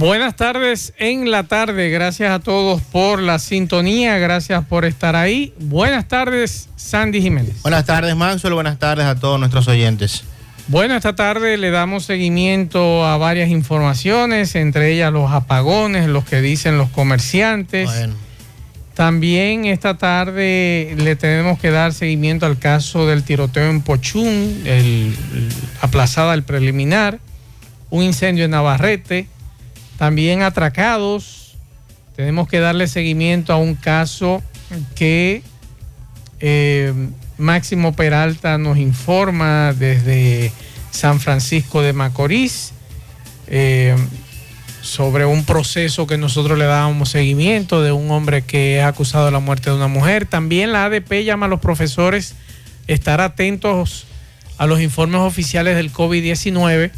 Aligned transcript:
Buenas 0.00 0.34
tardes 0.34 0.94
en 0.96 1.30
la 1.30 1.42
tarde. 1.42 1.90
Gracias 1.90 2.30
a 2.32 2.38
todos 2.38 2.80
por 2.80 3.20
la 3.20 3.38
sintonía. 3.38 4.16
Gracias 4.16 4.64
por 4.64 4.86
estar 4.86 5.14
ahí. 5.14 5.52
Buenas 5.60 6.08
tardes, 6.08 6.70
Sandy 6.74 7.20
Jiménez. 7.20 7.60
Buenas 7.60 7.84
tardes, 7.84 8.16
Maxwell. 8.16 8.54
Buenas 8.54 8.78
tardes 8.78 9.04
a 9.04 9.16
todos 9.16 9.38
nuestros 9.38 9.68
oyentes. 9.68 10.24
Bueno, 10.68 10.96
esta 10.96 11.14
tarde 11.14 11.58
le 11.58 11.70
damos 11.70 12.06
seguimiento 12.06 13.04
a 13.04 13.18
varias 13.18 13.50
informaciones, 13.50 14.54
entre 14.54 14.90
ellas 14.94 15.12
los 15.12 15.30
apagones, 15.32 16.06
los 16.08 16.24
que 16.24 16.40
dicen 16.40 16.78
los 16.78 16.88
comerciantes. 16.88 17.86
Bueno, 17.90 18.14
También 18.94 19.66
esta 19.66 19.98
tarde 19.98 20.94
le 20.96 21.14
tenemos 21.14 21.58
que 21.58 21.70
dar 21.70 21.92
seguimiento 21.92 22.46
al 22.46 22.58
caso 22.58 23.06
del 23.06 23.22
tiroteo 23.22 23.68
en 23.68 23.82
Pochún, 23.82 24.62
el, 24.64 25.14
el- 25.34 25.48
aplazada 25.82 26.32
el 26.32 26.42
preliminar, 26.42 27.18
un 27.90 28.02
incendio 28.02 28.46
en 28.46 28.52
Navarrete, 28.52 29.26
también 30.00 30.40
atracados. 30.40 31.58
Tenemos 32.16 32.48
que 32.48 32.58
darle 32.58 32.88
seguimiento 32.88 33.52
a 33.52 33.58
un 33.58 33.74
caso 33.74 34.42
que 34.94 35.42
eh, 36.40 36.94
Máximo 37.36 37.92
Peralta 37.92 38.56
nos 38.56 38.78
informa 38.78 39.74
desde 39.74 40.52
San 40.90 41.20
Francisco 41.20 41.82
de 41.82 41.92
Macorís. 41.92 42.72
eh, 43.46 43.94
sobre 44.80 45.26
un 45.26 45.44
proceso 45.44 46.06
que 46.06 46.16
nosotros 46.16 46.58
le 46.58 46.64
dábamos 46.64 47.10
seguimiento 47.10 47.82
de 47.82 47.92
un 47.92 48.10
hombre 48.10 48.40
que 48.40 48.78
es 48.78 48.84
acusado 48.86 49.26
de 49.26 49.32
la 49.32 49.38
muerte 49.38 49.68
de 49.68 49.76
una 49.76 49.88
mujer. 49.88 50.24
También 50.24 50.72
la 50.72 50.86
ADP 50.86 51.22
llama 51.24 51.44
a 51.44 51.48
los 51.50 51.60
profesores 51.60 52.34
estar 52.86 53.20
atentos 53.20 54.06
a 54.56 54.66
los 54.66 54.80
informes 54.80 55.20
oficiales 55.20 55.76
del 55.76 55.92
COVID-19 55.92 56.90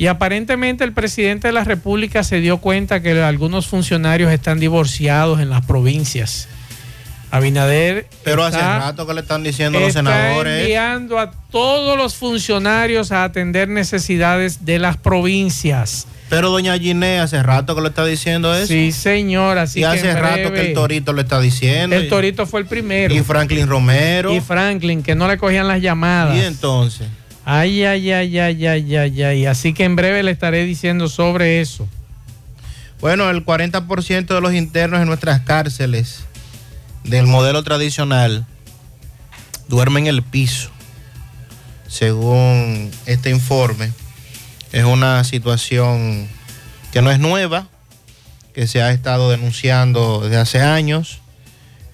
y 0.00 0.06
aparentemente 0.06 0.82
el 0.82 0.94
presidente 0.94 1.48
de 1.48 1.52
la 1.52 1.62
República 1.62 2.24
se 2.24 2.40
dio 2.40 2.56
cuenta 2.56 3.02
que 3.02 3.22
algunos 3.22 3.66
funcionarios 3.66 4.32
están 4.32 4.58
divorciados 4.58 5.40
en 5.40 5.50
las 5.50 5.66
provincias. 5.66 6.48
Abinader 7.30 8.06
pero 8.24 8.42
hace 8.42 8.56
está- 8.56 8.78
rato 8.78 9.06
que 9.06 9.12
le 9.12 9.20
están 9.20 9.42
diciendo 9.42 9.78
los 9.78 9.88
está 9.88 9.98
senadores. 9.98 10.62
enviando 10.62 11.18
a 11.18 11.30
todos 11.50 11.98
los 11.98 12.14
funcionarios 12.14 13.12
a 13.12 13.24
atender 13.24 13.68
necesidades 13.68 14.64
de 14.64 14.78
las 14.78 14.96
provincias. 14.96 16.06
Pero 16.30 16.48
doña 16.48 16.78
Giné 16.78 17.18
hace 17.20 17.42
rato 17.42 17.74
que 17.74 17.82
le 17.82 17.88
está 17.88 18.06
diciendo 18.06 18.54
eso. 18.54 18.68
Sí, 18.68 18.92
señor, 18.92 19.58
así 19.58 19.80
y 19.80 19.82
que 19.82 19.86
hace 19.86 20.14
rato 20.14 20.50
que 20.50 20.68
el 20.68 20.72
Torito 20.72 21.12
le 21.12 21.20
está 21.20 21.38
diciendo. 21.40 21.94
El 21.94 22.08
Torito 22.08 22.46
fue 22.46 22.60
el 22.60 22.66
primero. 22.66 23.14
Y 23.14 23.20
Franklin 23.20 23.68
Romero. 23.68 24.32
Y 24.34 24.40
Franklin, 24.40 25.02
que 25.02 25.14
no 25.14 25.28
le 25.28 25.36
cogían 25.36 25.68
las 25.68 25.82
llamadas. 25.82 26.38
Y 26.38 26.40
entonces. 26.40 27.06
Ay, 27.44 27.84
ay, 27.84 28.12
ay, 28.12 28.38
ay, 28.38 28.66
ay, 28.66 28.96
ay, 28.96 29.22
ay. 29.22 29.46
Así 29.46 29.72
que 29.72 29.84
en 29.84 29.96
breve 29.96 30.22
le 30.22 30.30
estaré 30.30 30.64
diciendo 30.64 31.08
sobre 31.08 31.60
eso. 31.60 31.88
Bueno, 33.00 33.30
el 33.30 33.44
40% 33.44 34.26
de 34.26 34.40
los 34.40 34.52
internos 34.52 35.00
en 35.00 35.08
nuestras 35.08 35.40
cárceles 35.40 36.24
del 37.04 37.26
modelo 37.26 37.62
tradicional 37.62 38.46
duermen 39.68 40.06
en 40.06 40.14
el 40.14 40.22
piso. 40.22 40.70
Según 41.88 42.90
este 43.06 43.30
informe, 43.30 43.90
es 44.72 44.84
una 44.84 45.24
situación 45.24 46.28
que 46.92 47.02
no 47.02 47.10
es 47.10 47.18
nueva, 47.18 47.68
que 48.54 48.66
se 48.66 48.82
ha 48.82 48.92
estado 48.92 49.30
denunciando 49.30 50.20
desde 50.20 50.36
hace 50.36 50.60
años, 50.60 51.20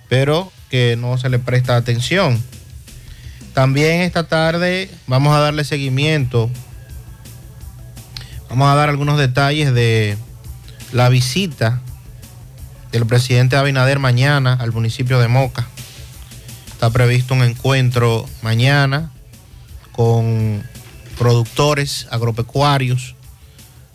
pero 0.09 0.53
que 0.71 0.97
no 0.97 1.19
se 1.19 1.29
le 1.29 1.39
presta 1.39 1.77
atención. 1.77 2.43
También 3.57 4.03
esta 4.03 4.29
tarde 4.29 4.91
vamos 5.07 5.35
a 5.35 5.41
darle 5.41 5.65
seguimiento, 5.65 6.51
vamos 8.51 8.69
a 8.69 8.75
dar 8.75 8.91
algunos 8.91 9.17
detalles 9.17 9.73
de 9.73 10.19
la 10.93 11.09
visita 11.09 11.81
del 12.93 13.07
presidente 13.07 13.57
Abinader 13.57 13.99
mañana 13.99 14.53
al 14.61 14.73
municipio 14.73 15.19
de 15.21 15.29
Moca. 15.29 15.67
Está 16.71 16.91
previsto 16.91 17.33
un 17.33 17.45
encuentro 17.45 18.27
mañana 18.43 19.11
con 19.93 20.63
productores 21.17 22.09
agropecuarios 22.11 23.15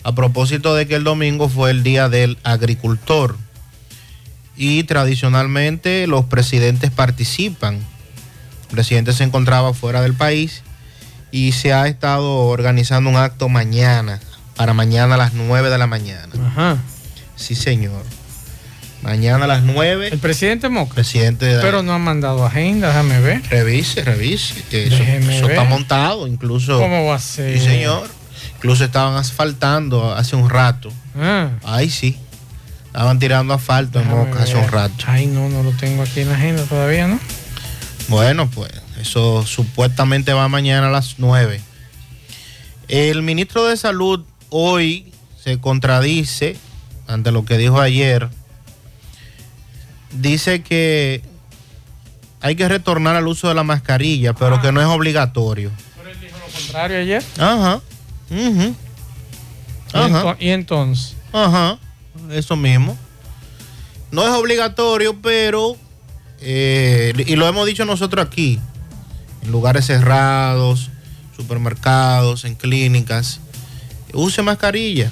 a 0.02 0.16
propósito 0.16 0.74
de 0.74 0.88
que 0.88 0.96
el 0.96 1.04
domingo 1.04 1.50
fue 1.50 1.70
el 1.70 1.84
día 1.84 2.10
del 2.10 2.40
agricultor 2.42 3.38
y 4.58 4.86
tradicionalmente 4.86 6.08
los 6.08 6.26
presidentes 6.26 6.90
participan. 6.90 7.80
El 8.72 8.76
presidente 8.76 9.12
se 9.12 9.26
encontraba 9.26 9.74
fuera 9.74 10.02
del 10.02 10.14
país 10.14 10.64
y 11.30 11.52
se 11.52 11.74
ha 11.74 11.88
estado 11.88 12.46
organizando 12.48 13.10
un 13.10 13.18
acto 13.18 13.50
mañana, 13.50 14.22
para 14.56 14.74
mañana 14.74 15.16
a 15.16 15.18
las 15.18 15.34
9 15.34 15.70
de 15.70 15.78
la 15.78 15.88
mañana. 15.88 16.34
Ajá. 16.48 16.78
Sí, 17.36 17.54
señor. 17.54 18.04
Mañana 19.02 19.44
a 19.44 19.48
las 19.48 19.64
9. 19.64 20.08
El 20.14 20.20
presidente 20.20 20.70
Moca. 20.70 20.94
Presidente 20.94 21.46
de 21.48 21.62
Pero 21.62 21.84
no 21.84 21.92
ha 21.92 21.98
mandado 21.98 22.46
agenda, 22.46 22.88
déjame 22.88 23.20
ver. 23.20 23.42
Revise, 23.50 24.06
revise. 24.06 24.64
Que 24.70 24.88
eso, 24.88 25.50
está 25.50 25.66
montado, 25.66 26.26
incluso. 26.28 26.80
¿Cómo 26.80 27.08
va 27.08 27.16
a 27.16 27.20
ser? 27.20 27.60
Sí, 27.60 27.66
señor. 27.66 28.08
Incluso 28.56 28.86
estaban 28.86 29.16
asfaltando 29.16 30.14
hace 30.14 30.38
un 30.38 30.50
rato. 30.50 30.94
Ah, 31.20 31.50
Ay, 31.64 31.90
sí. 31.90 32.18
Estaban 32.86 33.20
tirando 33.20 33.54
asfalto 33.54 34.00
en 34.00 34.10
hace 34.38 34.56
un 34.56 34.68
rato. 34.70 35.04
Ay, 35.08 35.28
no, 35.28 35.50
no 35.50 35.62
lo 35.62 35.72
tengo 35.72 36.04
aquí 36.04 36.22
en 36.22 36.30
la 36.30 36.36
agenda 36.36 36.64
todavía, 36.64 37.08
¿no? 37.08 37.20
Bueno, 38.08 38.50
pues 38.50 38.72
eso 39.00 39.46
supuestamente 39.46 40.34
va 40.34 40.48
mañana 40.48 40.88
a 40.88 40.92
las 40.92 41.16
9. 41.18 41.62
El 42.88 43.22
ministro 43.22 43.66
de 43.66 43.78
Salud 43.78 44.24
hoy 44.50 45.12
se 45.42 45.60
contradice 45.60 46.58
ante 47.08 47.32
lo 47.32 47.46
que 47.46 47.58
dijo 47.58 47.80
ayer. 47.80 48.30
Dice 50.12 50.62
que 50.62 51.22
hay 52.42 52.56
que 52.56 52.68
retornar 52.68 53.16
al 53.16 53.28
uso 53.28 53.48
de 53.48 53.54
la 53.54 53.64
mascarilla, 53.64 54.34
pero 54.34 54.62
que 54.62 54.72
no 54.72 54.82
es 54.82 54.88
obligatorio. 54.88 55.72
Lo 56.04 56.54
contrario 56.60 56.98
ayer. 56.98 57.24
Ajá. 57.38 57.82
¿Y, 58.30 58.76
Ajá. 59.94 60.38
y 60.40 60.50
entonces? 60.50 61.16
Ajá. 61.32 61.78
Eso 62.32 62.56
mismo. 62.56 62.98
No 64.12 64.24
es 64.24 64.34
obligatorio, 64.34 65.22
pero, 65.22 65.78
eh, 66.42 67.14
y 67.28 67.36
lo 67.36 67.48
hemos 67.48 67.66
dicho 67.68 67.86
nosotros 67.86 68.26
aquí, 68.26 68.60
en 69.44 69.52
lugares 69.52 69.86
cerrados, 69.86 70.90
supermercados, 71.36 72.46
en 72.46 72.56
clínicas, 72.56 73.40
use 74.14 74.42
mascarilla, 74.42 75.12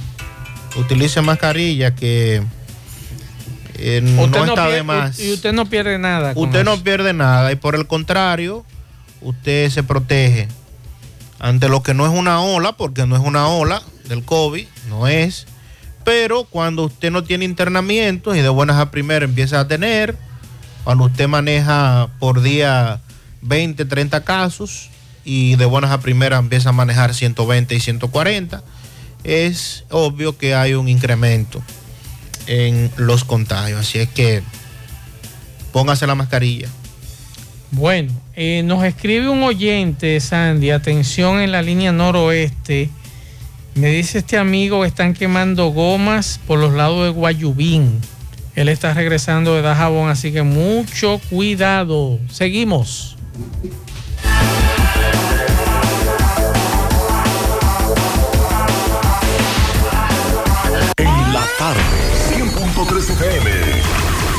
utilice 0.75 1.21
mascarilla 1.21 1.95
que 1.95 2.43
eh, 3.75 4.01
no, 4.01 4.25
está 4.25 4.67
de 4.67 4.83
más. 4.83 5.19
Y 5.19 5.31
usted 5.31 5.53
no 5.53 5.67
pierde 5.67 5.97
nada. 5.97 6.33
Usted 6.35 6.63
no 6.63 6.73
eso. 6.73 6.83
pierde 6.83 7.13
nada 7.13 7.51
y 7.51 7.55
por 7.55 7.75
el 7.75 7.87
contrario, 7.87 8.65
usted 9.21 9.69
se 9.69 9.83
protege 9.83 10.47
ante 11.39 11.69
lo 11.69 11.81
que 11.81 11.93
no 11.93 12.05
es 12.05 12.11
una 12.11 12.41
ola, 12.41 12.73
porque 12.73 13.05
no 13.05 13.15
es 13.15 13.21
una 13.21 13.47
ola 13.47 13.81
del 14.07 14.23
COVID, 14.23 14.67
no 14.89 15.07
es. 15.07 15.47
Pero 16.03 16.43
cuando 16.43 16.85
usted 16.85 17.11
no 17.11 17.23
tiene 17.23 17.45
internamientos 17.45 18.35
y 18.35 18.41
de 18.41 18.49
buenas 18.49 18.77
a 18.77 18.91
primeras 18.91 19.29
empieza 19.29 19.59
a 19.59 19.67
tener, 19.67 20.17
cuando 20.89 21.05
usted 21.05 21.27
maneja 21.27 22.09
por 22.17 22.41
día 22.41 22.99
20, 23.43 23.85
30 23.85 24.23
casos 24.23 24.89
y 25.23 25.55
de 25.55 25.65
buenas 25.65 25.91
a 25.91 25.99
primeras 25.99 26.39
empieza 26.39 26.69
a 26.69 26.71
manejar 26.71 27.13
120 27.13 27.75
y 27.75 27.79
140, 27.79 28.63
es 29.23 29.83
obvio 29.91 30.35
que 30.39 30.55
hay 30.55 30.73
un 30.73 30.89
incremento 30.89 31.61
en 32.47 32.89
los 32.97 33.23
contagios. 33.23 33.81
Así 33.81 33.99
es 33.99 34.09
que 34.09 34.41
póngase 35.71 36.07
la 36.07 36.15
mascarilla. 36.15 36.69
Bueno, 37.69 38.11
eh, 38.35 38.63
nos 38.65 38.83
escribe 38.83 39.29
un 39.29 39.43
oyente, 39.43 40.19
Sandy, 40.19 40.71
atención 40.71 41.39
en 41.39 41.51
la 41.51 41.61
línea 41.61 41.91
noroeste. 41.91 42.89
Me 43.75 43.89
dice 43.89 44.17
este 44.17 44.39
amigo 44.39 44.81
que 44.81 44.87
están 44.87 45.13
quemando 45.13 45.67
gomas 45.67 46.39
por 46.47 46.57
los 46.57 46.73
lados 46.73 47.03
de 47.03 47.09
Guayubín. 47.11 48.01
Él 48.55 48.69
está 48.69 48.93
regresando 48.93 49.55
de 49.55 49.61
Dajabón, 49.61 50.09
así 50.09 50.31
que 50.31 50.43
mucho 50.43 51.19
cuidado. 51.29 52.19
Seguimos. 52.31 53.17
En 60.97 61.33
la 61.33 61.45
tarde, 61.57 61.81
100.3 62.33 63.09
FM 63.11 64.08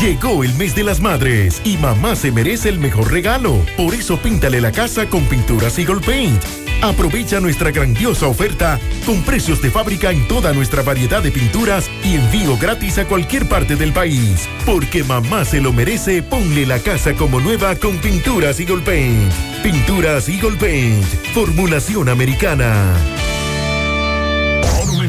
Llegó 0.00 0.44
el 0.44 0.54
mes 0.56 0.74
de 0.74 0.84
las 0.84 1.00
madres 1.00 1.62
y 1.64 1.78
mamá 1.78 2.16
se 2.16 2.30
merece 2.30 2.68
el 2.68 2.78
mejor 2.78 3.10
regalo. 3.10 3.64
Por 3.78 3.94
eso 3.94 4.18
píntale 4.18 4.60
la 4.60 4.70
casa 4.70 5.08
con 5.08 5.24
pinturas 5.24 5.78
Eagle 5.78 6.00
Paint. 6.04 6.42
Aprovecha 6.82 7.40
nuestra 7.40 7.70
grandiosa 7.70 8.26
oferta 8.26 8.78
con 9.06 9.22
precios 9.22 9.62
de 9.62 9.70
fábrica 9.70 10.10
en 10.10 10.28
toda 10.28 10.52
nuestra 10.52 10.82
variedad 10.82 11.22
de 11.22 11.30
pinturas 11.30 11.90
y 12.04 12.16
envío 12.16 12.58
gratis 12.58 12.98
a 12.98 13.06
cualquier 13.06 13.48
parte 13.48 13.74
del 13.74 13.94
país. 13.94 14.46
Porque 14.66 15.02
mamá 15.02 15.46
se 15.46 15.62
lo 15.62 15.72
merece, 15.72 16.22
ponle 16.22 16.66
la 16.66 16.78
casa 16.78 17.14
como 17.14 17.40
nueva 17.40 17.74
con 17.76 17.96
pinturas 17.96 18.60
Eagle 18.60 18.82
Paint. 18.82 19.32
Pinturas 19.62 20.28
Eagle 20.28 20.58
Paint, 20.58 21.04
formulación 21.32 22.10
americana. 22.10 22.92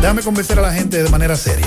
Déjame 0.00 0.22
convencer 0.22 0.58
a 0.58 0.62
la 0.62 0.72
gente 0.72 1.02
de 1.02 1.08
manera 1.08 1.36
seria. 1.36 1.66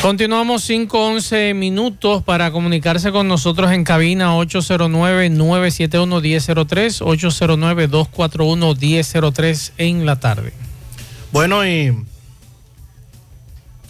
Continuamos 0.00 0.68
5-11 0.70 1.54
minutos 1.54 2.22
para 2.22 2.50
comunicarse 2.52 3.12
con 3.12 3.28
nosotros 3.28 3.70
en 3.70 3.84
cabina 3.84 4.34
809-971-1003, 4.36 7.02
809-241-1003 8.10 9.72
en 9.76 10.06
la 10.06 10.18
tarde. 10.18 10.54
Bueno, 11.32 11.66
y 11.66 11.94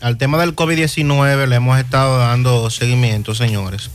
al 0.00 0.18
tema 0.18 0.38
del 0.38 0.56
COVID-19 0.56 1.46
le 1.46 1.54
hemos 1.54 1.78
estado 1.78 2.18
dando 2.18 2.68
seguimiento, 2.70 3.36
señores. 3.36 3.88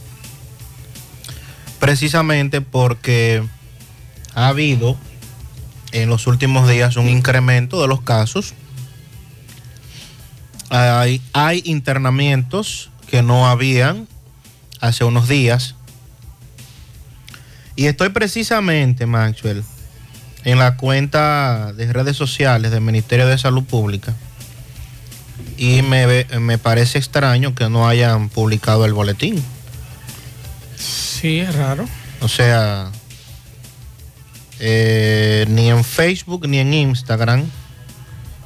Precisamente 1.79 2.61
porque 2.61 3.43
ha 4.35 4.47
habido 4.47 4.95
en 5.91 6.07
los 6.07 6.27
últimos 6.27 6.69
días 6.69 6.95
un 6.95 7.09
incremento 7.09 7.81
de 7.81 7.89
los 7.89 7.99
casos. 7.99 8.53
Hay, 10.69 11.21
hay 11.33 11.61
internamientos 11.65 12.89
que 13.09 13.21
no 13.21 13.47
habían 13.47 14.07
hace 14.81 15.03
unos 15.03 15.27
días. 15.27 15.75
Y 17.75 17.85
estoy 17.85 18.09
precisamente, 18.09 19.05
Maxwell, 19.05 19.63
en 20.43 20.59
la 20.59 20.77
cuenta 20.77 21.73
de 21.73 21.91
redes 21.91 22.15
sociales 22.15 22.71
del 22.71 22.81
Ministerio 22.81 23.27
de 23.27 23.37
Salud 23.37 23.63
Pública. 23.63 24.13
Y 25.57 25.81
me, 25.81 26.25
me 26.39 26.57
parece 26.57 26.97
extraño 26.97 27.55
que 27.55 27.69
no 27.69 27.87
hayan 27.87 28.29
publicado 28.29 28.85
el 28.85 28.93
boletín. 28.93 29.43
Sí, 30.77 31.39
es 31.39 31.55
raro. 31.55 31.85
O 32.21 32.27
sea, 32.27 32.91
eh, 34.59 35.45
ni 35.49 35.69
en 35.69 35.83
Facebook 35.83 36.47
ni 36.47 36.59
en 36.59 36.73
Instagram, 36.73 37.45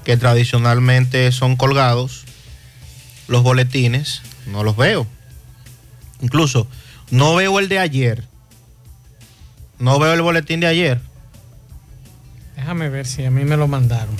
que 0.10 0.18
tradicionalmente 0.18 1.32
son 1.32 1.56
colgados, 1.56 2.24
los 3.28 3.44
boletines, 3.44 4.24
no 4.48 4.64
los 4.64 4.76
veo. 4.76 5.06
Incluso, 6.20 6.66
no 7.12 7.36
veo 7.36 7.60
el 7.60 7.70
de 7.70 7.78
ayer. 7.78 8.24
No 9.78 10.00
veo 10.00 10.12
el 10.14 10.24
boletín 10.24 10.62
de 10.62 10.66
ayer. 10.66 11.00
Déjame 12.56 12.90
ver 12.90 13.06
si 13.06 13.24
a 13.24 13.30
mí 13.30 13.44
me 13.44 13.56
lo 13.56 13.68
mandaron. 13.68 14.16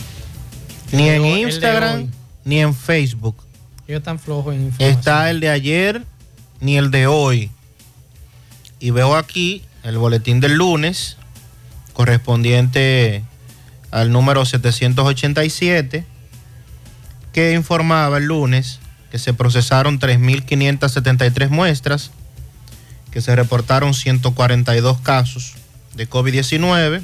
Ni 0.92 1.10
en 1.10 1.26
Instagram, 1.26 2.12
ni 2.46 2.60
en 2.60 2.76
Facebook. 2.76 3.38
Ellos 3.88 4.02
están 4.02 4.20
flojos 4.20 4.54
en 4.54 4.66
información. 4.66 5.00
Está 5.00 5.32
el 5.32 5.40
de 5.40 5.50
ayer 5.50 6.04
ni 6.60 6.78
el 6.78 6.92
de 6.92 7.08
hoy. 7.08 7.50
Y 8.80 8.92
veo 8.92 9.16
aquí 9.16 9.64
el 9.82 9.98
boletín 9.98 10.40
del 10.40 10.54
lunes 10.54 11.18
correspondiente 11.94 13.24
al 13.92 14.12
número 14.12 14.46
787 14.46 16.06
que 17.34 17.54
informaba 17.54 18.18
el 18.18 18.26
lunes 18.26 18.80
que 19.12 19.20
se 19.20 19.34
procesaron 19.34 20.00
3.573 20.00 21.50
muestras, 21.50 22.12
que 23.12 23.22
se 23.22 23.36
reportaron 23.36 23.94
142 23.94 25.00
casos 25.02 25.56
de 25.96 26.10
COVID-19 26.10 27.02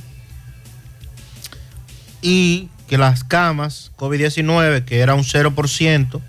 y 2.22 2.70
que 2.88 2.98
las 2.98 3.24
camas 3.24 3.92
COVID-19, 3.98 4.86
que 4.86 5.00
era 5.00 5.16
un 5.16 5.24
0%, 5.24 6.22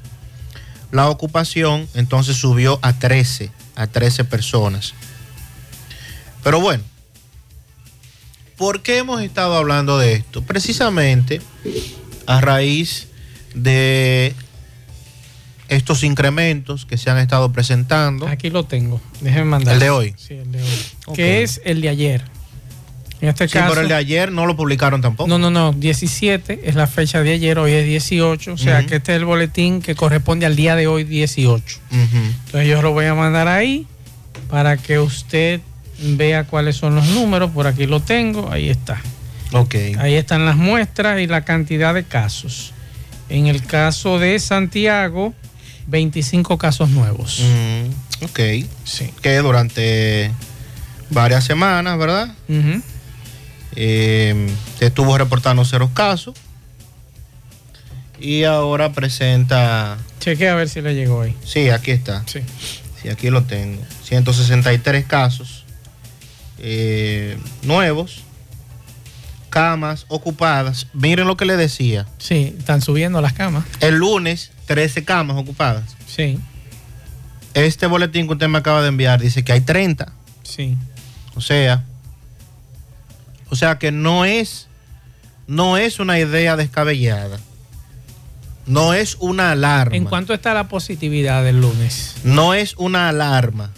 la 0.92 1.08
ocupación 1.08 1.88
entonces 1.94 2.36
subió 2.36 2.78
a 2.82 2.94
13, 2.94 3.50
a 3.74 3.86
13 3.86 4.24
personas. 4.24 4.94
Pero 6.42 6.60
bueno, 6.60 6.82
¿por 8.56 8.82
qué 8.82 8.98
hemos 8.98 9.20
estado 9.22 9.56
hablando 9.56 9.98
de 9.98 10.14
esto? 10.14 10.42
Precisamente 10.42 11.40
a 12.26 12.40
raíz 12.40 13.08
de 13.54 14.34
estos 15.68 16.04
incrementos 16.04 16.86
que 16.86 16.96
se 16.96 17.10
han 17.10 17.18
estado 17.18 17.52
presentando. 17.52 18.26
Aquí 18.28 18.50
lo 18.50 18.64
tengo. 18.64 19.00
Déjeme 19.20 19.44
mandar. 19.46 19.74
¿El 19.74 19.80
de 19.80 19.90
hoy? 19.90 20.14
Sí, 20.16 20.34
el 20.34 20.52
de 20.52 20.62
hoy. 20.62 21.14
Que 21.14 21.42
es 21.42 21.60
el 21.64 21.80
de 21.80 21.88
ayer. 21.88 22.24
En 23.20 23.30
este 23.30 23.48
Sí, 23.48 23.54
caso. 23.54 23.70
pero 23.70 23.80
el 23.80 23.88
de 23.88 23.94
ayer 23.94 24.30
no 24.30 24.44
lo 24.46 24.54
publicaron 24.56 25.00
tampoco. 25.00 25.26
No, 25.28 25.38
no, 25.38 25.50
no. 25.50 25.72
17 25.72 26.60
es 26.64 26.74
la 26.74 26.86
fecha 26.86 27.22
de 27.22 27.32
ayer, 27.32 27.58
hoy 27.58 27.72
es 27.72 27.84
18. 27.86 28.52
O 28.52 28.58
sea 28.58 28.84
que 28.86 28.96
este 28.96 29.12
es 29.12 29.18
el 29.18 29.24
boletín 29.24 29.80
que 29.80 29.94
corresponde 29.94 30.44
al 30.46 30.54
día 30.54 30.76
de 30.76 30.86
hoy, 30.86 31.04
18. 31.04 31.78
Ujú. 31.90 31.98
Entonces 32.46 32.68
yo 32.68 32.82
lo 32.82 32.92
voy 32.92 33.06
a 33.06 33.14
mandar 33.14 33.48
ahí 33.48 33.86
para 34.50 34.76
que 34.76 34.98
usted 34.98 35.60
vea 35.98 36.44
cuáles 36.44 36.76
son 36.76 36.94
los 36.94 37.06
números. 37.08 37.50
Por 37.50 37.66
aquí 37.66 37.86
lo 37.86 38.00
tengo, 38.00 38.50
ahí 38.50 38.68
está. 38.68 39.00
Ok. 39.52 39.74
Ahí 39.98 40.14
están 40.14 40.44
las 40.44 40.56
muestras 40.56 41.20
y 41.20 41.26
la 41.26 41.44
cantidad 41.44 41.94
de 41.94 42.04
casos. 42.04 42.72
En 43.28 43.46
el 43.46 43.64
caso 43.64 44.18
de 44.18 44.38
Santiago, 44.38 45.34
25 45.86 46.58
casos 46.58 46.90
nuevos. 46.90 47.40
Mm, 47.42 48.24
ok. 48.24 48.40
Sí. 48.84 49.10
Que 49.22 49.38
durante 49.38 50.30
varias 51.10 51.44
semanas, 51.44 51.98
¿verdad? 51.98 52.34
Eh, 53.74 54.48
se 54.78 54.86
estuvo 54.86 55.16
reportando 55.16 55.64
cero 55.64 55.90
casos. 55.92 56.34
Y 58.18 58.44
ahora 58.44 58.92
presenta. 58.92 59.98
Cheque 60.20 60.48
a 60.48 60.54
ver 60.54 60.68
si 60.68 60.80
le 60.80 60.94
llegó 60.94 61.22
ahí. 61.22 61.36
Sí, 61.44 61.68
aquí 61.68 61.90
está. 61.90 62.22
Sí. 62.26 62.40
Sí, 63.02 63.08
aquí 63.10 63.28
lo 63.28 63.42
tengo. 63.44 63.82
163 64.04 65.04
casos 65.04 65.55
eh, 66.58 67.38
nuevos. 67.62 68.22
Camas 69.50 70.04
ocupadas. 70.08 70.88
Miren 70.92 71.26
lo 71.26 71.36
que 71.36 71.46
le 71.46 71.56
decía. 71.56 72.06
Sí, 72.18 72.54
están 72.58 72.82
subiendo 72.82 73.20
las 73.22 73.32
camas. 73.32 73.64
El 73.80 73.94
lunes, 73.96 74.52
13 74.66 75.04
camas 75.04 75.36
ocupadas. 75.38 75.96
Sí, 76.06 76.38
Este 77.54 77.86
boletín 77.86 78.26
que 78.26 78.34
usted 78.34 78.48
me 78.48 78.58
acaba 78.58 78.82
de 78.82 78.88
enviar 78.88 79.20
dice 79.20 79.44
que 79.44 79.52
hay 79.52 79.60
30. 79.62 80.12
sí. 80.42 80.76
O 81.34 81.40
sea, 81.42 81.84
o 83.50 83.56
sea 83.56 83.78
que 83.78 83.92
no 83.92 84.24
es, 84.24 84.68
no 85.46 85.76
es 85.76 86.00
una 86.00 86.18
idea 86.18 86.56
descabellada. 86.56 87.38
No 88.66 88.94
es 88.94 89.16
una 89.20 89.52
alarma. 89.52 89.94
¿En 89.96 90.04
cuánto 90.06 90.32
está 90.34 90.54
la 90.54 90.68
positividad 90.68 91.44
del 91.44 91.60
lunes? 91.60 92.14
No 92.24 92.54
es 92.54 92.74
una 92.78 93.10
alarma. 93.10 93.70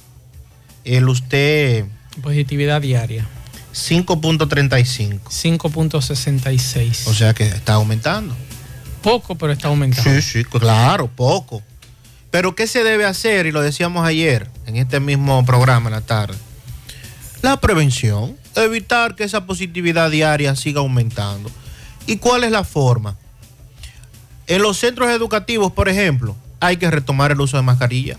El 0.84 1.08
usted 1.08 1.84
Positividad 2.22 2.80
diaria, 2.80 3.26
5.35. 3.74 5.20
5.66. 5.22 7.06
O 7.06 7.14
sea 7.14 7.34
que 7.34 7.44
está 7.44 7.74
aumentando. 7.74 8.34
Poco, 9.02 9.36
pero 9.36 9.52
está 9.52 9.68
aumentando. 9.68 10.10
Sí, 10.10 10.22
sí, 10.22 10.44
claro, 10.44 11.08
poco. 11.08 11.62
Pero 12.30 12.54
¿qué 12.54 12.66
se 12.66 12.84
debe 12.84 13.04
hacer? 13.04 13.46
Y 13.46 13.52
lo 13.52 13.62
decíamos 13.62 14.06
ayer 14.06 14.50
en 14.66 14.76
este 14.76 15.00
mismo 15.00 15.44
programa 15.46 15.88
en 15.88 15.94
la 15.94 16.00
tarde. 16.00 16.36
La 17.40 17.58
prevención, 17.60 18.36
evitar 18.56 19.14
que 19.14 19.24
esa 19.24 19.46
positividad 19.46 20.10
diaria 20.10 20.56
siga 20.56 20.80
aumentando. 20.80 21.50
¿Y 22.06 22.16
cuál 22.16 22.44
es 22.44 22.50
la 22.50 22.64
forma? 22.64 23.16
En 24.46 24.62
los 24.62 24.78
centros 24.78 25.10
educativos, 25.10 25.72
por 25.72 25.88
ejemplo, 25.88 26.36
hay 26.58 26.76
que 26.78 26.90
retomar 26.90 27.30
el 27.30 27.40
uso 27.40 27.56
de 27.56 27.62
mascarilla. 27.62 28.18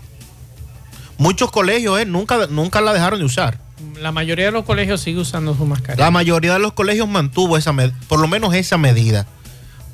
Muchos 1.18 1.50
colegios 1.50 2.00
eh, 2.00 2.06
nunca, 2.06 2.46
nunca 2.46 2.80
la 2.80 2.94
dejaron 2.94 3.18
de 3.18 3.26
usar. 3.26 3.58
La 4.00 4.12
mayoría 4.12 4.46
de 4.46 4.50
los 4.50 4.64
colegios 4.64 5.00
sigue 5.00 5.18
usando 5.18 5.54
su 5.54 5.64
mascarilla. 5.66 6.04
La 6.04 6.10
mayoría 6.10 6.54
de 6.54 6.58
los 6.58 6.72
colegios 6.72 7.08
mantuvo 7.08 7.56
esa 7.56 7.74
por 8.08 8.20
lo 8.20 8.28
menos 8.28 8.54
esa 8.54 8.78
medida. 8.78 9.26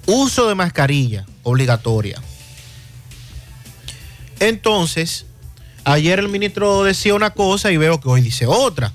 Uso 0.07 0.49
de 0.49 0.55
mascarilla 0.55 1.27
obligatoria. 1.43 2.21
Entonces, 4.41 5.27
ayer 5.85 6.19
el 6.19 6.29
ministro 6.29 6.85
decía 6.85 7.15
una 7.15 7.31
cosa 7.31 7.73
y 7.73 7.77
veo 7.77 8.01
que 8.01 8.09
hoy 8.09 8.21
dice 8.21 8.47
otra. 8.47 8.93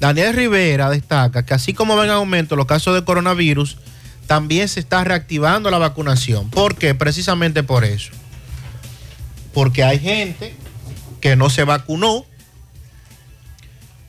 Daniel 0.00 0.34
Rivera 0.34 0.90
destaca 0.90 1.44
que 1.44 1.54
así 1.54 1.74
como 1.74 1.94
ven 1.96 2.06
en 2.06 2.10
aumento 2.10 2.56
los 2.56 2.66
casos 2.66 2.94
de 2.94 3.04
coronavirus, 3.04 3.76
también 4.26 4.68
se 4.68 4.80
está 4.80 5.04
reactivando 5.04 5.70
la 5.70 5.78
vacunación. 5.78 6.50
¿Por 6.50 6.74
qué? 6.74 6.94
Precisamente 6.94 7.62
por 7.62 7.84
eso. 7.84 8.12
Porque 9.52 9.84
hay 9.84 9.98
gente 9.98 10.54
que 11.20 11.36
no 11.36 11.50
se 11.50 11.64
vacunó 11.64 12.24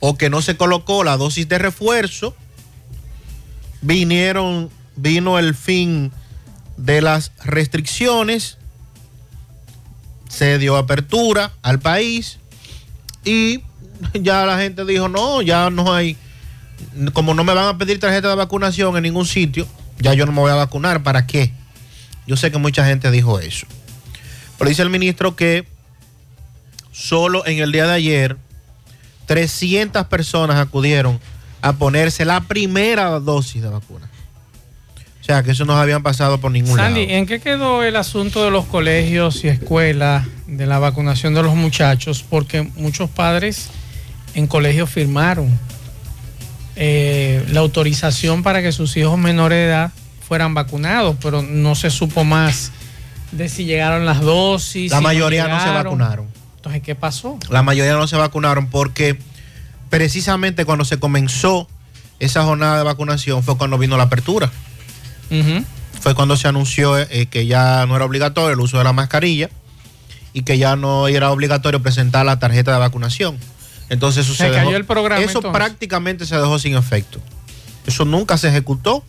o 0.06 0.18
que 0.18 0.28
no 0.28 0.42
se 0.42 0.58
colocó 0.58 1.02
la 1.02 1.16
dosis 1.16 1.48
de 1.48 1.56
refuerzo, 1.56 2.36
vinieron, 3.80 4.68
vino 4.96 5.38
el 5.38 5.54
fin 5.54 6.12
de 6.76 7.00
las 7.00 7.32
restricciones, 7.42 8.58
se 10.28 10.58
dio 10.58 10.76
apertura 10.76 11.52
al 11.62 11.78
país 11.78 12.38
y 13.24 13.62
ya 14.12 14.44
la 14.44 14.58
gente 14.58 14.84
dijo, 14.84 15.08
no, 15.08 15.40
ya 15.40 15.70
no 15.70 15.94
hay, 15.94 16.18
como 17.14 17.32
no 17.32 17.42
me 17.42 17.54
van 17.54 17.68
a 17.68 17.78
pedir 17.78 17.98
tarjeta 17.98 18.28
de 18.28 18.34
vacunación 18.34 18.94
en 18.98 19.04
ningún 19.04 19.24
sitio, 19.24 19.66
ya 20.00 20.12
yo 20.12 20.26
no 20.26 20.32
me 20.32 20.40
voy 20.40 20.50
a 20.50 20.56
vacunar, 20.56 21.02
¿para 21.02 21.26
qué? 21.26 21.50
Yo 22.26 22.36
sé 22.36 22.50
que 22.50 22.58
mucha 22.58 22.84
gente 22.84 23.10
dijo 23.10 23.40
eso. 23.40 23.66
Pero 24.58 24.68
dice 24.68 24.82
el 24.82 24.90
ministro 24.90 25.34
que 25.34 25.66
solo 26.92 27.46
en 27.46 27.60
el 27.60 27.72
día 27.72 27.86
de 27.86 27.94
ayer 27.94 28.43
300 29.26 30.06
personas 30.06 30.56
acudieron 30.56 31.20
a 31.62 31.72
ponerse 31.72 32.24
la 32.24 32.40
primera 32.42 33.18
dosis 33.20 33.62
de 33.62 33.68
vacuna. 33.68 34.08
O 35.20 35.24
sea, 35.24 35.42
que 35.42 35.52
eso 35.52 35.64
no 35.64 35.74
habían 35.78 36.02
pasado 36.02 36.38
por 36.38 36.52
ningún 36.52 36.76
Sandy, 36.76 37.06
lado. 37.06 37.18
¿en 37.18 37.26
qué 37.26 37.40
quedó 37.40 37.82
el 37.82 37.96
asunto 37.96 38.44
de 38.44 38.50
los 38.50 38.66
colegios 38.66 39.42
y 39.42 39.48
escuelas 39.48 40.26
de 40.46 40.66
la 40.66 40.78
vacunación 40.78 41.32
de 41.32 41.42
los 41.42 41.54
muchachos? 41.54 42.22
Porque 42.28 42.60
muchos 42.76 43.08
padres 43.08 43.68
en 44.34 44.46
colegios 44.46 44.90
firmaron 44.90 45.48
eh, 46.76 47.42
la 47.50 47.60
autorización 47.60 48.42
para 48.42 48.60
que 48.60 48.72
sus 48.72 48.94
hijos 48.98 49.16
menores 49.16 49.56
de 49.56 49.64
edad 49.64 49.92
fueran 50.28 50.52
vacunados, 50.52 51.16
pero 51.22 51.40
no 51.40 51.74
se 51.74 51.88
supo 51.88 52.24
más 52.24 52.72
de 53.32 53.48
si 53.48 53.64
llegaron 53.64 54.04
las 54.04 54.20
dosis. 54.20 54.90
La 54.90 54.98
si 54.98 55.04
mayoría 55.04 55.48
no 55.48 55.58
se 55.62 55.70
vacunaron. 55.70 56.26
Entonces, 56.64 56.82
¿qué 56.82 56.94
pasó? 56.94 57.38
La 57.50 57.62
mayoría 57.62 57.92
no 57.92 58.06
se 58.06 58.16
vacunaron 58.16 58.68
porque 58.68 59.18
precisamente 59.90 60.64
cuando 60.64 60.86
se 60.86 60.98
comenzó 60.98 61.68
esa 62.20 62.42
jornada 62.44 62.78
de 62.78 62.84
vacunación 62.84 63.42
fue 63.42 63.58
cuando 63.58 63.76
vino 63.76 63.98
la 63.98 64.04
apertura. 64.04 64.50
Fue 66.00 66.14
cuando 66.14 66.36
se 66.38 66.48
anunció 66.48 66.98
eh, 66.98 67.26
que 67.26 67.46
ya 67.46 67.84
no 67.86 67.96
era 67.96 68.04
obligatorio 68.06 68.54
el 68.54 68.60
uso 68.60 68.78
de 68.78 68.84
la 68.84 68.92
mascarilla 68.94 69.50
y 70.32 70.42
que 70.42 70.56
ya 70.58 70.74
no 70.76 71.06
era 71.08 71.30
obligatorio 71.30 71.82
presentar 71.82 72.24
la 72.24 72.38
tarjeta 72.38 72.72
de 72.72 72.78
vacunación. 72.78 73.36
Entonces 73.90 74.24
eso 74.24 74.34
Se 74.34 74.44
se, 74.44 74.50
cayó 74.50 74.68
dejó- 74.70 74.76
el 74.76 74.84
programa, 74.86 75.20
Eso 75.22 75.38
entonces. 75.40 75.52
prácticamente 75.52 76.24
se 76.24 76.36
dejó 76.36 76.58
sin 76.58 76.76
efecto. 76.76 77.20
Eso 77.86 78.04
nunca 78.06 78.38
se 78.38 78.48
ejecutó. 78.48 79.04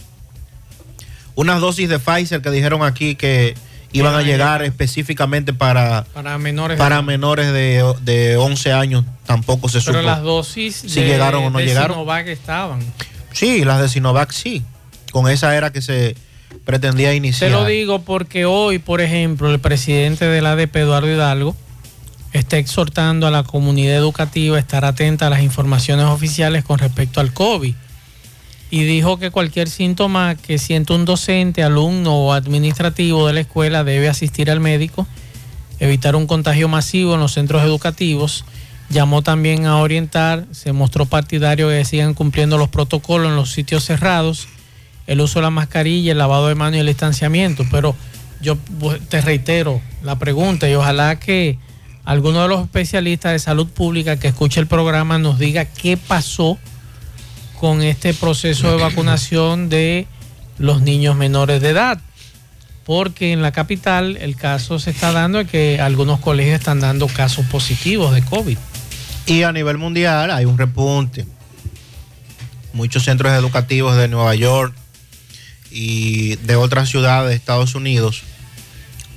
Unas 1.35 1.61
dosis 1.61 1.87
de 1.87 1.99
Pfizer 1.99 2.41
que 2.41 2.49
dijeron 2.51 2.83
aquí 2.83 3.15
que 3.15 3.55
iban 3.91 4.13
a 4.15 4.21
llegar 4.21 4.61
específicamente 4.63 5.53
para, 5.53 6.03
Para 6.13 6.37
menores. 6.37 6.77
de 6.77 6.83
para 6.83 6.95
edad. 6.95 7.03
menores 7.03 7.51
de, 7.53 7.83
de 8.01 8.37
11 8.37 8.73
años, 8.73 9.05
tampoco 9.25 9.69
se 9.69 9.79
Pero 9.81 9.99
supo. 9.99 10.01
las 10.01 10.21
dosis 10.21 10.75
si 10.75 11.01
llegaron 11.01 11.43
o 11.45 11.49
no 11.49 11.59
de 11.59 11.65
llegaron. 11.65 11.91
Sinovac 11.97 12.27
estaban. 12.27 12.79
Sí, 13.31 13.63
las 13.65 13.81
de 13.81 13.89
Sinovac 13.89 14.31
sí. 14.31 14.63
Con 15.11 15.29
esa 15.29 15.55
era 15.55 15.71
que 15.71 15.81
se 15.81 16.15
pretendía 16.65 17.09
Te 17.09 17.15
iniciar. 17.15 17.51
lo 17.51 17.65
digo 17.65 18.01
porque 18.01 18.45
hoy, 18.45 18.79
por 18.79 18.99
ejemplo, 19.01 19.51
el 19.51 19.59
presidente 19.59 20.25
del 20.25 20.45
ADP, 20.45 20.75
Eduardo 20.77 21.09
Hidalgo, 21.09 21.55
está 22.33 22.57
exhortando 22.57 23.27
a 23.27 23.31
la 23.31 23.43
comunidad 23.43 23.95
educativa 23.95 24.57
a 24.57 24.59
estar 24.59 24.83
atenta 24.83 25.27
a 25.27 25.29
las 25.29 25.41
informaciones 25.41 26.05
oficiales 26.07 26.65
con 26.65 26.79
respecto 26.79 27.21
al 27.21 27.31
COVID. 27.33 27.73
Y 28.71 28.83
dijo 28.83 29.17
que 29.19 29.31
cualquier 29.31 29.69
síntoma 29.69 30.35
que 30.35 30.57
sienta 30.57 30.93
un 30.93 31.05
docente, 31.05 31.63
alumno 31.63 32.15
o 32.15 32.33
administrativo 32.33 33.27
de 33.27 33.33
la 33.33 33.39
escuela 33.41 33.83
debe 33.83 34.09
asistir 34.09 34.49
al 34.49 34.59
médico, 34.59 35.07
evitar 35.79 36.15
un 36.15 36.27
contagio 36.27 36.67
masivo 36.67 37.13
en 37.13 37.19
los 37.19 37.33
centros 37.33 37.63
educativos. 37.63 38.43
Llamó 38.89 39.21
también 39.21 39.65
a 39.65 39.77
orientar, 39.77 40.45
se 40.51 40.71
mostró 40.73 41.05
partidario 41.05 41.69
que 41.69 41.85
sigan 41.85 42.13
cumpliendo 42.13 42.57
los 42.57 42.69
protocolos 42.69 43.29
en 43.29 43.35
los 43.35 43.51
sitios 43.51 43.83
cerrados, 43.83 44.47
el 45.07 45.21
uso 45.21 45.39
de 45.39 45.43
la 45.43 45.49
mascarilla, 45.51 46.11
el 46.11 46.17
lavado 46.17 46.47
de 46.47 46.55
manos 46.55 46.77
y 46.77 46.79
el 46.79 46.87
distanciamiento. 46.87 47.65
Pero 47.71 47.95
yo 48.41 48.57
bu- 48.79 48.99
te 49.07 49.21
reitero 49.21 49.81
la 50.03 50.17
pregunta 50.19 50.67
y 50.69 50.73
ojalá 50.75 51.19
que 51.19 51.57
alguno 52.03 52.41
de 52.41 52.47
los 52.47 52.61
especialistas 52.63 53.31
de 53.31 53.39
salud 53.39 53.67
pública 53.67 54.17
que 54.19 54.27
escuche 54.27 54.59
el 54.59 54.67
programa 54.67 55.17
nos 55.17 55.39
diga 55.39 55.65
qué 55.65 55.97
pasó 55.97 56.57
con 57.59 57.81
este 57.81 58.13
proceso 58.13 58.69
de 58.71 58.81
vacunación 58.81 59.69
de 59.69 60.07
los 60.57 60.81
niños 60.81 61.15
menores 61.15 61.61
de 61.61 61.69
edad. 61.69 61.99
Porque 62.85 63.31
en 63.31 63.41
la 63.41 63.51
capital 63.51 64.17
el 64.17 64.35
caso 64.35 64.77
se 64.77 64.91
está 64.91 65.11
dando 65.11 65.39
de 65.39 65.45
que 65.45 65.81
algunos 65.81 66.19
colegios 66.19 66.59
están 66.59 66.79
dando 66.79 67.07
casos 67.07 67.45
positivos 67.47 68.13
de 68.13 68.21
COVID. 68.23 68.57
Y 69.25 69.43
a 69.43 69.51
nivel 69.51 69.77
mundial 69.77 70.29
hay 70.29 70.45
un 70.45 70.57
repunte. 70.57 71.25
Muchos 72.73 73.03
centros 73.03 73.31
educativos 73.33 73.95
de 73.95 74.07
Nueva 74.07 74.35
York 74.35 74.75
y 75.71 76.35
de 76.37 76.55
otras 76.55 76.89
ciudades 76.89 77.29
de 77.29 77.35
Estados 77.35 77.73
Unidos 77.73 78.23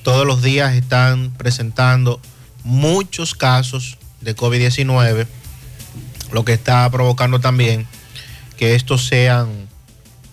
todos 0.03 0.27
los 0.27 0.43
días 0.43 0.75
están 0.75 1.33
presentando 1.37 2.19
muchos 2.65 3.35
casos 3.35 3.99
de 4.23 4.35
COVID-19, 4.35 5.27
lo 6.33 6.45
que 6.47 6.55
está 6.55 6.89
provocando 6.91 7.41
también 7.41 7.87
que 8.59 8.75
estos 8.75 9.07
sean 9.07 9.49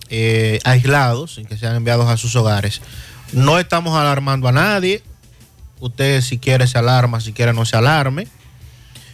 eh, 0.10 0.60
aislados 0.66 1.38
y 1.38 1.46
que 1.46 1.58
sean 1.58 1.76
enviados 1.76 2.10
a 2.10 2.18
sus 2.18 2.36
hogares. 2.36 2.82
No 3.32 3.58
estamos 3.60 3.98
alarmando 3.98 4.48
a 4.48 4.52
nadie. 4.52 5.02
Usted 5.80 6.22
si 6.22 6.38
quiere 6.38 6.68
se 6.68 6.78
alarma, 6.78 7.20
si 7.22 7.32
quiere 7.34 7.54
no 7.54 7.66
se 7.66 7.78
alarme. 7.78 8.28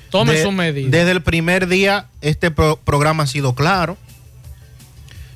Tome 0.09 0.33
De- 0.33 0.43
sus 0.43 0.53
medidas. 0.53 0.91
Desde 0.91 1.11
el 1.11 1.21
primer 1.21 1.67
día 1.67 2.07
este 2.21 2.51
pro- 2.51 2.77
programa 2.77 3.23
ha 3.23 3.27
sido 3.27 3.53
claro. 3.55 3.97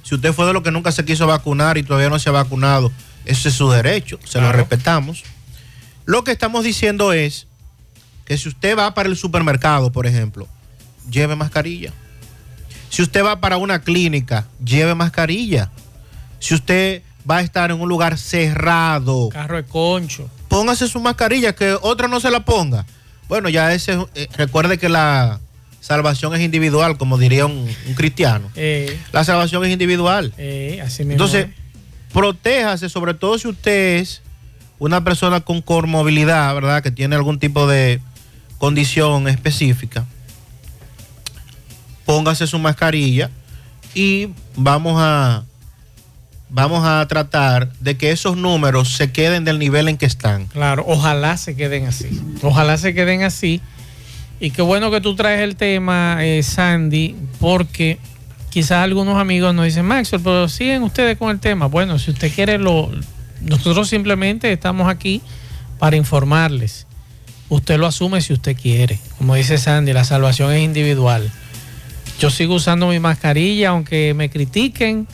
Si 0.03 0.15
usted 0.15 0.33
fue 0.33 0.45
de 0.45 0.53
los 0.53 0.61
que 0.63 0.71
nunca 0.71 0.91
se 0.91 1.03
quiso 1.03 1.25
vacunar 1.27 1.77
y 1.77 1.83
todavía 1.83 2.09
no 2.09 2.19
se 2.19 2.29
ha 2.29 2.33
vacunado, 2.33 2.91
ese 3.25 3.49
es 3.49 3.55
su 3.55 3.69
derecho, 3.69 4.19
se 4.23 4.39
lo 4.39 4.51
respetamos. 4.51 5.23
Lo 6.05 6.23
que 6.23 6.31
estamos 6.31 6.63
diciendo 6.63 7.11
es 7.11 7.47
que 8.25 8.38
si 8.38 8.49
usted 8.49 8.77
va 8.77 8.93
para 8.93 9.09
el 9.09 9.17
supermercado, 9.17 9.91
por 9.91 10.05
ejemplo, 10.05 10.47
lleve 11.09 11.35
mascarilla. 11.35 11.91
Si 12.95 13.01
usted 13.01 13.25
va 13.25 13.41
para 13.41 13.58
una 13.58 13.81
clínica, 13.81 14.45
lleve 14.63 14.95
mascarilla. 14.95 15.69
Si 16.39 16.53
usted 16.53 17.01
va 17.29 17.39
a 17.39 17.41
estar 17.41 17.69
en 17.69 17.81
un 17.81 17.89
lugar 17.89 18.17
cerrado, 18.17 19.27
Carro 19.34 19.58
de 19.58 19.65
concho. 19.65 20.29
póngase 20.47 20.88
su 20.88 21.01
mascarilla, 21.01 21.53
que 21.53 21.73
otra 21.81 22.08
no 22.08 22.21
se 22.21 22.31
la 22.31 22.45
ponga. 22.45 22.86
Bueno, 23.27 23.49
ya 23.49 23.73
ese, 23.73 23.97
eh, 24.15 24.29
recuerde 24.38 24.77
que 24.77 24.88
la 24.88 25.41
salvación 25.81 26.34
es 26.36 26.39
individual, 26.41 26.97
como 26.97 27.17
diría 27.17 27.45
un, 27.45 27.67
un 27.86 27.93
cristiano. 27.95 28.49
Eh, 28.55 28.97
La 29.12 29.25
salvación 29.25 29.65
es 29.65 29.71
individual. 29.73 30.34
eh, 30.38 30.79
así 30.81 30.99
mismo 31.03 31.12
Entonces, 31.25 31.47
es. 31.47 31.51
protéjase, 32.13 32.88
sobre 32.88 33.13
todo 33.13 33.38
si 33.38 33.49
usted 33.49 33.97
es 33.97 34.21
una 34.79 35.03
persona 35.03 35.41
con 35.41 35.62
comorbilidad, 35.62 36.55
¿verdad? 36.55 36.81
Que 36.81 36.91
tiene 36.91 37.17
algún 37.17 37.39
tipo 37.39 37.67
de 37.67 37.99
condición 38.58 39.27
específica. 39.27 40.05
Póngase 42.05 42.47
su 42.47 42.59
mascarilla 42.59 43.29
y 43.93 44.29
vamos 44.55 44.95
a 44.97 45.43
vamos 46.49 46.85
a 46.85 47.05
tratar 47.07 47.71
de 47.79 47.97
que 47.97 48.11
esos 48.11 48.37
números 48.37 48.93
se 48.93 49.11
queden 49.11 49.43
del 49.43 49.59
nivel 49.59 49.87
en 49.87 49.97
que 49.97 50.05
están. 50.05 50.45
Claro, 50.45 50.85
ojalá 50.87 51.37
se 51.37 51.55
queden 51.55 51.87
así. 51.87 52.21
Ojalá 52.41 52.77
se 52.77 52.93
queden 52.93 53.23
así. 53.23 53.61
Y 54.39 54.51
qué 54.51 54.61
bueno 54.61 54.91
que 54.91 55.01
tú 55.01 55.15
traes 55.15 55.41
el 55.41 55.55
tema, 55.55 56.17
eh, 56.21 56.43
Sandy, 56.43 57.15
porque 57.39 57.97
quizás 58.49 58.83
algunos 58.83 59.17
amigos 59.17 59.53
nos 59.53 59.65
dicen, 59.65 59.85
Maxwell, 59.85 60.21
pero 60.21 60.47
siguen 60.47 60.83
ustedes 60.83 61.17
con 61.17 61.29
el 61.29 61.39
tema. 61.39 61.65
Bueno, 61.67 61.99
si 61.99 62.11
usted 62.11 62.33
quiere, 62.33 62.57
lo, 62.57 62.91
nosotros 63.41 63.89
simplemente 63.89 64.51
estamos 64.51 64.87
aquí 64.89 65.21
para 65.79 65.95
informarles. 65.95 66.87
Usted 67.49 67.77
lo 67.77 67.87
asume 67.87 68.21
si 68.21 68.33
usted 68.33 68.57
quiere. 68.57 68.99
Como 69.17 69.35
dice 69.35 69.57
Sandy, 69.57 69.93
la 69.93 70.03
salvación 70.03 70.51
es 70.51 70.63
individual. 70.63 71.31
Yo 72.19 72.30
sigo 72.30 72.56
usando 72.56 72.88
mi 72.88 72.99
mascarilla, 72.99 73.69
aunque 73.69 74.13
me 74.13 74.30
critiquen, 74.30 75.08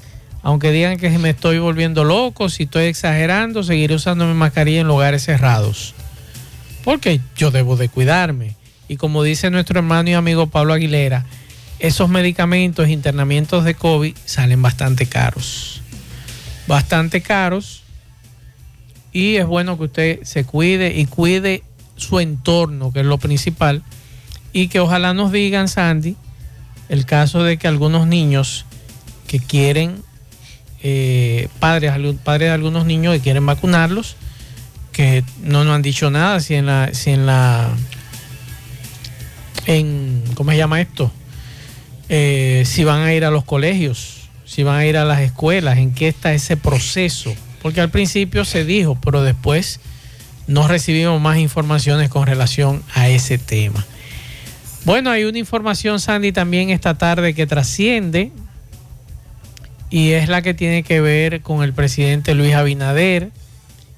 aunque 0.44 0.72
digan 0.72 0.98
que 0.98 1.10
me 1.18 1.32
estoy 1.32 1.60
volviendo 1.60 2.04
loco, 2.04 2.50
si 2.50 2.64
estoy 2.64 2.86
exagerando, 2.86 3.64
seguiré 3.64 3.96
usando 3.96 4.28
mi 4.28 4.34
mascarilla 4.34 4.82
en 4.82 4.88
lugares 4.88 5.24
cerrados. 5.24 5.96
Porque 6.84 7.20
yo 7.36 7.52
debo 7.52 7.76
de 7.76 7.90
cuidarme. 7.90 8.56
Y 8.88 8.98
como 8.98 9.24
dice 9.24 9.50
nuestro 9.50 9.80
hermano 9.80 10.10
y 10.10 10.14
amigo 10.14 10.48
Pablo 10.48 10.74
Aguilera, 10.74 11.26
esos 11.80 12.10
medicamentos, 12.10 12.90
internamientos 12.90 13.64
de 13.64 13.74
COVID 13.74 14.16
salen 14.26 14.62
bastante 14.62 15.08
caros. 15.08 15.82
Bastante 16.68 17.22
caros. 17.22 17.84
Y 19.12 19.38
es 19.38 19.46
bueno 19.46 19.78
que 19.78 19.84
usted 19.86 20.20
se 20.24 20.44
cuide 20.44 20.96
y 20.96 21.06
cuide 21.06 21.64
su 21.96 22.20
entorno, 22.20 22.92
que 22.94 23.00
es 23.00 23.06
lo 23.06 23.18
principal. 23.18 23.84
Y 24.54 24.68
que 24.68 24.80
ojalá 24.80 25.14
nos 25.14 25.32
digan, 25.32 25.68
Sandy, 25.68 26.16
el 26.91 27.06
caso 27.06 27.41
de 27.41 27.56
que 27.56 27.69
algunos 27.69 28.06
niños 28.06 28.65
que 29.25 29.39
quieren, 29.39 30.04
eh, 30.84 31.47
padres, 31.62 31.93
padres 32.21 32.49
de 32.49 32.54
algunos 32.54 32.86
niños 32.86 33.15
que 33.15 33.21
quieren 33.21 33.45
vacunarlos, 33.45 34.17
que 34.91 35.23
no 35.41 35.63
nos 35.63 35.73
han 35.73 35.84
dicho 35.84 36.12
nada, 36.12 36.41
si 36.41 36.56
en 36.56 36.65
la, 36.65 36.93
si 36.93 37.12
en 37.12 37.25
la, 37.25 37.69
en, 39.67 40.21
¿cómo 40.36 40.51
se 40.51 40.58
llama 40.58 40.82
esto? 40.82 41.10
Eh, 42.10 42.63
si 42.65 42.84
van 42.84 43.04
a 43.04 43.13
ir 43.13 43.23
a 43.23 43.32
los 43.32 43.45
colegios, 43.45 44.27
si 44.43 44.63
van 44.63 44.75
a 44.75 44.86
ir 44.86 44.97
a 44.97 45.06
las 45.06 45.21
escuelas, 45.21 45.77
en 45.77 45.93
qué 45.93 46.10
está 46.10 46.34
ese 46.34 46.58
proceso. 46.58 47.34
Porque 47.62 47.80
al 47.80 47.89
principio 47.89 48.43
se 48.43 48.65
dijo, 48.65 48.99
pero 49.01 49.23
después 49.23 49.80
no 50.45 50.67
recibimos 50.67 51.21
más 51.21 51.38
informaciones 51.38 52.10
con 52.10 52.27
relación 52.27 52.84
a 52.93 53.08
ese 53.08 53.38
tema. 53.38 53.86
Bueno, 54.84 55.12
hay 55.12 55.26
una 55.26 55.38
información, 55.38 56.00
Sandy, 56.00 56.32
también 56.32 56.72
esta 56.72 56.98
tarde 56.98 57.36
que 57.36 57.46
trasciende 57.46 58.32
y 59.91 60.12
es 60.12 60.28
la 60.28 60.41
que 60.41 60.54
tiene 60.54 60.82
que 60.82 61.02
ver 61.02 61.41
con 61.41 61.63
el 61.63 61.74
presidente 61.74 62.34
Luis 62.34 62.56
Abinader 62.56 63.30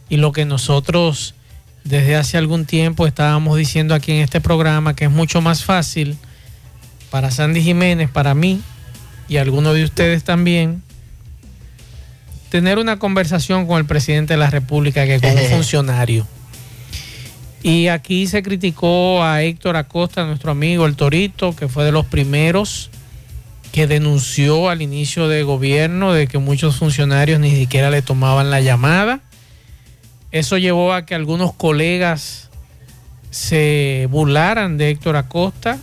y 0.10 0.18
lo 0.18 0.34
que 0.34 0.44
nosotros 0.44 1.36
desde 1.86 2.16
hace 2.16 2.38
algún 2.38 2.66
tiempo 2.66 3.08
estábamos 3.08 3.58
diciendo 3.58 3.96
aquí 3.96 4.12
en 4.12 4.22
este 4.22 4.42
programa, 4.42 4.96
que 4.96 5.06
es 5.06 5.12
mucho 5.12 5.42
más 5.42 5.64
fácil 5.64 6.18
para 7.10 7.32
Sandy 7.32 7.62
Jiménez, 7.62 8.10
para 8.10 8.34
mí 8.34 8.62
y 9.30 9.38
algunos 9.38 9.76
de 9.76 9.86
ustedes 9.86 10.24
también, 10.24 10.84
tener 12.50 12.78
una 12.78 13.00
conversación 13.00 13.68
con 13.68 13.78
el 13.78 13.86
presidente 13.86 14.34
de 14.34 14.38
la 14.38 14.50
República 14.50 15.06
que 15.06 15.20
con 15.22 15.32
un 15.32 15.46
funcionario. 15.50 16.28
Y 17.64 17.88
aquí 17.88 18.28
se 18.28 18.44
criticó 18.44 19.24
a 19.24 19.42
Héctor 19.42 19.78
Acosta, 19.78 20.26
nuestro 20.26 20.52
amigo 20.52 20.86
el 20.86 20.98
Torito, 20.98 21.56
que 21.56 21.70
fue 21.70 21.86
de 21.86 21.94
los 21.94 22.06
primeros 22.06 22.90
que 23.72 23.88
denunció 23.88 24.70
al 24.70 24.82
inicio 24.82 25.30
de 25.30 25.44
gobierno 25.44 26.12
de 26.12 26.28
que 26.28 26.40
muchos 26.40 26.76
funcionarios 26.76 27.40
ni 27.40 27.56
siquiera 27.56 27.90
le 27.90 28.02
tomaban 28.02 28.52
la 28.52 28.60
llamada. 28.60 29.22
Eso 30.32 30.58
llevó 30.58 30.94
a 30.94 31.06
que 31.06 31.16
algunos 31.16 31.54
colegas 31.54 32.50
se 33.32 34.10
burlaran 34.12 34.78
de 34.78 34.90
Héctor 34.90 35.16
Acosta, 35.16 35.80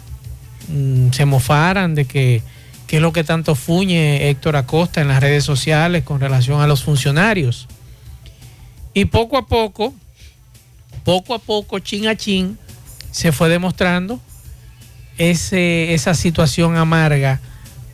mm, 0.69 1.13
se 1.13 1.25
mofaran 1.25 1.95
de 1.95 2.05
que 2.05 2.43
es 2.91 3.01
lo 3.01 3.13
que 3.13 3.25
tanto 3.25 3.55
fuñe 3.55 4.29
Héctor 4.29 4.57
Acosta 4.57 5.01
en 5.01 5.09
las 5.09 5.21
redes 5.21 5.45
sociales 5.45 6.05
con 6.05 6.21
relación 6.21 6.61
a 6.61 6.67
los 6.67 6.85
funcionarios. 6.85 7.69
Y 8.93 9.07
poco 9.07 9.39
a 9.39 9.47
poco, 9.47 9.95
poco 11.05 11.35
a 11.35 11.39
poco, 11.39 11.79
chin 11.79 12.07
a 12.09 12.17
chin, 12.17 12.59
se 13.11 13.33
fue 13.33 13.49
demostrando 13.49 14.21
ese, 15.19 15.95
esa 15.95 16.15
situación 16.15 16.77
amarga 16.77 17.41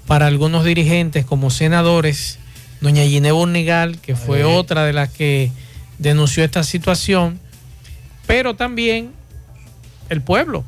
para 0.06 0.26
algunos 0.26 0.64
dirigentes 0.64 1.24
como 1.24 1.50
senadores, 1.50 2.38
doña 2.80 3.02
Ginebra 3.02 3.32
Bornigal, 3.32 3.98
que 3.98 4.14
fue 4.14 4.44
otra 4.44 4.84
de 4.84 4.92
las 4.92 5.10
que 5.10 5.50
denunció 5.98 6.44
esta 6.44 6.62
situación, 6.62 7.40
pero 8.26 8.54
también 8.54 9.10
el 10.08 10.22
pueblo. 10.22 10.64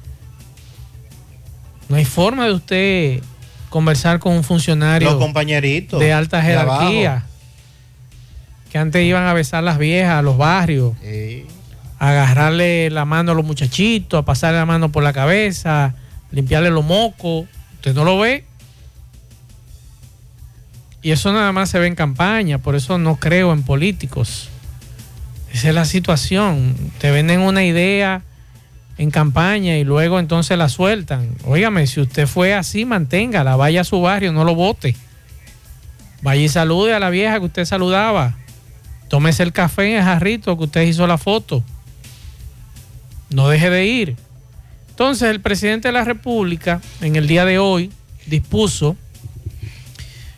No 1.89 1.97
hay 1.97 2.05
forma 2.05 2.47
de 2.47 2.53
usted 2.53 3.23
conversar 3.71 4.19
con 4.19 4.33
un 4.33 4.45
funcionario 4.45 5.11
Los 5.11 5.19
compañeritos. 5.19 6.01
de 6.01 6.13
alta 6.13 6.39
de 6.39 6.43
jerarquía 6.45 7.25
que 8.71 8.79
antes 8.79 9.03
iban 9.05 9.25
a 9.25 9.33
besar 9.33 9.63
las 9.65 9.79
viejas 9.79 10.15
a 10.15 10.23
los 10.23 10.37
barrios, 10.37 10.95
agarrarle 11.99 12.91
la 12.91 13.05
mano 13.05 13.33
a 13.33 13.35
los 13.35 13.45
muchachitos, 13.45 14.21
a 14.21 14.25
pasarle 14.25 14.59
la 14.59 14.67
mano 14.67 14.91
por 14.91 15.03
la 15.03 15.13
cabeza, 15.13 15.95
limpiarle 16.31 16.71
los 16.71 16.85
mocos. 16.85 17.47
Usted 17.77 17.95
no 17.95 18.05
lo 18.05 18.19
ve. 18.19 18.45
Y 21.03 21.13
eso 21.13 21.33
nada 21.33 21.53
más 21.53 21.71
se 21.71 21.79
ve 21.79 21.87
en 21.87 21.95
campaña, 21.95 22.59
por 22.59 22.75
eso 22.75 22.99
no 22.99 23.17
creo 23.17 23.53
en 23.53 23.63
políticos. 23.63 24.49
Esa 25.53 25.69
es 25.69 25.75
la 25.75 25.85
situación. 25.85 26.75
Te 26.99 27.11
venden 27.11 27.41
una 27.41 27.65
idea 27.65 28.23
en 28.99 29.11
campaña 29.11 29.77
y 29.77 29.85
luego 29.85 30.19
entonces 30.19 30.59
la 30.59 30.69
sueltan. 30.69 31.31
Óigame, 31.45 31.87
si 31.87 32.01
usted 32.01 32.27
fue 32.27 32.55
así, 32.55 32.85
manténgala, 32.85 33.57
vaya 33.57 33.83
a 33.83 33.85
su 33.85 34.01
barrio, 34.01 34.33
no 34.33 34.45
lo 34.45 34.55
vote. 34.55 34.97
Vaya 36.21 36.43
y 36.43 36.49
salude 36.49 36.95
a 36.95 36.99
la 36.99 37.11
vieja 37.11 37.39
que 37.39 37.47
usted 37.47 37.65
saludaba. 37.65 38.35
Tómese 39.09 39.45
el 39.45 39.53
café 39.53 39.93
en 39.93 39.99
el 39.99 40.05
jarrito 40.05 40.59
que 40.59 40.65
usted 40.65 40.83
hizo 40.83 41.07
la 41.07 41.17
foto. 41.17 41.63
No 43.31 43.49
deje 43.49 43.71
de 43.71 43.87
ir. 43.87 44.17
Entonces, 44.91 45.31
el 45.31 45.41
presidente 45.41 45.89
de 45.89 45.93
la 45.93 46.05
República, 46.05 46.81
en 47.01 47.17
el 47.17 47.27
día 47.27 47.45
de 47.45 47.59
hoy, 47.59 47.93
dispuso 48.27 48.97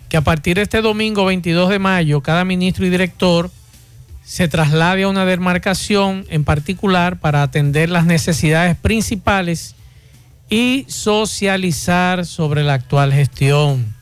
que 0.09 0.17
a 0.17 0.21
partir 0.21 0.57
de 0.57 0.63
este 0.63 0.83
domingo 0.83 1.25
22 1.25 1.71
de 1.71 1.79
mayo, 1.79 2.21
cada 2.21 2.45
ministro 2.45 2.85
y 2.85 2.91
director 2.91 3.51
se 4.25 4.49
traslade 4.49 5.05
a 5.05 5.09
una 5.09 5.25
demarcación 5.25 6.27
en 6.29 6.45
particular 6.45 7.19
para 7.19 7.43
atender 7.43 7.91
las 7.91 8.07
necesidades 8.07 8.77
principales 8.77 9.75
y 10.49 10.85
socializar 10.89 12.27
sobre 12.27 12.65
la 12.65 12.75
actual 12.75 13.13
gestión. 13.13 13.95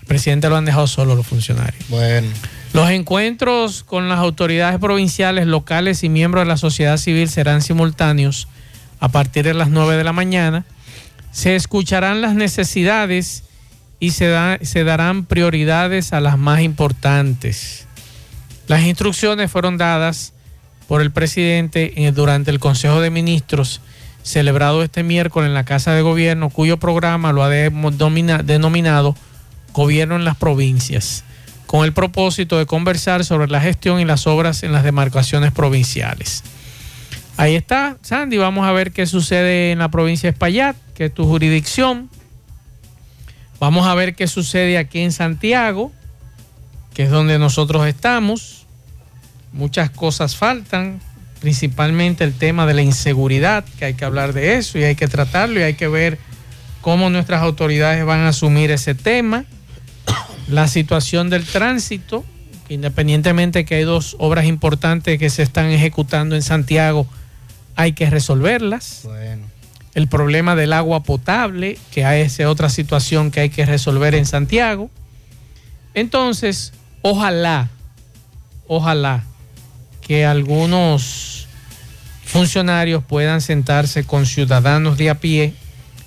El 0.00 0.06
presidente 0.06 0.48
lo 0.48 0.56
han 0.56 0.64
dejado 0.64 0.86
solo 0.86 1.14
los 1.14 1.26
funcionarios. 1.26 1.84
Bueno. 1.88 2.28
Los 2.72 2.88
encuentros 2.90 3.82
con 3.82 4.08
las 4.08 4.18
autoridades 4.18 4.78
provinciales, 4.78 5.46
locales 5.46 6.02
y 6.04 6.08
miembros 6.08 6.42
de 6.42 6.48
la 6.48 6.56
sociedad 6.56 6.96
civil 6.96 7.28
serán 7.28 7.60
simultáneos 7.60 8.48
a 8.98 9.08
partir 9.08 9.44
de 9.44 9.52
las 9.54 9.68
9 9.68 9.96
de 9.96 10.04
la 10.04 10.12
mañana. 10.14 10.64
Se 11.32 11.54
escucharán 11.54 12.22
las 12.22 12.34
necesidades 12.34 13.44
y 14.00 14.12
se, 14.12 14.34
se 14.62 14.84
darán 14.84 15.26
prioridades 15.26 16.12
a 16.14 16.20
las 16.20 16.38
más 16.38 16.60
importantes. 16.62 17.86
Las 18.68 18.82
instrucciones 18.84 19.50
fueron 19.50 19.76
dadas 19.76 20.32
por 20.88 21.02
el 21.02 21.10
presidente 21.10 22.06
en- 22.06 22.14
durante 22.14 22.50
el 22.50 22.58
Consejo 22.58 23.00
de 23.00 23.10
Ministros 23.10 23.80
celebrado 24.22 24.82
este 24.82 25.02
miércoles 25.02 25.48
en 25.48 25.54
la 25.54 25.64
Casa 25.64 25.92
de 25.92 26.00
Gobierno, 26.02 26.48
cuyo 26.48 26.76
programa 26.78 27.32
lo 27.32 27.42
ha 27.42 27.50
denomina- 27.50 28.42
denominado 28.42 29.16
Gobierno 29.72 30.14
en 30.16 30.24
las 30.24 30.36
Provincias, 30.36 31.24
con 31.72 31.86
el 31.86 31.94
propósito 31.94 32.58
de 32.58 32.66
conversar 32.66 33.24
sobre 33.24 33.48
la 33.48 33.58
gestión 33.58 33.98
y 33.98 34.04
las 34.04 34.26
obras 34.26 34.62
en 34.62 34.72
las 34.72 34.84
demarcaciones 34.84 35.52
provinciales. 35.52 36.44
Ahí 37.38 37.56
está, 37.56 37.96
Sandy, 38.02 38.36
vamos 38.36 38.66
a 38.66 38.72
ver 38.72 38.92
qué 38.92 39.06
sucede 39.06 39.72
en 39.72 39.78
la 39.78 39.90
provincia 39.90 40.26
de 40.26 40.32
Espaillat, 40.32 40.76
que 40.94 41.06
es 41.06 41.14
tu 41.14 41.24
jurisdicción. 41.24 42.10
Vamos 43.58 43.86
a 43.86 43.94
ver 43.94 44.14
qué 44.14 44.26
sucede 44.26 44.76
aquí 44.76 45.00
en 45.00 45.12
Santiago, 45.12 45.90
que 46.92 47.04
es 47.04 47.10
donde 47.10 47.38
nosotros 47.38 47.86
estamos. 47.86 48.66
Muchas 49.54 49.88
cosas 49.88 50.36
faltan, 50.36 51.00
principalmente 51.40 52.22
el 52.22 52.34
tema 52.34 52.66
de 52.66 52.74
la 52.74 52.82
inseguridad, 52.82 53.64
que 53.78 53.86
hay 53.86 53.94
que 53.94 54.04
hablar 54.04 54.34
de 54.34 54.58
eso 54.58 54.76
y 54.76 54.84
hay 54.84 54.94
que 54.94 55.08
tratarlo 55.08 55.58
y 55.58 55.62
hay 55.62 55.72
que 55.72 55.88
ver 55.88 56.18
cómo 56.82 57.08
nuestras 57.08 57.40
autoridades 57.40 58.04
van 58.04 58.20
a 58.20 58.28
asumir 58.28 58.70
ese 58.70 58.94
tema. 58.94 59.46
La 60.52 60.68
situación 60.68 61.30
del 61.30 61.46
tránsito, 61.46 62.26
que 62.68 62.74
independientemente 62.74 63.64
que 63.64 63.76
hay 63.76 63.84
dos 63.84 64.16
obras 64.18 64.44
importantes 64.44 65.18
que 65.18 65.30
se 65.30 65.42
están 65.42 65.70
ejecutando 65.70 66.36
en 66.36 66.42
Santiago, 66.42 67.06
hay 67.74 67.94
que 67.94 68.10
resolverlas. 68.10 69.08
El 69.94 70.08
problema 70.08 70.54
del 70.54 70.74
agua 70.74 71.04
potable, 71.04 71.78
que 71.90 72.04
hay 72.04 72.20
esa 72.20 72.50
otra 72.50 72.68
situación 72.68 73.30
que 73.30 73.40
hay 73.40 73.48
que 73.48 73.64
resolver 73.64 74.14
en 74.14 74.26
Santiago. 74.26 74.90
Entonces, 75.94 76.74
ojalá, 77.00 77.70
ojalá 78.66 79.24
que 80.02 80.26
algunos 80.26 81.48
funcionarios 82.26 83.02
puedan 83.02 83.40
sentarse 83.40 84.04
con 84.04 84.26
ciudadanos 84.26 84.98
de 84.98 85.08
a 85.08 85.14
pie, 85.14 85.54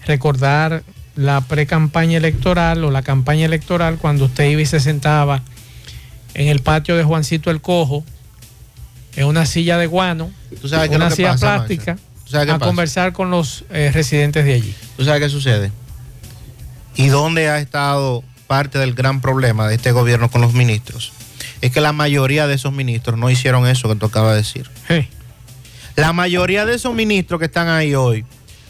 recordar 0.06 0.84
la 1.16 1.42
pre-campaña 1.42 2.18
electoral 2.18 2.84
o 2.84 2.92
la 2.92 3.02
campaña 3.02 3.46
electoral 3.46 3.98
cuando 3.98 4.26
usted 4.26 4.50
iba 4.50 4.62
y 4.62 4.66
se 4.66 4.80
sentaba 4.80 5.42
en 6.34 6.48
el 6.48 6.60
patio 6.60 6.98
de 6.98 7.04
Juancito 7.04 7.50
el 7.50 7.62
Cojo, 7.62 8.04
en 9.16 9.26
una 9.26 9.46
silla 9.46 9.78
de 9.78 9.88
guano, 9.88 10.32
¿Tú 10.62 10.68
sabes 10.68 10.90
una 10.90 11.10
que 11.10 11.16
silla 11.16 11.32
pasa, 11.32 11.56
plástica, 11.56 11.92
a 11.94 12.46
pasa? 12.46 12.60
conversar 12.60 13.14
con 13.14 13.32
los 13.32 13.64
eh, 13.70 13.92
residentes 13.94 14.44
de 14.44 14.56
allí. 14.56 14.76
¿Tú 14.98 15.06
sabes 15.06 15.22
qué 15.22 15.30
sucede? 15.30 15.72
¿Y 16.96 17.08
dónde 17.08 17.50
ha 17.50 17.60
estado 17.60 18.24
parte 18.48 18.78
del 18.78 18.94
gran 18.94 19.22
problema 19.22 19.68
de 19.68 19.76
este 19.76 19.92
gobierno 19.94 20.30
con 20.30 20.42
los 20.42 20.54
ministros? 20.54 21.14
Es 21.62 21.72
que 21.72 21.80
la 21.80 21.94
mayoría 21.94 22.48
de 22.48 22.56
esos 22.56 22.74
ministros 22.74 23.18
no 23.18 23.30
hicieron 23.30 23.66
eso 23.68 23.88
que 23.88 23.96
tú 23.96 24.06
acabas 24.08 24.32
de 24.32 24.38
decir. 24.38 24.70
La 25.96 26.12
mayoría 26.12 26.66
de 26.66 26.76
esos 26.76 26.94
ministros 26.94 27.40
que 27.40 27.46
están 27.46 27.70
ahí 27.70 27.96
hoy 27.96 28.26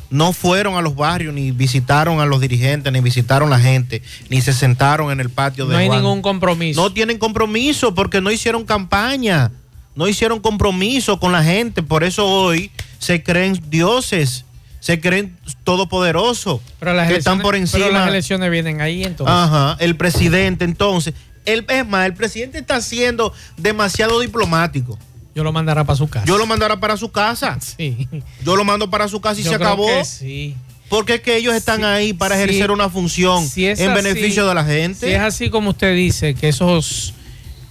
no 0.10 0.34
fueron 0.34 0.76
a 0.76 0.82
los 0.82 0.96
barrios, 0.96 1.34
ni 1.34 1.52
visitaron 1.52 2.20
a 2.20 2.26
los 2.26 2.40
dirigentes, 2.42 2.92
ni 2.94 3.00
visitaron 3.02 3.52
a 3.52 3.58
la 3.58 3.64
gente, 3.64 4.02
ni 4.30 4.42
se 4.42 4.54
sentaron 4.54 5.12
en 5.12 5.20
el 5.20 5.30
patio 5.30 5.66
de 5.66 5.74
No 5.74 5.80
hay 5.80 5.88
Juan. 5.88 6.02
ningún 6.02 6.22
compromiso. 6.22 6.82
No 6.82 6.92
tienen 6.94 7.18
compromiso 7.18 7.94
porque 7.96 8.22
no 8.22 8.32
hicieron 8.32 8.66
campaña, 8.66 9.52
no 9.96 10.08
hicieron 10.08 10.40
compromiso 10.40 11.20
con 11.20 11.32
la 11.32 11.44
gente. 11.44 11.82
Por 11.84 12.04
eso 12.04 12.26
hoy 12.28 12.72
se 13.00 13.24
creen 13.24 13.60
dioses, 13.70 14.46
se 14.80 15.00
creen 15.00 15.36
todopoderosos, 15.64 16.62
Pero 16.80 16.94
las, 16.94 17.08
que 17.08 17.16
están 17.18 17.40
por 17.42 17.56
encima. 17.56 17.86
pero 17.86 17.98
las 17.98 18.08
elecciones 18.10 18.50
vienen 18.52 18.82
ahí 18.82 19.04
entonces. 19.04 19.36
Ajá, 19.36 19.78
el 19.80 19.96
presidente 19.96 20.66
entonces. 20.66 21.14
El, 21.46 21.66
es 21.70 21.88
más, 21.88 22.06
el 22.08 22.14
presidente 22.16 22.58
está 22.58 22.82
siendo 22.82 23.32
demasiado 23.58 24.20
diplomático. 24.20 24.98
Yo 25.36 25.44
lo 25.44 25.52
mandará 25.52 25.84
para 25.84 25.98
su 25.98 26.08
casa. 26.08 26.26
Yo 26.26 26.38
lo 26.38 26.46
mandará 26.48 26.80
para 26.80 26.96
su 26.98 27.12
casa. 27.12 27.60
Sí. 27.78 28.08
Yo 28.44 28.56
lo 28.56 28.64
mando 28.64 28.90
para 28.90 29.08
su 29.08 29.20
casa 29.22 29.40
y 29.42 29.44
Yo 29.44 29.52
se 29.52 29.58
creo 29.58 29.68
acabó. 29.68 29.86
que 29.88 30.06
sí. 30.06 30.56
Porque 30.90 31.16
es 31.16 31.22
que 31.22 31.36
ellos 31.36 31.54
están 31.54 31.84
ahí 31.84 32.14
para 32.14 32.36
sí. 32.36 32.44
ejercer 32.44 32.72
una 32.72 32.90
función 32.90 33.48
Si 33.48 33.66
en 33.66 33.74
así- 33.74 33.88
beneficio 33.88 34.48
de 34.48 34.54
la 34.56 34.64
gente. 34.64 35.08
Si 35.08 35.14
es 35.14 35.20
así 35.22 35.50
como 35.50 35.72
usted 35.72 35.94
dice, 35.96 36.36
que 36.36 36.48
esos 36.50 37.14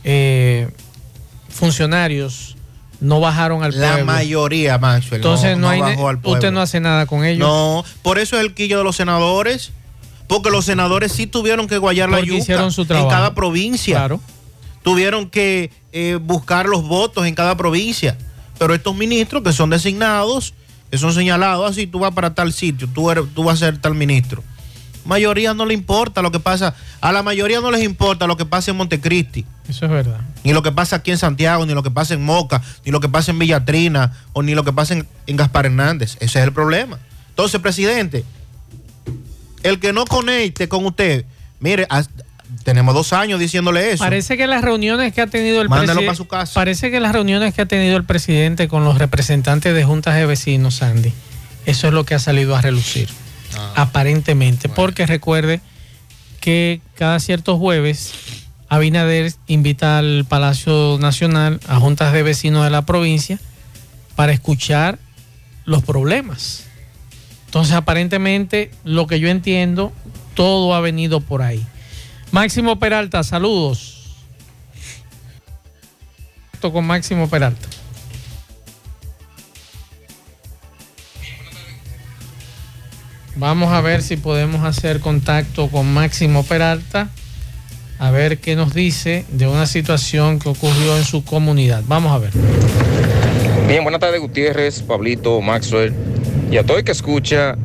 eh, 0.04 0.68
funcionarios 1.48 2.56
no 3.00 3.20
bajaron 3.20 3.62
al 3.62 3.78
La 3.80 3.92
pueblo. 3.94 4.04
mayoría, 4.12 4.78
Maxwell. 4.78 5.16
Entonces 5.20 5.56
no, 5.58 5.68
hay 5.68 5.80
bajó 5.80 6.08
al 6.08 6.18
pueblo. 6.20 6.38
usted 6.38 6.52
no 6.52 6.60
hace 6.60 6.80
nada 6.80 7.06
con 7.06 7.24
ellos. 7.24 7.38
No, 7.46 7.84
por 8.02 8.18
eso 8.18 8.36
es 8.36 8.42
el 8.44 8.54
quillo 8.54 8.78
de 8.78 8.84
los 8.84 8.96
senadores. 8.96 9.72
Porque 10.26 10.50
los 10.50 10.64
senadores 10.64 11.12
sí 11.12 11.26
tuvieron 11.26 11.66
que 11.68 11.76
guayar 11.76 12.08
la 12.08 12.16
Porque 12.16 12.30
yuca 12.30 12.42
hicieron 12.42 12.72
su 12.72 12.82
en 12.82 12.88
trabajo. 12.88 13.10
cada 13.10 13.34
provincia. 13.34 13.96
Claro. 13.96 14.20
Tuvieron 14.84 15.28
que 15.28 15.72
eh, 15.92 16.18
buscar 16.22 16.66
los 16.66 16.86
votos 16.86 17.26
en 17.26 17.34
cada 17.34 17.56
provincia. 17.56 18.16
Pero 18.58 18.72
estos 18.74 18.94
ministros 18.94 19.42
que 19.42 19.52
son 19.52 19.70
designados, 19.70 20.54
que 20.92 20.98
son 20.98 21.12
señalados, 21.12 21.68
así 21.68 21.88
tú 21.88 21.98
vas 21.98 22.14
para 22.14 22.34
tal 22.34 22.52
sitio, 22.52 22.86
tú, 22.86 23.10
eres- 23.10 23.24
tú 23.34 23.42
vas 23.42 23.56
a 23.60 23.66
ser 23.66 23.78
tal 23.80 23.94
ministro. 23.96 24.44
mayoría 25.04 25.52
no 25.54 25.66
le 25.66 25.74
importa 25.74 26.22
lo 26.22 26.30
que 26.30 26.38
pasa, 26.38 26.74
a 27.00 27.10
la 27.12 27.22
mayoría 27.22 27.60
no 27.60 27.70
les 27.72 27.82
importa 27.82 28.26
lo 28.28 28.36
que 28.36 28.44
pasa 28.46 28.70
en 28.70 28.76
Montecristi. 28.76 29.44
Eso 29.68 29.86
es 29.86 29.90
verdad. 29.90 30.20
Ni 30.44 30.52
lo 30.52 30.62
que 30.62 30.70
pasa 30.70 30.96
aquí 30.96 31.10
en 31.10 31.18
Santiago, 31.18 31.66
ni 31.66 31.74
lo 31.74 31.82
que 31.82 31.90
pasa 31.90 32.14
en 32.14 32.24
Moca, 32.24 32.62
ni 32.84 32.92
lo 32.92 33.00
que 33.00 33.08
pasa 33.08 33.32
en 33.32 33.38
Villatrina, 33.38 34.12
o 34.34 34.42
ni 34.42 34.54
lo 34.54 34.62
que 34.64 34.72
pasa 34.72 34.94
en, 34.94 35.08
en 35.26 35.36
Gaspar 35.36 35.66
Hernández. 35.66 36.16
Ese 36.20 36.38
es 36.38 36.44
el 36.44 36.52
problema. 36.52 36.98
Entonces, 37.30 37.60
presidente, 37.60 38.24
el 39.62 39.80
que 39.80 39.92
no 39.92 40.04
conecte 40.04 40.68
con 40.68 40.84
usted, 40.86 41.24
mire, 41.60 41.86
tenemos 42.62 42.94
dos 42.94 43.12
años 43.12 43.40
diciéndole 43.40 43.92
eso. 43.92 44.04
Parece 44.04 44.36
que 44.36 44.46
las 44.46 44.62
reuniones 44.62 45.12
que 45.12 45.20
ha 45.20 45.26
tenido 45.26 45.60
el 45.60 45.68
Mándalo 45.68 46.00
presidente. 46.00 46.16
su 46.16 46.26
casa. 46.26 46.54
Parece 46.54 46.90
que 46.90 47.00
las 47.00 47.12
reuniones 47.12 47.54
que 47.54 47.62
ha 47.62 47.66
tenido 47.66 47.96
el 47.96 48.04
presidente 48.04 48.68
con 48.68 48.84
los 48.84 48.98
representantes 48.98 49.74
de 49.74 49.84
juntas 49.84 50.14
de 50.14 50.26
vecinos, 50.26 50.76
Sandy, 50.76 51.12
eso 51.66 51.88
es 51.88 51.92
lo 51.92 52.04
que 52.04 52.14
ha 52.14 52.18
salido 52.18 52.56
a 52.56 52.60
relucir. 52.60 53.08
Ah. 53.56 53.72
Aparentemente. 53.76 54.68
Porque 54.68 55.06
recuerde 55.06 55.60
que 56.40 56.80
cada 56.94 57.20
ciertos 57.20 57.58
jueves 57.58 58.12
Abinader 58.68 59.32
invita 59.46 59.98
al 59.98 60.24
Palacio 60.28 60.98
Nacional 61.00 61.60
a 61.68 61.78
juntas 61.78 62.12
de 62.12 62.22
vecinos 62.22 62.64
de 62.64 62.70
la 62.70 62.82
provincia 62.82 63.38
para 64.16 64.32
escuchar 64.32 64.98
los 65.64 65.82
problemas. 65.82 66.64
Entonces, 67.46 67.74
aparentemente, 67.74 68.70
lo 68.84 69.06
que 69.06 69.20
yo 69.20 69.28
entiendo, 69.28 69.92
todo 70.34 70.74
ha 70.74 70.80
venido 70.80 71.20
por 71.20 71.42
ahí. 71.42 71.64
Máximo 72.34 72.80
Peralta, 72.80 73.22
saludos. 73.22 74.16
Con 76.60 76.84
Máximo 76.84 77.30
Peralta. 77.30 77.68
Vamos 83.36 83.72
a 83.72 83.80
ver 83.82 84.02
si 84.02 84.16
podemos 84.16 84.64
hacer 84.64 84.98
contacto 84.98 85.68
con 85.68 85.94
Máximo 85.94 86.42
Peralta, 86.42 87.08
a 88.00 88.10
ver 88.10 88.38
qué 88.38 88.56
nos 88.56 88.74
dice 88.74 89.24
de 89.28 89.46
una 89.46 89.66
situación 89.66 90.40
que 90.40 90.48
ocurrió 90.48 90.96
en 90.96 91.04
su 91.04 91.24
comunidad. 91.24 91.84
Vamos 91.86 92.10
a 92.10 92.18
ver. 92.18 92.32
Bien, 93.68 93.84
buenas 93.84 94.00
tardes 94.00 94.20
Gutiérrez, 94.20 94.82
Pablito, 94.82 95.40
Maxwell 95.40 95.94
y 96.50 96.56
a 96.56 96.66
todo 96.66 96.78
el 96.78 96.84
que 96.84 96.90
escucha 96.90 97.56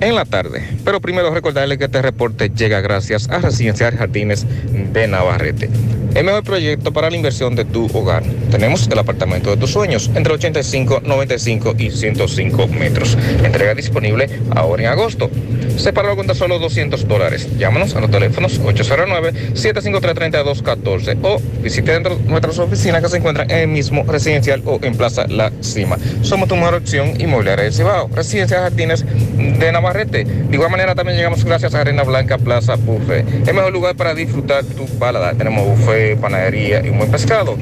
en 0.00 0.14
la 0.14 0.24
tarde. 0.24 0.62
Pero 0.84 1.00
primero 1.00 1.32
recordarle 1.32 1.78
que 1.78 1.84
este 1.84 2.02
reporte 2.02 2.50
llega 2.50 2.80
gracias 2.80 3.28
a 3.28 3.38
Residencial 3.38 3.96
Jardines 3.96 4.46
de 4.92 5.08
Navarrete. 5.08 5.70
El 6.14 6.24
mejor 6.24 6.44
proyecto 6.44 6.92
para 6.92 7.10
la 7.10 7.16
inversión 7.16 7.56
de 7.56 7.64
tu 7.64 7.86
hogar. 7.92 8.22
Tenemos 8.50 8.86
el 8.86 8.98
apartamento 8.98 9.50
de 9.50 9.56
tus 9.56 9.72
sueños 9.72 10.08
entre 10.14 10.34
85, 10.34 11.00
95 11.04 11.74
y 11.76 11.90
105 11.90 12.68
metros. 12.68 13.18
Entrega 13.42 13.74
disponible 13.74 14.28
ahora 14.54 14.84
en 14.84 14.90
agosto. 14.90 15.28
Separado 15.76 16.14
con 16.16 16.32
solo 16.36 16.60
200 16.60 17.08
dólares. 17.08 17.48
Llámanos 17.58 17.96
a 17.96 18.00
los 18.00 18.10
teléfonos 18.10 18.60
809-753-3214 18.60 21.18
o 21.22 21.40
visite 21.60 21.92
dentro 21.92 22.16
de 22.16 22.22
nuestras 22.24 22.58
oficinas 22.60 23.02
que 23.02 23.08
se 23.08 23.16
encuentran 23.16 23.50
en 23.50 23.58
el 23.58 23.68
mismo 23.68 24.04
residencial 24.04 24.62
o 24.64 24.78
en 24.82 24.96
Plaza 24.96 25.26
La 25.26 25.50
Cima. 25.62 25.98
Somos 26.22 26.48
tu 26.48 26.54
mejor 26.54 26.74
opción 26.74 27.20
inmobiliaria 27.20 27.64
del 27.64 27.72
Cibao. 27.72 28.08
Residencial 28.14 28.60
Jardines 28.60 29.04
de 29.04 29.72
Navarrete. 29.72 30.24
De 30.24 30.54
igual 30.54 30.70
manera 30.70 30.94
también 30.94 31.16
llegamos 31.16 31.44
gracias 31.44 31.74
a 31.74 31.80
Arena 31.80 32.04
Blanca 32.04 32.38
Plaza 32.38 32.76
Buffet. 32.76 33.26
El 33.48 33.54
mejor 33.54 33.72
lugar 33.72 33.96
para 33.96 34.14
disfrutar 34.14 34.62
tu 34.64 34.86
paladar. 34.98 35.34
Tenemos 35.36 35.66
buffet, 35.66 36.03
panadería 36.20 36.84
y 36.84 36.90
un 36.90 36.98
buen 36.98 37.10
pescado 37.10 37.56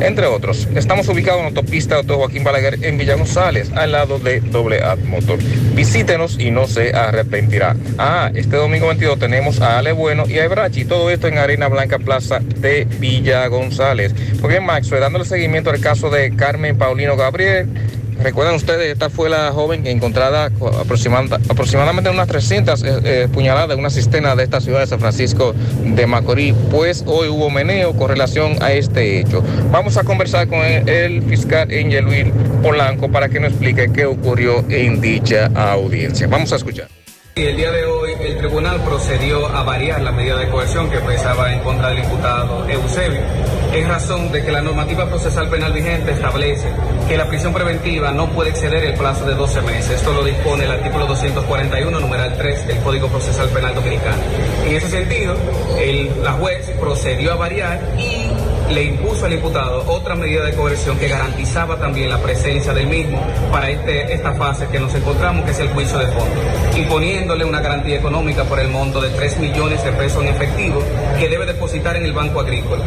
entre 0.00 0.26
otros. 0.26 0.68
Estamos 0.74 1.08
ubicados 1.08 1.38
en 1.38 1.44
la 1.44 1.48
autopista 1.48 1.96
Auto 1.96 2.16
Joaquín 2.16 2.44
Balaguer 2.44 2.84
en 2.84 2.98
Villa 2.98 3.14
González, 3.14 3.70
al 3.74 3.92
lado 3.92 4.18
de 4.18 4.40
Doble 4.40 4.82
A 4.82 4.96
Motor. 4.96 5.38
Visítenos 5.74 6.38
y 6.38 6.50
no 6.50 6.66
se 6.66 6.94
arrepentirá. 6.94 7.76
Ah, 7.98 8.30
este 8.34 8.56
domingo 8.56 8.88
22 8.88 9.18
tenemos 9.18 9.60
a 9.60 9.78
Ale 9.78 9.92
Bueno 9.92 10.24
y 10.28 10.38
a 10.38 10.44
Ebrachi, 10.44 10.84
todo 10.84 11.10
esto 11.10 11.28
en 11.28 11.38
Arena 11.38 11.68
Blanca 11.68 11.98
Plaza 11.98 12.40
de 12.40 12.86
Villa 12.98 13.46
González. 13.48 14.14
Porque 14.40 14.60
Maxwell, 14.60 15.00
dándole 15.00 15.24
seguimiento 15.24 15.70
al 15.70 15.80
caso 15.80 16.10
de 16.10 16.34
Carmen 16.34 16.76
Paulino 16.76 17.16
Gabriel, 17.16 17.68
Recuerdan 18.22 18.54
ustedes, 18.54 18.92
esta 18.92 19.10
fue 19.10 19.28
la 19.28 19.52
joven 19.52 19.86
encontrada 19.86 20.46
aproximada- 20.80 21.38
aproximadamente 21.48 22.10
unas 22.10 22.26
300 22.26 22.82
eh, 22.82 23.00
eh, 23.04 23.28
puñaladas 23.32 23.70
en 23.72 23.80
una 23.80 23.90
cisterna 23.90 24.34
de 24.34 24.44
esta 24.44 24.60
ciudad 24.60 24.80
de 24.80 24.86
San 24.86 25.00
Francisco 25.00 25.54
de 25.84 26.06
Macorís. 26.06 26.54
Pues 26.70 27.04
hoy 27.06 27.28
hubo 27.28 27.50
meneo 27.50 27.94
con 27.94 28.08
relación 28.08 28.62
a 28.62 28.72
este 28.72 29.20
hecho. 29.20 29.42
Vamos 29.70 29.96
a 29.96 30.04
conversar 30.04 30.48
con 30.48 30.60
el, 30.60 31.22
fiscal 31.24 31.68
Angel 31.70 32.32
Polanco 32.62 33.10
para 33.10 33.28
que 33.28 33.40
nos 33.40 33.50
explique 33.50 33.90
qué 33.92 34.06
ocurrió 34.06 34.64
en 34.68 35.00
dicha 35.00 35.50
audiencia. 35.54 36.26
Vamos 36.26 36.52
a 36.52 36.56
escuchar. 36.56 36.88
El 37.36 37.54
día 37.54 37.70
de 37.70 37.84
hoy 37.84 38.12
el 38.18 38.38
tribunal 38.38 38.80
procedió 38.82 39.46
a 39.48 39.62
variar 39.62 40.00
la 40.00 40.10
medida 40.10 40.38
de 40.38 40.48
coerción 40.48 40.88
que 40.90 40.98
pesaba 41.00 41.52
en 41.52 41.60
contra 41.60 41.90
del 41.90 41.98
imputado 41.98 42.66
Eusebio, 42.66 43.20
en 43.76 43.88
razón 43.88 44.32
de 44.32 44.42
que 44.44 44.50
la 44.52 44.62
normativa 44.62 45.06
procesal 45.08 45.48
penal 45.50 45.72
vigente 45.72 46.12
establece 46.12 46.68
que 47.08 47.16
la 47.16 47.26
prisión 47.28 47.52
preventiva 47.52 48.10
no 48.10 48.28
puede 48.30 48.50
exceder 48.50 48.84
el 48.84 48.94
plazo 48.94 49.26
de 49.26 49.34
12 49.34 49.60
meses. 49.62 49.90
Esto 49.96 50.12
lo 50.12 50.24
dispone 50.24 50.64
el 50.64 50.70
artículo 50.72 51.06
241, 51.06 52.00
numeral 52.00 52.34
3 52.38 52.66
del 52.66 52.78
Código 52.78 53.08
Procesal 53.08 53.48
Penal 53.50 53.74
Dominicano. 53.74 54.16
En 54.66 54.74
ese 54.76 54.88
sentido, 54.88 55.34
el- 55.78 56.10
la 56.22 56.32
juez 56.32 56.70
procedió 56.80 57.32
a 57.32 57.36
variar 57.36 57.80
y 57.98 58.26
le 58.72 58.82
impuso 58.82 59.26
al 59.26 59.32
imputado 59.34 59.84
otra 59.86 60.14
medida 60.16 60.42
de 60.44 60.52
coerción 60.54 60.98
que 60.98 61.06
garantizaba 61.08 61.76
también 61.76 62.08
la 62.10 62.18
presencia 62.18 62.72
del 62.72 62.86
mismo 62.88 63.24
para 63.52 63.70
este- 63.70 64.12
esta 64.12 64.32
fase 64.32 64.66
que 64.72 64.80
nos 64.80 64.92
encontramos, 64.94 65.44
que 65.44 65.52
es 65.52 65.58
el 65.60 65.68
juicio 65.68 65.98
de 65.98 66.06
fondo, 66.06 66.34
imponiéndole 66.76 67.44
una 67.44 67.60
garantía 67.60 67.96
económica 67.96 68.42
por 68.44 68.58
el 68.58 68.68
monto 68.68 69.00
de 69.00 69.10
3 69.10 69.38
millones 69.38 69.84
de 69.84 69.92
pesos 69.92 70.22
en 70.22 70.28
efectivo 70.30 70.82
que 71.20 71.28
debe 71.28 71.46
depositar 71.46 71.94
en 71.96 72.06
el 72.06 72.12
Banco 72.12 72.40
Agrícola. 72.40 72.82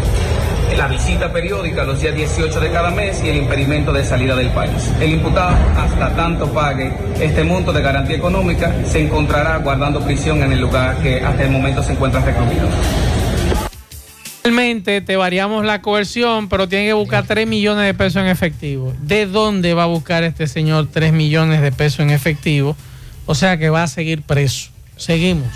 La 0.78 0.88
visita 0.88 1.32
periódica 1.32 1.84
los 1.84 2.02
días 2.02 2.16
18 2.16 2.60
de 2.60 2.72
cada 2.72 2.90
mes 2.92 3.22
y 3.24 3.30
el 3.30 3.38
impedimento 3.38 3.92
de 3.92 4.06
salida 4.06 4.36
del 4.36 4.50
país. 4.50 4.92
El 5.02 5.14
imputado, 5.14 5.56
hasta 5.78 6.16
tanto 6.16 6.48
pague 6.54 6.92
este 7.20 7.44
monto 7.44 7.74
de 7.74 7.82
garantía 7.82 8.16
económica, 8.16 8.74
se 8.86 9.02
encontrará 9.02 9.58
guardando 9.58 10.00
prisión 10.02 10.42
en 10.42 10.54
el 10.54 10.62
lugar 10.62 10.98
que 11.02 11.22
hasta 11.22 11.44
el 11.44 11.52
momento 11.52 11.84
se 11.84 11.94
encuentra 11.94 12.22
recluido. 12.22 12.68
Realmente 14.44 15.02
te 15.02 15.16
variamos 15.18 15.66
la 15.66 15.82
coerción, 15.82 16.48
pero 16.50 16.70
tiene 16.70 16.88
que 16.88 16.94
buscar 16.94 17.26
3 17.28 17.46
millones 17.46 17.86
de 17.86 17.94
pesos 17.94 18.22
en 18.22 18.28
efectivo. 18.28 18.94
¿De 19.02 19.26
dónde 19.26 19.74
va 19.74 19.84
a 19.84 19.88
buscar 19.88 20.24
este 20.24 20.48
señor 20.48 20.88
3 20.92 21.12
millones 21.14 21.62
de 21.62 21.72
pesos 21.72 22.00
en 22.00 22.10
efectivo? 22.10 22.76
O 23.26 23.36
sea 23.36 23.58
que 23.58 23.70
va 23.70 23.84
a 23.84 23.88
seguir 23.88 24.22
preso. 24.22 24.72
Seguimos. 24.96 25.48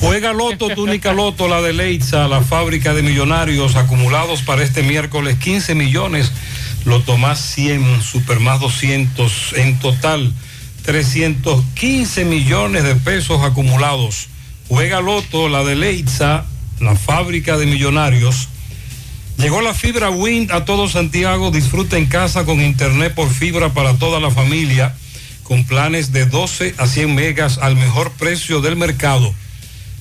Juega 0.00 0.32
Loto, 0.32 0.70
túnica 0.70 1.12
Loto, 1.12 1.46
la 1.46 1.60
de 1.60 1.74
Leitza, 1.74 2.26
la 2.26 2.40
fábrica 2.40 2.94
de 2.94 3.02
millonarios 3.02 3.76
acumulados 3.76 4.40
para 4.40 4.62
este 4.62 4.82
miércoles 4.82 5.36
15 5.36 5.74
millones, 5.74 6.32
Loto 6.86 7.18
más 7.18 7.38
100, 7.38 8.00
Super 8.00 8.40
más 8.40 8.60
200, 8.60 9.52
en 9.56 9.78
total 9.78 10.32
315 10.86 12.24
millones 12.24 12.82
de 12.84 12.96
pesos 12.96 13.42
acumulados. 13.42 14.28
Juega 14.68 15.02
Loto, 15.02 15.50
la 15.50 15.64
de 15.64 15.76
Leitza, 15.76 16.46
la 16.80 16.96
fábrica 16.96 17.58
de 17.58 17.66
millonarios. 17.66 18.48
Llegó 19.36 19.60
la 19.60 19.74
fibra 19.74 20.08
Wind 20.08 20.50
a 20.50 20.64
todo 20.64 20.88
Santiago. 20.88 21.50
Disfruta 21.50 21.98
en 21.98 22.06
casa 22.06 22.46
con 22.46 22.62
internet 22.62 23.14
por 23.14 23.28
fibra 23.28 23.74
para 23.74 23.98
toda 23.98 24.18
la 24.18 24.30
familia, 24.30 24.94
con 25.42 25.64
planes 25.64 26.10
de 26.12 26.24
12 26.24 26.74
a 26.78 26.86
100 26.86 27.14
megas 27.14 27.58
al 27.58 27.76
mejor 27.76 28.12
precio 28.12 28.62
del 28.62 28.76
mercado. 28.76 29.34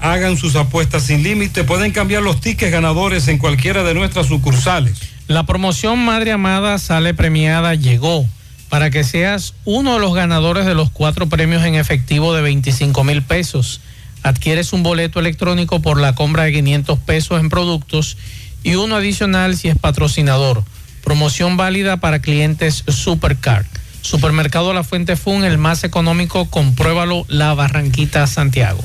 Hagan 0.00 0.36
sus 0.36 0.56
apuestas 0.56 1.04
sin 1.04 1.22
límite. 1.22 1.64
Pueden 1.64 1.92
cambiar 1.92 2.22
los 2.22 2.40
tickets 2.40 2.72
ganadores 2.72 3.28
en 3.28 3.38
cualquiera 3.38 3.82
de 3.84 3.94
nuestras 3.94 4.26
sucursales. 4.26 4.98
La 5.26 5.44
promoción 5.44 6.04
Madre 6.04 6.32
Amada 6.32 6.78
sale 6.78 7.14
premiada 7.14 7.74
llegó 7.74 8.26
para 8.68 8.90
que 8.90 9.04
seas 9.04 9.54
uno 9.64 9.94
de 9.94 10.00
los 10.00 10.14
ganadores 10.14 10.64
de 10.64 10.74
los 10.74 10.90
cuatro 10.90 11.28
premios 11.28 11.64
en 11.64 11.74
efectivo 11.74 12.34
de 12.34 12.40
25 12.42 13.04
mil 13.04 13.22
pesos. 13.22 13.80
Adquieres 14.22 14.72
un 14.72 14.82
boleto 14.82 15.20
electrónico 15.20 15.80
por 15.80 16.00
la 16.00 16.14
compra 16.14 16.44
de 16.44 16.52
500 16.52 16.98
pesos 17.00 17.40
en 17.40 17.48
productos 17.48 18.16
y 18.62 18.76
uno 18.76 18.96
adicional 18.96 19.56
si 19.56 19.68
es 19.68 19.78
patrocinador. 19.78 20.64
Promoción 21.04 21.56
válida 21.56 21.98
para 21.98 22.20
clientes 22.20 22.84
Supercar. 22.88 23.66
Supermercado 24.02 24.72
La 24.72 24.84
Fuente 24.84 25.16
Fun, 25.16 25.44
el 25.44 25.58
más 25.58 25.84
económico, 25.84 26.46
compruébalo, 26.46 27.26
La 27.28 27.54
Barranquita, 27.54 28.26
Santiago. 28.26 28.82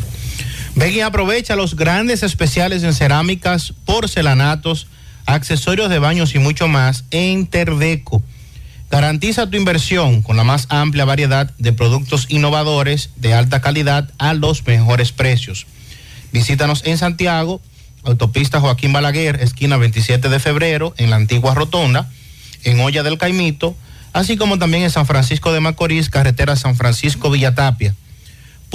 Ven 0.75 0.93
y 0.93 0.99
aprovecha 0.99 1.55
los 1.55 1.77
grandes 1.77 2.21
especiales 2.21 2.83
en 2.83 2.93
cerámicas, 2.93 3.73
porcelanatos, 3.85 4.87
accesorios 5.25 5.89
de 5.89 5.99
baños 5.99 6.35
y 6.35 6.39
mucho 6.39 6.67
más 6.67 7.05
en 7.11 7.47
Terdeco. 7.47 8.21
Garantiza 8.91 9.49
tu 9.49 9.55
inversión 9.55 10.21
con 10.21 10.35
la 10.35 10.43
más 10.43 10.67
amplia 10.69 11.05
variedad 11.05 11.49
de 11.57 11.71
productos 11.71 12.25
innovadores 12.29 13.09
de 13.15 13.33
alta 13.33 13.61
calidad 13.61 14.11
a 14.17 14.33
los 14.33 14.65
mejores 14.67 15.13
precios. 15.13 15.65
Visítanos 16.33 16.81
en 16.85 16.97
Santiago, 16.97 17.61
autopista 18.03 18.59
Joaquín 18.59 18.91
Balaguer, 18.91 19.41
esquina 19.41 19.77
27 19.77 20.27
de 20.27 20.39
febrero, 20.39 20.93
en 20.97 21.09
la 21.09 21.15
antigua 21.15 21.55
Rotonda, 21.55 22.11
en 22.63 22.81
Olla 22.81 23.01
del 23.01 23.17
Caimito, 23.17 23.77
así 24.11 24.35
como 24.35 24.59
también 24.59 24.83
en 24.83 24.91
San 24.91 25.05
Francisco 25.05 25.53
de 25.53 25.61
Macorís, 25.61 26.09
carretera 26.09 26.57
San 26.57 26.75
Francisco 26.75 27.31
Villatapia. 27.31 27.95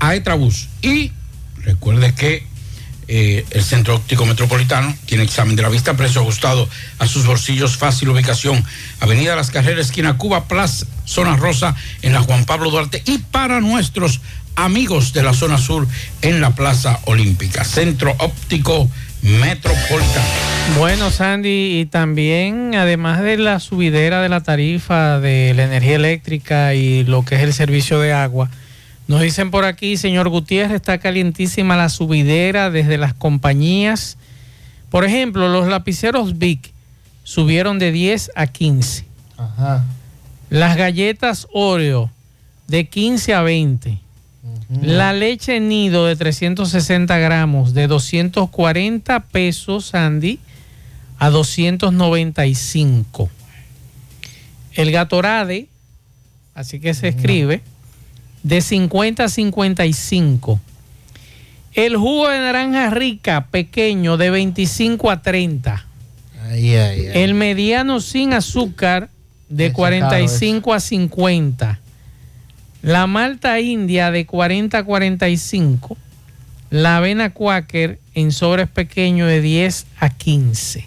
Aetrabús. 0.00 0.68
Y 0.82 1.12
recuerde 1.62 2.14
que 2.14 2.46
eh, 3.10 3.46
el 3.52 3.64
Centro 3.64 3.96
Óptico 3.96 4.26
Metropolitano 4.26 4.94
tiene 5.06 5.24
examen 5.24 5.56
de 5.56 5.62
la 5.62 5.70
vista, 5.70 5.96
precio 5.96 6.20
ajustado 6.20 6.68
a 6.98 7.06
sus 7.06 7.24
bolsillos, 7.24 7.78
fácil 7.78 8.10
ubicación. 8.10 8.62
Avenida 9.00 9.34
Las 9.34 9.50
Carreras, 9.50 9.86
esquina 9.86 10.18
Cuba, 10.18 10.46
Plaza, 10.46 10.84
zona 11.06 11.34
rosa, 11.36 11.74
en 12.02 12.12
la 12.12 12.20
Juan 12.20 12.44
Pablo 12.44 12.70
Duarte. 12.70 13.02
Y 13.06 13.16
para 13.18 13.60
nuestros 13.60 14.20
amigos 14.56 15.14
de 15.14 15.22
la 15.22 15.32
zona 15.32 15.56
sur, 15.56 15.88
en 16.20 16.42
la 16.42 16.54
Plaza 16.54 17.00
Olímpica. 17.06 17.64
Centro 17.64 18.14
Óptico 18.18 18.82
Metropolitano. 18.82 19.07
Bueno, 20.76 21.10
Sandy, 21.10 21.80
y 21.80 21.86
también, 21.86 22.74
además 22.74 23.22
de 23.22 23.36
la 23.38 23.58
subidera 23.58 24.22
de 24.22 24.28
la 24.28 24.42
tarifa 24.42 25.18
de 25.18 25.54
la 25.54 25.64
energía 25.64 25.96
eléctrica 25.96 26.74
y 26.74 27.04
lo 27.04 27.24
que 27.24 27.36
es 27.36 27.42
el 27.42 27.52
servicio 27.52 28.00
de 28.00 28.12
agua, 28.12 28.50
nos 29.08 29.22
dicen 29.22 29.50
por 29.50 29.64
aquí, 29.64 29.96
señor 29.96 30.28
Gutiérrez, 30.28 30.76
está 30.76 30.98
calientísima 30.98 31.76
la 31.76 31.88
subidera 31.88 32.70
desde 32.70 32.98
las 32.98 33.14
compañías. 33.14 34.18
Por 34.90 35.04
ejemplo, 35.04 35.48
los 35.48 35.66
lapiceros 35.66 36.38
Vic 36.38 36.72
subieron 37.24 37.78
de 37.78 37.90
10 37.90 38.32
a 38.34 38.46
15. 38.46 39.06
Ajá. 39.38 39.84
Las 40.50 40.76
galletas 40.76 41.46
Oreo 41.52 42.10
de 42.66 42.86
15 42.88 43.34
a 43.34 43.42
20. 43.42 43.98
La 44.68 45.14
leche 45.14 45.60
nido 45.60 46.04
de 46.04 46.14
360 46.14 47.16
gramos 47.18 47.72
de 47.72 47.86
240 47.86 49.20
pesos, 49.20 49.94
Andy, 49.94 50.40
a 51.18 51.30
295. 51.30 53.30
El 54.74 54.92
Gatorade, 54.92 55.68
así 56.54 56.80
que 56.80 56.92
se 56.92 57.08
escribe, 57.08 57.62
de 58.42 58.60
50 58.60 59.24
a 59.24 59.28
55. 59.28 60.60
El 61.72 61.96
jugo 61.96 62.28
de 62.28 62.38
naranja 62.38 62.90
rica, 62.90 63.46
pequeño, 63.50 64.18
de 64.18 64.30
25 64.30 65.10
a 65.10 65.22
30. 65.22 65.86
Ay, 66.44 66.74
ay, 66.74 67.06
ay. 67.06 67.22
El 67.22 67.34
mediano 67.34 68.00
sin 68.00 68.34
azúcar, 68.34 69.08
de 69.48 69.66
Ese 69.66 69.74
45 69.74 70.74
a 70.74 70.80
50. 70.80 71.80
La 72.82 73.06
malta 73.06 73.58
india, 73.60 74.10
de 74.10 74.26
40 74.26 74.78
a 74.78 74.84
45. 74.84 75.96
La 76.70 76.98
avena 76.98 77.30
quaker 77.30 77.98
en 78.14 78.30
sobres 78.32 78.68
pequeños, 78.68 79.28
de 79.28 79.40
10 79.40 79.86
a 80.00 80.10
15. 80.10 80.86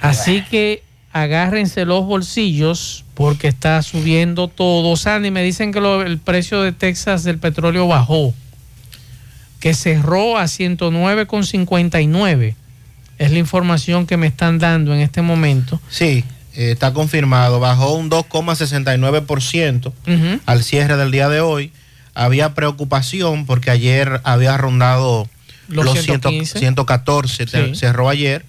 Así 0.00 0.42
que 0.50 0.82
agárrense 1.12 1.84
los 1.86 2.04
bolsillos 2.04 3.04
porque 3.14 3.48
está 3.48 3.80
subiendo 3.82 4.48
todo. 4.48 4.96
Sandy, 4.96 5.30
me 5.30 5.42
dicen 5.42 5.72
que 5.72 5.80
lo- 5.80 6.02
el 6.02 6.18
precio 6.18 6.60
de 6.62 6.72
Texas 6.72 7.24
del 7.24 7.38
petróleo 7.38 7.86
bajó, 7.88 8.34
que 9.60 9.72
cerró 9.74 10.36
a 10.36 10.46
109,59. 10.48 12.54
Es 13.18 13.30
la 13.30 13.38
información 13.38 14.06
que 14.06 14.16
me 14.16 14.26
están 14.26 14.58
dando 14.58 14.92
en 14.92 15.00
este 15.00 15.22
momento. 15.22 15.80
Sí, 15.88 16.24
eh, 16.56 16.72
está 16.72 16.92
confirmado. 16.92 17.60
Bajó 17.60 17.94
un 17.94 18.10
2,69% 18.10 19.86
Ujú. 20.06 20.40
al 20.46 20.62
cierre 20.64 20.96
del 20.96 21.10
día 21.10 21.28
de 21.28 21.40
hoy. 21.40 21.72
Había 22.14 22.54
preocupación 22.54 23.44
porque 23.46 23.70
ayer 23.70 24.20
había 24.24 24.56
rondado 24.56 25.28
Los 25.68 25.84
los, 25.86 25.98
115. 26.02 26.58
114, 26.58 27.46
te- 27.46 27.66
Sí. 27.68 27.74
cerró 27.74 28.08
ayer. 28.08 28.44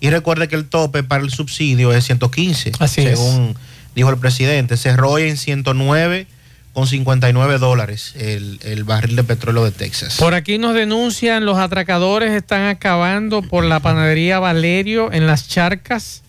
Y 0.00 0.08
recuerde 0.10 0.48
que 0.48 0.56
el 0.56 0.64
tope 0.66 1.02
para 1.02 1.22
el 1.22 1.30
subsidio 1.30 1.92
es 1.92 2.04
115, 2.04 2.72
Así 2.78 3.02
es. 3.02 3.18
según 3.18 3.54
dijo 3.94 4.08
el 4.08 4.16
presidente. 4.18 4.76
Cerró 4.78 5.10
hoy 5.10 5.24
en 5.28 5.36
109 5.36 6.26
con 6.72 6.86
59 6.86 7.58
dólares 7.58 8.14
el, 8.16 8.60
el 8.62 8.84
barril 8.84 9.16
de 9.16 9.24
petróleo 9.24 9.64
de 9.64 9.72
Texas. 9.72 10.16
Por 10.16 10.32
aquí 10.34 10.56
nos 10.56 10.72
denuncian, 10.74 11.44
los 11.44 11.58
atracadores 11.58 12.30
están 12.32 12.62
acabando 12.68 13.42
por 13.42 13.64
la 13.64 13.80
panadería 13.80 14.38
Valerio 14.38 15.12
en 15.12 15.26
las 15.26 15.48
charcas. 15.48 16.22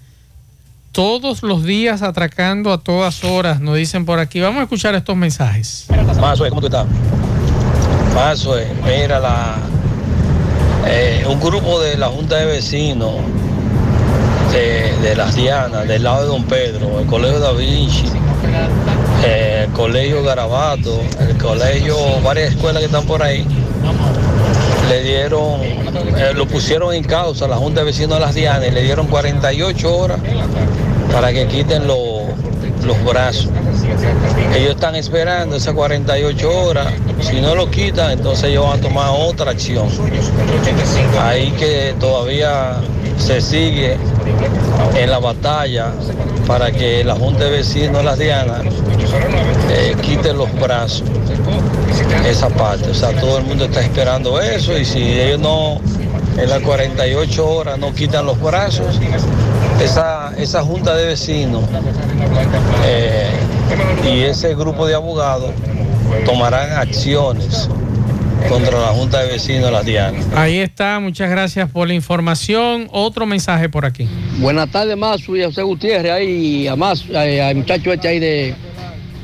Todos 0.91 1.41
los 1.41 1.63
días 1.63 2.01
atracando 2.01 2.73
a 2.73 2.77
todas 2.77 3.23
horas, 3.23 3.61
nos 3.61 3.77
dicen 3.77 4.05
por 4.05 4.19
aquí. 4.19 4.41
Vamos 4.41 4.59
a 4.59 4.63
escuchar 4.63 4.93
estos 4.93 5.15
mensajes. 5.15 5.87
Mazue, 6.19 6.49
¿cómo 6.49 6.59
tú 6.59 6.67
estás? 6.67 6.85
Mazue, 8.13 8.67
mira, 8.83 9.19
la, 9.19 9.55
eh, 10.85 11.25
un 11.29 11.39
grupo 11.39 11.79
de 11.79 11.97
la 11.97 12.07
Junta 12.07 12.35
de 12.35 12.45
Vecinos 12.45 13.15
de, 14.51 14.91
de 15.01 15.15
Las 15.15 15.33
Dianas, 15.33 15.87
del 15.87 16.03
lado 16.03 16.23
de 16.23 16.27
Don 16.27 16.43
Pedro, 16.43 16.99
el 16.99 17.05
Colegio 17.05 17.39
Da 17.39 17.53
Vinci, 17.53 18.07
eh, 19.23 19.65
el 19.67 19.73
Colegio 19.73 20.21
Garabato, 20.23 21.01
el 21.19 21.37
Colegio, 21.37 21.95
varias 22.21 22.49
escuelas 22.53 22.81
que 22.81 22.87
están 22.87 23.05
por 23.05 23.23
ahí, 23.23 23.45
le 24.91 25.03
dieron, 25.03 25.61
eh, 25.61 26.33
lo 26.35 26.45
pusieron 26.47 26.93
en 26.93 27.05
causa 27.05 27.47
la 27.47 27.55
Junta 27.55 27.79
de 27.79 27.85
Vecinos 27.85 28.15
de 28.15 28.19
Las 28.19 28.35
Dianas 28.35 28.67
y 28.67 28.71
le 28.71 28.83
dieron 28.83 29.07
48 29.07 29.97
horas 29.97 30.19
para 31.13 31.31
que 31.31 31.47
quiten 31.47 31.87
los, 31.87 32.23
los 32.83 33.01
brazos. 33.05 33.47
Ellos 34.53 34.71
están 34.71 34.95
esperando 34.95 35.55
esas 35.55 35.73
48 35.75 36.63
horas. 36.65 36.87
Si 37.21 37.39
no 37.39 37.55
lo 37.55 37.71
quitan, 37.71 38.11
entonces 38.11 38.49
ellos 38.49 38.65
van 38.65 38.79
a 38.79 38.81
tomar 38.81 39.11
otra 39.17 39.51
acción. 39.51 39.87
Ahí 41.21 41.51
que 41.51 41.95
todavía 41.97 42.75
se 43.17 43.39
sigue 43.39 43.95
en 44.97 45.09
la 45.09 45.19
batalla 45.19 45.93
para 46.45 46.69
que 46.69 47.05
la 47.05 47.15
Junta 47.15 47.45
de 47.45 47.51
Vecinos 47.51 48.03
Las 48.03 48.19
Dianas 48.19 48.63
eh, 49.69 49.95
quite 50.01 50.33
los 50.33 50.53
brazos 50.59 51.03
esa 52.25 52.49
parte. 52.49 52.89
O 52.89 52.93
sea, 52.93 53.11
todo 53.19 53.37
el 53.37 53.45
mundo 53.45 53.65
está 53.65 53.81
esperando 53.81 54.39
eso 54.39 54.77
y 54.77 54.85
si 54.85 54.99
ellos 54.99 55.39
no, 55.39 55.79
en 56.37 56.49
las 56.49 56.61
48 56.61 57.49
horas 57.49 57.79
no 57.79 57.93
quitan 57.93 58.25
los 58.25 58.41
brazos, 58.41 58.99
esa, 59.81 60.33
esa 60.37 60.61
Junta 60.61 60.95
de 60.95 61.07
Vecinos 61.07 61.63
eh, 62.85 63.29
y 64.05 64.21
ese 64.21 64.55
grupo 64.55 64.85
de 64.85 64.95
abogados 64.95 65.51
tomarán 66.25 66.71
acciones 66.73 67.69
contra 68.49 68.79
la 68.79 68.87
Junta 68.87 69.21
de 69.21 69.33
Vecinos 69.33 69.71
Las 69.71 69.85
Dianas. 69.85 70.25
Ahí 70.35 70.57
está, 70.57 70.99
muchas 70.99 71.29
gracias 71.29 71.69
por 71.69 71.87
la 71.87 71.93
información. 71.93 72.87
Otro 72.91 73.25
mensaje 73.25 73.69
por 73.69 73.85
aquí. 73.85 74.07
Buenas 74.39 74.69
tardes, 74.71 74.97
Mazu 74.97 75.35
y 75.35 75.43
a 75.43 75.47
José 75.47 75.61
Gutiérrez, 75.61 76.11
ahí, 76.11 76.67
a 76.67 76.75
Mazu, 76.75 77.15
al 77.15 77.55
muchacho 77.55 77.93
este 77.93 78.07
ahí 78.07 78.19
de, 78.19 78.55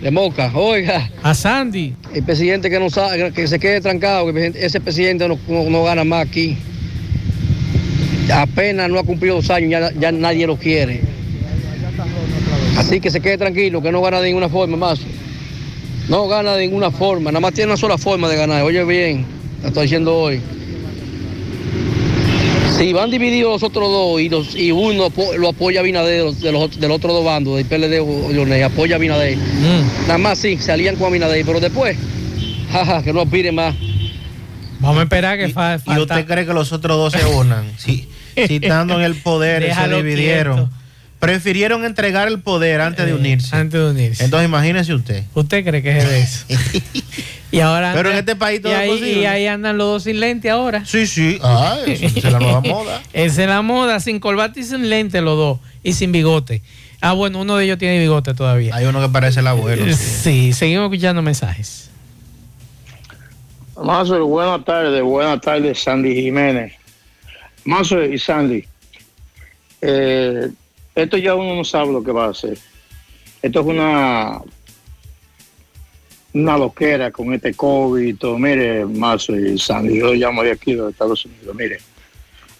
de 0.01 0.11
Moca. 0.11 0.51
Oiga. 0.53 1.09
A 1.23 1.33
Sandy. 1.33 1.93
El 2.13 2.23
presidente 2.23 2.69
que 2.69 2.79
no 2.79 2.89
sabe, 2.89 3.31
que 3.31 3.47
se 3.47 3.59
quede 3.59 3.81
trancado, 3.81 4.31
que 4.33 4.53
ese 4.55 4.79
presidente 4.79 5.27
no, 5.27 5.37
no- 5.47 5.69
no 5.69 5.83
gana 5.83 6.03
más 6.03 6.27
aquí. 6.27 6.57
Apenas 8.33 8.89
no 8.89 8.99
ha 8.99 9.03
cumplido 9.03 9.35
dos 9.35 9.49
años, 9.49 9.69
ya, 9.71 9.91
ya 9.99 10.11
nadie 10.11 10.45
lo 10.45 10.57
quiere. 10.57 11.01
Así 12.77 12.99
que 12.99 13.09
se 13.09 13.21
quede 13.21 13.37
tranquilo, 13.37 13.81
que 13.81 13.91
no 13.91 14.01
gana 14.01 14.19
de 14.21 14.27
ninguna 14.27 14.49
forma, 14.49 14.77
Mazu. 14.77 15.05
No 16.09 16.27
gana 16.27 16.53
de 16.55 16.67
ninguna 16.67 16.91
forma, 16.91 17.31
nada 17.31 17.39
más 17.39 17.53
tiene 17.53 17.71
una 17.71 17.77
sola 17.77 17.97
forma 17.97 18.29
de 18.29 18.35
ganar. 18.35 18.61
Oye 18.63 18.83
bien, 18.83 19.25
te 19.61 19.67
estoy 19.69 19.83
diciendo 19.83 20.15
hoy. 20.15 20.41
Si 22.77 22.93
van 22.93 23.09
divididos 23.09 23.53
los 23.53 23.63
otros 23.63 23.89
dos 23.89 24.21
y, 24.21 24.29
los, 24.29 24.55
y 24.55 24.71
uno 24.71 25.11
lo 25.37 25.49
apoya 25.49 25.79
a 25.79 25.83
Binader 25.83 26.19
de 26.19 26.23
los, 26.25 26.39
de 26.41 26.51
los- 26.51 26.79
del 26.79 26.91
otro 26.91 27.11
dos 27.11 27.25
bandos, 27.25 27.57
del 27.57 27.65
PLD 27.65 27.99
o 28.01 28.31
Leonel, 28.31 28.63
apoya 28.63 28.97
a 28.97 28.99
Binader. 28.99 29.35
Nada 30.03 30.17
más 30.19 30.37
sí, 30.37 30.57
se 30.57 30.71
alían 30.71 30.95
con 30.95 31.11
Binader, 31.11 31.43
pero 31.45 31.59
después, 31.59 31.97
jaja, 32.71 33.01
que 33.03 33.13
no 33.13 33.21
aspiren 33.21 33.55
más. 33.55 33.73
Vamos 34.79 34.99
a 34.99 35.03
esperar 35.03 35.39
que 35.39 35.49
fa- 35.49 35.75
¿Y 35.75 35.79
falta. 35.79 36.01
usted 36.19 36.25
cree 36.27 36.45
que 36.45 36.53
los 36.53 36.71
otros 36.71 36.97
dos 36.97 37.13
se 37.19 37.25
unan? 37.25 37.65
Si, 37.77 38.07
si 38.35 38.55
estando 38.57 38.93
en 38.99 39.01
el 39.01 39.15
poder 39.15 39.73
se 39.73 39.87
dividieron. 39.95 40.69
Prefirieron 41.19 41.83
entregar 41.83 42.27
el 42.27 42.39
poder 42.41 42.79
antes 42.81 43.05
de 43.05 43.13
unirse. 43.13 43.55
Eh, 43.55 43.59
Antes 43.59 43.79
de 43.81 43.89
unirse. 43.89 44.23
Entonces 44.23 44.47
imagínese 44.47 44.93
usted. 44.93 45.23
¿Usted 45.33 45.65
cree 45.65 45.81
que 45.81 45.97
es 45.97 46.07
de 46.07 46.19
eso? 46.19 46.45
y 47.51 47.59
ahora 47.59 47.91
Pero 47.95 48.09
anda- 48.09 48.11
en 48.11 48.17
este 48.19 48.35
país 48.35 48.61
todo 48.61 48.71
y 48.71 48.75
es 48.75 48.79
ahí, 48.81 48.89
posible. 48.89 49.21
y 49.21 49.25
ahí 49.25 49.47
andan 49.47 49.77
los 49.79 49.87
dos 49.87 50.03
sin 50.03 50.19
lente 50.19 50.49
ahora. 50.51 50.85
Sí, 50.85 51.07
sí. 51.07 51.39
Ah, 51.41 51.77
eso 51.87 52.05
es 52.05 52.23
la 52.31 52.39
nueva 52.39 52.61
moda. 52.65 53.01
Esa 53.13 53.41
es 53.43 53.49
la 53.49 53.61
moda, 53.63 53.99
sin 53.99 54.19
corbata 54.19 54.59
y 54.59 54.63
sin 54.63 54.89
lente 54.89 55.19
los 55.21 55.35
dos. 55.37 55.59
Y 55.83 55.93
sin 55.93 56.11
bigote. 56.11 56.61
Ah, 57.01 57.13
bueno, 57.13 57.41
uno 57.41 57.57
de 57.57 57.65
ellos 57.65 57.77
tiene 57.79 57.97
bigote 57.99 58.33
todavía. 58.35 58.75
Hay 58.75 58.85
uno 58.85 59.01
que 59.01 59.09
parece 59.09 59.39
el 59.39 59.47
abuelo. 59.47 59.85
Sí, 59.95 60.53
seguimos 60.53 60.85
escuchando 60.85 61.21
mensajes. 61.23 61.89
Mazo, 63.83 64.25
buenas 64.25 64.65
tardes, 64.65 65.01
buenas 65.03 65.39
tardes, 65.41 65.79
Sandy 65.79 66.13
Jiménez. 66.15 66.73
Mazo 67.63 68.03
y 68.03 68.17
Sandy, 68.17 68.63
eh, 69.81 70.47
esto 71.03 71.17
ya 71.17 71.35
uno 71.35 71.55
no 71.55 71.63
sabe 71.63 71.91
lo 71.91 72.03
que 72.03 72.11
va 72.11 72.25
a 72.25 72.29
hacer. 72.29 72.57
Esto 73.41 73.59
es 73.59 73.65
una 73.65 74.41
una 76.33 76.57
loquera 76.57 77.11
con 77.11 77.33
este 77.33 77.53
COVID 77.53 78.01
y 78.03 78.13
todo. 78.13 78.37
Mire, 78.37 78.85
Mazo 78.85 79.35
y 79.35 79.57
Sandy, 79.57 79.99
yo 79.99 80.13
llamo 80.13 80.43
de 80.43 80.51
aquí 80.51 80.75
de 80.75 80.89
Estados 80.89 81.25
Unidos. 81.25 81.55
Mire, 81.55 81.79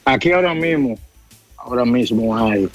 aquí 0.06 0.32
ahora 0.32 0.54
mismo, 0.54 0.98
ahora 1.58 1.86
mismo 1.86 2.38
hay 2.38 2.70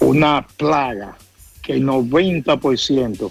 una 0.00 0.46
plaga 0.56 1.16
que 1.62 1.74
el 1.74 1.84
90% 1.84 3.30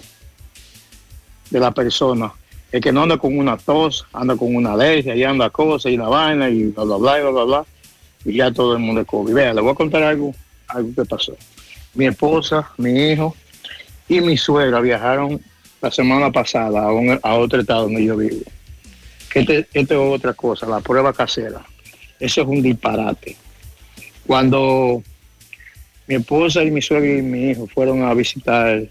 de 1.50 1.60
la 1.60 1.72
persona 1.72 2.32
es 2.70 2.80
que 2.80 2.92
no 2.92 3.02
anda 3.02 3.16
con 3.16 3.38
una 3.38 3.56
tos, 3.56 4.06
anda 4.12 4.36
con 4.36 4.54
una 4.54 4.72
alergia 4.72 5.16
y 5.16 5.24
anda 5.24 5.50
cosas 5.50 5.92
y 5.92 5.94
una 5.94 6.08
vaina 6.08 6.50
y 6.50 6.64
bla, 6.64 6.84
bla, 6.84 6.96
bla, 6.96 7.20
bla, 7.20 7.30
bla, 7.30 7.44
bla. 7.44 7.66
Y 8.28 8.36
ya 8.36 8.52
todo 8.52 8.74
el 8.74 8.80
mundo 8.80 9.00
es 9.00 9.06
COVID. 9.06 9.32
Vea, 9.32 9.54
le 9.54 9.60
voy 9.60 9.72
a 9.72 9.74
contar 9.74 10.02
algo, 10.02 10.34
algo 10.68 10.90
que 10.94 11.04
pasó. 11.04 11.36
Mi 11.94 12.06
esposa, 12.06 12.70
mi 12.76 13.10
hijo 13.10 13.34
y 14.08 14.20
mi 14.20 14.36
suegra 14.36 14.80
viajaron 14.80 15.40
la 15.80 15.90
semana 15.90 16.30
pasada 16.30 16.82
a, 17.22 17.34
otro 17.34 17.60
estado 17.60 17.84
donde 17.84 18.04
yo 18.04 18.16
vivo. 18.16 18.42
Que 19.30 19.40
este, 19.40 19.66
es 19.72 19.90
otra 19.92 20.32
cosa, 20.32 20.66
la 20.66 20.80
prueba 20.80 21.12
casera. 21.12 21.64
Eso 22.18 22.42
es 22.42 22.46
un 22.46 22.62
disparate. 22.62 23.36
Cuando 24.26 25.02
mi 26.06 26.16
esposa 26.16 26.64
y 26.64 26.70
mi 26.70 26.82
suegra 26.82 27.18
y 27.18 27.22
mi 27.22 27.50
hijo 27.50 27.66
fueron 27.66 28.02
a 28.02 28.14
visitar 28.14 28.82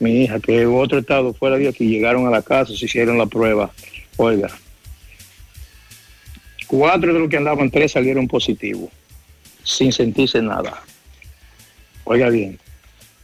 mi 0.00 0.24
hija, 0.24 0.40
que 0.40 0.62
en 0.62 0.74
otro 0.74 0.98
estado 0.98 1.32
fuera 1.34 1.56
de 1.56 1.68
aquí, 1.68 1.86
llegaron 1.86 2.26
a 2.26 2.30
la 2.30 2.42
casa, 2.42 2.74
se 2.74 2.84
hicieron 2.84 3.16
la 3.16 3.26
prueba. 3.26 3.70
Oiga, 4.16 4.48
cuatro 6.76 7.14
de 7.14 7.20
los 7.20 7.28
que 7.28 7.36
andaban, 7.36 7.70
tres 7.70 7.92
salieron 7.92 8.26
positivos, 8.26 8.90
sin 9.62 9.92
sentirse 9.92 10.42
nada. 10.42 10.82
Oiga 12.02 12.28
bien, 12.30 12.58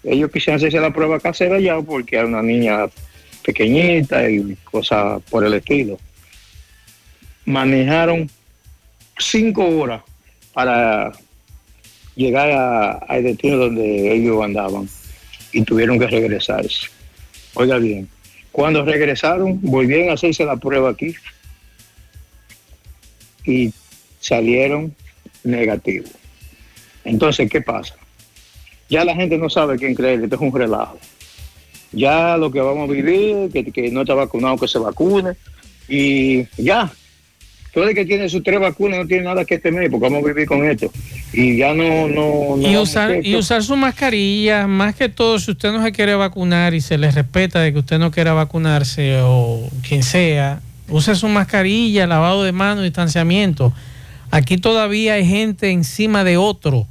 ellos 0.04 0.30
quisieron 0.30 0.58
hacerse 0.58 0.78
la 0.78 0.92
prueba 0.92 1.18
casera 1.18 1.58
ya 1.58 1.80
porque 1.82 2.14
era 2.14 2.26
una 2.26 2.42
niña 2.42 2.86
pequeñita 3.44 4.30
y 4.30 4.56
cosas 4.62 5.20
por 5.28 5.44
el 5.44 5.54
estilo. 5.54 5.98
Manejaron 7.44 8.30
cinco 9.18 9.66
horas 9.66 10.02
para 10.52 11.10
llegar 12.14 13.02
al 13.08 13.24
destino 13.24 13.56
donde 13.56 14.14
ellos 14.14 14.44
andaban 14.44 14.88
y 15.52 15.62
tuvieron 15.62 15.98
que 15.98 16.06
regresarse. 16.06 16.86
Oiga 17.54 17.78
bien, 17.78 18.08
cuando 18.52 18.84
regresaron, 18.84 19.58
volvieron 19.60 20.10
a 20.10 20.12
hacerse 20.12 20.44
la 20.44 20.56
prueba 20.56 20.90
aquí 20.90 21.16
y 23.44 23.72
salieron 24.20 24.94
negativos. 25.44 26.10
Entonces, 27.04 27.50
¿qué 27.50 27.60
pasa? 27.60 27.94
Ya 28.88 29.04
la 29.04 29.14
gente 29.14 29.38
no 29.38 29.48
sabe 29.48 29.78
quién 29.78 29.94
creer, 29.94 30.22
esto 30.22 30.36
es 30.36 30.40
un 30.40 30.54
relajo. 30.54 30.98
Ya 31.92 32.36
lo 32.36 32.50
que 32.50 32.60
vamos 32.60 32.88
a 32.88 32.92
vivir, 32.92 33.50
que, 33.52 33.64
que 33.64 33.90
no 33.90 34.02
está 34.02 34.14
vacunado, 34.14 34.56
que 34.56 34.68
se 34.68 34.78
vacune, 34.78 35.32
y 35.88 36.46
ya. 36.56 36.90
Todo 37.72 37.88
el 37.88 37.94
que 37.94 38.04
tiene 38.04 38.28
sus 38.28 38.42
tres 38.42 38.58
vacunas 38.58 38.98
no 38.98 39.06
tiene 39.06 39.24
nada 39.24 39.44
que 39.44 39.58
temer, 39.58 39.88
porque 39.90 40.08
vamos 40.08 40.24
a 40.24 40.26
vivir 40.26 40.46
con 40.46 40.68
esto. 40.68 40.90
Y 41.32 41.56
ya 41.56 41.72
no... 41.72 42.08
no, 42.08 42.56
no 42.56 42.68
Y 42.68 42.76
usar, 42.76 43.24
y 43.24 43.36
usar 43.36 43.62
su 43.62 43.76
mascarilla, 43.76 44.66
más 44.66 44.96
que 44.96 45.08
todo, 45.08 45.38
si 45.38 45.52
usted 45.52 45.70
no 45.70 45.82
se 45.82 45.92
quiere 45.92 46.16
vacunar 46.16 46.74
y 46.74 46.80
se 46.80 46.98
le 46.98 47.12
respeta 47.12 47.60
de 47.60 47.72
que 47.72 47.78
usted 47.78 48.00
no 48.00 48.10
quiera 48.10 48.32
vacunarse 48.32 49.20
o 49.22 49.68
quien 49.86 50.02
sea, 50.02 50.60
use 50.90 51.14
su 51.14 51.28
mascarilla, 51.28 52.06
lavado 52.06 52.42
de 52.42 52.52
manos, 52.52 52.84
distanciamiento. 52.84 53.72
Aquí 54.30 54.58
todavía 54.58 55.14
hay 55.14 55.26
gente 55.26 55.70
encima 55.70 56.24
de 56.24 56.36
otro. 56.36 56.86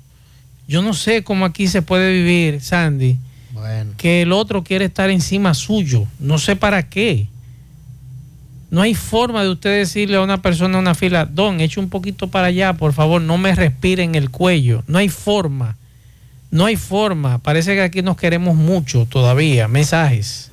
Yo 0.68 0.82
no 0.82 0.94
sé 0.94 1.24
cómo 1.24 1.46
aquí 1.46 1.68
se 1.68 1.82
puede 1.82 2.12
vivir, 2.12 2.62
Sandy, 2.62 3.18
Bueno. 3.54 3.92
que 3.98 4.22
el 4.22 4.32
otro 4.32 4.64
quiere 4.64 4.86
estar 4.86 5.10
encima 5.10 5.54
suyo. 5.54 6.06
No 6.20 6.38
sé 6.38 6.56
para 6.56 6.84
qué. 6.90 7.28
No 8.72 8.82
hay 8.82 8.94
forma 8.94 9.42
de 9.42 9.50
usted 9.50 9.78
decirle 9.80 10.18
a 10.18 10.22
una 10.22 10.42
persona 10.44 10.76
en 10.76 10.82
una 10.82 10.94
fila, 10.94 11.26
Don, 11.26 11.60
eche 11.60 11.80
un 11.80 11.90
poquito 11.90 12.28
para 12.28 12.48
allá, 12.48 12.74
por 12.74 12.94
favor, 12.94 13.20
no 13.20 13.38
me 13.40 13.56
respire 13.56 14.04
en 14.04 14.14
el 14.14 14.30
cuello. 14.30 14.84
No 14.86 15.00
hay 15.00 15.10
forma. 15.10 15.76
No 16.52 16.66
hay 16.66 16.76
forma. 16.76 17.40
Parece 17.40 17.74
que 17.74 17.82
aquí 17.82 18.02
nos 18.04 18.18
queremos 18.18 18.56
mucho 18.56 19.08
todavía. 19.10 19.68
Mensajes. 19.68 20.49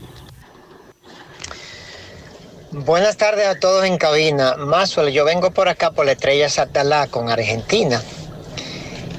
Buenas 2.73 3.17
tardes 3.17 3.47
a 3.47 3.61
todos 3.61 3.85
en 3.85 3.97
cabina. 3.97 4.57
Maxwell, 4.57 5.13
yo 5.13 5.25
vengo 5.25 5.53
por 5.53 5.69
acá 5.69 5.93
por 5.93 6.05
la 6.05 6.13
estrella 6.13 6.49
Satalá 6.49 7.07
con 7.07 7.31
Argentina 7.31 8.03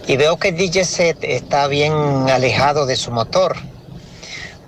y 0.05 0.17
veo 0.17 0.37
que 0.37 0.49
el 0.49 0.57
DJ 0.57 0.83
set 0.83 1.17
está 1.21 1.67
bien 1.67 1.93
alejado 2.29 2.85
de 2.85 2.97
su 2.97 3.09
motor. 3.09 3.55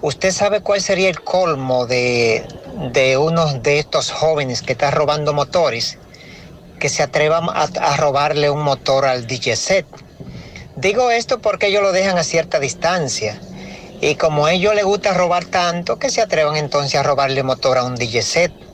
¿Usted 0.02 0.32
sabe 0.32 0.62
cuál 0.62 0.82
sería 0.82 1.10
el 1.10 1.22
colmo 1.22 1.88
de, 1.88 2.48
de 2.94 3.18
uno 3.18 3.54
de 3.56 3.80
estos 3.80 4.12
jóvenes 4.12 4.62
que 4.62 4.72
está 4.72 4.92
robando 4.92 5.34
motores? 5.34 5.98
Que 6.80 6.88
se 6.88 7.04
atrevan 7.04 7.50
a, 7.50 7.98
robarle 7.98 8.50
un 8.50 8.64
motor 8.64 9.06
al 9.06 9.28
DJ 9.28 9.58
set. 9.58 9.86
Digo 10.78 11.12
esto 11.12 11.40
porque 11.42 11.68
ellos 11.68 11.84
lo 11.84 11.92
dejan 11.92 12.18
a 12.18 12.24
cierta 12.24 12.62
distancia. 12.62 13.42
Y 14.00 14.16
como 14.16 14.46
a 14.46 14.54
ellos 14.54 14.74
les 14.74 14.86
gusta 14.86 15.14
robar 15.14 15.44
tanto, 15.44 16.00
que 16.00 16.10
se 16.10 16.22
atrevan 16.22 16.56
entonces 16.56 16.98
a 16.98 17.04
robarle 17.04 17.44
motor 17.44 17.78
a 17.78 17.84
un 17.84 17.96
DJ 17.96 18.22
set. 18.22 18.68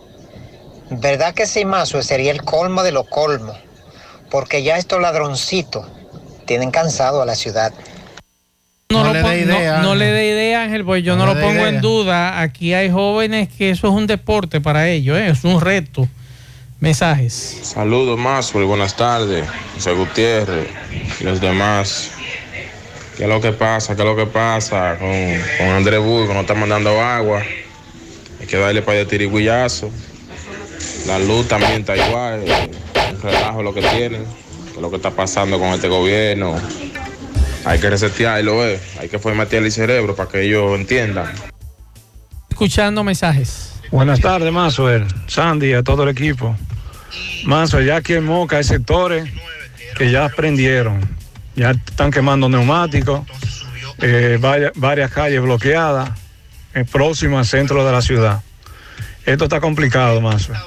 ¿Verdad 0.89 1.33
que 1.33 1.47
sí, 1.47 1.65
Mazo? 1.65 2.01
Sería 2.01 2.31
el 2.31 2.43
colmo 2.43 2.83
de 2.83 2.91
lo 2.91 3.03
colmo. 3.05 3.53
Porque 4.29 4.63
ya 4.63 4.77
estos 4.77 5.01
ladroncitos 5.01 5.85
tienen 6.45 6.71
cansado 6.71 7.21
a 7.21 7.25
la 7.25 7.35
ciudad. 7.35 7.73
No, 8.89 9.11
le 9.11 9.21
dé 9.23 9.39
idea, 9.41 9.77
no- 9.79 9.95
le 9.95 10.05
dé 10.05 10.27
idea, 10.27 10.63
Ángel, 10.63 10.85
porque 10.85 11.01
yo 11.01 11.15
no, 11.15 11.25
No 11.25 11.33
lo 11.33 11.41
pongo 11.41 11.65
en 11.65 11.81
duda. 11.81 12.39
Aquí 12.41 12.73
hay 12.73 12.91
jóvenes 12.91 13.49
que 13.49 13.71
eso 13.71 13.87
es 13.87 13.93
un 13.93 14.05
deporte 14.07 14.61
para 14.61 14.87
ellos, 14.87 15.17
¿eh? 15.17 15.27
es 15.29 15.43
un 15.43 15.59
reto. 15.59 16.07
Mensajes. 16.79 17.59
Saludos, 17.63 18.17
Mazo, 18.19 18.61
y 18.61 18.65
buenas 18.65 18.95
tardes. 18.95 19.47
José 19.73 19.93
Gutiérrez 19.93 20.67
y 21.19 21.23
los 21.23 21.41
demás. 21.41 22.11
¿Qué 23.17 23.23
es 23.23 23.29
lo 23.29 23.41
que 23.41 23.53
pasa? 23.53 23.95
¿Qué 23.95 24.01
es 24.01 24.07
lo 24.07 24.15
que 24.15 24.25
pasa 24.27 24.97
con, 24.99 25.09
con 25.57 25.67
Andrés 25.69 25.99
Burgo? 26.01 26.33
No 26.33 26.41
está 26.41 26.53
mandando 26.53 27.01
agua. 27.01 27.41
Hay 28.39 28.45
que 28.45 28.57
darle 28.57 28.81
para 28.81 28.99
de 28.99 29.05
tirigüillazo. 29.05 29.89
La 31.07 31.19
luz 31.19 31.47
también 31.47 31.81
está 31.81 31.95
igual. 31.95 32.43
Un 33.13 33.21
relajo 33.21 33.63
lo 33.63 33.73
que 33.73 33.81
tienen. 33.81 34.25
¿Qué 34.65 34.71
es 34.75 34.81
lo 34.81 34.89
que 34.89 34.95
está 34.95 35.11
pasando 35.11 35.59
con 35.59 35.69
este 35.69 35.87
gobierno? 35.87 36.55
Hay 37.63 37.79
que 37.79 37.89
resetearlo, 37.89 38.65
eh. 38.65 38.79
Hay 38.99 39.09
que 39.09 39.19
formatear 39.19 39.63
el 39.63 39.71
cerebro 39.71 40.15
para 40.15 40.29
que 40.29 40.41
ellos 40.41 40.77
entiendan. 40.79 41.31
Escuchando 42.49 43.03
mensajes. 43.03 43.73
Buenas 43.91 44.19
tardes, 44.19 44.51
Mazuel, 44.51 45.05
Sandy, 45.27 45.73
a 45.73 45.83
todo 45.83 46.03
el 46.03 46.09
equipo. 46.09 46.55
Mazuel, 47.45 47.85
ya 47.85 47.97
aquí 47.97 48.13
en 48.13 48.25
Moca 48.25 48.57
hay 48.57 48.63
sectores 48.63 49.29
que 49.97 50.11
ya 50.11 50.27
prendieron, 50.29 50.99
ya 51.55 51.71
están 51.71 52.11
quemando 52.11 52.49
neumáticos, 52.49 53.21
eh, 53.99 54.37
varias, 54.41 54.71
varias 54.75 55.11
calles 55.11 55.41
bloqueadas, 55.41 56.09
eh, 56.73 56.83
próximas 56.91 57.39
al 57.53 57.59
centro 57.59 57.85
de 57.85 57.91
la 57.91 58.01
ciudad. 58.01 58.41
Esto 59.25 59.45
está 59.45 59.59
complicado, 59.59 60.19
Mazuel. 60.21 60.57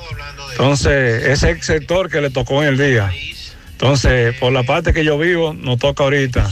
Entonces, 0.59 1.23
ese 1.23 1.33
es 1.33 1.57
el 1.57 1.63
sector 1.63 2.11
que 2.11 2.21
le 2.21 2.31
tocó 2.31 2.65
en 2.65 2.71
el 2.71 2.79
día. 2.79 3.13
Entonces, 3.71 4.35
por 4.41 4.53
la 4.53 4.65
parte 4.65 4.93
que 4.93 5.05
yo 5.05 5.17
vivo, 5.17 5.55
nos 5.55 5.79
toca 5.79 6.03
ahorita 6.03 6.51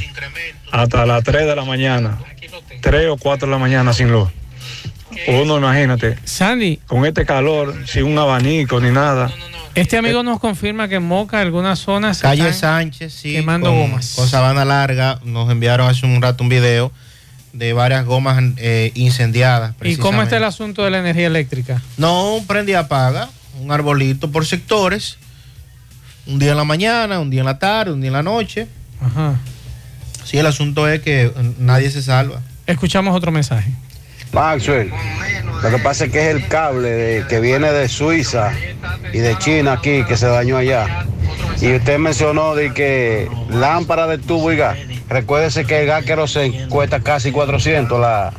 hasta 0.71 1.07
las 1.07 1.25
3 1.25 1.45
de 1.45 1.57
la 1.57 1.65
mañana, 1.65 2.17
3 2.83 3.09
o 3.09 3.17
4 3.17 3.49
de 3.49 3.53
la 3.53 3.59
mañana 3.59 3.93
sin 3.93 4.13
luz. 4.13 4.29
Uno, 5.27 5.59
imagínate. 5.59 6.19
Sandy. 6.23 6.79
Con 6.87 7.05
este 7.05 7.27
calor, 7.27 7.75
sin 7.89 8.05
un 8.05 8.17
abanico 8.17 8.81
ni 8.81 8.93
nada. 8.93 9.33
Este 9.75 9.97
amigo 9.97 10.23
nos 10.23 10.39
confirma 10.39 10.87
que 10.87 10.95
en 10.95 11.03
Moca, 11.03 11.41
algunas 11.41 11.81
zonas. 11.81 12.21
Calle 12.21 12.49
están 12.49 12.83
Sánchez, 12.83 13.13
sí. 13.13 13.33
Quemando 13.33 13.71
con, 13.71 13.81
gomas. 13.81 14.15
Con 14.15 14.29
sabana 14.29 14.65
larga. 14.65 15.19
Nos 15.25 15.51
enviaron 15.51 15.91
hace 15.91 16.07
un 16.07 16.23
rato 16.23 16.45
un 16.45 16.49
video 16.49 16.93
de 17.53 17.73
varias 17.73 18.05
gomas 18.05 18.41
eh, 18.59 18.93
incendiadas. 18.95 19.75
¿Y 19.83 19.97
cómo 19.97 20.23
está 20.23 20.37
el 20.37 20.45
asunto 20.45 20.85
de 20.85 20.93
la 20.93 20.99
energía 20.99 21.27
eléctrica? 21.27 21.83
No, 21.97 22.41
prende 22.47 22.71
y 22.73 22.75
apaga. 22.77 23.31
Un 23.67 23.73
arbolito 23.73 24.31
por 24.31 24.47
sectores. 24.47 25.19
Un 26.25 26.39
día 26.39 26.53
en 26.53 26.57
la 26.57 26.63
mañana, 26.63 27.19
un 27.19 27.31
día 27.31 27.41
en 27.41 27.47
la 27.47 27.59
tarde, 27.59 27.93
un 27.93 28.01
día 28.01 28.09
en 28.09 28.13
la 28.13 28.23
noche. 28.23 28.69
Ajá. 29.01 29.35
Sí, 30.25 30.39
el 30.39 30.47
asunto 30.47 30.89
es 30.89 31.01
que 31.03 31.25
eh, 31.25 31.33
nadie 31.59 31.91
se 31.91 32.01
salva. 32.01 32.41
Escuchamos 32.65 33.17
otro 33.17 33.33
mensaje. 33.33 33.73
Maxwell, 34.33 34.93
lo 35.65 35.71
que 35.71 35.79
pasa 35.79 36.05
es 36.05 36.13
que 36.13 36.31
es 36.31 36.37
el 36.37 36.47
cable 36.47 36.89
de- 36.91 37.27
que 37.27 37.41
viene 37.41 37.73
de 37.73 37.89
Suiza 37.89 38.53
y 39.13 39.19
de 39.19 39.37
China 39.39 39.73
aquí 39.73 40.05
que 40.05 40.17
se 40.17 40.27
dañó 40.27 40.59
allá. 40.59 41.05
Y 41.61 41.75
usted 41.75 41.99
mencionó 41.99 42.55
de 42.55 42.73
que 42.73 43.29
lámpara 43.51 44.07
de 44.07 44.19
tubo 44.19 44.53
y 44.53 44.57
gas. 44.57 44.79
Recuérdese 45.09 45.65
que 45.65 45.81
el 45.81 45.87
gas 45.89 46.05
se 46.31 46.69
cuesta 46.69 47.01
casi 47.01 47.33
400 47.33 47.99
la, 48.01 48.33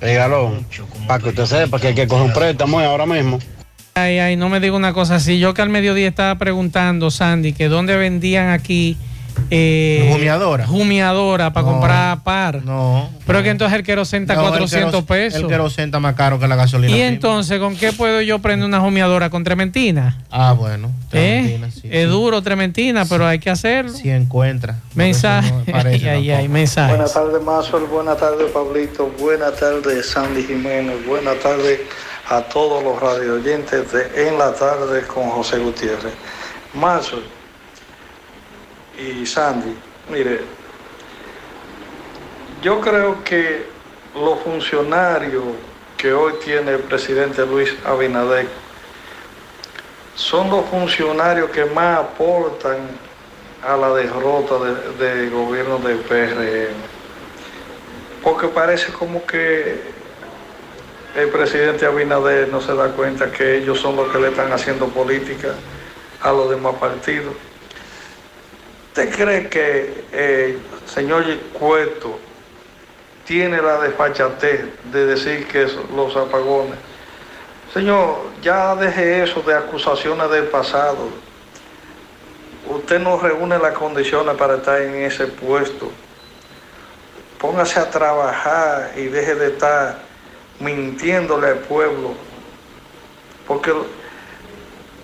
el 0.00 0.14
galón. 0.14 0.64
Para 1.08 1.20
que 1.20 1.30
usted 1.30 1.46
sepa 1.46 1.80
que 1.80 1.88
hay 1.88 1.94
que 1.96 2.06
coger 2.06 2.26
un 2.26 2.32
préstamo 2.32 2.78
ahora 2.78 3.06
mismo. 3.06 3.40
Ay, 4.02 4.18
ay, 4.18 4.36
no 4.36 4.48
me 4.48 4.60
diga 4.60 4.74
una 4.76 4.92
cosa 4.92 5.16
así. 5.16 5.38
Yo 5.38 5.54
que 5.54 5.62
al 5.62 5.68
mediodía 5.68 6.08
estaba 6.08 6.36
preguntando, 6.36 7.10
Sandy, 7.10 7.52
que 7.52 7.68
dónde 7.68 7.96
vendían 7.96 8.50
aquí. 8.50 8.96
Eh, 9.48 10.08
Jumiadora. 10.12 10.66
Jumiadora 10.66 11.52
para 11.52 11.64
No, 11.66 11.72
comprar 11.72 12.22
par. 12.22 12.62
No. 12.64 13.08
Pero 13.26 13.42
que 13.42 13.48
entonces 13.50 13.78
el 13.78 13.84
querosén 13.84 14.22
está 14.22 14.34
No, 14.34 14.42
el 14.42 14.48
400 14.48 14.90
queros- 14.90 15.04
pesos. 15.06 15.40
El 15.42 15.46
querosén 15.48 15.84
está 15.86 15.98
más 16.00 16.14
caro 16.14 16.38
que 16.38 16.46
la 16.46 16.56
gasolina. 16.56 16.90
y 16.90 16.94
prima. 16.94 17.06
entonces, 17.08 17.58
¿con 17.58 17.76
qué 17.76 17.92
puedo 17.92 18.20
yo 18.20 18.40
prender 18.40 18.66
una 18.66 18.80
jumiadora? 18.80 19.30
¿Con 19.30 19.42
trementina? 19.44 20.18
Ah, 20.30 20.52
bueno. 20.52 20.88
¿Eh? 21.12 21.40
trementina, 21.56 21.70
sí, 21.70 21.88
es 21.90 22.04
sí. 22.04 22.10
duro 22.10 22.42
trementina, 22.42 23.04
pero 23.06 23.26
hay 23.26 23.38
que 23.38 23.50
hacerlo. 23.50 23.92
Si 23.92 24.10
encuentra. 24.10 24.76
Mensaje. 24.94 25.50
No 25.52 25.62
me 25.66 25.72
parece 25.72 26.10
ay, 26.10 26.30
ay, 26.30 26.48
mensajes. 26.48 26.90
Buenas 26.96 27.14
tardes, 27.14 27.42
Mazuel. 27.42 27.84
Buenas 27.84 28.18
tardes, 28.18 28.50
Pablito. 28.52 29.10
Buenas 29.18 29.56
tardes, 29.58 30.10
Sandy 30.10 30.42
Jiménez. 30.42 30.96
Buenas 31.06 31.38
tardes 31.40 31.80
a 32.30 32.42
todos 32.42 32.82
los 32.82 32.98
radioyentes 33.00 33.90
de 33.92 34.28
En 34.28 34.38
la 34.38 34.54
Tarde 34.54 35.02
con 35.06 35.28
José 35.30 35.58
Gutiérrez. 35.58 36.12
Mazuel 36.74 37.24
y 38.96 39.26
Sandy, 39.26 39.74
mire, 40.08 40.40
yo 42.62 42.80
creo 42.80 43.22
que 43.24 43.66
los 44.14 44.38
funcionarios 44.40 45.42
que 45.96 46.12
hoy 46.12 46.34
tiene 46.44 46.72
el 46.72 46.78
presidente 46.80 47.44
Luis 47.44 47.74
Abinader 47.84 48.46
son 50.14 50.50
los 50.50 50.64
funcionarios 50.66 51.50
que 51.50 51.64
más 51.64 51.98
aportan 51.98 52.78
a 53.66 53.76
la 53.76 53.92
derrota 53.94 54.58
de- 54.58 55.04
del 55.04 55.30
gobierno 55.30 55.78
del 55.78 55.98
PRM. 55.98 56.74
Porque 58.22 58.48
parece 58.48 58.92
como 58.92 59.24
que 59.26 59.80
el 61.16 61.28
presidente 61.28 61.86
Abinader 61.86 62.48
no 62.48 62.60
se 62.60 62.74
da 62.74 62.88
cuenta 62.88 63.30
que 63.32 63.58
ellos 63.58 63.80
son 63.80 63.96
los 63.96 64.10
que 64.12 64.18
le 64.18 64.28
están 64.28 64.52
haciendo 64.52 64.86
política 64.88 65.54
a 66.20 66.32
los 66.32 66.50
demás 66.50 66.74
partidos. 66.76 67.34
¿Usted 68.88 69.14
cree 69.14 69.48
que 69.48 70.04
el 70.12 70.58
señor 70.86 71.24
Cueto 71.52 72.18
tiene 73.24 73.60
la 73.60 73.80
desfachatez 73.80 74.64
de 74.92 75.06
decir 75.06 75.46
que 75.46 75.66
los 75.94 76.16
apagones? 76.16 76.78
Señor, 77.72 78.18
ya 78.42 78.74
deje 78.74 79.22
eso 79.22 79.42
de 79.42 79.54
acusaciones 79.54 80.28
del 80.30 80.44
pasado. 80.44 81.08
Usted 82.68 82.98
no 82.98 83.18
reúne 83.18 83.58
las 83.58 83.74
condiciones 83.74 84.36
para 84.36 84.56
estar 84.56 84.80
en 84.80 84.94
ese 84.96 85.26
puesto. 85.26 85.90
Póngase 87.38 87.80
a 87.80 87.88
trabajar 87.88 88.92
y 88.96 89.04
deje 89.04 89.34
de 89.34 89.48
estar 89.48 90.09
mintiéndole 90.60 91.48
al 91.48 91.58
pueblo. 91.58 92.14
Porque 93.46 93.72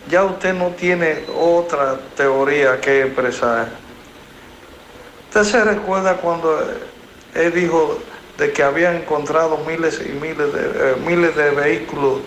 ya 0.09 0.25
usted 0.25 0.55
no 0.55 0.69
tiene 0.71 1.25
otra 1.37 1.99
teoría 2.17 2.81
que 2.81 3.03
expresar. 3.03 3.69
Usted 5.29 5.43
se 5.45 5.65
recuerda 5.65 6.17
cuando 6.17 6.61
él 7.35 7.53
dijo 7.53 7.99
de 8.39 8.53
que 8.53 8.63
había 8.63 8.95
encontrado 8.97 9.59
miles 9.67 10.01
y 10.01 10.13
miles 10.13 10.53
de, 10.53 10.61
eh, 10.61 10.97
miles 11.05 11.35
de 11.35 11.51
vehículos 11.51 12.21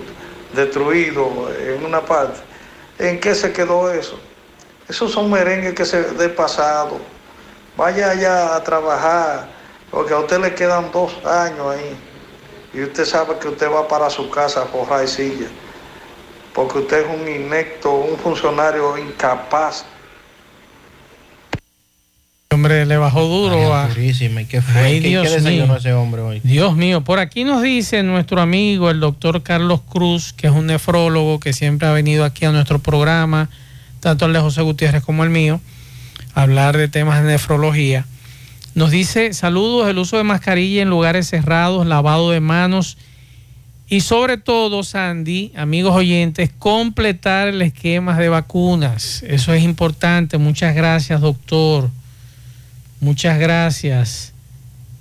destruidos 0.53 1.27
en 1.59 1.85
una 1.85 2.01
parte. 2.01 2.39
¿En 2.97 3.19
qué 3.19 3.33
se 3.33 3.53
quedó 3.53 3.91
eso? 3.91 4.19
Esos 4.87 5.11
son 5.11 5.29
merengues 5.31 5.73
que 5.73 5.85
se 5.85 6.01
de 6.01 6.29
pasado. 6.29 6.97
Vaya 7.77 8.09
allá 8.09 8.55
a 8.55 8.63
trabajar, 8.63 9.47
porque 9.89 10.13
a 10.13 10.19
usted 10.19 10.39
le 10.39 10.53
quedan 10.53 10.91
dos 10.91 11.13
años 11.23 11.67
ahí. 11.67 11.97
Y 12.73 12.81
usted 12.81 13.05
sabe 13.05 13.37
que 13.39 13.47
usted 13.47 13.67
va 13.71 13.87
para 13.87 14.09
su 14.09 14.29
casa 14.29 14.63
a 14.63 14.65
forrar 14.65 15.07
silla. 15.07 15.47
Porque 16.53 16.79
usted 16.79 17.05
es 17.05 17.19
un 17.21 17.27
inecto, 17.27 17.93
un 17.93 18.17
funcionario 18.17 18.97
incapaz. 18.97 19.85
Hombre, 22.51 22.85
le 22.85 22.97
bajó 22.97 23.21
duro 23.25 23.73
a. 23.75 23.87
Durísima, 23.87 24.41
¿y 24.41 24.45
qué 24.45 24.61
fue? 24.61 24.81
Ay, 24.81 25.01
¿Qué- 25.01 25.07
Dios 25.09 25.27
qué 25.31 25.41
mío. 25.41 25.75
ese 25.77 25.93
hombre 25.93 26.21
hoy? 26.21 26.41
Dios 26.43 26.75
mío, 26.75 27.01
por 27.03 27.19
aquí 27.19 27.43
nos 27.43 27.61
dice 27.61 28.01
nuestro 28.03 28.41
amigo, 28.41 28.89
el 28.89 28.99
doctor 28.99 29.43
Carlos 29.43 29.81
Cruz, 29.87 30.33
que 30.33 30.47
es 30.47 30.53
un 30.53 30.65
nefrólogo 30.65 31.39
que 31.39 31.53
siempre 31.53 31.87
ha 31.87 31.91
venido 31.91 32.25
aquí 32.25 32.45
a 32.45 32.51
nuestro 32.51 32.79
programa, 32.79 33.49
tanto 33.99 34.25
el 34.25 34.33
de 34.33 34.39
José 34.39 34.61
Gutiérrez 34.63 35.03
como 35.03 35.23
el 35.23 35.29
mío, 35.29 35.61
a 36.33 36.41
hablar 36.41 36.75
de 36.75 36.87
temas 36.87 37.21
de 37.21 37.27
nefrología. 37.31 38.05
Nos 38.75 38.91
dice, 38.91 39.33
saludos, 39.33 39.89
el 39.89 39.97
uso 39.97 40.17
de 40.17 40.23
mascarilla 40.23 40.81
en 40.81 40.89
lugares 40.89 41.27
cerrados, 41.27 41.85
lavado 41.85 42.31
de 42.31 42.39
manos 42.39 42.97
y 43.91 44.01
sobre 44.01 44.37
todo, 44.37 44.83
Sandy, 44.83 45.51
amigos 45.55 45.95
oyentes, 45.95 46.51
completar 46.59 47.47
el 47.47 47.59
esquema 47.63 48.15
de 48.19 48.29
vacunas. 48.29 49.23
Eso 49.23 49.51
es 49.51 49.63
importante. 49.63 50.37
Muchas 50.37 50.75
gracias, 50.75 51.19
doctor. 51.21 51.89
Muchas 52.99 53.39
gracias. 53.39 54.33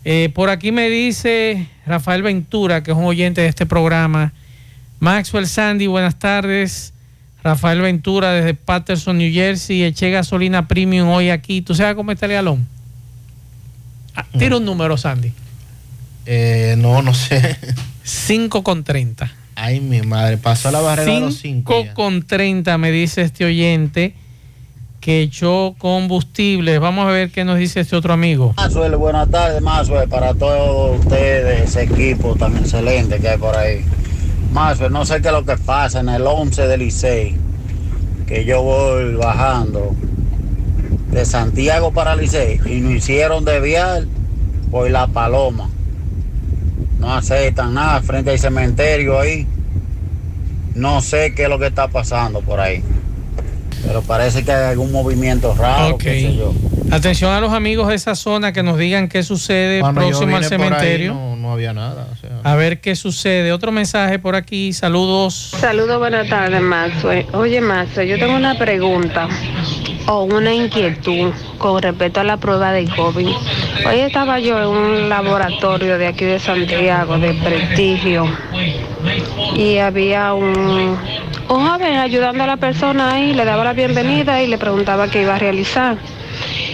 Eh, 0.07 0.31
por 0.35 0.49
aquí 0.49 0.73
me 0.73 0.89
dice 0.89 1.69
Rafael 1.85 2.23
Ventura, 2.23 2.83
que 2.83 2.93
es 2.93 2.97
un 2.97 3.05
oyente 3.05 3.43
de 3.43 3.49
este 3.49 3.67
programa. 3.67 4.33
Maxwell 5.01 5.47
Sandy, 5.47 5.87
buenas 5.87 6.19
tardes. 6.19 6.95
Rafael 7.45 7.83
Ventura 7.83 8.33
desde 8.33 8.55
Patterson, 8.55 9.19
New 9.19 9.31
Jersey. 9.31 9.83
Eché 9.83 10.11
gasolina 10.11 10.67
premium 10.67 11.11
hoy 11.11 11.29
aquí. 11.29 11.61
¿Tú 11.61 11.75
sabes 11.75 11.95
cómo 11.95 12.11
está 12.11 12.25
el 12.25 12.33
galón? 12.33 12.67
Tira 14.39 14.57
un 14.57 14.65
número, 14.65 14.97
Sandy. 14.97 15.33
Eh, 16.27 16.75
no, 16.79 17.03
no 17.03 17.15
sé. 17.15 17.57
5 18.03 18.63
con 18.63 18.85
30. 18.85 19.31
Ay, 19.55 19.81
mi 19.81 20.03
madre, 20.03 20.37
pasó 20.39 20.71
la 20.71 20.81
barrera 20.81 21.13
de 21.13 21.21
los 21.21 21.37
5. 21.39 21.75
5 21.83 21.95
con 21.95 22.23
30 22.23 22.79
me 22.79 22.91
dice 22.91 23.23
este 23.23 23.45
oyente 23.45 24.15
que 25.01 25.23
echó 25.23 25.75
combustible. 25.79 26.79
Vamos 26.79 27.07
a 27.07 27.11
ver 27.11 27.31
qué 27.31 27.45
nos 27.45 27.59
dice 27.59 27.81
este 27.81 27.97
otro 27.97 28.13
amigo. 28.13 28.55
Maxwell, 28.57 28.97
buenas 28.97 29.29
tardes, 29.31 29.61
Maxwell, 29.63 30.09
para 30.09 30.35
todos 30.35 31.01
ustedes, 31.01 31.63
ese 31.69 31.83
equipo 31.85 32.35
tan 32.37 32.57
excelente 32.57 33.19
que 33.19 33.29
hay 33.29 33.39
por 33.39 33.57
ahí. 33.57 33.85
Maxwell, 34.53 34.93
no 34.93 35.05
sé 35.05 35.21
qué 35.21 35.29
es 35.29 35.35
lo 35.35 35.45
que 35.45 35.57
pasa 35.57 36.01
en 36.01 36.09
el 36.09 36.27
11 36.27 36.67
del 36.67 36.81
Licey. 36.81 37.37
que 38.27 38.45
yo 38.45 38.63
voy 38.63 39.15
bajando 39.15 39.95
de 41.11 41.25
Santiago 41.25 41.93
para 41.93 42.15
Licey 42.17 42.61
y 42.67 42.81
nos 42.81 42.93
hicieron 42.95 43.45
desviar 43.45 44.05
por 44.71 44.91
La 44.91 45.07
Paloma. 45.07 45.69
No 46.99 47.15
aceptan 47.15 47.75
nada 47.75 48.01
frente 48.03 48.31
al 48.31 48.39
cementerio 48.39 49.19
ahí. 49.21 49.47
No 50.75 51.01
sé 51.01 51.35
qué 51.35 51.45
es 51.45 51.49
lo 51.49 51.59
que 51.59 51.67
está 51.67 51.89
pasando 51.89 52.41
por 52.41 52.61
ahí. 52.61 52.83
Pero 53.87 54.03
parece 54.03 54.45
que 54.45 54.53
hay 54.53 54.71
algún 54.71 54.91
movimiento 54.93 55.55
raro, 55.55 55.95
Ok. 55.95 56.03
qué 56.03 56.21
sé 56.21 56.37
yo. 56.37 56.53
Atención 56.91 57.31
a 57.33 57.41
los 57.41 57.53
amigos 57.53 57.89
de 57.89 57.95
esa 57.95 58.15
zona 58.15 58.53
que 58.53 58.63
nos 58.63 58.79
digan 58.79 59.09
qué 59.09 59.23
sucede 59.23 59.81
Cuando 59.81 60.01
próximo 60.01 60.37
al 60.37 60.43
ahí, 60.43 60.49
cementerio. 60.49 61.15
no, 61.15 61.37
no 61.37 61.53
había 61.53 61.73
nada. 61.73 62.09
o 62.13 62.17
sea. 62.17 62.31
A 62.43 62.55
ver 62.57 62.81
qué 62.81 62.97
sucede. 62.97 63.53
Otro 63.53 63.71
mensaje 63.73 64.19
por 64.19 64.35
aquí. 64.35 64.73
Saludos. 64.73 65.53
Saludos, 65.61 65.99
buenas 65.99 66.29
tardes, 66.29 66.61
Maxwell. 66.61 67.27
Oye, 67.35 67.61
Maxwell, 67.61 68.09
yo 68.09 68.19
tengo 68.19 68.35
una 68.37 68.59
pregunta 68.59 69.29
o 70.09 70.23
una 70.23 70.55
inquietud 70.55 71.33
con 71.59 71.83
respecto 71.83 72.21
a 72.21 72.25
la 72.25 72.39
prueba 72.39 72.73
de 72.73 72.87
COVID. 72.87 73.29
Hoy 73.87 74.01
estaba 74.01 74.39
yo 74.41 74.59
en 74.59 74.69
un 74.69 75.09
laboratorio 75.09 75.99
de 75.99 76.07
aquí 76.07 76.25
de 76.25 76.39
Santiago, 76.39 77.19
de 77.19 77.35
prestigio, 77.35 78.27
y 79.55 79.77
había 79.77 80.33
un, 80.33 80.97
un 81.49 81.69
joven 81.69 81.99
ayudando 81.99 82.45
a 82.45 82.47
la 82.47 82.57
persona 82.57 83.13
ahí, 83.13 83.35
le 83.35 83.45
daba 83.45 83.65
la 83.65 83.75
bienvenida 83.75 84.43
y 84.43 84.47
le 84.47 84.57
preguntaba 84.57 85.09
qué 85.09 85.23
iba 85.23 85.35
a 85.35 85.39
realizar. 85.39 85.99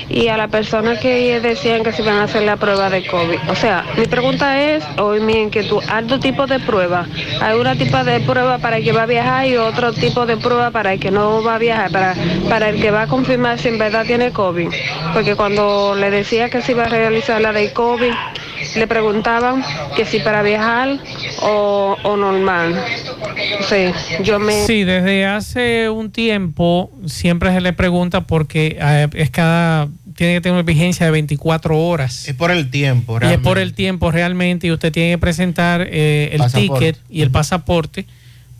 Y 0.09 0.29
a 0.29 0.37
la 0.37 0.49
persona 0.49 0.99
que 0.99 1.41
decían 1.41 1.83
que 1.83 1.93
se 1.93 2.03
iban 2.03 2.17
a 2.17 2.25
hacer 2.25 2.43
la 2.43 2.57
prueba 2.57 2.91
de 2.91 3.07
COVID. 3.07 3.39
O 3.49 3.55
sea, 3.55 3.85
mi 3.97 4.07
pregunta 4.07 4.61
es, 4.61 4.85
o 4.99 5.13
mi 5.13 5.35
inquietud, 5.35 5.83
¿hay 5.89 6.05
dos 6.05 6.21
tipos 6.21 6.49
de 6.49 6.61
prueba? 6.61 7.07
Hay 7.41 7.59
una 7.59 7.75
tipo 7.75 8.03
de 8.05 8.21
prueba 8.21 8.59
para 8.59 8.79
el 8.79 8.85
que 8.85 8.93
va 8.93 9.03
a 9.03 9.07
viajar 9.07 9.47
y 9.47 9.57
otro 9.57 9.93
tipo 9.93 10.27
de 10.27 10.37
prueba 10.37 10.71
para 10.71 10.93
el 10.93 11.01
que 11.01 11.11
no 11.11 11.43
va 11.43 11.57
a 11.57 11.59
viajar, 11.59 11.91
para, 11.91 12.15
para 12.49 12.69
el 12.69 12.81
que 12.81 12.91
va 12.91 13.03
a 13.03 13.07
confirmar 13.07 13.59
si 13.59 13.69
en 13.69 13.79
verdad 13.79 14.05
tiene 14.07 14.33
COVID. 14.33 14.69
Porque 15.13 15.37
cuando 15.37 15.95
le 15.95 16.11
decía 16.11 16.51
que 16.51 16.63
se 16.63 16.73
iba 16.73 16.85
a 16.85 16.89
realizar 16.89 17.41
la 17.41 17.53
de 17.53 17.73
COVID, 17.73 18.13
le 18.77 18.87
preguntaban 18.87 19.63
que 19.97 20.05
si 20.05 20.19
para 20.21 20.43
viajar 20.43 20.99
o, 21.43 21.97
o 22.03 22.17
normal. 22.17 22.83
Sí, 23.69 23.87
yo 24.23 24.39
me... 24.39 24.67
Sí, 24.67 24.85
desde 24.85 25.27
hace 25.27 25.89
un 25.91 26.11
tiempo 26.11 26.91
siempre 27.07 27.53
se 27.53 27.61
le 27.61 27.73
pregunta 27.73 28.23
porque 28.23 28.77
eh, 28.81 29.09
es 29.15 29.31
cada 29.31 29.89
tiene 30.17 30.35
que 30.35 30.41
tener 30.43 30.55
una 30.55 30.63
vigencia 30.63 31.07
de 31.07 31.13
24 31.13 31.77
horas. 31.77 32.29
Es 32.29 32.35
por 32.37 32.53
el 32.53 32.71
tiempo, 32.71 33.15
Y 33.15 33.17
es 33.17 33.21
realmente. 33.21 33.45
por 33.49 33.59
el 33.59 33.75
tiempo 33.75 34.11
realmente 34.13 34.69
y 34.69 34.71
usted 34.71 34.93
tiene 34.93 35.11
que 35.13 35.19
presentar 35.19 35.87
eh, 35.91 36.29
el 36.33 36.39
Pasaporte. 36.39 36.93
ticket 36.93 36.99
y 37.11 37.23
el 37.23 37.31
pasaporte 37.33 38.07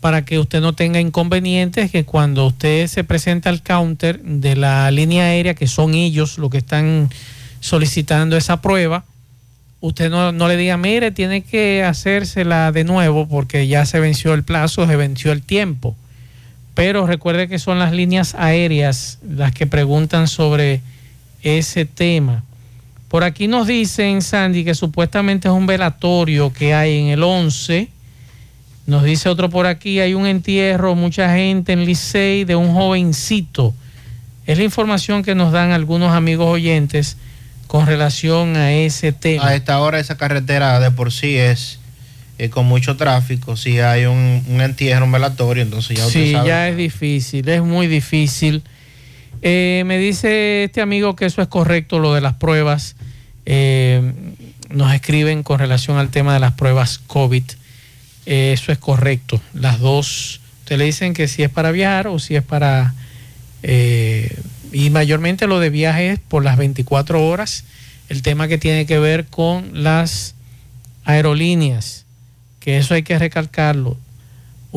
para 0.01 0.23
que 0.25 0.37
usted 0.37 0.59
no 0.61 0.73
tenga 0.73 0.99
inconvenientes 0.99 1.91
que 1.91 2.03
cuando 2.03 2.45
usted 2.45 2.87
se 2.87 3.03
presenta 3.05 3.49
al 3.49 3.63
counter 3.63 4.19
de 4.21 4.55
la 4.57 4.91
línea 4.91 5.25
aérea, 5.25 5.53
que 5.55 5.65
son 5.67 5.93
ellos 5.95 6.37
los 6.37 6.49
que 6.49 6.57
están 6.57 7.09
solicitando 7.61 8.35
esa 8.37 8.61
prueba, 8.61 9.05
usted 9.85 10.09
no, 10.09 10.31
no 10.31 10.47
le 10.47 10.57
diga, 10.57 10.77
mire, 10.77 11.11
tiene 11.11 11.41
que 11.41 11.83
hacérsela 11.83 12.71
de 12.71 12.83
nuevo 12.83 13.27
porque 13.27 13.67
ya 13.67 13.85
se 13.85 13.99
venció 13.99 14.33
el 14.33 14.43
plazo, 14.43 14.87
se 14.87 14.95
venció 14.95 15.31
el 15.31 15.43
tiempo. 15.43 15.95
Pero 16.73 17.05
recuerde 17.05 17.47
que 17.47 17.59
son 17.59 17.79
las 17.79 17.93
líneas 17.93 18.35
aéreas 18.35 19.19
las 19.27 19.53
que 19.53 19.67
preguntan 19.67 20.27
sobre 20.27 20.81
ese 21.43 21.85
tema. 21.85 22.43
Por 23.07 23.23
aquí 23.23 23.47
nos 23.47 23.67
dicen, 23.67 24.21
Sandy, 24.21 24.65
que 24.65 24.73
supuestamente 24.73 25.47
es 25.47 25.53
un 25.53 25.67
velatorio 25.67 26.51
que 26.51 26.73
hay 26.73 26.97
en 26.97 27.07
el 27.07 27.23
11. 27.23 27.87
Nos 28.87 29.03
dice 29.03 29.29
otro 29.29 29.49
por 29.49 29.67
aquí, 29.67 29.99
hay 29.99 30.15
un 30.15 30.25
entierro, 30.25 30.95
mucha 30.95 31.33
gente 31.33 31.73
en 31.73 31.85
Licey 31.85 32.43
de 32.43 32.55
un 32.55 32.73
jovencito. 32.73 33.73
Es 34.47 34.57
la 34.57 34.63
información 34.63 35.23
que 35.23 35.35
nos 35.35 35.51
dan 35.51 35.71
algunos 35.71 36.11
amigos 36.11 36.47
oyentes 36.47 37.17
con 37.67 37.85
relación 37.87 38.55
a 38.55 38.73
ese 38.73 39.11
tema. 39.11 39.47
A 39.47 39.55
esta 39.55 39.79
hora 39.79 39.99
esa 39.99 40.17
carretera 40.17 40.79
de 40.79 40.91
por 40.91 41.11
sí 41.11 41.35
es 41.37 41.79
eh, 42.37 42.49
con 42.49 42.65
mucho 42.65 42.95
tráfico. 42.97 43.55
Si 43.57 43.79
hay 43.79 44.05
un, 44.05 44.43
un 44.47 44.61
entierro, 44.61 45.05
un 45.05 45.11
velatorio, 45.11 45.63
entonces 45.63 45.97
ya 45.97 46.05
Sí, 46.05 46.31
sabe. 46.33 46.47
ya 46.47 46.69
es 46.69 46.77
difícil, 46.77 47.47
es 47.49 47.61
muy 47.61 47.87
difícil. 47.87 48.63
Eh, 49.41 49.83
me 49.85 49.97
dice 49.97 50.63
este 50.65 50.81
amigo 50.81 51.15
que 51.15 51.25
eso 51.25 51.41
es 51.41 51.47
correcto, 51.47 51.99
lo 51.99 52.13
de 52.13 52.21
las 52.21 52.33
pruebas. 52.33 52.95
Eh, 53.45 54.11
nos 54.69 54.93
escriben 54.93 55.43
con 55.43 55.59
relación 55.59 55.97
al 55.97 56.09
tema 56.09 56.33
de 56.33 56.39
las 56.39 56.53
pruebas 56.53 56.99
COVID. 56.99 57.43
Eh, 58.25 58.51
eso 58.53 58.71
es 58.71 58.79
correcto. 58.79 59.39
Las 59.53 59.79
dos, 59.79 60.41
te 60.65 60.77
le 60.77 60.85
dicen 60.85 61.13
que 61.13 61.27
si 61.27 61.43
es 61.43 61.49
para 61.49 61.71
viajar 61.71 62.07
o 62.07 62.17
si 62.19 62.35
es 62.35 62.43
para... 62.43 62.93
y 64.71 64.89
mayormente 64.89 65.47
lo 65.47 65.59
de 65.59 65.69
viaje 65.69 66.11
es 66.11 66.19
por 66.19 66.43
las 66.43 66.57
24 66.57 67.25
horas. 67.25 67.63
El 68.09 68.21
tema 68.21 68.47
que 68.47 68.57
tiene 68.57 68.85
que 68.85 68.99
ver 68.99 69.25
con 69.25 69.83
las 69.83 70.35
aerolíneas, 71.05 72.05
que 72.59 72.77
eso 72.77 72.93
hay 72.93 73.03
que 73.03 73.17
recalcarlo 73.17 73.97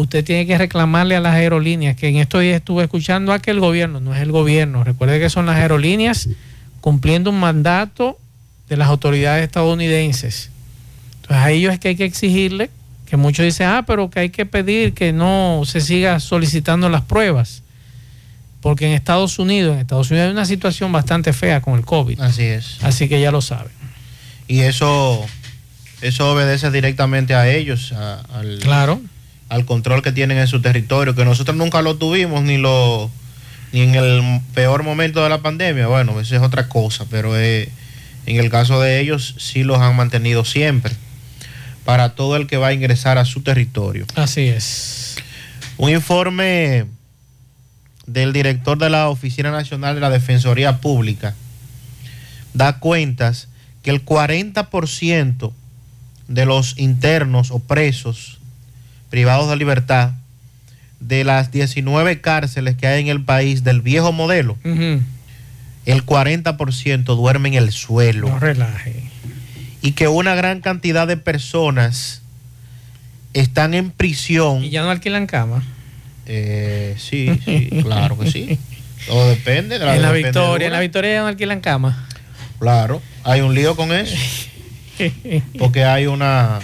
usted 0.01 0.25
tiene 0.25 0.47
que 0.47 0.57
reclamarle 0.57 1.17
a 1.17 1.21
las 1.21 1.35
aerolíneas, 1.35 1.97
que 1.97 2.07
en 2.07 2.19
estos 2.19 2.41
días 2.43 2.59
estuve 2.59 2.85
escuchando 2.85 3.33
a 3.33 3.41
que 3.41 3.51
el 3.51 3.59
gobierno, 3.59 3.99
no 3.99 4.15
es 4.15 4.23
el 4.23 4.31
gobierno, 4.31 4.85
recuerde 4.85 5.19
que 5.19 5.29
son 5.29 5.47
las 5.47 5.57
aerolíneas 5.57 6.29
cumpliendo 6.81 7.31
un 7.31 7.41
mandato 7.41 8.17
de 8.69 8.77
las 8.77 8.87
autoridades 8.87 9.43
estadounidenses. 9.43 10.51
Entonces 11.17 11.45
a 11.45 11.51
ellos 11.51 11.73
es 11.73 11.81
que 11.81 11.89
hay 11.89 11.97
que 11.97 12.05
exigirle, 12.05 12.71
que 13.11 13.17
muchos 13.17 13.45
dicen, 13.45 13.67
ah, 13.67 13.83
pero 13.89 14.09
que 14.09 14.21
hay 14.21 14.31
que 14.31 14.47
pedir 14.47 14.95
que 14.95 15.13
no 15.13 15.63
se 15.65 15.81
siga 15.81 16.21
solicitando 16.21 16.89
las 16.89 17.03
pruebas, 17.03 17.65
porque 18.61 18.87
en 18.87 18.93
Estados 18.93 19.39
Unidos, 19.39 19.75
en 19.75 19.81
Estados 19.81 20.11
Unidos 20.11 20.27
hay 20.27 20.33
una 20.33 20.45
situación 20.47 20.91
bastante 20.93 21.33
fea 21.33 21.61
con 21.61 21.75
el 21.75 21.85
COVID. 21.85 22.21
Así 22.21 22.43
es. 22.43 22.79
Así 22.83 23.09
que 23.09 23.21
ya 23.21 23.31
lo 23.31 23.41
saben. 23.41 23.73
Y 24.49 24.61
eso, 24.61 25.25
eso 26.01 26.33
obedece 26.33 26.71
directamente 26.71 27.35
a 27.35 27.49
ellos, 27.51 27.93
a- 27.93 28.21
al, 28.35 28.59
Claro. 28.61 29.01
al 29.49 29.65
control 29.65 30.03
que 30.03 30.13
tienen 30.13 30.39
en 30.39 30.47
su 30.49 30.61
territorio, 30.61 31.15
que 31.15 31.25
nosotros 31.25 31.57
nunca 31.57 31.83
lo 31.83 31.97
tuvimos, 31.97 32.43
ni 32.43 32.59
lo 32.59 33.11
ni 33.71 33.83
en 33.83 33.95
el 33.95 34.41
peor 34.55 34.83
momento 34.83 35.23
de 35.23 35.29
la 35.29 35.43
pandemia. 35.43 35.87
Bueno, 35.89 36.19
eso 36.21 36.35
es 36.35 36.41
otra 36.43 36.69
cosa, 36.71 37.05
pero 37.11 37.39
eh, 37.39 37.69
en 38.25 38.37
el 38.37 38.49
caso 38.51 38.81
de 38.81 38.99
ellos 38.99 39.35
sí 39.39 39.63
los 39.63 39.79
han 39.79 39.95
mantenido 39.95 40.45
siempre 40.47 40.95
para 41.85 42.15
todo 42.15 42.37
el 42.37 42.47
que 42.47 42.57
va 42.57 42.69
a 42.69 42.73
ingresar 42.73 43.19
a 43.19 43.27
su 43.27 43.43
territorio. 43.43 44.07
Así 44.15 44.49
es. 44.49 45.17
Un 45.77 45.91
informe 45.91 46.87
del 48.09 48.33
director 48.33 48.79
de 48.79 48.91
la 48.91 49.09
Oficina 49.09 49.51
Nacional 49.51 49.95
de 49.95 50.01
la 50.01 50.11
Defensoría 50.11 50.79
Pública 50.81 51.35
da 52.55 52.81
cuentas 52.81 53.49
que 53.83 53.91
el 53.91 54.05
40% 54.05 55.53
de 56.27 56.47
los 56.47 56.79
internos 56.79 57.51
o 57.51 57.59
presos 57.59 58.39
privados 59.11 59.49
de 59.51 59.57
libertad 59.57 60.13
de 61.01 61.23
las 61.23 61.53
19 61.53 62.21
cárceles 62.21 62.77
que 62.77 62.87
hay 62.87 63.01
en 63.03 63.09
el 63.09 63.23
país 63.23 63.63
del 63.63 63.83
viejo 63.83 64.13
modelo, 64.13 64.57
el 64.65 66.05
40% 66.05 67.05
duerme 67.05 67.51
en 67.51 67.55
el 67.55 67.73
suelo. 67.73 68.29
No 68.29 68.39
relaje. 68.39 69.05
Y 69.81 69.93
que 69.93 70.09
una 70.09 70.35
gran 70.35 70.61
cantidad 70.61 71.07
de 71.07 71.17
personas 71.17 72.23
están 73.33 73.75
en 73.75 73.91
prisión. 73.91 74.65
Y 74.65 74.71
ya 74.71 74.83
no 74.83 74.91
alquilan 74.91 75.27
cama. 75.27 75.63
Eh, 76.29 76.95
sí, 76.99 77.31
sí, 77.45 77.69
claro 77.83 78.19
que 78.19 78.31
sí. 78.31 78.59
Todo 79.07 79.29
depende 79.31 79.79
de 79.79 79.85
la 79.87 79.97
en 79.97 80.03
la 80.03 80.13
Victoria, 80.13 80.67
en 80.67 80.73
la 80.73 80.81
Victoria 80.81 81.15
ya 81.15 81.21
no 81.23 81.27
alquilan 81.29 81.61
cama. 81.61 82.07
Claro, 82.59 83.01
hay 83.25 83.41
un 83.41 83.55
lío 83.55 83.75
con 83.77 83.93
eso. 83.93 84.15
Porque 85.59 85.85
hay 85.85 86.07
una 86.07 86.59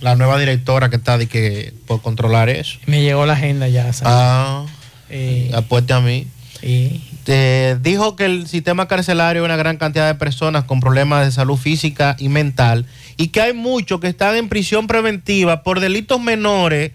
la 0.00 0.14
nueva 0.14 0.38
directora 0.38 0.90
que 0.90 0.96
está 0.96 1.18
de 1.18 1.26
que 1.26 1.72
por 1.86 2.00
controlar 2.02 2.48
eso. 2.48 2.78
Me 2.86 3.02
llegó 3.02 3.26
la 3.26 3.32
agenda 3.32 3.66
ya. 3.68 3.92
¿sabes? 3.92 4.02
Ah, 4.14 4.66
Eh, 5.10 5.50
apueste 5.54 5.92
a 5.92 6.00
mí. 6.00 6.26
y- 6.62 7.02
Eh, 7.30 7.76
dijo 7.82 8.16
que 8.16 8.24
el 8.24 8.46
sistema 8.48 8.88
carcelario 8.88 9.42
hay 9.42 9.44
una 9.44 9.56
gran 9.58 9.76
cantidad 9.76 10.06
de 10.06 10.14
personas 10.14 10.64
con 10.64 10.80
problemas 10.80 11.26
de 11.26 11.30
salud 11.30 11.58
física 11.58 12.16
y 12.18 12.30
mental 12.30 12.86
y 13.18 13.28
que 13.28 13.42
hay 13.42 13.52
muchos 13.52 14.00
que 14.00 14.06
están 14.08 14.34
en 14.36 14.48
prisión 14.48 14.86
preventiva 14.86 15.62
por 15.62 15.80
delitos 15.80 16.18
menores 16.22 16.92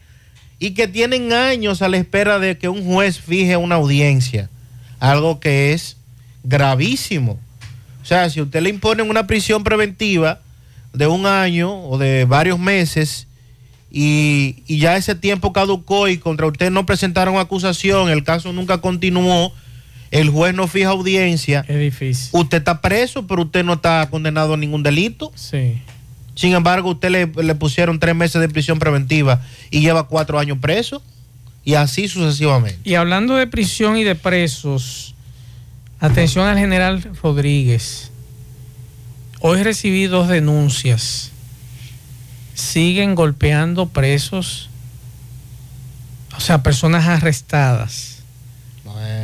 y 0.64 0.72
que 0.72 0.88
tienen 0.88 1.34
años 1.34 1.82
a 1.82 1.90
la 1.90 1.98
espera 1.98 2.40
de 2.40 2.58
que 2.58 2.70
un 2.70 2.86
juez 2.86 3.20
fije 3.20 3.58
una 3.58 3.76
audiencia. 3.76 4.50
Algo 4.98 5.42
que 5.42 5.74
es 5.74 5.98
gravísimo. 6.42 7.38
O 8.02 8.06
sea, 8.06 8.30
si 8.30 8.40
usted 8.40 8.62
le 8.62 8.70
impone 8.70 9.04
una 9.04 9.28
prisión 9.28 9.66
preventiva 9.66 10.40
de 10.94 11.06
un 11.08 11.26
año 11.26 11.84
o 11.84 11.98
de 11.98 12.24
varios 12.24 12.60
meses 12.60 13.28
y, 13.92 14.64
y 14.66 14.80
ya 14.80 14.96
ese 14.96 15.16
tiempo 15.16 15.52
caducó 15.52 16.08
y 16.08 16.18
contra 16.18 16.48
usted 16.48 16.72
no 16.72 16.86
presentaron 16.86 17.36
acusación, 17.40 18.10
el 18.10 18.24
caso 18.24 18.54
nunca 18.54 18.78
continuó, 18.78 19.52
el 20.12 20.30
juez 20.30 20.54
no 20.54 20.70
fija 20.70 20.92
audiencia. 20.92 21.66
Es 21.68 21.78
difícil. 21.78 22.30
Usted 22.32 22.60
está 22.60 22.80
preso, 22.80 23.28
pero 23.28 23.42
usted 23.42 23.66
no 23.66 23.74
está 23.74 24.08
condenado 24.10 24.54
a 24.54 24.58
ningún 24.58 24.82
delito. 24.82 25.34
Sí. 25.36 25.82
Sin 26.36 26.54
embargo, 26.54 26.92
usted 26.92 27.10
le, 27.10 27.28
le 27.44 27.56
pusieron 27.56 28.00
tres 28.00 28.16
meses 28.16 28.42
de 28.42 28.50
prisión 28.50 28.80
preventiva 28.80 29.42
y 29.70 29.82
lleva 29.82 30.08
cuatro 30.08 30.40
años 30.40 30.58
preso. 30.60 31.02
y 31.66 31.76
así 31.76 32.08
sucesivamente. 32.08 32.80
Y 32.84 32.96
hablando 32.96 33.36
de 33.36 33.48
prisión 33.48 33.96
y 33.98 34.04
de 34.04 34.16
presos, 34.16 35.16
atención 36.00 36.46
al 36.48 36.58
general 36.58 37.02
Rodríguez. 37.22 38.12
Hoy 39.40 39.64
recibí 39.64 40.08
dos 40.08 40.28
denuncias. 40.28 41.32
Siguen 42.54 43.16
golpeando 43.16 43.88
presos, 43.88 44.70
o 46.36 46.40
sea, 46.40 46.64
personas 46.64 47.08
arrestadas. 47.08 48.20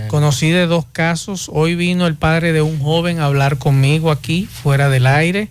Conocí 0.07 0.49
de 0.49 0.65
dos 0.65 0.85
casos. 0.91 1.49
Hoy 1.53 1.75
vino 1.75 2.07
el 2.07 2.15
padre 2.15 2.53
de 2.53 2.61
un 2.63 2.79
joven 2.79 3.19
a 3.19 3.25
hablar 3.25 3.57
conmigo 3.57 4.09
aquí, 4.11 4.47
fuera 4.51 4.89
del 4.89 5.05
aire, 5.05 5.49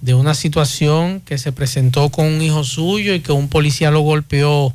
de 0.00 0.14
una 0.14 0.34
situación 0.34 1.20
que 1.20 1.38
se 1.38 1.52
presentó 1.52 2.10
con 2.10 2.26
un 2.26 2.42
hijo 2.42 2.64
suyo 2.64 3.14
y 3.14 3.20
que 3.20 3.32
un 3.32 3.48
policía 3.48 3.90
lo 3.90 4.00
golpeó. 4.00 4.74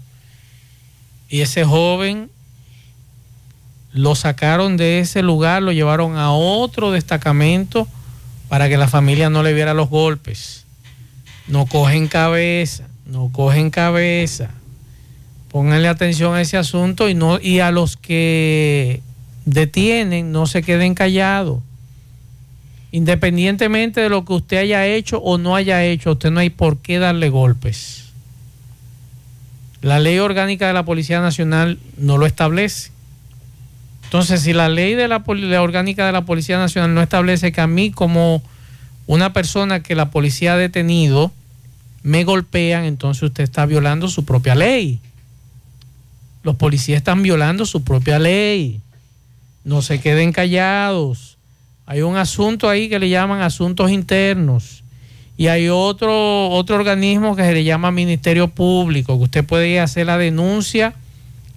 Y 1.29 1.41
ese 1.41 1.63
joven 1.63 2.29
lo 3.93 4.15
sacaron 4.15 4.77
de 4.77 4.99
ese 4.99 5.21
lugar, 5.21 5.61
lo 5.61 5.71
llevaron 5.71 6.17
a 6.17 6.31
otro 6.31 6.91
destacamento 6.91 7.87
para 8.49 8.69
que 8.69 8.77
la 8.77 8.87
familia 8.87 9.29
no 9.29 9.43
le 9.43 9.53
viera 9.53 9.73
los 9.73 9.89
golpes. 9.89 10.65
No 11.47 11.65
cogen 11.65 12.07
cabeza, 12.07 12.87
no 13.05 13.29
cogen 13.31 13.69
cabeza. 13.69 14.49
Pónganle 15.49 15.87
atención 15.87 16.33
a 16.33 16.41
ese 16.41 16.57
asunto 16.57 17.09
y, 17.09 17.13
no, 17.13 17.39
y 17.39 17.59
a 17.59 17.71
los 17.71 17.97
que 17.97 19.01
detienen, 19.45 20.31
no 20.31 20.47
se 20.47 20.63
queden 20.63 20.95
callados. 20.95 21.61
Independientemente 22.91 24.01
de 24.01 24.09
lo 24.09 24.25
que 24.25 24.33
usted 24.33 24.57
haya 24.57 24.85
hecho 24.85 25.19
o 25.19 25.37
no 25.37 25.55
haya 25.55 25.83
hecho, 25.83 26.11
usted 26.11 26.31
no 26.31 26.39
hay 26.41 26.49
por 26.49 26.77
qué 26.79 26.99
darle 26.99 27.29
golpes. 27.29 28.11
La 29.81 29.99
ley 29.99 30.19
orgánica 30.19 30.67
de 30.67 30.73
la 30.73 30.85
Policía 30.85 31.21
Nacional 31.21 31.79
no 31.97 32.17
lo 32.17 32.25
establece. 32.25 32.91
Entonces, 34.03 34.41
si 34.41 34.51
la 34.51 34.67
ley 34.67 34.93
de 34.95 35.07
la, 35.07 35.23
la 35.25 35.61
orgánica 35.61 36.05
de 36.05 36.11
la 36.11 36.25
Policía 36.25 36.57
Nacional 36.57 36.93
no 36.93 37.01
establece 37.01 37.51
que 37.51 37.61
a 37.61 37.67
mí 37.67 37.91
como 37.91 38.43
una 39.07 39.33
persona 39.33 39.81
que 39.81 39.95
la 39.95 40.11
policía 40.11 40.53
ha 40.53 40.57
detenido 40.57 41.31
me 42.03 42.23
golpean, 42.23 42.85
entonces 42.85 43.23
usted 43.23 43.43
está 43.43 43.65
violando 43.65 44.07
su 44.07 44.25
propia 44.25 44.55
ley. 44.55 44.99
Los 46.43 46.55
policías 46.55 46.97
están 46.97 47.21
violando 47.21 47.65
su 47.65 47.83
propia 47.83 48.19
ley. 48.19 48.81
No 49.63 49.81
se 49.81 49.99
queden 49.99 50.31
callados. 50.31 51.30
Hay 51.91 52.03
un 52.03 52.15
asunto 52.15 52.69
ahí 52.69 52.87
que 52.87 52.99
le 52.99 53.09
llaman 53.09 53.41
asuntos 53.41 53.91
internos. 53.91 54.81
Y 55.35 55.47
hay 55.47 55.67
otro, 55.67 56.47
otro 56.47 56.77
organismo 56.77 57.35
que 57.35 57.43
se 57.43 57.51
le 57.51 57.65
llama 57.65 57.91
Ministerio 57.91 58.47
Público, 58.47 59.17
que 59.17 59.23
usted 59.25 59.43
puede 59.43 59.77
hacer 59.77 60.05
la 60.05 60.17
denuncia 60.17 60.93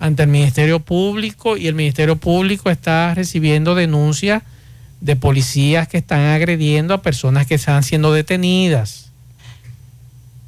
ante 0.00 0.24
el 0.24 0.30
Ministerio 0.30 0.80
Público 0.80 1.56
y 1.56 1.68
el 1.68 1.76
Ministerio 1.76 2.16
Público 2.16 2.68
está 2.68 3.14
recibiendo 3.14 3.76
denuncias 3.76 4.42
de 5.00 5.14
policías 5.14 5.86
que 5.86 5.98
están 5.98 6.22
agrediendo 6.22 6.94
a 6.94 7.00
personas 7.00 7.46
que 7.46 7.54
están 7.54 7.84
siendo 7.84 8.12
detenidas, 8.12 9.12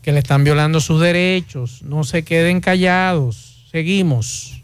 que 0.03 0.11
le 0.11 0.19
están 0.19 0.43
violando 0.43 0.81
sus 0.81 1.01
derechos. 1.01 1.83
No 1.83 2.03
se 2.03 2.25
queden 2.25 2.61
callados. 2.61 3.69
Seguimos. 3.71 4.61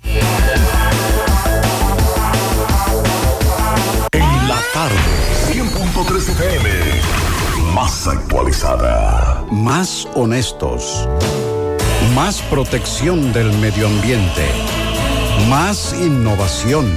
Tarde, 4.72 4.96
100.3 5.52 6.28
FM. 6.28 6.68
Más 7.74 8.06
actualizada. 8.06 9.44
Más 9.50 10.06
honestos. 10.14 11.08
Más 12.14 12.40
protección 12.42 13.32
del 13.32 13.52
medio 13.58 13.86
ambiente. 13.86 14.46
Más 15.48 15.94
innovación. 15.94 16.94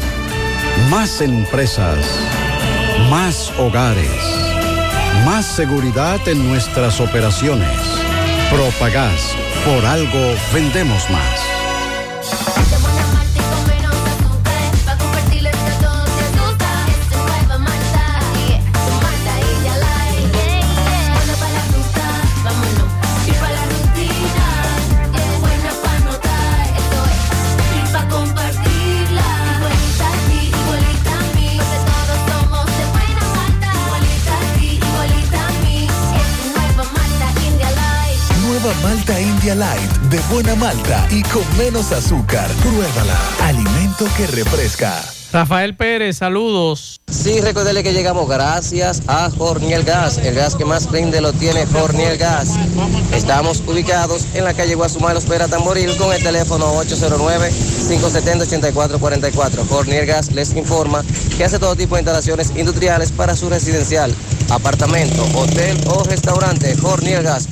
Más 0.89 1.21
empresas. 1.21 2.05
Más 3.09 3.51
hogares. 3.57 4.09
Más 5.25 5.45
seguridad 5.45 6.25
en 6.27 6.47
nuestras 6.47 6.99
operaciones. 6.99 7.77
Propagás. 8.51 9.35
Por 9.65 9.85
algo 9.85 10.35
vendemos 10.53 11.09
más. 11.09 12.64
Light, 39.53 39.91
de 40.09 40.17
buena 40.33 40.55
malta 40.55 41.05
y 41.11 41.21
con 41.23 41.43
menos 41.57 41.91
azúcar. 41.91 42.49
Pruébala. 42.63 43.19
Alimento 43.41 44.05
que 44.17 44.25
refresca. 44.25 45.03
Rafael 45.31 45.75
Pérez, 45.75 46.17
saludos. 46.17 47.01
Sí, 47.11 47.41
recordarle 47.41 47.83
que 47.83 47.93
llegamos 47.93 48.27
gracias 48.29 49.01
a 49.07 49.29
Jorniel 49.29 49.83
Gas. 49.83 50.17
El 50.19 50.33
gas 50.33 50.55
que 50.55 50.63
más 50.65 50.89
rinde 50.89 51.19
lo 51.19 51.33
tiene 51.33 51.65
Jorniel 51.67 52.17
Gas. 52.17 52.51
Estamos 53.13 53.61
ubicados 53.67 54.25
en 54.33 54.45
la 54.45 54.53
calle 54.53 54.75
Guasumal, 54.75 55.17
Espera 55.17 55.47
Tamboril, 55.47 55.97
con 55.97 56.13
el 56.13 56.23
teléfono 56.23 56.81
809-570-8444. 56.83 59.67
Jorniel 59.67 60.05
Gas 60.05 60.31
les 60.31 60.55
informa 60.55 61.03
que 61.37 61.43
hace 61.43 61.59
todo 61.59 61.75
tipo 61.75 61.95
de 61.95 62.01
instalaciones 62.01 62.53
industriales 62.55 63.11
para 63.11 63.35
su 63.35 63.49
residencial, 63.49 64.15
apartamento, 64.49 65.25
hotel 65.35 65.77
o 65.87 66.03
restaurante. 66.03 66.77
Jorniel 66.77 67.23
Gas. 67.23 67.49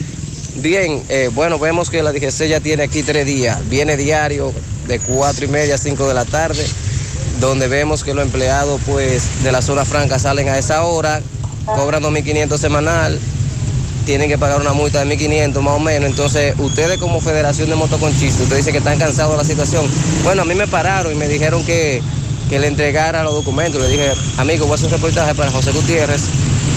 Bien, 0.55 1.01
eh, 1.09 1.29
bueno, 1.33 1.57
vemos 1.57 1.89
que 1.89 2.03
la 2.03 2.11
DGC 2.11 2.47
ya 2.47 2.59
tiene 2.59 2.83
aquí 2.83 3.03
tres 3.03 3.25
días. 3.25 3.57
Viene 3.69 3.97
diario 3.97 4.53
de 4.87 4.99
cuatro 4.99 5.45
y 5.45 5.47
media 5.47 5.75
a 5.75 5.77
5 5.77 6.07
de 6.07 6.13
la 6.13 6.25
tarde 6.25 6.65
donde 7.39 7.67
vemos 7.67 8.03
que 8.03 8.13
los 8.13 8.23
empleados 8.25 8.79
pues 8.85 9.43
de 9.43 9.51
la 9.51 9.61
zona 9.61 9.85
franca 9.85 10.19
salen 10.19 10.47
a 10.49 10.57
esa 10.57 10.83
hora, 10.83 11.21
cobran 11.65 12.01
2.500 12.03 12.57
semanal, 12.57 13.19
tienen 14.05 14.29
que 14.29 14.37
pagar 14.37 14.61
una 14.61 14.73
multa 14.73 15.03
de 15.03 15.17
1.500 15.17 15.61
más 15.61 15.73
o 15.73 15.79
menos. 15.79 16.09
Entonces, 16.09 16.55
ustedes 16.57 16.97
como 16.99 17.19
Federación 17.19 17.69
de 17.69 17.75
Motoconchistas, 17.75 18.41
ustedes 18.41 18.59
dicen 18.59 18.73
que 18.73 18.77
están 18.79 18.99
cansados 18.99 19.33
de 19.33 19.37
la 19.37 19.43
situación. 19.43 19.85
Bueno, 20.23 20.43
a 20.43 20.45
mí 20.45 20.55
me 20.55 20.67
pararon 20.67 21.11
y 21.11 21.15
me 21.15 21.27
dijeron 21.27 21.65
que, 21.65 22.01
que 22.49 22.59
le 22.59 22.67
entregara 22.67 23.23
los 23.23 23.33
documentos. 23.33 23.81
Le 23.81 23.89
dije, 23.89 24.13
amigo, 24.37 24.65
voy 24.65 24.73
a 24.73 24.75
hacer 24.75 24.87
un 24.87 24.93
reportaje 24.93 25.35
para 25.35 25.51
José 25.51 25.71
Gutiérrez 25.71 26.21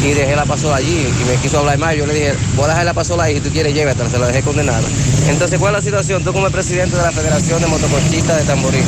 y 0.03 0.14
dejé 0.14 0.36
la 0.36 0.44
pasola 0.44 0.76
allí 0.76 1.09
y 1.20 1.24
me 1.24 1.36
quiso 1.42 1.59
hablar 1.59 1.78
más. 1.78 1.97
Yo 1.97 2.07
le 2.07 2.14
dije, 2.14 2.34
voy 2.55 2.66
a 2.66 2.68
dejar 2.68 2.84
la 2.84 2.94
pasola 2.94 3.24
ahí, 3.24 3.34
si 3.36 3.40
tú 3.40 3.51
quieres 3.51 3.74
llévatela, 3.74 4.11
se 4.11 4.18
la 4.18 4.26
dejé 4.26 4.42
condenada. 4.42 4.86
Entonces, 5.28 5.59
¿cuál 5.59 5.74
es 5.74 5.80
la 5.80 5.84
situación? 5.84 6.24
Tú 6.24 6.32
como 6.32 6.47
el 6.47 6.53
presidente 6.53 6.97
de 6.97 7.03
la 7.03 7.12
Federación 7.12 7.61
de 7.61 7.66
Motoconchistas 7.68 8.38
de 8.38 8.44
Tamboril, 8.44 8.84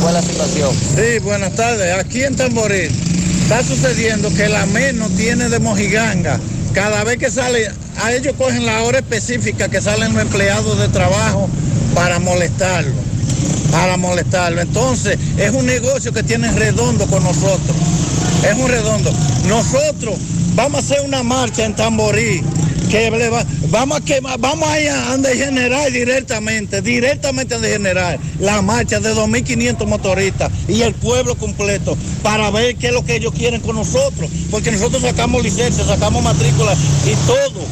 ¿cuál 0.00 0.16
es 0.16 0.24
la 0.24 0.30
situación? 0.30 0.74
Sí, 0.74 1.18
buenas 1.20 1.54
tardes. 1.54 1.98
Aquí 1.98 2.22
en 2.22 2.36
Tamboril 2.36 2.90
está 3.42 3.62
sucediendo 3.62 4.32
que 4.32 4.48
la 4.48 4.66
MEN 4.66 4.98
no 4.98 5.08
tiene 5.10 5.48
de 5.48 5.58
mojiganga. 5.58 6.38
Cada 6.72 7.04
vez 7.04 7.18
que 7.18 7.30
sale, 7.30 7.70
a 8.02 8.12
ellos 8.12 8.34
cogen 8.38 8.64
la 8.64 8.82
hora 8.82 8.98
específica 8.98 9.68
que 9.68 9.80
salen 9.80 10.14
los 10.14 10.22
empleados 10.22 10.78
de 10.78 10.88
trabajo 10.88 11.48
para 11.94 12.18
molestarlo. 12.18 12.94
Para 13.70 13.96
molestarlo. 13.96 14.60
Entonces, 14.60 15.18
es 15.36 15.50
un 15.52 15.66
negocio 15.66 16.12
que 16.12 16.22
tienen 16.22 16.56
redondo 16.56 17.06
con 17.06 17.22
nosotros. 17.22 17.76
Es 18.42 18.58
un 18.58 18.68
redondo. 18.68 19.12
Nosotros 19.46 20.16
vamos 20.54 20.76
a 20.76 20.78
hacer 20.78 21.04
una 21.04 21.22
marcha 21.22 21.64
en 21.64 21.74
Tamboril. 21.74 22.42
Que 22.90 23.10
vamos 23.70 23.98
a 23.98 24.00
quemar, 24.02 24.38
vamos 24.38 24.68
ir 24.78 24.90
a 24.90 25.16
general 25.34 25.90
directamente, 25.90 26.82
directamente 26.82 27.54
a 27.54 27.58
general, 27.58 28.18
la 28.38 28.60
marcha 28.60 29.00
de 29.00 29.14
2.500 29.14 29.86
motoristas 29.86 30.50
y 30.68 30.82
el 30.82 30.92
pueblo 30.92 31.34
completo 31.36 31.96
para 32.22 32.50
ver 32.50 32.76
qué 32.76 32.88
es 32.88 32.92
lo 32.92 33.02
que 33.02 33.16
ellos 33.16 33.32
quieren 33.32 33.62
con 33.62 33.76
nosotros, 33.76 34.28
porque 34.50 34.70
nosotros 34.70 35.00
sacamos 35.00 35.42
licencia, 35.42 35.86
sacamos 35.86 36.22
matrícula 36.22 36.74
y 37.06 37.14
todo. 37.26 37.64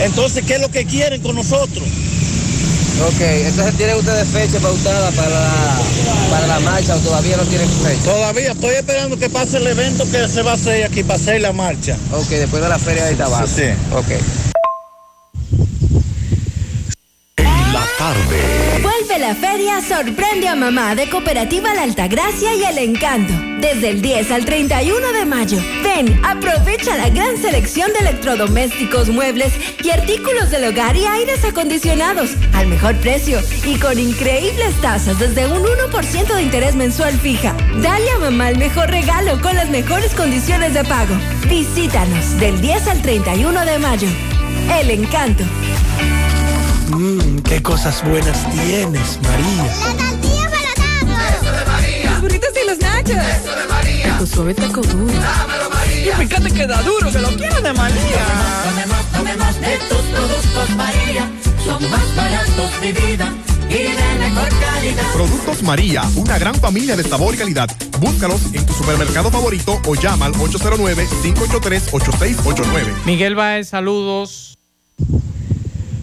Entonces, 0.00 0.42
¿qué 0.44 0.54
es 0.54 0.60
lo 0.60 0.70
que 0.70 0.84
quieren 0.84 1.22
con 1.22 1.36
nosotros? 1.36 1.84
Ok, 3.00 3.20
entonces 3.20 3.76
tienen 3.76 3.96
ustedes 3.96 4.28
fecha 4.28 4.58
pautada 4.58 5.10
para 5.12 5.28
la, 5.28 5.78
para 6.30 6.46
la 6.48 6.60
marcha 6.60 6.96
o 6.96 6.98
todavía 6.98 7.36
no 7.36 7.44
tienen 7.44 7.68
fecha. 7.68 8.02
Todavía 8.02 8.52
estoy 8.52 8.74
esperando 8.74 9.16
que 9.16 9.30
pase 9.30 9.58
el 9.58 9.66
evento 9.68 10.04
que 10.10 10.26
se 10.26 10.42
va 10.42 10.52
a 10.52 10.54
hacer 10.54 10.84
aquí, 10.84 11.04
para 11.04 11.14
hacer 11.14 11.40
la 11.40 11.52
marcha. 11.52 11.96
Ok, 12.12 12.28
después 12.28 12.60
de 12.60 12.68
la 12.68 12.78
feria 12.78 13.04
de 13.04 13.14
tabaco. 13.14 13.46
Sí. 13.46 13.70
Ok. 13.92 14.10
En 17.36 17.72
la 17.72 17.86
tarde. 17.98 18.57
La 19.18 19.34
feria 19.34 19.80
sorprende 19.80 20.46
a 20.46 20.54
mamá 20.54 20.94
de 20.94 21.10
Cooperativa 21.10 21.74
La 21.74 21.82
Altagracia 21.82 22.54
y 22.54 22.62
El 22.62 22.78
Encanto. 22.78 23.34
Desde 23.60 23.90
el 23.90 24.00
10 24.00 24.30
al 24.30 24.44
31 24.44 25.12
de 25.12 25.24
mayo. 25.26 25.58
Ven, 25.82 26.20
aprovecha 26.24 26.96
la 26.96 27.08
gran 27.08 27.36
selección 27.36 27.92
de 27.92 27.98
electrodomésticos, 27.98 29.08
muebles 29.08 29.52
y 29.82 29.90
artículos 29.90 30.50
del 30.50 30.66
hogar 30.66 30.96
y 30.96 31.04
aires 31.04 31.44
acondicionados 31.44 32.30
al 32.54 32.68
mejor 32.68 32.96
precio 32.98 33.40
y 33.66 33.76
con 33.80 33.98
increíbles 33.98 34.80
tasas 34.80 35.18
desde 35.18 35.48
un 35.48 35.64
1% 35.64 36.34
de 36.34 36.42
interés 36.42 36.76
mensual 36.76 37.18
fija. 37.18 37.56
Dale 37.82 38.10
a 38.12 38.18
mamá 38.18 38.50
el 38.50 38.58
mejor 38.58 38.88
regalo 38.88 39.40
con 39.40 39.56
las 39.56 39.68
mejores 39.68 40.14
condiciones 40.14 40.74
de 40.74 40.84
pago. 40.84 41.16
Visítanos 41.48 42.38
del 42.38 42.60
10 42.60 42.86
al 42.86 43.02
31 43.02 43.64
de 43.64 43.78
mayo. 43.80 44.08
El 44.80 44.90
Encanto. 44.90 45.44
Mmm, 46.98 47.38
qué 47.42 47.62
cosas 47.62 48.02
buenas 48.04 48.36
tienes, 48.50 49.20
María. 49.22 49.62
La 49.62 49.72
tortilla 49.94 50.50
para 50.50 50.66
Eso 51.30 51.52
de 51.52 51.64
María. 51.64 52.10
Los 52.10 52.20
burritos 52.22 52.50
y 52.60 52.66
los 52.66 52.78
nachos. 52.80 53.14
Eso 53.14 53.54
de 53.54 53.66
María. 53.68 54.18
Tu 54.18 54.26
suave 54.26 54.52
taco 54.54 54.80
duro. 54.80 55.12
Dámelo, 55.12 55.70
María. 55.70 56.20
Y 56.20 56.26
fíjate 56.26 56.50
que 56.50 56.66
da 56.66 56.82
duro, 56.82 57.12
que 57.12 57.20
lo 57.20 57.28
quiero 57.36 57.60
de 57.60 57.72
María. 57.72 58.26
Tomemos, 58.64 59.06
tomemos 59.12 59.60
de 59.60 59.78
tus 59.88 60.02
productos, 60.12 60.70
María. 60.70 61.30
Son 61.64 61.88
más 61.88 62.16
baratos 62.16 62.80
de 62.80 62.92
vida 62.92 63.32
y 63.70 63.74
de 63.74 64.18
mejor 64.18 64.48
calidad. 64.48 65.12
Productos 65.12 65.62
María, 65.62 66.02
una 66.16 66.36
gran 66.36 66.56
familia 66.56 66.96
de 66.96 67.04
sabor 67.04 67.32
y 67.32 67.38
calidad. 67.38 67.70
Búscalos 68.00 68.40
en 68.52 68.66
tu 68.66 68.72
supermercado 68.72 69.30
favorito 69.30 69.80
o 69.86 69.94
llama 69.94 70.26
al 70.26 70.32
809-583-8689. 70.32 73.04
Miguel 73.04 73.36
Baez, 73.36 73.68
saludos. 73.68 74.58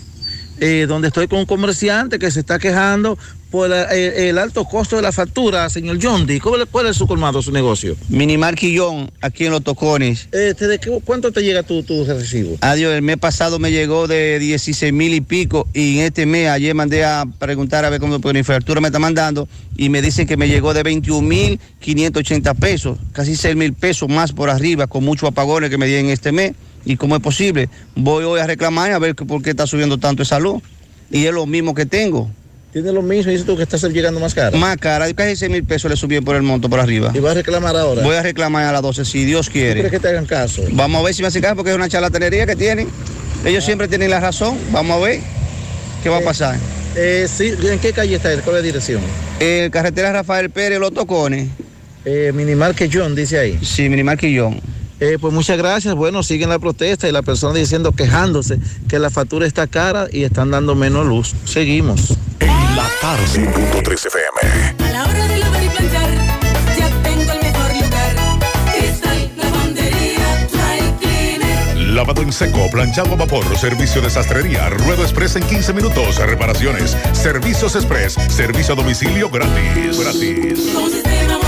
eh, 0.59 0.85
donde 0.87 1.07
estoy 1.09 1.27
con 1.27 1.39
un 1.39 1.45
comerciante 1.45 2.19
que 2.19 2.31
se 2.31 2.39
está 2.41 2.59
quejando 2.59 3.17
por 3.53 3.71
el 3.71 4.39
alto 4.39 4.65
costo 4.65 4.95
de 4.95 5.03
la 5.03 5.11
factura, 5.11 5.69
señor 5.69 5.99
John 6.01 6.25
D. 6.25 6.41
¿Cuál, 6.41 6.65
cuál 6.71 6.87
es 6.87 6.97
su 6.97 7.05
colmado, 7.05 7.39
su 7.39 7.51
negocio? 7.51 7.95
Minimar 8.09 8.55
Quillón, 8.55 9.11
aquí 9.21 9.45
en 9.45 9.51
Los 9.51 9.63
Tocones. 9.63 10.27
Este, 10.31 10.65
¿de 10.65 10.79
qué- 10.79 10.99
¿Cuánto 11.05 11.31
te 11.31 11.43
llega 11.43 11.61
tu, 11.61 11.83
tu 11.83 12.03
recibo? 12.03 12.57
Adiós, 12.61 12.95
el 12.95 13.03
mes 13.03 13.17
pasado 13.17 13.59
me 13.59 13.69
llegó 13.71 14.07
de 14.07 14.39
16 14.39 14.91
mil 14.91 15.13
y 15.13 15.21
pico 15.21 15.67
y 15.71 15.99
en 15.99 16.05
este 16.05 16.25
mes 16.25 16.49
ayer 16.49 16.73
mandé 16.73 17.05
a 17.05 17.25
preguntar 17.37 17.85
a 17.85 17.91
ver 17.91 17.99
cómo 17.99 18.19
por 18.19 18.35
infraestructura 18.35 18.81
me 18.81 18.87
está 18.87 18.97
mandando 18.97 19.47
y 19.77 19.89
me 19.89 20.01
dicen 20.01 20.25
que 20.25 20.35
me 20.35 20.47
llegó 20.47 20.73
de 20.73 20.81
21 20.81 21.21
mil 21.21 21.59
580 21.79 22.55
pesos, 22.55 22.97
casi 23.11 23.35
6 23.35 23.55
mil 23.55 23.73
pesos 23.73 24.09
más 24.09 24.31
por 24.31 24.49
arriba 24.49 24.87
con 24.87 25.03
muchos 25.05 25.29
apagones 25.29 25.69
que 25.69 25.77
me 25.77 25.85
di 25.85 25.93
en 25.93 26.09
este 26.09 26.31
mes. 26.31 26.53
¿Y 26.85 26.95
cómo 26.97 27.15
es 27.15 27.21
posible? 27.21 27.69
Voy 27.95 28.23
hoy 28.23 28.39
a 28.39 28.47
reclamar 28.47 28.91
a 28.93 28.97
ver 28.97 29.13
por 29.13 29.43
qué 29.43 29.51
está 29.51 29.67
subiendo 29.67 29.99
tanto 29.99 30.23
esa 30.23 30.39
luz. 30.39 30.63
Y 31.11 31.25
es 31.27 31.33
lo 31.33 31.45
mismo 31.45 31.75
que 31.75 31.85
tengo. 31.85 32.31
Tiene 32.73 32.91
lo 32.91 33.03
mismo 33.03 33.29
y 33.31 33.33
dices 33.35 33.45
tú 33.45 33.55
que 33.55 33.61
estás 33.63 33.83
llegando 33.83 34.19
más 34.19 34.33
caro. 34.33 34.57
Más 34.57 34.77
cara, 34.77 35.11
casi 35.13 35.35
6 35.35 35.51
mil 35.51 35.63
pesos 35.63 35.91
le 35.91 35.95
subí 35.95 36.19
por 36.21 36.35
el 36.35 36.41
monto 36.41 36.67
por 36.69 36.79
arriba. 36.79 37.11
¿Y 37.13 37.19
vas 37.19 37.33
a 37.33 37.35
reclamar 37.35 37.75
ahora? 37.77 38.01
Voy 38.01 38.15
a 38.15 38.23
reclamar 38.23 38.65
a 38.65 38.71
las 38.71 38.81
12 38.81 39.05
si 39.05 39.25
Dios 39.25 39.45
¿Tú 39.45 39.51
crees 39.53 39.73
quiere. 39.75 39.89
que 39.91 39.99
te 39.99 40.07
hagan 40.07 40.25
caso? 40.25 40.63
Vamos 40.71 40.99
a 40.99 41.03
ver 41.05 41.13
si 41.13 41.21
me 41.21 41.27
hacen 41.27 41.43
caso 41.43 41.55
porque 41.55 41.69
es 41.69 41.75
una 41.77 41.87
charlatanería 41.87 42.47
que 42.47 42.55
tienen. 42.55 42.87
Ellos 43.45 43.63
siempre 43.63 43.87
tienen 43.87 44.09
la 44.09 44.19
razón. 44.19 44.57
Vamos 44.71 44.97
a 44.97 45.05
ver 45.05 45.19
qué 46.01 46.09
va 46.09 46.17
a 46.17 46.21
pasar. 46.21 46.57
Eh, 46.95 47.27
sí, 47.31 47.53
¿En 47.63 47.77
qué 47.77 47.93
calle 47.93 48.15
está? 48.15 48.29
¿Cuál 48.41 48.55
es 48.57 48.61
la 48.61 48.65
dirección? 48.65 49.01
Eh, 49.39 49.69
carretera 49.71 50.11
Rafael 50.11 50.49
Pérez, 50.49 50.79
Los 50.79 50.93
Tocones. 50.95 51.49
Eh, 52.05 52.31
Minimal 52.33 52.73
que 52.75 52.89
John, 52.91 53.13
dice 53.15 53.37
ahí. 53.37 53.59
Sí, 53.61 53.87
Minimal 53.87 54.17
que 54.17 54.35
John. 54.35 54.59
Eh, 54.99 55.17
pues 55.19 55.33
muchas 55.33 55.57
gracias. 55.57 55.95
Bueno, 55.95 56.23
siguen 56.23 56.49
la 56.49 56.59
protesta 56.59 57.07
y 57.07 57.11
la 57.11 57.21
persona 57.21 57.59
diciendo, 57.59 57.91
quejándose 57.91 58.59
que 58.87 58.99
la 58.99 59.09
factura 59.09 59.45
está 59.45 59.67
cara 59.67 60.07
y 60.11 60.23
están 60.23 60.51
dando 60.51 60.75
menos 60.75 61.05
luz. 61.05 61.33
Seguimos. 61.45 62.17
La 62.39 62.89
tarde. 63.01 63.23
100.3 63.25 64.07
FM. 64.07 64.87
A 64.87 64.91
la 64.91 65.03
hora 65.03 65.27
de 65.27 65.37
lavar 65.37 65.63
y 65.63 65.69
planchar, 65.69 66.09
ya 66.77 66.89
tengo 67.03 67.31
el 67.31 67.39
mejor 67.39 67.73
lugar. 67.75 68.39
Cristal 68.75 69.31
Lavandería 69.37 70.47
Dry 70.51 70.93
Cleaner. 70.99 71.77
Lavado 71.93 72.21
en 72.23 72.33
seco, 72.33 72.69
planchado 72.71 73.13
a 73.13 73.15
vapor, 73.15 73.57
servicio 73.57 74.01
de 74.01 74.09
sastrería, 74.09 74.69
ruedo 74.69 75.03
express 75.03 75.35
en 75.35 75.43
15 75.43 75.73
minutos, 75.73 76.17
reparaciones, 76.17 76.97
servicios 77.11 77.75
express, 77.75 78.13
servicio 78.29 78.73
a 78.73 78.77
domicilio 78.77 79.29
gratis. 79.29 79.99
Gratis. 79.99 80.71
Con 80.73 80.89
sistema 80.89 81.42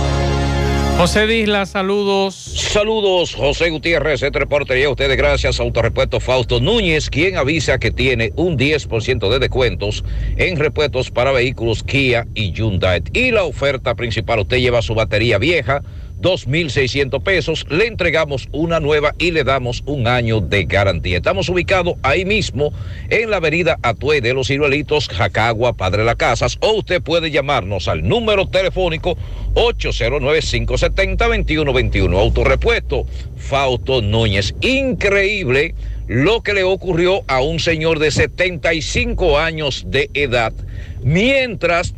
José 0.97 1.27
Disla, 1.27 1.67
saludos. 1.67 2.33
Saludos, 2.33 3.35
José 3.35 3.69
Gutiérrez, 3.69 4.23
este 4.23 4.39
reportería 4.39 4.87
a 4.87 4.89
ustedes 4.89 5.15
gracias 5.15 5.59
Autorepuesto 5.59 6.19
Fausto 6.19 6.59
Núñez, 6.59 7.11
quien 7.11 7.37
avisa 7.37 7.77
que 7.77 7.91
tiene 7.91 8.33
un 8.35 8.57
10% 8.57 9.29
de 9.29 9.37
descuentos 9.37 10.03
en 10.37 10.57
repuestos 10.57 11.11
para 11.11 11.31
vehículos 11.31 11.83
Kia 11.83 12.25
y 12.33 12.51
Hyundai. 12.51 13.03
Y 13.13 13.29
la 13.29 13.43
oferta 13.43 13.93
principal, 13.93 14.39
usted 14.39 14.57
lleva 14.57 14.81
su 14.81 14.95
batería 14.95 15.37
vieja, 15.37 15.83
2.600 16.21 17.21
pesos, 17.21 17.65
le 17.69 17.87
entregamos 17.87 18.47
una 18.51 18.79
nueva 18.79 19.13
y 19.19 19.31
le 19.31 19.43
damos 19.43 19.83
un 19.85 20.07
año 20.07 20.39
de 20.41 20.65
garantía. 20.65 21.17
Estamos 21.17 21.49
ubicados 21.49 21.95
ahí 22.03 22.25
mismo 22.25 22.71
en 23.09 23.29
la 23.29 23.37
avenida 23.37 23.77
Atue 23.81 24.21
de 24.21 24.33
los 24.33 24.47
Ciruelitos, 24.47 25.09
Jacagua, 25.09 25.73
Padre 25.73 26.03
Las 26.03 26.15
Casas, 26.15 26.57
o 26.61 26.73
usted 26.73 27.01
puede 27.01 27.31
llamarnos 27.31 27.87
al 27.87 28.05
número 28.07 28.47
telefónico 28.47 29.17
809-570-2121. 29.53 32.19
Autorepuesto 32.19 33.05
Fausto 33.35 34.01
Núñez. 34.01 34.55
Increíble 34.61 35.75
lo 36.07 36.41
que 36.41 36.53
le 36.53 36.63
ocurrió 36.63 37.23
a 37.27 37.41
un 37.41 37.59
señor 37.59 37.99
de 37.99 38.11
75 38.11 39.39
años 39.39 39.83
de 39.87 40.09
edad 40.13 40.53
mientras 41.03 41.93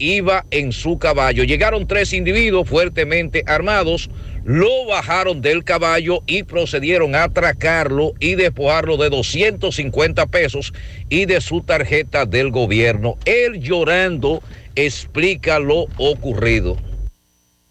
iba 0.00 0.46
en 0.50 0.72
su 0.72 0.98
caballo. 0.98 1.44
Llegaron 1.44 1.86
tres 1.86 2.12
individuos 2.12 2.68
fuertemente 2.68 3.44
armados, 3.46 4.10
lo 4.44 4.86
bajaron 4.86 5.42
del 5.42 5.62
caballo 5.62 6.22
y 6.26 6.42
procedieron 6.42 7.14
a 7.14 7.24
atracarlo 7.24 8.14
y 8.18 8.34
despojarlo 8.34 8.96
de 8.96 9.10
250 9.10 10.26
pesos 10.26 10.72
y 11.08 11.26
de 11.26 11.40
su 11.40 11.60
tarjeta 11.60 12.26
del 12.26 12.50
gobierno. 12.50 13.16
Él 13.26 13.60
llorando 13.60 14.42
explica 14.74 15.58
lo 15.58 15.86
ocurrido. 15.98 16.76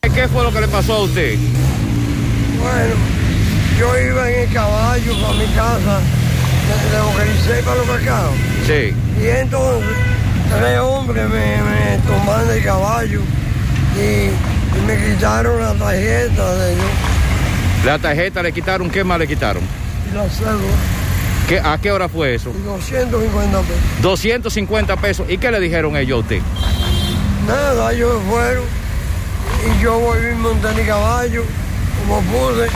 ¿Qué 0.01 0.27
fue 0.27 0.43
lo 0.43 0.53
que 0.53 0.61
le 0.61 0.67
pasó 0.67 0.93
a 0.93 1.03
usted? 1.03 1.35
Bueno, 2.61 2.95
yo 3.79 3.99
iba 3.99 4.31
en 4.31 4.39
el 4.41 4.53
caballo 4.53 5.13
para 5.21 5.33
mi 5.33 5.45
casa, 5.55 6.01
de, 6.67 6.95
de 6.95 7.01
Boquericé 7.01 7.63
para 7.63 7.75
los 7.77 7.87
cacaos. 7.87 8.35
Sí. 8.67 8.93
Y 9.21 9.27
entonces, 9.27 9.89
tres 10.57 10.79
hombres 10.79 11.29
me, 11.29 11.57
me 11.61 11.97
tomaron 12.07 12.49
el 12.51 12.63
caballo 12.63 13.21
y, 13.95 13.99
y 13.99 14.81
me 14.87 14.97
quitaron 14.97 15.61
la 15.61 15.73
tarjeta 15.73 16.55
de 16.55 16.73
ellos 16.73 16.85
La 17.85 17.99
tarjeta 17.99 18.43
le 18.43 18.51
quitaron, 18.51 18.89
¿qué 18.89 19.03
más 19.03 19.19
le 19.19 19.27
quitaron? 19.27 19.63
y 20.11 20.15
la 20.15 20.27
cédula. 20.29 20.73
¿Qué, 21.47 21.59
¿A 21.59 21.77
qué 21.79 21.91
hora 21.91 22.07
fue 22.09 22.35
eso? 22.35 22.51
Y 22.55 22.63
250 22.63 23.59
pesos. 23.61 23.75
250 24.01 24.95
pesos. 24.97 25.25
¿Y 25.29 25.37
qué 25.39 25.49
le 25.51 25.59
dijeron 25.59 25.95
ellos 25.97 26.17
a 26.17 26.21
usted? 26.21 26.41
Nada, 27.47 27.91
ellos 27.91 28.21
fueron 28.29 28.63
y 29.65 29.81
yo 29.83 29.97
volví 29.99 30.29
a 30.31 30.35
montar 30.35 30.75
mi 30.75 30.83
caballo, 30.83 31.43
como 32.01 32.21
pude, 32.21 32.67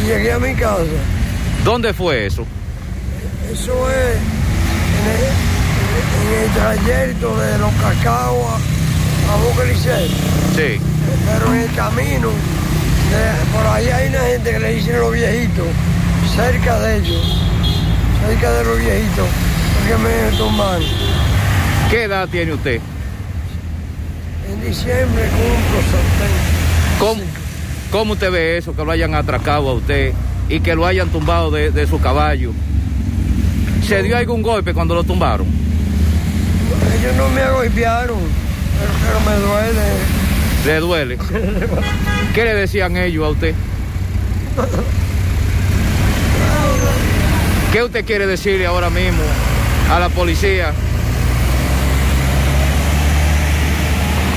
y 0.00 0.06
llegué 0.06 0.32
a 0.32 0.38
mi 0.38 0.54
casa. 0.54 0.82
¿Dónde 1.64 1.92
fue 1.92 2.26
eso? 2.26 2.46
Eso 3.52 3.90
es 3.90 4.16
en 4.16 5.10
el, 5.10 5.57
en 5.98 6.44
el 6.44 6.50
trayecto 6.50 7.36
de 7.38 7.58
los 7.58 7.72
cacaos 7.74 8.60
a, 9.30 9.36
Boca 9.36 9.64
Licey. 9.64 10.08
Sí. 10.56 10.80
Pero 11.26 11.54
en 11.54 11.60
el 11.62 11.74
camino, 11.74 12.28
de- 12.30 13.52
por 13.56 13.66
ahí 13.66 13.86
hay 13.88 14.08
una 14.08 14.20
gente 14.20 14.50
que 14.52 14.58
le 14.58 14.74
dicen 14.74 14.98
los 15.00 15.12
viejitos, 15.12 15.66
cerca 16.34 16.78
de 16.80 16.96
ellos, 16.98 17.40
cerca 18.26 18.52
de 18.52 18.64
los 18.64 18.78
viejitos, 18.78 19.26
porque 19.74 20.02
me 20.02 20.36
toman. 20.36 20.80
¿Qué 21.90 22.04
edad 22.04 22.28
tiene 22.28 22.52
usted? 22.54 22.80
En 24.50 24.60
diciembre 24.66 25.28
cumplo 25.28 25.80
70. 25.80 26.98
¿Cómo, 26.98 27.22
cómo 27.90 28.12
usted 28.14 28.30
ve 28.30 28.56
eso, 28.58 28.74
que 28.74 28.84
lo 28.84 28.90
hayan 28.90 29.14
atracado 29.14 29.68
a 29.70 29.74
usted 29.74 30.12
y 30.48 30.60
que 30.60 30.74
lo 30.74 30.86
hayan 30.86 31.08
tumbado 31.10 31.50
de, 31.50 31.70
de 31.70 31.86
su 31.86 32.00
caballo? 32.00 32.52
¿Se 33.86 34.02
dio 34.02 34.16
algún 34.16 34.42
golpe 34.42 34.74
cuando 34.74 34.94
lo 34.94 35.04
tumbaron? 35.04 35.46
Ellos 36.98 37.16
no 37.16 37.28
me 37.28 37.48
golpearon, 37.50 38.18
pero, 38.78 38.92
pero 39.04 39.20
me 39.20 39.36
duele. 39.46 39.82
¿Le 40.66 40.80
duele? 40.80 41.18
¿Qué 42.34 42.44
le 42.44 42.54
decían 42.54 42.96
ellos 42.96 43.24
a 43.24 43.28
usted? 43.30 43.54
¿Qué 47.72 47.82
usted 47.82 48.04
quiere 48.04 48.26
decirle 48.26 48.66
ahora 48.66 48.90
mismo 48.90 49.22
a 49.90 49.98
la 49.98 50.08
policía? 50.08 50.72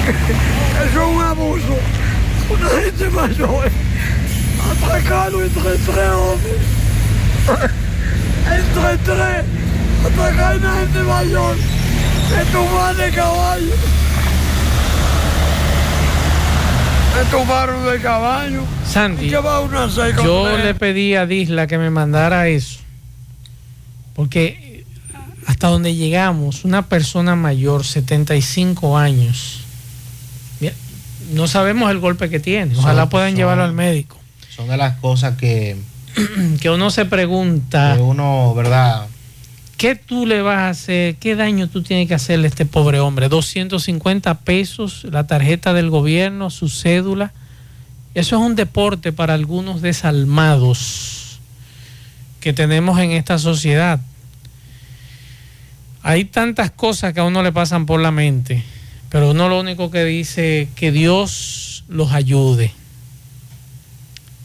Eso 0.05 1.01
es 1.01 1.07
un 1.07 1.21
abuso. 1.21 1.77
Una 2.49 2.69
gente 2.81 3.09
mayor 3.09 3.69
atracaron 4.71 5.43
entre 5.43 5.77
tres 5.77 6.09
hombres. 6.11 6.57
Entre 8.51 8.97
tres 9.05 9.45
atracaron 10.05 10.65
a 10.65 10.69
una 10.69 10.79
gente 10.81 10.99
mayor. 10.99 11.55
Me 12.35 12.45
tumbaron 12.45 12.97
de 12.97 13.11
caballo. 13.11 13.73
Me 17.15 17.29
tumbaron 17.29 17.85
de 17.85 17.99
caballo. 18.01 18.63
Sandy, 18.87 19.29
Lleva 19.29 19.59
una 19.61 19.89
seca. 19.89 20.23
Yo 20.23 20.57
le 20.57 20.73
pedí 20.73 21.15
a 21.15 21.25
Disla 21.25 21.67
que 21.67 21.77
me 21.77 21.89
mandara 21.89 22.47
eso. 22.47 22.79
Porque 24.15 24.85
hasta 25.47 25.67
donde 25.67 25.95
llegamos, 25.95 26.63
una 26.65 26.83
persona 26.87 27.35
mayor, 27.35 27.85
75 27.85 28.97
años, 28.97 29.57
no 31.33 31.47
sabemos 31.47 31.89
el 31.91 31.99
golpe 31.99 32.29
que 32.29 32.39
tiene. 32.41 32.75
Ojalá 32.77 33.03
Son- 33.03 33.09
puedan 33.09 33.29
son- 33.29 33.37
llevarlo 33.37 33.63
al 33.63 33.73
médico. 33.73 34.17
Son 34.53 34.67
de 34.67 34.75
las 34.77 34.97
cosas 34.97 35.37
que, 35.37 35.77
Que 36.61 36.69
uno 36.69 36.89
se 36.91 37.05
pregunta, 37.05 37.93
que 37.95 38.01
uno, 38.01 38.53
¿verdad? 38.53 39.07
¿Qué 39.81 39.95
tú 39.95 40.27
le 40.27 40.43
vas 40.43 40.59
a 40.59 40.69
hacer? 40.69 41.15
¿Qué 41.15 41.35
daño 41.35 41.67
tú 41.67 41.81
tienes 41.81 42.07
que 42.07 42.13
hacerle 42.13 42.45
a 42.45 42.49
este 42.49 42.67
pobre 42.67 42.99
hombre? 42.99 43.29
250 43.29 44.41
pesos, 44.41 45.05
la 45.05 45.25
tarjeta 45.25 45.73
del 45.73 45.89
gobierno, 45.89 46.51
su 46.51 46.69
cédula. 46.69 47.33
Eso 48.13 48.35
es 48.35 48.43
un 48.43 48.55
deporte 48.55 49.11
para 49.11 49.33
algunos 49.33 49.81
desalmados 49.81 51.39
que 52.41 52.53
tenemos 52.53 52.99
en 52.99 53.09
esta 53.09 53.39
sociedad. 53.39 53.99
Hay 56.03 56.25
tantas 56.25 56.69
cosas 56.69 57.15
que 57.15 57.21
a 57.21 57.23
uno 57.23 57.41
le 57.41 57.51
pasan 57.51 57.87
por 57.87 57.99
la 58.01 58.11
mente, 58.11 58.63
pero 59.09 59.31
uno 59.31 59.49
lo 59.49 59.59
único 59.59 59.89
que 59.89 60.05
dice 60.05 60.69
que 60.75 60.91
Dios 60.91 61.85
los 61.87 62.11
ayude, 62.11 62.71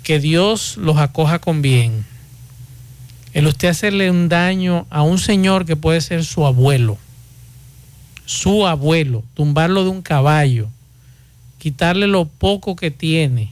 que 0.03 0.19
Dios 0.19 0.79
los 0.79 0.97
acoja 0.97 1.41
con 1.41 1.61
bien. 1.61 2.07
El 3.37 3.47
usted 3.49 3.69
hacerle 3.69 4.11
un 4.11 4.31
daño 4.31 4.87
a 4.89 5.03
un 5.03 5.19
señor 5.19 5.67
que 5.67 5.77
puede 5.77 6.01
ser 6.01 6.25
su 6.25 6.47
abuelo, 6.47 6.97
su 8.25 8.67
abuelo, 8.67 9.25
tumbarlo 9.35 9.85
de 9.85 9.91
un 9.91 10.01
caballo, 10.01 10.71
quitarle 11.59 12.07
lo 12.07 12.25
poco 12.25 12.77
que 12.77 12.91
tiene, 12.91 13.51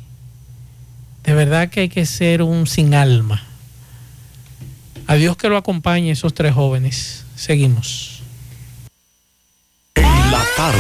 de 1.23 1.35
verdad 1.35 1.69
que 1.69 1.81
hay 1.81 1.89
que 1.91 2.07
ser 2.07 2.41
un 2.41 2.67
sin 2.67 2.95
alma. 2.95 3.43
A 5.07 5.17
Dios 5.17 5.37
que 5.37 5.51
lo 5.51 5.59
acompañe 5.59 6.13
esos 6.13 6.33
tres 6.33 6.55
jóvenes. 6.55 7.27
Seguimos. 7.37 8.14
La 10.31 10.43
tarde. 10.57 10.79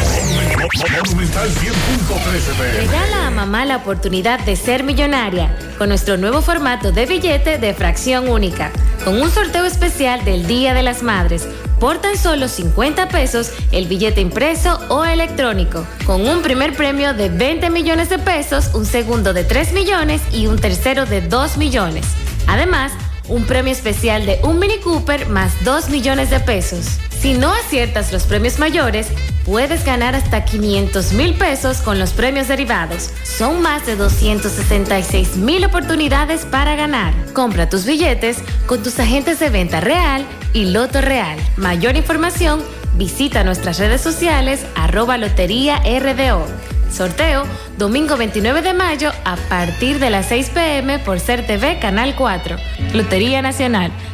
Monumental 1.06 1.48
100.13 1.48 2.56
pm. 2.56 2.86
Regala 2.86 3.26
a 3.26 3.30
mamá 3.30 3.64
la 3.64 3.76
oportunidad 3.76 4.40
de 4.40 4.56
ser 4.56 4.84
millonaria 4.84 5.54
con 5.78 5.88
nuestro 5.88 6.16
nuevo 6.16 6.40
formato 6.40 6.92
de 6.92 7.06
billete 7.06 7.58
de 7.58 7.74
fracción 7.74 8.28
única, 8.28 8.70
con 9.04 9.20
un 9.20 9.30
sorteo 9.30 9.64
especial 9.64 10.24
del 10.24 10.46
Día 10.46 10.74
de 10.74 10.82
las 10.82 11.02
Madres. 11.02 11.46
Por 11.78 11.98
tan 11.98 12.16
solo 12.16 12.48
50 12.48 13.08
pesos 13.08 13.50
el 13.72 13.86
billete 13.86 14.20
impreso 14.20 14.80
o 14.88 15.04
electrónico, 15.04 15.86
con 16.06 16.26
un 16.26 16.42
primer 16.42 16.74
premio 16.74 17.12
de 17.12 17.28
20 17.28 17.68
millones 17.70 18.08
de 18.08 18.18
pesos, 18.18 18.70
un 18.74 18.86
segundo 18.86 19.32
de 19.32 19.44
3 19.44 19.72
millones 19.72 20.22
y 20.32 20.46
un 20.46 20.58
tercero 20.58 21.04
de 21.04 21.20
2 21.20 21.56
millones. 21.58 22.06
Además, 22.46 22.92
un 23.28 23.44
premio 23.44 23.72
especial 23.72 24.26
de 24.26 24.38
un 24.42 24.58
Mini 24.58 24.78
Cooper 24.78 25.28
más 25.28 25.52
2 25.64 25.90
millones 25.90 26.30
de 26.30 26.40
pesos. 26.40 26.98
Si 27.18 27.32
no 27.34 27.52
aciertas 27.54 28.12
los 28.12 28.24
premios 28.24 28.58
mayores, 28.58 29.08
puedes 29.46 29.84
ganar 29.84 30.14
hasta 30.14 30.44
500 30.44 31.12
mil 31.14 31.34
pesos 31.34 31.78
con 31.78 31.98
los 31.98 32.12
premios 32.12 32.48
derivados. 32.48 33.10
Son 33.22 33.62
más 33.62 33.86
de 33.86 33.96
266 33.96 35.36
mil 35.36 35.64
oportunidades 35.64 36.44
para 36.44 36.76
ganar. 36.76 37.14
Compra 37.32 37.68
tus 37.70 37.86
billetes 37.86 38.38
con 38.66 38.82
tus 38.82 38.98
agentes 38.98 39.40
de 39.40 39.48
venta 39.48 39.80
real 39.80 40.26
y 40.52 40.66
Loto 40.66 41.00
Real. 41.00 41.38
Mayor 41.56 41.96
información, 41.96 42.62
visita 42.96 43.42
nuestras 43.42 43.78
redes 43.78 44.02
sociales 44.02 44.66
arroba 44.74 45.16
Lotería 45.16 45.78
RDO. 45.78 46.73
Sorteo 46.94 47.44
domingo 47.76 48.16
29 48.16 48.62
de 48.62 48.72
mayo 48.72 49.10
a 49.24 49.36
partir 49.36 49.98
de 49.98 50.10
las 50.10 50.26
6 50.26 50.50
pm 50.50 51.00
por 51.00 51.18
Ser 51.18 51.44
Canal 51.80 52.14
4. 52.14 52.56
Lotería 52.92 53.42
Nacional. 53.42 53.90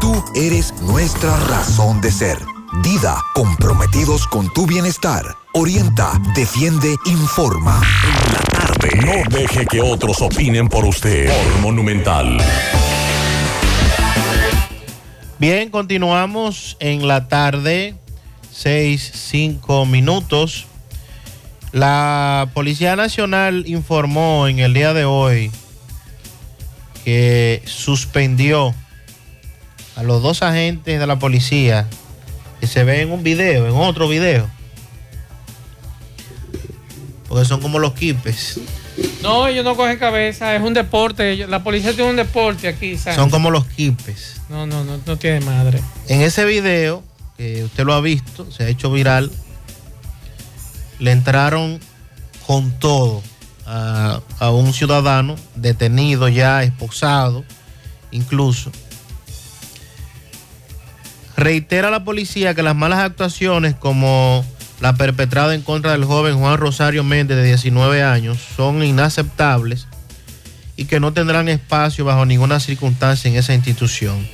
tú 0.00 0.24
eres 0.34 0.72
nuestra 0.82 1.36
razón 1.36 2.00
de 2.00 2.10
ser. 2.10 2.38
Dida, 2.82 3.16
comprometidos 3.34 4.26
con 4.26 4.52
tu 4.52 4.66
bienestar. 4.66 5.24
Orienta, 5.52 6.20
defiende, 6.34 6.96
informa. 7.04 7.80
En 8.04 8.32
la 8.32 8.40
tarde. 8.40 8.88
No 9.04 9.38
deje 9.38 9.66
que 9.66 9.80
otros 9.80 10.22
opinen 10.22 10.68
por 10.68 10.84
usted. 10.84 11.28
Por 11.28 11.60
Monumental. 11.60 12.38
Bien, 15.38 15.70
continuamos 15.70 16.76
en 16.80 17.06
la 17.06 17.28
tarde, 17.28 17.94
6, 18.52 19.12
5 19.14 19.86
minutos. 19.86 20.66
La 21.72 22.50
Policía 22.54 22.96
Nacional 22.96 23.64
informó 23.66 24.48
en 24.48 24.58
el 24.58 24.74
día 24.74 24.92
de 24.92 25.04
hoy 25.04 25.50
que 27.04 27.62
suspendió 27.64 28.74
a 29.96 30.02
los 30.02 30.22
dos 30.22 30.42
agentes 30.42 30.98
de 30.98 31.06
la 31.06 31.18
policía 31.18 31.86
que 32.60 32.66
se 32.66 32.84
ven 32.84 33.00
en 33.00 33.12
un 33.12 33.22
video, 33.22 33.66
en 33.66 33.74
otro 33.74 34.08
video. 34.08 34.48
Porque 37.28 37.44
son 37.44 37.60
como 37.60 37.78
los 37.78 37.92
quipes. 37.94 38.60
No, 39.22 39.46
ellos 39.46 39.64
no 39.64 39.76
cogen 39.76 39.98
cabeza, 39.98 40.54
es 40.54 40.62
un 40.62 40.74
deporte. 40.74 41.46
La 41.46 41.62
policía 41.62 41.94
tiene 41.94 42.10
un 42.10 42.16
deporte 42.16 42.68
aquí, 42.68 42.98
Sandy. 42.98 43.16
Son 43.16 43.30
como 43.30 43.50
los 43.50 43.64
quipes. 43.66 44.40
No, 44.48 44.66
no, 44.66 44.84
no, 44.84 44.98
no 45.04 45.16
tiene 45.16 45.40
madre. 45.40 45.80
En 46.08 46.22
ese 46.22 46.44
video, 46.44 47.02
que 47.36 47.64
usted 47.64 47.84
lo 47.84 47.94
ha 47.94 48.00
visto, 48.00 48.50
se 48.50 48.64
ha 48.64 48.68
hecho 48.68 48.90
viral, 48.90 49.30
le 50.98 51.12
entraron 51.12 51.80
con 52.46 52.72
todo 52.72 53.22
a, 53.64 54.20
a 54.38 54.50
un 54.50 54.72
ciudadano 54.72 55.36
detenido 55.54 56.28
ya, 56.28 56.62
esposado, 56.62 57.44
incluso. 58.10 58.72
Reitera 61.40 61.90
la 61.90 62.04
policía 62.04 62.54
que 62.54 62.62
las 62.62 62.76
malas 62.76 62.98
actuaciones 62.98 63.74
como 63.74 64.44
la 64.78 64.96
perpetrada 64.96 65.54
en 65.54 65.62
contra 65.62 65.92
del 65.92 66.04
joven 66.04 66.36
Juan 66.36 66.58
Rosario 66.58 67.02
Méndez 67.02 67.38
de 67.38 67.44
19 67.44 68.02
años 68.02 68.38
son 68.54 68.84
inaceptables 68.84 69.88
y 70.76 70.84
que 70.84 71.00
no 71.00 71.14
tendrán 71.14 71.48
espacio 71.48 72.04
bajo 72.04 72.26
ninguna 72.26 72.60
circunstancia 72.60 73.30
en 73.30 73.38
esa 73.38 73.54
institución. 73.54 74.28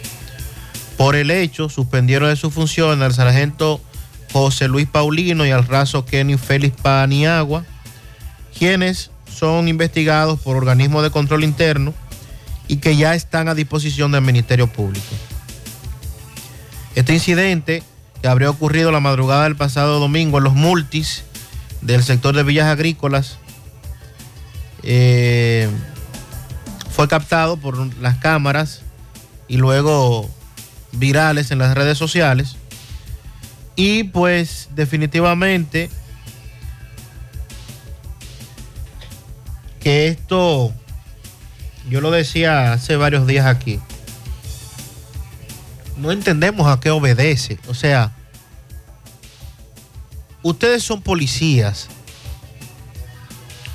Por 0.97 1.15
el 1.15 1.31
hecho, 1.31 1.69
suspendieron 1.69 2.29
de 2.29 2.35
su 2.35 2.51
función 2.51 3.01
al 3.01 3.15
sargento 3.15 3.81
José 4.33 4.67
Luis 4.67 4.89
Paulino 4.89 5.47
y 5.47 5.53
al 5.53 5.65
raso 5.65 6.05
Kenny 6.05 6.37
Félix 6.37 6.75
Paniagua, 6.81 7.65
quienes 8.59 9.13
son 9.33 9.69
investigados 9.69 10.41
por 10.41 10.57
organismos 10.57 11.05
de 11.05 11.11
control 11.11 11.45
interno 11.45 11.95
y 12.67 12.79
que 12.79 12.97
ya 12.97 13.15
están 13.15 13.47
a 13.47 13.55
disposición 13.55 14.11
del 14.11 14.23
Ministerio 14.23 14.67
Público. 14.67 15.15
Este 16.97 17.13
incidente, 17.13 17.83
que 18.23 18.27
habría 18.27 18.49
ocurrido 18.49 18.91
la 18.91 19.01
madrugada 19.01 19.45
del 19.45 19.55
pasado 19.55 20.01
domingo 20.01 20.39
en 20.39 20.45
los 20.45 20.55
multis 20.55 21.25
del 21.83 22.03
sector 22.03 22.35
de 22.35 22.43
Villas 22.43 22.69
Agrícolas, 22.69 23.39
eh, 24.83 25.69
fue 26.91 27.07
captado 27.07 27.59
por 27.59 27.95
las 27.99 28.17
cámaras 28.17 28.81
y 29.47 29.59
luego 29.59 30.31
virales 30.93 31.51
en 31.51 31.59
las 31.59 31.75
redes 31.75 31.99
sociales. 31.99 32.57
Y 33.77 34.05
pues 34.05 34.71
definitivamente 34.75 35.91
que 39.81 40.09
esto, 40.09 40.73
yo 41.91 42.01
lo 42.01 42.11
decía 42.11 42.73
hace 42.73 42.97
varios 42.97 43.27
días 43.27 43.45
aquí, 43.45 43.81
no 45.97 46.13
entendemos 46.13 46.67
a 46.67 46.79
qué 46.81 46.91
obedece. 46.91 47.59
O 47.69 47.75
sea, 47.75 48.13
ustedes 50.43 50.83
son 50.83 51.03
policías. 51.03 51.89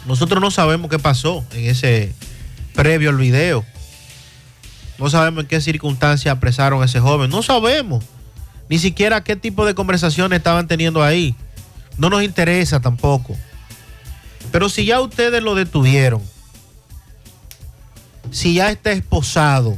Nosotros 0.05 0.41
no 0.41 0.51
sabemos 0.51 0.89
qué 0.89 0.99
pasó 0.99 1.45
en 1.53 1.65
ese 1.65 2.13
previo 2.73 3.09
al 3.09 3.17
video. 3.17 3.65
No 4.97 5.09
sabemos 5.09 5.43
en 5.43 5.47
qué 5.47 5.61
circunstancias 5.61 6.35
apresaron 6.35 6.81
a 6.81 6.85
ese 6.85 6.99
joven. 6.99 7.29
No 7.29 7.43
sabemos. 7.43 8.03
Ni 8.69 8.79
siquiera 8.79 9.23
qué 9.23 9.35
tipo 9.35 9.65
de 9.65 9.75
conversaciones 9.75 10.37
estaban 10.37 10.67
teniendo 10.67 11.03
ahí. 11.03 11.35
No 11.97 12.09
nos 12.09 12.23
interesa 12.23 12.79
tampoco. 12.79 13.35
Pero 14.51 14.69
si 14.69 14.85
ya 14.85 15.01
ustedes 15.01 15.43
lo 15.43 15.55
detuvieron, 15.55 16.21
si 18.31 18.55
ya 18.55 18.71
está 18.71 18.91
esposado, 18.91 19.77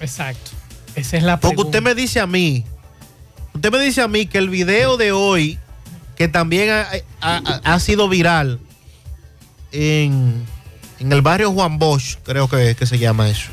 Exacto. 0.00 0.52
Esa 0.98 1.16
es 1.16 1.22
la 1.22 1.38
porque 1.40 1.56
pregunta. 1.56 1.78
usted 1.78 1.82
me 1.82 1.94
dice 1.94 2.20
a 2.20 2.26
mí, 2.26 2.64
usted 3.54 3.70
me 3.72 3.78
dice 3.80 4.02
a 4.02 4.08
mí 4.08 4.26
que 4.26 4.38
el 4.38 4.48
video 4.48 4.96
de 4.96 5.12
hoy, 5.12 5.58
que 6.16 6.28
también 6.28 6.70
ha, 6.70 6.86
ha- 7.20 7.60
ha 7.64 7.80
sido 7.80 8.08
viral 8.08 8.58
en, 9.72 10.44
en 10.98 11.12
el 11.12 11.22
barrio 11.22 11.52
Juan 11.52 11.78
Bosch, 11.78 12.16
creo 12.24 12.48
que, 12.48 12.74
que 12.74 12.86
se 12.86 12.98
llama 12.98 13.28
eso, 13.28 13.50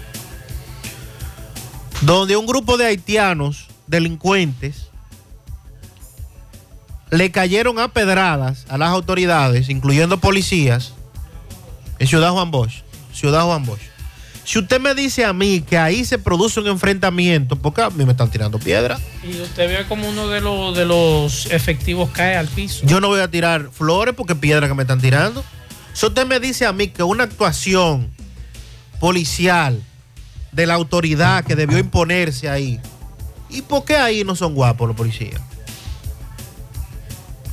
donde 2.01 2.35
un 2.37 2.45
grupo 2.45 2.77
de 2.77 2.85
haitianos 2.87 3.67
delincuentes 3.87 4.89
le 7.11 7.31
cayeron 7.31 7.79
a 7.79 7.89
pedradas 7.89 8.65
a 8.67 8.77
las 8.77 8.89
autoridades, 8.89 9.69
incluyendo 9.69 10.19
policías, 10.19 10.93
en 11.99 12.07
Ciudad 12.07 12.31
Juan 12.31 12.51
Bosch. 12.51 12.81
Ciudad 13.13 13.45
Juan 13.45 13.63
Bosch. 13.65 13.79
Si 14.45 14.59
usted 14.59 14.79
me 14.79 14.93
dice 14.93 15.25
a 15.25 15.33
mí 15.33 15.61
que 15.61 15.75
ahí 15.75 16.05
se 16.05 16.19
produce 16.19 16.59
un 16.59 16.67
enfrentamiento, 16.67 17.55
porque 17.55 17.81
a 17.81 17.89
mí 17.89 18.05
me 18.05 18.11
están 18.11 18.29
tirando 18.29 18.59
piedra, 18.59 18.99
Y 19.23 19.41
usted 19.41 19.67
ve 19.67 19.87
como 19.87 20.07
uno 20.07 20.27
de 20.27 20.39
los, 20.39 20.77
de 20.77 20.85
los 20.85 21.47
efectivos 21.47 22.11
cae 22.11 22.37
al 22.37 22.47
piso. 22.47 22.85
yo 22.85 23.01
no 23.01 23.07
voy 23.07 23.21
a 23.21 23.27
tirar 23.29 23.71
flores 23.71 24.13
porque 24.15 24.35
piedra 24.35 24.67
que 24.67 24.75
me 24.75 24.83
están 24.83 25.01
tirando. 25.01 25.43
Si 25.93 26.05
usted 26.05 26.27
me 26.27 26.39
dice 26.39 26.67
a 26.67 26.73
mí 26.73 26.89
que 26.89 27.01
una 27.01 27.23
actuación 27.23 28.11
policial 28.99 29.81
de 30.51 30.67
la 30.67 30.75
autoridad 30.75 31.43
que 31.43 31.55
debió 31.55 31.79
imponerse 31.79 32.47
ahí, 32.47 32.79
¿y 33.49 33.63
por 33.63 33.83
qué 33.83 33.97
ahí 33.97 34.23
no 34.23 34.35
son 34.35 34.53
guapos 34.53 34.87
los 34.87 34.95
policías? 34.95 35.41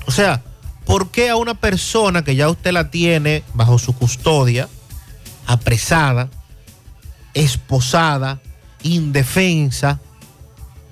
O 0.07 0.11
sea, 0.11 0.43
¿por 0.85 1.11
qué 1.11 1.31
a 1.31 1.37
una 1.37 1.55
persona 1.55 2.23
que 2.23 2.37
ya 2.37 2.51
usted 2.51 2.73
la 2.73 2.91
tiene 2.91 3.45
bajo 3.55 3.79
su 3.79 3.95
custodia, 3.95 4.69
apresada, 5.47 6.29
esposada, 7.35 8.41
indefensa, 8.83 10.01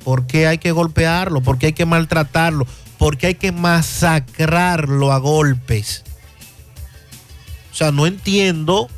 ¿por 0.05 0.27
qué 0.27 0.47
hay 0.47 0.59
que 0.59 0.73
golpearlo? 0.73 1.43
¿Por 1.43 1.59
qué 1.59 1.67
hay 1.67 1.73
que 1.73 1.87
maltratarlo? 1.87 2.67
¿Por 2.99 3.17
qué 3.17 3.29
hay 3.29 3.35
que 3.35 3.53
masacrarlo 3.53 5.13
a 5.13 5.19
golpes? 5.19 6.05
O 7.73 7.75
sea, 7.75 7.93
no 7.93 8.07
entiendo 8.07 8.89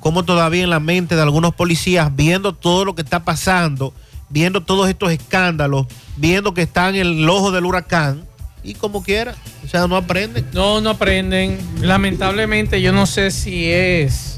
cómo 0.00 0.24
todavía 0.24 0.62
en 0.62 0.70
la 0.70 0.80
mente 0.80 1.16
de 1.16 1.22
algunos 1.22 1.54
policías, 1.54 2.14
viendo 2.14 2.54
todo 2.54 2.84
lo 2.84 2.94
que 2.94 3.02
está 3.02 3.24
pasando, 3.24 3.92
viendo 4.28 4.62
todos 4.62 4.88
estos 4.88 5.10
escándalos, 5.10 5.86
viendo 6.16 6.54
que 6.54 6.62
están 6.62 6.94
en 6.94 7.06
el 7.06 7.28
ojo 7.28 7.50
del 7.50 7.64
huracán, 7.64 8.24
y 8.62 8.74
como 8.74 9.02
quiera, 9.02 9.34
o 9.64 9.68
sea, 9.68 9.86
no 9.86 9.96
aprenden. 9.96 10.46
No, 10.52 10.80
no 10.80 10.90
aprenden. 10.90 11.58
Lamentablemente 11.80 12.82
yo 12.82 12.92
no 12.92 13.06
sé 13.06 13.30
si 13.30 13.70
es 13.70 14.35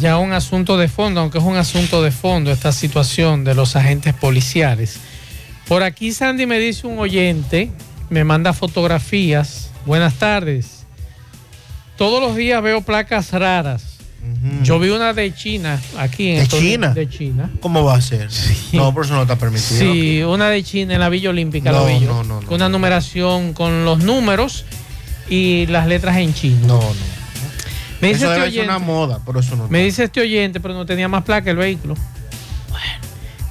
ya 0.00 0.18
un 0.18 0.32
asunto 0.32 0.76
de 0.78 0.88
fondo, 0.88 1.20
aunque 1.20 1.38
es 1.38 1.44
un 1.44 1.56
asunto 1.56 2.02
de 2.02 2.10
fondo 2.10 2.50
esta 2.50 2.72
situación 2.72 3.44
de 3.44 3.54
los 3.54 3.76
agentes 3.76 4.14
policiales. 4.14 4.96
Por 5.68 5.82
aquí 5.82 6.12
Sandy 6.12 6.46
me 6.46 6.58
dice 6.58 6.86
un 6.86 6.98
oyente, 6.98 7.70
me 8.08 8.24
manda 8.24 8.52
fotografías. 8.52 9.70
Buenas 9.86 10.14
tardes. 10.14 10.84
Todos 11.96 12.20
los 12.20 12.34
días 12.36 12.62
veo 12.62 12.80
placas 12.82 13.32
raras. 13.32 13.84
Yo 14.62 14.78
vi 14.78 14.90
una 14.90 15.14
de 15.14 15.34
China 15.34 15.80
aquí 15.96 16.28
en 16.30 16.36
¿De 16.36 16.42
estos 16.42 16.60
China? 16.60 16.88
De 16.92 17.08
China. 17.08 17.50
¿Cómo 17.60 17.84
va 17.84 17.94
a 17.94 18.00
ser? 18.02 18.28
No, 18.72 18.92
por 18.92 19.04
eso 19.06 19.14
no 19.14 19.22
está 19.22 19.36
permitido. 19.36 19.80
Sí, 19.80 20.22
una 20.22 20.50
de 20.50 20.62
China 20.62 20.94
en 20.94 21.00
la 21.00 21.08
Villa 21.08 21.30
Olímpica, 21.30 21.72
No, 21.72 21.86
la 21.86 21.92
vi 21.92 22.00
yo. 22.00 22.08
no, 22.08 22.24
no, 22.24 22.40
no. 22.42 22.46
Con 22.46 22.56
una 22.56 22.68
numeración 22.68 23.54
con 23.54 23.86
los 23.86 24.00
números 24.04 24.66
y 25.30 25.66
las 25.66 25.86
letras 25.86 26.18
en 26.18 26.34
chino. 26.34 26.66
No, 26.66 26.80
no. 26.80 27.19
Me 28.00 28.08
dice 28.08 28.24
eso 28.24 28.32
este 28.32 28.50
ser 28.50 28.64
una 28.64 28.76
oyente, 28.76 28.92
moda, 28.92 29.18
por 29.18 29.36
eso 29.36 29.56
no. 29.56 29.68
me 29.68 29.84
dice 29.84 30.04
este 30.04 30.20
oyente, 30.20 30.60
pero 30.60 30.74
no 30.74 30.86
tenía 30.86 31.08
más 31.08 31.24
placa 31.24 31.50
el 31.50 31.56
vehículo. 31.56 31.96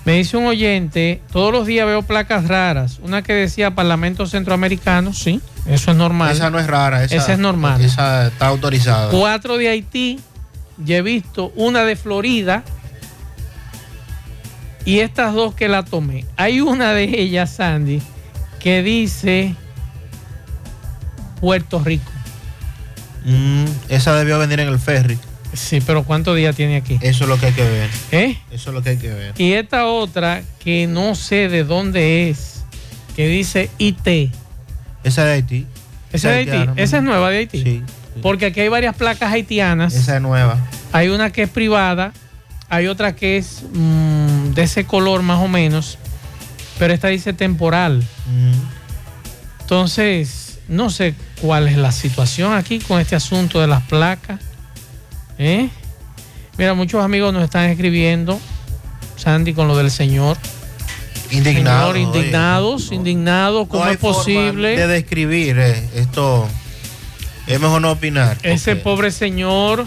Me 0.05 0.13
dice 0.13 0.37
un 0.37 0.47
oyente, 0.47 1.21
todos 1.31 1.51
los 1.51 1.67
días 1.67 1.85
veo 1.85 2.01
placas 2.01 2.47
raras. 2.47 2.99
Una 3.03 3.21
que 3.21 3.33
decía 3.33 3.75
Parlamento 3.75 4.25
Centroamericano, 4.25 5.13
sí, 5.13 5.39
eso 5.67 5.91
es 5.91 5.97
normal. 5.97 6.31
Esa 6.31 6.49
no 6.49 6.57
es 6.57 6.65
rara, 6.65 7.03
esa, 7.03 7.15
Esa 7.15 7.33
es 7.33 7.39
normal. 7.39 7.79
Esa 7.79 8.27
está 8.27 8.47
autorizada. 8.47 9.11
Cuatro 9.11 9.57
de 9.57 9.69
Haití, 9.69 10.19
ya 10.83 10.97
he 10.97 11.01
visto 11.03 11.51
una 11.55 11.83
de 11.83 11.95
Florida 11.95 12.63
y 14.83 14.99
estas 14.99 15.35
dos 15.35 15.53
que 15.53 15.67
la 15.67 15.83
tomé. 15.83 16.25
Hay 16.37 16.61
una 16.61 16.93
de 16.93 17.03
ellas, 17.03 17.51
Sandy, 17.51 18.01
que 18.59 18.81
dice 18.81 19.53
Puerto 21.39 21.83
Rico. 21.83 22.09
Mm, 23.25 23.65
esa 23.89 24.15
debió 24.15 24.39
venir 24.39 24.59
en 24.59 24.69
el 24.69 24.79
ferry. 24.79 25.17
Sí, 25.53 25.81
pero 25.81 26.03
¿cuántos 26.03 26.35
días 26.35 26.55
tiene 26.55 26.77
aquí? 26.77 26.99
Eso 27.01 27.23
es 27.23 27.29
lo 27.29 27.39
que 27.39 27.47
hay 27.47 27.53
que 27.53 27.63
ver. 27.63 27.89
¿Eh? 28.11 28.37
Eso 28.51 28.69
es 28.69 28.73
lo 28.73 28.83
que 28.83 28.91
hay 28.91 28.97
que 28.97 29.09
ver. 29.09 29.33
Y 29.37 29.53
esta 29.53 29.87
otra 29.87 30.43
que 30.59 30.87
no 30.87 31.15
sé 31.15 31.49
de 31.49 31.63
dónde 31.63 32.29
es, 32.29 32.63
que 33.15 33.27
dice 33.27 33.69
IT. 33.79 34.31
Esa 35.03 35.25
de 35.25 35.33
Haití. 35.33 35.65
¿Esa 36.11 36.29
es 36.29 36.33
de 36.33 36.39
Haití? 36.39 36.51
haitiana, 36.51 36.73
¿Esa 36.81 36.97
es 36.97 37.03
nueva 37.03 37.29
de 37.29 37.37
Haití? 37.39 37.63
Sí. 37.63 37.83
Porque 38.21 38.47
aquí 38.47 38.59
hay 38.59 38.67
varias 38.67 38.95
placas 38.95 39.31
haitianas. 39.31 39.95
Esa 39.95 40.17
es 40.17 40.21
nueva. 40.21 40.57
Hay 40.91 41.09
una 41.09 41.31
que 41.31 41.43
es 41.43 41.49
privada, 41.49 42.13
hay 42.69 42.87
otra 42.87 43.15
que 43.15 43.37
es 43.37 43.63
mm, 43.73 44.53
de 44.53 44.63
ese 44.63 44.85
color 44.85 45.21
más 45.23 45.39
o 45.39 45.47
menos, 45.47 45.97
pero 46.77 46.93
esta 46.93 47.07
dice 47.07 47.33
temporal. 47.33 48.03
Entonces, 49.61 50.59
no 50.67 50.89
sé 50.89 51.15
cuál 51.41 51.67
es 51.67 51.77
la 51.77 51.91
situación 51.91 52.53
aquí 52.53 52.79
con 52.79 52.99
este 52.99 53.15
asunto 53.15 53.59
de 53.59 53.67
las 53.67 53.83
placas. 53.83 54.39
¿Eh? 55.37 55.69
Mira, 56.57 56.73
muchos 56.73 57.03
amigos 57.03 57.33
nos 57.33 57.43
están 57.43 57.69
escribiendo, 57.69 58.39
Sandy, 59.15 59.53
con 59.53 59.67
lo 59.67 59.77
del 59.77 59.91
señor. 59.91 60.37
Indignado, 61.31 61.93
Señor, 61.93 62.15
indignados, 62.15 62.91
indignados, 62.91 63.67
¿cómo 63.67 63.85
No 63.85 63.91
es 63.91 63.97
posible? 63.97 64.75
de 64.75 64.87
describir 64.87 65.59
eh, 65.59 65.87
esto. 65.95 66.47
Es 67.45 67.59
mejor 67.59 67.81
no 67.81 67.91
opinar. 67.91 68.37
Ese 68.41 68.75
pobre 68.75 69.11
señor, 69.11 69.85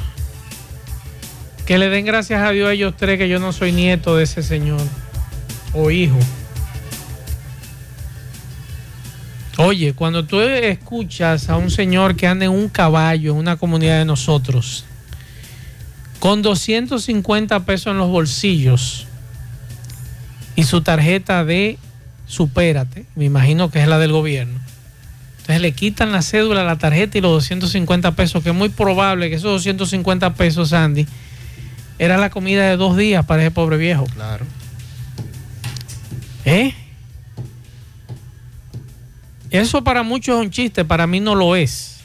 que 1.67 1.79
le 1.79 1.89
den 1.89 2.05
gracias 2.05 2.43
a 2.43 2.51
Dios 2.51 2.69
a 2.69 2.73
ellos 2.73 2.95
tres 2.97 3.19
que 3.19 3.29
yo 3.29 3.41
no 3.41 3.53
soy 3.53 3.73
nieto 3.73 4.17
de 4.17 4.25
ese 4.25 4.43
señor 4.43 4.81
o 5.75 5.91
hijo. 5.91 6.19
Oye, 9.59 9.93
cuando 9.93 10.25
tú 10.25 10.41
escuchas 10.41 11.51
a 11.51 11.57
un 11.57 11.71
señor 11.71 12.17
que 12.17 12.27
anda 12.27 12.47
en 12.47 12.53
un 12.53 12.69
caballo 12.69 13.33
en 13.33 13.39
una 13.39 13.57
comunidad 13.57 13.99
de 13.99 14.05
nosotros, 14.07 14.85
con 16.19 16.41
250 16.41 17.65
pesos 17.65 17.89
en 17.89 17.99
los 17.99 18.09
bolsillos 18.09 19.07
y 20.57 20.65
su 20.65 20.81
tarjeta 20.81 21.45
de 21.45 21.79
Supérate, 22.27 23.05
me 23.15 23.27
imagino 23.27 23.71
que 23.71 23.83
es 23.83 23.89
la 23.89 23.99
del 23.99 24.13
gobierno. 24.13 24.59
Entonces 25.41 25.61
le 25.61 25.73
quitan 25.73 26.13
la 26.13 26.23
cédula, 26.23 26.65
la 26.65 26.79
tarjeta 26.79 27.19
y 27.19 27.21
los 27.21 27.33
250 27.33 28.13
pesos, 28.13 28.43
que 28.43 28.51
es 28.51 28.55
muy 28.55 28.71
probable 28.71 29.29
que 29.29 29.37
esos 29.37 29.51
250 29.51 30.35
pesos, 30.35 30.73
Andy, 30.73 31.07
era 31.99 32.17
la 32.17 32.31
comida 32.31 32.69
de 32.71 32.77
dos 32.77 32.97
días 32.97 33.27
para 33.27 33.43
ese 33.43 33.51
pobre 33.51 33.77
viejo. 33.77 34.07
Claro. 34.15 34.47
¿Eh? 36.45 36.75
Eso 39.53 39.85
para 39.85 40.03
muchos 40.03 40.35
es 40.39 40.41
un 40.47 40.51
chiste, 40.51 40.85
para 40.85 41.07
mí 41.07 41.21
no 41.21 41.35
lo 41.35 41.55
es. 41.57 41.99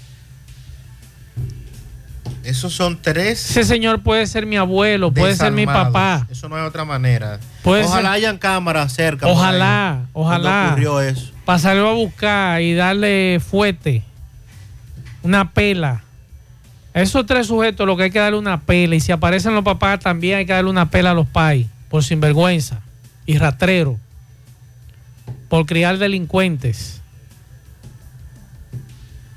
Esos 2.43 2.73
son 2.73 2.97
tres. 3.01 3.49
Ese 3.51 3.63
señor 3.65 4.01
puede 4.01 4.25
ser 4.25 4.45
mi 4.45 4.55
abuelo, 4.55 5.11
puede 5.11 5.35
ser 5.35 5.51
mi 5.51 5.65
papá. 5.65 6.25
Eso 6.31 6.47
no 6.47 6.55
hay 6.55 6.63
otra 6.63 6.85
manera. 6.85 7.39
Puede 7.61 7.83
Ojalá 7.83 8.09
ser- 8.09 8.15
hayan 8.15 8.37
cámaras 8.37 8.93
cerca. 8.93 9.27
Ojalá, 9.27 9.91
ahí, 9.99 10.05
ojalá. 10.13 10.67
ocurrió 10.71 11.01
eso. 11.01 11.31
Pasarlo 11.43 11.89
a 11.89 11.93
buscar 11.93 12.61
y 12.61 12.73
darle 12.73 13.41
fuete, 13.45 14.03
una 15.23 15.51
pela. 15.51 16.03
A 16.93 17.01
esos 17.01 17.25
tres 17.25 17.47
sujetos 17.47 17.85
lo 17.85 17.95
que 17.97 18.03
hay 18.03 18.11
que 18.11 18.19
darle 18.19 18.39
una 18.39 18.61
pela. 18.61 18.95
Y 18.95 19.01
si 19.01 19.11
aparecen 19.11 19.53
los 19.53 19.63
papás, 19.65 19.99
también 19.99 20.37
hay 20.39 20.45
que 20.45 20.53
darle 20.53 20.69
una 20.69 20.89
pela 20.89 21.11
a 21.11 21.13
los 21.13 21.27
pais, 21.27 21.67
por 21.89 22.03
sinvergüenza 22.03 22.79
y 23.25 23.37
rastrero, 23.37 23.99
por 25.49 25.65
criar 25.65 25.97
delincuentes. 25.97 27.01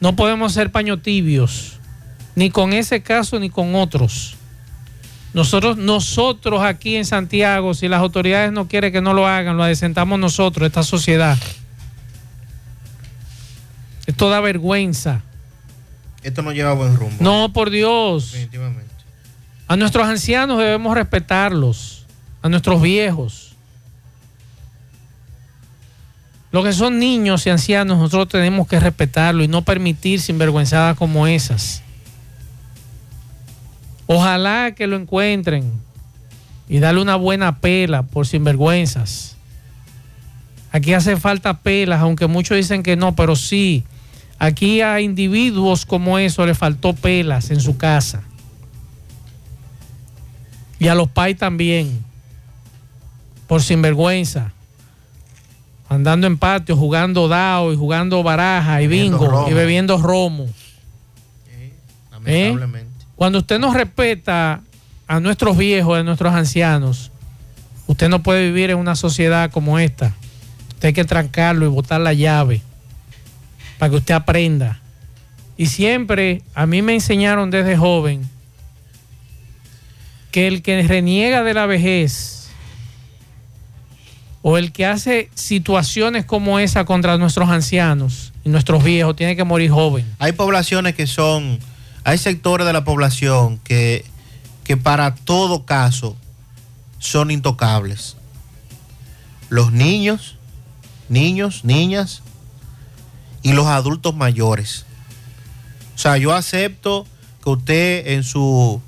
No 0.01 0.16
podemos 0.16 0.52
ser 0.52 0.72
paño 0.72 0.98
tibios, 0.98 1.78
ni 2.35 2.51
con 2.51 2.72
ese 2.72 3.02
caso 3.02 3.39
ni 3.39 3.51
con 3.51 3.74
otros. 3.74 4.36
Nosotros, 5.32 5.77
nosotros 5.77 6.62
aquí 6.62 6.97
en 6.97 7.05
Santiago, 7.05 7.74
si 7.74 7.86
las 7.86 8.01
autoridades 8.01 8.51
no 8.52 8.66
quieren 8.66 8.93
que 8.93 9.01
no 9.01 9.14
lo 9.14 9.27
hagan, 9.27 9.56
lo 9.56 9.62
adesentamos 9.62 10.18
nosotros, 10.18 10.66
esta 10.66 10.82
sociedad. 10.82 11.39
Esto 14.06 14.28
da 14.28 14.40
vergüenza. 14.40 15.22
Esto 16.22 16.43
no 16.43 16.52
lleva 16.52 16.72
buen 16.72 16.97
rumbo. 16.97 17.16
No, 17.20 17.52
por 17.52 17.70
Dios. 17.70 18.32
Definitivamente. 18.32 18.90
A 19.68 19.77
nuestros 19.77 20.09
ancianos 20.09 20.59
debemos 20.59 20.94
respetarlos, 20.94 22.06
a 22.43 22.48
nuestros 22.48 22.82
viejos. 22.82 23.49
Los 26.52 26.64
que 26.64 26.72
son 26.72 26.98
niños 26.98 27.47
y 27.47 27.51
ancianos, 27.51 27.98
nosotros 27.98 28.28
tenemos 28.28 28.66
que 28.66 28.81
respetarlo 28.81 29.44
y 29.44 29.48
no 29.48 29.62
permitir 29.62 30.20
sinvergüenzadas 30.20 30.97
como 30.97 31.27
esas. 31.27 31.82
Ojalá 34.06 34.72
que 34.74 34.89
lo 34.89 34.97
encuentren 34.97 35.70
y 36.68 36.81
darle 36.81 37.01
una 37.01 37.14
buena 37.14 37.60
pela 37.60 38.02
por 38.02 38.27
sinvergüenzas. 38.27 39.36
Aquí 40.72 40.93
hace 40.94 41.16
falta 41.16 41.59
pelas, 41.59 42.01
aunque 42.01 42.27
muchos 42.27 42.56
dicen 42.56 42.82
que 42.82 42.97
no, 42.97 43.14
pero 43.14 43.36
sí. 43.36 43.85
Aquí 44.39 44.81
a 44.81 45.01
individuos 45.01 45.86
como 45.86 46.18
eso 46.18 46.47
le 46.47 46.55
faltó 46.55 46.94
pelas 46.94 47.51
en 47.51 47.60
su 47.60 47.77
casa. 47.77 48.22
Y 50.81 50.89
a 50.89 50.94
los 50.94 51.09
pais 51.09 51.36
también. 51.36 52.05
Por 53.47 53.62
sinvergüenza. 53.62 54.52
Andando 55.91 56.27
en 56.29 56.39
patio, 56.39 56.77
jugando 56.77 57.27
dao 57.27 57.73
y 57.73 57.77
jugando 57.77 58.23
baraja 58.23 58.81
y 58.81 58.87
Bebiendo 58.87 59.19
bingo 59.19 59.31
romo. 59.31 59.51
y 59.51 59.53
bebiendo 59.53 59.99
romo. 59.99 60.47
¿Eh? 61.49 61.73
Lamentablemente. 62.12 62.91
Cuando 63.17 63.39
usted 63.41 63.59
no 63.59 63.75
respeta 63.75 64.61
a 65.09 65.21
nuestros 65.21 65.59
viejos, 65.59 65.99
a 65.99 66.03
nuestros 66.05 66.33
ancianos, 66.33 67.11
usted 67.89 68.09
no 68.09 68.23
puede 68.23 68.47
vivir 68.47 68.71
en 68.71 68.79
una 68.79 68.95
sociedad 68.95 69.51
como 69.51 69.79
esta. 69.81 70.15
Usted 70.75 70.89
hay 70.89 70.95
que 70.95 71.05
trancarlo 71.05 71.67
y 71.67 71.69
botar 71.69 72.01
la 72.01 72.12
llave 72.15 72.62
para 73.79 73.91
que 73.91 73.97
usted 73.97 74.15
aprenda. 74.15 74.81
Y 75.57 75.67
siempre 75.67 76.43
a 76.55 76.67
mí 76.67 76.83
me 76.83 76.95
enseñaron 76.95 77.51
desde 77.51 77.77
joven 77.77 78.31
que 80.31 80.47
el 80.47 80.62
que 80.62 80.81
reniega 80.83 81.43
de 81.43 81.53
la 81.53 81.67
vejez 81.67 82.40
o 84.43 84.57
el 84.59 84.73
que 84.73 84.87
hace 84.87 85.31
situaciones 85.35 86.25
como 86.25 86.59
esa 86.59 86.85
contra 86.85 87.19
nuestros 87.19 87.49
ancianos 87.49 88.33
y 88.45 88.49
nuestros 88.49 88.83
viejos 88.83 89.17
tiene 89.17 89.37
que 89.37 89.45
morir 89.45 89.71
joven. 89.71 90.07
Hay 90.19 90.33
poblaciones 90.33 90.95
que 90.95 91.07
son, 91.07 91.59
hay 92.05 92.19
sectores 92.19 92.67
de 92.67 92.73
la 92.73 92.85
población 92.85 93.59
que, 93.59 94.05
que 94.65 94.77
para 94.77 95.15
todo 95.15 95.65
caso 95.67 96.17
son 96.99 97.31
intocables. 97.31 98.17
Los 99.49 99.73
niños, 99.73 100.37
niños, 101.09 101.65
niñas 101.65 102.23
y 103.43 103.53
los 103.53 103.67
adultos 103.67 104.15
mayores. 104.15 104.87
O 105.95 105.99
sea, 105.99 106.17
yo 106.17 106.33
acepto 106.35 107.07
que 107.43 107.51
usted 107.51 108.07
en 108.09 108.23
su 108.23 108.81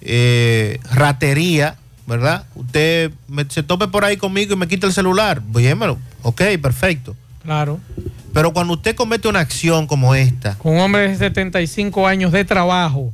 eh, 0.00 0.78
ratería, 0.90 1.77
¿verdad? 2.08 2.44
Usted 2.56 3.12
me- 3.28 3.44
se 3.48 3.62
tope 3.62 3.86
por 3.86 4.04
ahí 4.04 4.16
conmigo 4.16 4.54
y 4.54 4.56
me 4.56 4.66
quita 4.66 4.86
el 4.86 4.92
celular. 4.92 5.42
Óyemelo. 5.54 5.98
Ok, 6.22 6.42
perfecto. 6.60 7.14
Claro. 7.42 7.78
Pero 8.32 8.52
cuando 8.52 8.74
usted 8.74 8.96
comete 8.96 9.28
una 9.28 9.40
acción 9.40 9.86
como 9.86 10.14
esta, 10.14 10.56
con 10.58 10.72
un 10.74 10.80
hombre 10.80 11.08
de 11.08 11.16
75 11.16 12.06
años 12.08 12.32
de 12.32 12.44
trabajo. 12.44 13.12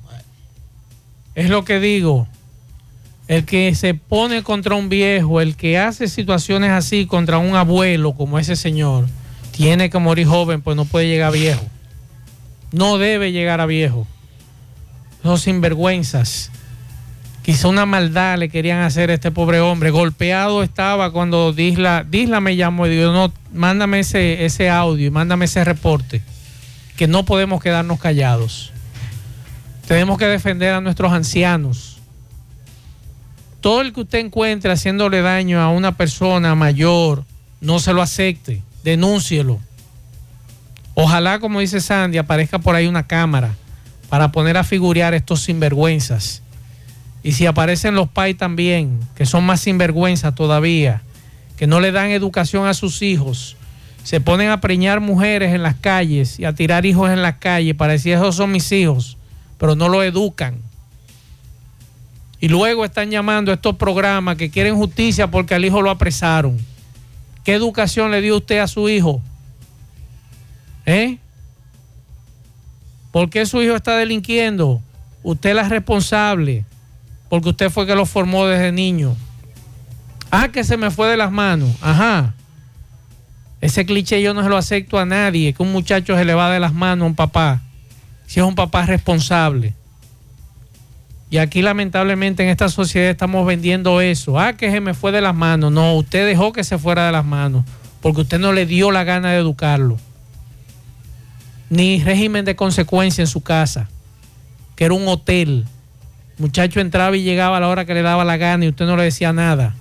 Es 1.35 1.51
lo 1.51 1.65
que 1.65 1.81
digo. 1.81 2.27
El 3.27 3.45
que 3.45 3.75
se 3.75 3.95
pone 3.95 4.43
contra 4.43 4.75
un 4.75 4.89
viejo, 4.89 5.41
el 5.41 5.57
que 5.57 5.79
hace 5.79 6.09
situaciones 6.09 6.71
así 6.71 7.07
contra 7.07 7.39
un 7.39 7.57
abuelo 7.57 8.13
como 8.13 8.39
ese 8.39 8.55
señor, 8.55 9.07
tiene 9.51 9.89
que 9.91 9.99
morir 9.99 10.27
joven, 10.27 10.61
pues 10.63 10.77
no 10.77 10.85
puede 10.85 11.09
llegar 11.09 11.33
viejo. 11.33 11.65
No 12.71 12.99
debe 12.99 13.33
llegar 13.33 13.61
a 13.61 13.67
viejo. 13.67 14.07
Esos 15.23 15.43
sinvergüenzas. 15.43 16.51
Quizá 17.45 17.69
una 17.69 17.85
maldad 17.85 18.39
le 18.39 18.49
querían 18.49 18.81
hacer 18.81 19.11
a 19.11 19.15
este 19.15 19.31
pobre 19.31 19.61
hombre. 19.61 19.91
Golpeado 19.91 20.63
estaba 20.63 21.13
cuando 21.13 21.53
Disla, 21.53 22.03
Disla 22.09 22.41
me 22.41 22.57
llamó 22.57 22.87
y 22.87 22.97
dijo, 22.97 23.13
no, 23.13 23.31
mándame 23.53 24.01
ese, 24.01 24.47
ese 24.47 24.71
audio 24.71 25.07
y 25.07 25.11
mándame 25.11 25.45
ese 25.45 25.63
reporte. 25.63 26.23
Que 26.97 27.07
no 27.07 27.27
podemos 27.27 27.63
quedarnos 27.63 28.01
callados. 28.01 28.73
Tenemos 29.87 30.17
que 30.17 30.25
defender 30.25 30.73
a 30.73 30.81
nuestros 30.81 31.13
ancianos. 31.13 31.99
Todo 33.61 33.83
el 33.83 33.93
que 33.93 34.01
usted 34.01 34.21
encuentre 34.21 34.73
haciéndole 34.73 35.21
daño 35.21 35.61
a 35.61 35.69
una 35.69 35.99
persona 35.99 36.55
mayor, 36.55 37.25
no 37.61 37.79
se 37.79 37.93
lo 37.93 38.01
acepte, 38.01 38.63
denúncielo. 38.85 39.61
Ojalá, 40.95 41.41
como 41.41 41.61
dice 41.61 41.83
Sandy, 41.83 42.17
aparezca 42.17 42.59
por 42.59 42.75
ahí 42.75 42.87
una 42.87 43.07
cámara 43.07 43.55
para 44.09 44.33
poner 44.33 44.57
a 44.57 44.65
figurear 44.65 45.13
estos 45.13 45.43
sinvergüenzas. 45.43 46.44
Y 47.25 47.33
si 47.33 47.47
aparecen 47.47 47.95
los 47.95 48.09
pais 48.09 48.37
también, 48.37 49.01
que 49.17 49.25
son 49.25 49.45
más 49.45 49.63
sinvergüenzas 49.63 50.35
todavía, 50.35 51.03
que 51.57 51.67
no 51.67 51.81
le 51.81 51.91
dan 51.91 52.11
educación 52.11 52.67
a 52.67 52.75
sus 52.75 53.01
hijos, 53.01 53.57
se 54.03 54.21
ponen 54.21 54.51
a 54.51 54.61
preñar 54.61 55.01
mujeres 55.01 55.55
en 55.55 55.63
las 55.63 55.75
calles 55.75 56.39
y 56.39 56.45
a 56.45 56.53
tirar 56.53 56.85
hijos 56.85 57.11
en 57.11 57.23
las 57.23 57.37
calles 57.37 57.75
para 57.75 57.95
decir 57.95 58.13
esos 58.13 58.37
son 58.37 58.53
mis 58.53 58.71
hijos, 58.73 59.17
pero 59.57 59.75
no 59.75 59.89
lo 59.89 60.03
educan. 60.03 60.57
Y 62.41 62.49
luego 62.49 62.85
están 62.85 63.11
llamando 63.11 63.51
a 63.51 63.55
estos 63.55 63.77
programas 63.77 64.37
que 64.37 64.51
quieren 64.51 64.77
justicia 64.77 65.31
porque 65.31 65.55
al 65.55 65.65
hijo 65.65 65.81
lo 65.81 65.89
apresaron. 65.89 66.59
¿Qué 67.43 67.55
educación 67.55 68.11
le 68.11 68.21
dio 68.21 68.37
usted 68.37 68.59
a 68.59 68.69
su 68.69 68.87
hijo? 68.91 69.23
¿Eh? 70.85 71.17
¿Por 73.13 73.31
qué 73.31 73.47
su 73.47 73.63
hijo 73.63 73.75
está 73.75 73.97
delinquiendo? 73.97 74.83
Usted 75.23 75.51
es 75.51 75.57
la 75.57 75.69
responsable, 75.71 76.67
porque 77.35 77.49
usted 77.49 77.69
fue 77.69 77.85
que 77.85 77.97
lo 77.97 78.07
formó 78.07 78.47
desde 78.47 78.71
niño. 78.71 79.17
Ah, 80.31 80.51
que 80.53 80.63
se 80.63 80.77
me 80.77 80.93
fue 80.93 81.09
de 81.09 81.17
las 81.17 81.33
manos. 81.33 81.69
Ajá. 81.81 82.33
Ese 83.61 83.85
cliché 83.85 84.23
yo 84.23 84.35
no 84.35 84.45
se 84.45 84.49
lo 84.49 84.57
acepto 84.57 85.01
a 85.01 85.05
nadie, 85.05 85.53
que 85.53 85.61
un 85.61 85.73
muchacho 85.73 86.15
se 86.17 86.25
le 86.25 86.33
va 86.35 86.49
de 86.49 86.61
las 86.61 86.73
manos 86.73 87.03
a 87.03 87.07
un 87.09 87.17
papá, 87.17 87.61
si 88.29 88.39
es 88.39 88.47
un 88.47 88.55
papá 88.55 88.87
responsable. 88.87 89.75
Y 91.29 91.39
aquí 91.39 91.61
lamentablemente 91.61 92.45
en 92.45 92.51
esta 92.51 92.69
sociedad 92.69 93.11
estamos 93.11 93.45
vendiendo 93.45 94.01
eso. 94.01 94.39
Ah, 94.39 94.53
que 94.53 94.71
se 94.71 94.81
me 94.81 94.95
fue 94.95 95.11
de 95.11 95.21
las 95.21 95.35
manos. 95.35 95.73
No, 95.73 95.95
usted 95.95 96.25
dejó 96.25 96.53
que 96.53 96.63
se 96.63 96.79
fuera 96.79 97.07
de 97.07 97.11
las 97.11 97.25
manos, 97.25 97.65
porque 98.01 98.21
usted 98.21 98.39
no 98.39 98.53
le 98.53 98.65
dio 98.65 98.93
la 98.93 99.03
gana 99.03 99.33
de 99.33 99.39
educarlo. 99.39 99.99
ni 101.69 102.01
régimen 102.01 102.45
de 102.45 102.55
consecuencia 102.55 103.23
en 103.23 103.27
su 103.27 103.41
casa, 103.41 103.89
que 104.77 104.85
era 104.85 104.95
un 104.95 105.09
hotel. 105.09 105.67
Muchacho 106.39 106.81
entraba 106.81 107.17
y 107.17 107.23
llegaba 107.23 107.59
a 107.59 107.61
la 107.61 107.69
hora 107.69 107.85
que 107.85 107.95
le 107.95 108.03
daba 108.03 108.25
la 108.25 108.37
gana 108.37 108.65
y 108.65 108.69
usted 108.69 108.87
no 108.87 108.97
le 108.97 109.05
decía 109.05 109.33
nada. 109.33 109.75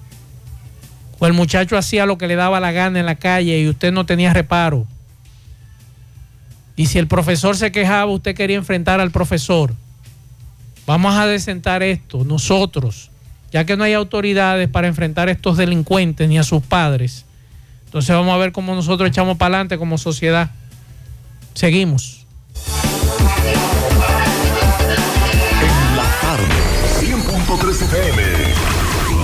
O 1.19 1.27
el 1.27 1.33
muchacho 1.33 1.77
hacía 1.77 2.05
lo 2.05 2.17
que 2.17 2.27
le 2.27 2.35
daba 2.35 2.59
la 2.59 2.71
gana 2.71 2.99
en 2.99 3.05
la 3.05 3.15
calle 3.15 3.59
y 3.59 3.69
usted 3.69 3.91
no 3.91 4.05
tenía 4.05 4.33
reparo. 4.33 4.85
Y 6.75 6.87
si 6.87 6.99
el 6.99 7.07
profesor 7.07 7.55
se 7.55 7.71
quejaba, 7.71 8.11
usted 8.11 8.35
quería 8.35 8.57
enfrentar 8.57 8.99
al 8.99 9.11
profesor. 9.11 9.73
Vamos 10.85 11.15
a 11.15 11.25
desentar 11.27 11.81
esto 11.83 12.23
nosotros, 12.25 13.09
ya 13.51 13.65
que 13.65 13.77
no 13.77 13.83
hay 13.83 13.93
autoridades 13.93 14.67
para 14.67 14.87
enfrentar 14.87 15.27
a 15.29 15.31
estos 15.31 15.57
delincuentes 15.57 16.27
ni 16.27 16.37
a 16.37 16.43
sus 16.43 16.63
padres. 16.63 17.25
Entonces 17.85 18.15
vamos 18.15 18.33
a 18.33 18.37
ver 18.37 18.51
cómo 18.51 18.73
nosotros 18.73 19.07
echamos 19.07 19.37
para 19.37 19.55
adelante 19.55 19.77
como 19.77 19.97
sociedad. 19.97 20.51
Seguimos. 21.53 22.22
100.3 27.73 27.81
FM, 27.81 28.21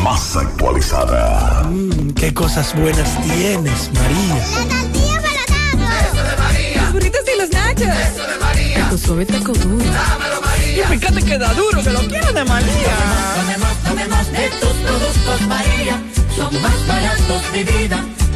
más 0.04 0.36
actualizada. 0.36 1.64
Mm, 1.66 2.12
qué 2.12 2.34
cosas 2.34 2.74
buenas 2.76 3.22
tienes, 3.22 3.92
María. 3.94 4.36
La 4.36 4.66
tortilla 4.66 5.22
para 5.22 6.02
Eso 6.02 6.24
de 6.24 6.38
María. 6.38 6.82
Los 6.82 6.94
burritos 6.94 7.22
y 7.32 7.38
los 7.40 7.50
nachos. 7.52 7.88
Eso 7.88 8.28
de 8.28 8.40
María. 8.40 8.90
Tu 8.90 8.98
suave 8.98 9.26
taco 9.28 9.54
duro. 9.54 9.86
Dámelo, 9.86 10.42
María. 10.42 10.84
Y 10.84 10.98
fíjate 10.98 11.22
que 11.22 11.38
da 11.38 11.54
duro, 11.54 11.84
que 11.84 11.90
lo 11.92 12.00
quiero 12.08 12.34
de 12.34 12.46
María. 12.46 12.96
Tomemos, 13.36 13.78
tomemos 13.84 14.32
de 14.32 14.50
tus 14.60 14.74
productos, 14.74 15.42
María. 15.48 16.02
Son 16.36 16.62
más 16.62 16.88
baratos 16.88 17.54
de 17.54 17.64
vida 17.64 18.04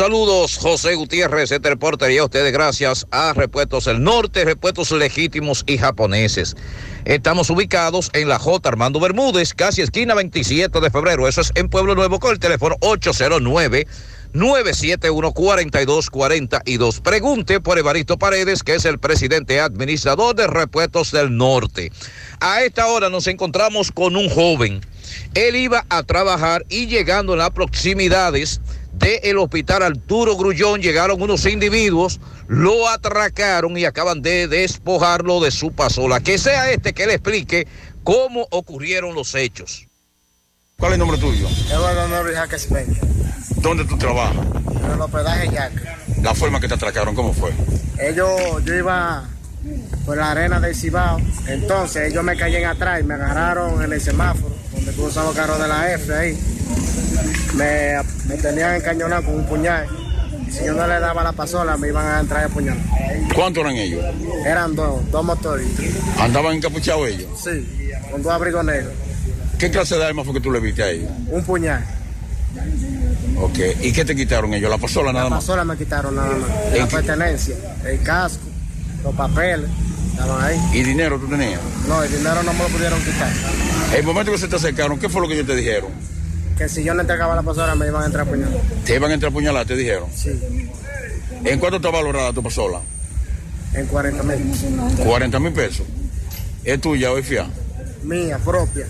Saludos, 0.00 0.56
José 0.56 0.94
Gutiérrez, 0.94 1.52
este 1.52 1.68
reporte 1.68 2.10
y 2.10 2.16
a 2.16 2.24
ustedes 2.24 2.54
gracias 2.54 3.06
a 3.10 3.34
Repuestos 3.34 3.84
del 3.84 4.02
Norte, 4.02 4.46
Repuestos 4.46 4.92
Legítimos 4.92 5.62
y 5.66 5.76
Japoneses. 5.76 6.56
Estamos 7.04 7.50
ubicados 7.50 8.08
en 8.14 8.26
la 8.26 8.38
J. 8.38 8.66
Armando 8.66 8.98
Bermúdez, 8.98 9.52
casi 9.52 9.82
esquina 9.82 10.14
27 10.14 10.80
de 10.80 10.90
febrero. 10.90 11.28
Eso 11.28 11.42
es 11.42 11.52
en 11.54 11.68
Pueblo 11.68 11.94
Nuevo 11.94 12.18
con 12.18 12.32
el 12.32 12.38
teléfono 12.38 12.76
809. 12.80 13.86
971-4242. 14.32 17.02
Pregunte 17.02 17.60
por 17.60 17.78
Evaristo 17.78 18.16
Paredes, 18.16 18.62
que 18.62 18.76
es 18.76 18.86
el 18.86 19.00
presidente 19.00 19.60
administrador 19.60 20.36
de 20.36 20.46
Repuestos 20.46 21.10
del 21.10 21.36
Norte. 21.36 21.90
A 22.38 22.62
esta 22.62 22.86
hora 22.86 23.10
nos 23.10 23.26
encontramos 23.26 23.90
con 23.92 24.16
un 24.16 24.30
joven. 24.30 24.80
Él 25.34 25.56
iba 25.56 25.84
a 25.88 26.04
trabajar 26.04 26.64
y 26.68 26.86
llegando 26.86 27.32
en 27.32 27.40
las 27.40 27.50
proximidades 27.50 28.60
del 28.92 29.38
hospital 29.38 29.82
Arturo 29.82 30.36
Grullón 30.36 30.80
llegaron 30.82 31.22
unos 31.22 31.46
individuos, 31.46 32.20
lo 32.48 32.88
atracaron 32.88 33.76
y 33.76 33.84
acaban 33.84 34.22
de 34.22 34.48
despojarlo 34.48 35.40
de 35.40 35.50
su 35.50 35.72
pasola. 35.72 36.20
Que 36.20 36.38
sea 36.38 36.70
este 36.70 36.92
que 36.92 37.06
le 37.06 37.14
explique 37.14 37.66
cómo 38.02 38.46
ocurrieron 38.50 39.14
los 39.14 39.34
hechos. 39.34 39.86
¿Cuál 40.78 40.92
es 40.92 40.94
el 40.94 41.00
nombre 41.00 41.18
tuyo? 41.18 41.46
Eduardo 41.70 42.08
Norris 42.08 42.36
Jaques 42.36 42.66
Peña, 42.66 42.98
¿Dónde 43.56 43.84
tú 43.84 43.98
trabajas? 43.98 44.36
en 44.84 44.90
el 44.92 45.00
hospedaje 45.00 45.50
Jack. 45.50 45.72
La 46.22 46.34
forma 46.34 46.58
que 46.60 46.68
te 46.68 46.74
atracaron, 46.74 47.14
¿cómo 47.14 47.32
fue? 47.32 47.52
Ellos, 47.98 48.64
yo 48.64 48.74
iba 48.74 49.28
por 50.06 50.16
la 50.16 50.30
arena 50.30 50.58
del 50.60 50.74
Cibao, 50.74 51.18
entonces 51.46 52.10
ellos 52.10 52.24
me 52.24 52.36
caían 52.36 52.64
atrás 52.64 53.00
y 53.00 53.04
me 53.04 53.14
agarraron 53.14 53.82
en 53.82 53.92
el 53.92 54.00
semáforo, 54.00 54.54
donde 54.72 54.92
cruzan 54.92 55.24
los 55.26 55.34
carros 55.34 55.60
de 55.60 55.68
la 55.68 55.92
F 55.92 56.14
ahí. 56.14 56.38
Me, 57.54 57.96
me 58.26 58.36
tenían 58.40 58.76
encañonado 58.76 59.24
con 59.24 59.34
un 59.34 59.44
puñal. 59.46 59.86
Si 60.50 60.64
yo 60.64 60.72
no 60.74 60.86
le 60.86 60.98
daba 60.98 61.22
la 61.22 61.32
pasola, 61.32 61.76
me 61.76 61.88
iban 61.88 62.06
a 62.06 62.20
entrar 62.20 62.44
a 62.44 62.48
puñal. 62.48 62.76
¿Cuántos 63.34 63.62
eran 63.62 63.76
ellos? 63.76 64.04
Eran 64.44 64.74
dos, 64.74 65.08
dos 65.10 65.24
motores. 65.24 65.66
¿Andaban 66.18 66.56
encapuchados 66.56 67.08
ellos? 67.08 67.28
Sí, 67.42 67.90
con 68.10 68.22
dos 68.22 68.32
abrigos 68.32 68.64
negros. 68.64 68.92
¿Qué 69.58 69.70
clase 69.70 69.96
de 69.96 70.04
arma 70.06 70.24
fue 70.24 70.32
que 70.34 70.40
tú 70.40 70.50
le 70.50 70.58
viste 70.60 70.82
a 70.82 70.88
ellos? 70.90 71.10
Un 71.28 71.44
puñal. 71.44 71.84
Ok, 73.38 73.58
¿y 73.82 73.92
qué 73.92 74.04
te 74.04 74.16
quitaron 74.16 74.52
ellos? 74.54 74.70
¿La 74.70 74.78
pasola 74.78 75.12
nada 75.12 75.24
La 75.24 75.30
más? 75.30 75.40
pasola 75.44 75.64
me 75.64 75.76
quitaron 75.76 76.16
nada 76.16 76.28
más. 76.36 76.78
La 76.78 76.86
pertenencia, 76.88 77.54
el 77.86 78.02
casco, 78.02 78.42
los 79.02 79.14
papeles, 79.14 79.68
estaban 80.12 80.44
ahí. 80.44 80.60
¿Y 80.72 80.82
dinero 80.82 81.18
tú 81.18 81.26
tenías? 81.28 81.60
No, 81.88 82.02
el 82.02 82.10
dinero 82.10 82.42
no 82.42 82.52
me 82.52 82.58
lo 82.64 82.68
pudieron 82.68 83.00
quitar. 83.02 83.32
El 83.96 84.04
momento 84.04 84.32
que 84.32 84.38
se 84.38 84.48
te 84.48 84.56
acercaron, 84.56 84.98
¿qué 84.98 85.08
fue 85.08 85.22
lo 85.22 85.28
que 85.28 85.34
ellos 85.34 85.46
te 85.46 85.56
dijeron? 85.56 85.90
Que 86.56 86.68
si 86.68 86.84
yo 86.84 86.92
no 86.94 87.00
entregaba 87.00 87.34
la 87.34 87.42
pasola 87.42 87.74
me 87.74 87.86
iban 87.86 88.02
a 88.02 88.06
entrar 88.06 88.26
a 88.26 88.30
puñal. 88.30 88.50
¿Te 88.84 88.94
iban 88.96 89.10
a 89.10 89.14
entrar 89.14 89.30
a 89.30 89.34
puñalar, 89.34 89.66
te 89.66 89.76
dijeron? 89.76 90.08
Sí, 90.14 90.30
¿En 91.44 91.58
cuánto 91.58 91.76
está 91.76 91.90
valorada 91.90 92.32
tu 92.32 92.42
pasola? 92.42 92.80
en 93.72 93.86
40 93.86 94.22
mil. 94.24 94.38
40 95.04 95.38
mil 95.38 95.52
pesos. 95.52 95.86
¿Es 96.64 96.80
tuya 96.80 97.12
o 97.12 97.18
es 97.18 97.26
fiada? 97.26 97.48
Mía, 98.02 98.38
propia. 98.44 98.86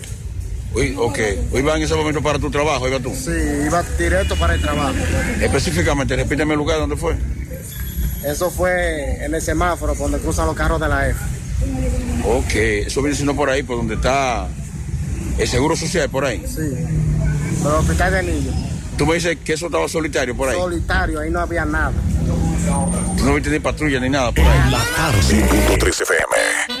Uy, 0.73 0.95
ok. 0.97 1.19
¿Iba 1.53 1.77
en 1.77 1.83
ese 1.83 1.95
momento 1.95 2.21
para 2.21 2.39
tu 2.39 2.49
trabajo? 2.49 2.87
¿Iba 2.87 2.99
tú? 2.99 3.13
Sí, 3.15 3.31
iba 3.65 3.83
directo 3.97 4.35
para 4.37 4.55
el 4.55 4.61
trabajo. 4.61 4.93
Específicamente, 5.39 6.15
repíteme 6.15 6.53
el 6.53 6.57
lugar 6.57 6.79
donde 6.79 6.95
fue. 6.97 7.15
Eso 8.25 8.51
fue 8.51 9.23
en 9.23 9.33
el 9.33 9.41
semáforo, 9.41 9.95
donde 9.95 10.19
cruzan 10.19 10.45
los 10.45 10.55
carros 10.55 10.79
de 10.79 10.87
la 10.87 11.09
F. 11.09 11.19
Ok, 12.25 12.55
eso 12.85 13.01
viene 13.01 13.15
siendo 13.15 13.35
por 13.35 13.49
ahí, 13.49 13.63
por 13.63 13.77
donde 13.77 13.95
está 13.95 14.47
el 15.37 15.47
seguro 15.47 15.75
social, 15.75 16.09
por 16.09 16.25
ahí. 16.25 16.43
Sí, 16.47 16.61
por 17.63 17.71
el 17.71 17.77
hospital 17.79 18.13
de 18.13 18.23
niños. 18.23 18.55
Tú 18.97 19.05
me 19.05 19.15
dices 19.15 19.37
que 19.43 19.53
eso 19.53 19.67
estaba 19.67 19.87
solitario 19.87 20.35
por 20.35 20.49
ahí. 20.49 20.57
Solitario, 20.57 21.19
ahí 21.19 21.31
no 21.31 21.39
había 21.39 21.65
nada. 21.65 21.93
Tú 23.17 23.25
no 23.25 23.33
viste 23.33 23.49
ni 23.49 23.59
patrulla 23.59 23.99
ni 23.99 24.09
nada 24.09 24.31
por 24.31 24.45
ahí. 24.45 24.71
La 24.71 24.83
tarde, 24.95 25.19
5.3 25.21 26.01
FM. 26.01 26.80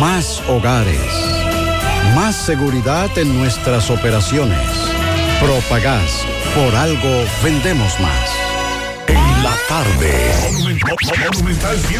Más 0.00 0.42
hogares. 0.48 1.00
Más 2.14 2.36
seguridad 2.36 3.16
en 3.16 3.38
nuestras 3.38 3.90
operaciones. 3.90 4.58
Propagás. 5.40 6.26
Por 6.54 6.74
algo 6.74 7.24
vendemos 7.42 7.98
más. 8.00 8.30
En 9.06 9.42
la 9.42 9.54
tarde. 9.68 10.34
Monumental 11.32 11.76
100.13 11.78 11.96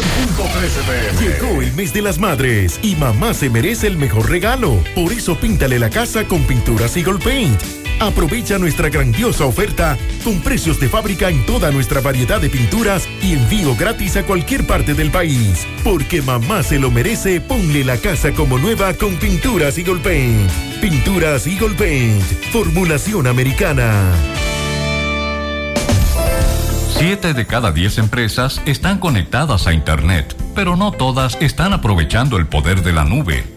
pm. 0.85 1.27
Llegó 1.27 1.61
el 1.61 1.73
mes 1.73 1.91
de 1.93 2.01
las 2.03 2.19
madres 2.19 2.79
y 2.83 2.95
mamá 2.95 3.33
se 3.33 3.49
merece 3.49 3.87
el 3.87 3.97
mejor 3.97 4.29
regalo. 4.29 4.79
Por 4.93 5.11
eso 5.11 5.35
píntale 5.35 5.79
la 5.79 5.89
casa 5.89 6.25
con 6.25 6.43
pinturas 6.43 6.95
Eagle 6.97 7.19
Paint. 7.19 7.86
Aprovecha 7.99 8.59
nuestra 8.59 8.89
grandiosa 8.89 9.45
oferta 9.45 9.97
con 10.23 10.39
precios 10.41 10.79
de 10.79 10.87
fábrica 10.87 11.29
en 11.29 11.45
toda 11.45 11.71
nuestra 11.71 11.99
variedad 11.99 12.39
de 12.39 12.49
pinturas 12.49 13.07
y 13.23 13.33
envío 13.33 13.75
gratis 13.75 14.17
a 14.17 14.23
cualquier 14.23 14.67
parte 14.67 14.93
del 14.93 15.09
país. 15.09 15.65
Porque 15.83 16.21
mamá 16.21 16.61
se 16.61 16.77
lo 16.77 16.91
merece, 16.91 17.41
ponle 17.41 17.83
la 17.83 17.97
casa 17.97 18.33
como 18.33 18.59
nueva 18.59 18.93
con 18.93 19.15
pinturas 19.15 19.77
Eagle 19.77 19.99
Paint. 19.99 20.51
Pinturas 20.79 21.47
Eagle 21.47 21.75
Paint. 21.75 22.23
Formulación 22.51 23.25
americana. 23.25 24.11
Siete 26.97 27.33
de 27.33 27.45
cada 27.45 27.71
diez 27.71 27.97
empresas 27.97 28.61
están 28.65 28.99
conectadas 28.99 29.67
a 29.67 29.73
Internet, 29.73 30.35
pero 30.55 30.75
no 30.75 30.91
todas 30.91 31.37
están 31.41 31.73
aprovechando 31.73 32.37
el 32.37 32.47
poder 32.47 32.83
de 32.83 32.93
la 32.93 33.05
nube. 33.05 33.56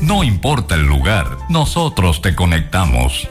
No 0.00 0.22
importa 0.22 0.76
el 0.76 0.86
lugar, 0.86 1.26
nosotros 1.48 2.22
te 2.22 2.36
conectamos. 2.36 3.28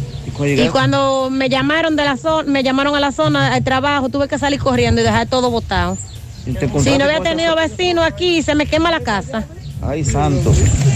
Y 0.45 0.67
cuando 0.67 1.29
me 1.31 1.47
llamaron 1.47 1.95
de 1.95 2.03
la 2.03 2.17
zona, 2.17 2.51
me 2.51 2.61
llamaron 2.61 2.93
a 2.93 2.99
la 2.99 3.13
zona 3.13 3.53
de 3.53 3.61
trabajo, 3.61 4.09
tuve 4.09 4.27
que 4.27 4.37
salir 4.37 4.59
corriendo 4.59 4.99
y 4.99 5.05
dejar 5.05 5.27
todo 5.27 5.49
botado. 5.49 5.97
Si 6.43 6.97
no 6.97 7.05
había 7.05 7.21
tenido 7.21 7.55
vecino 7.55 8.03
aquí, 8.03 8.41
se 8.41 8.53
me 8.53 8.65
quema 8.65 8.91
la 8.91 8.99
casa. 8.99 9.45
Ay, 9.81 10.05
santo. 10.05 10.53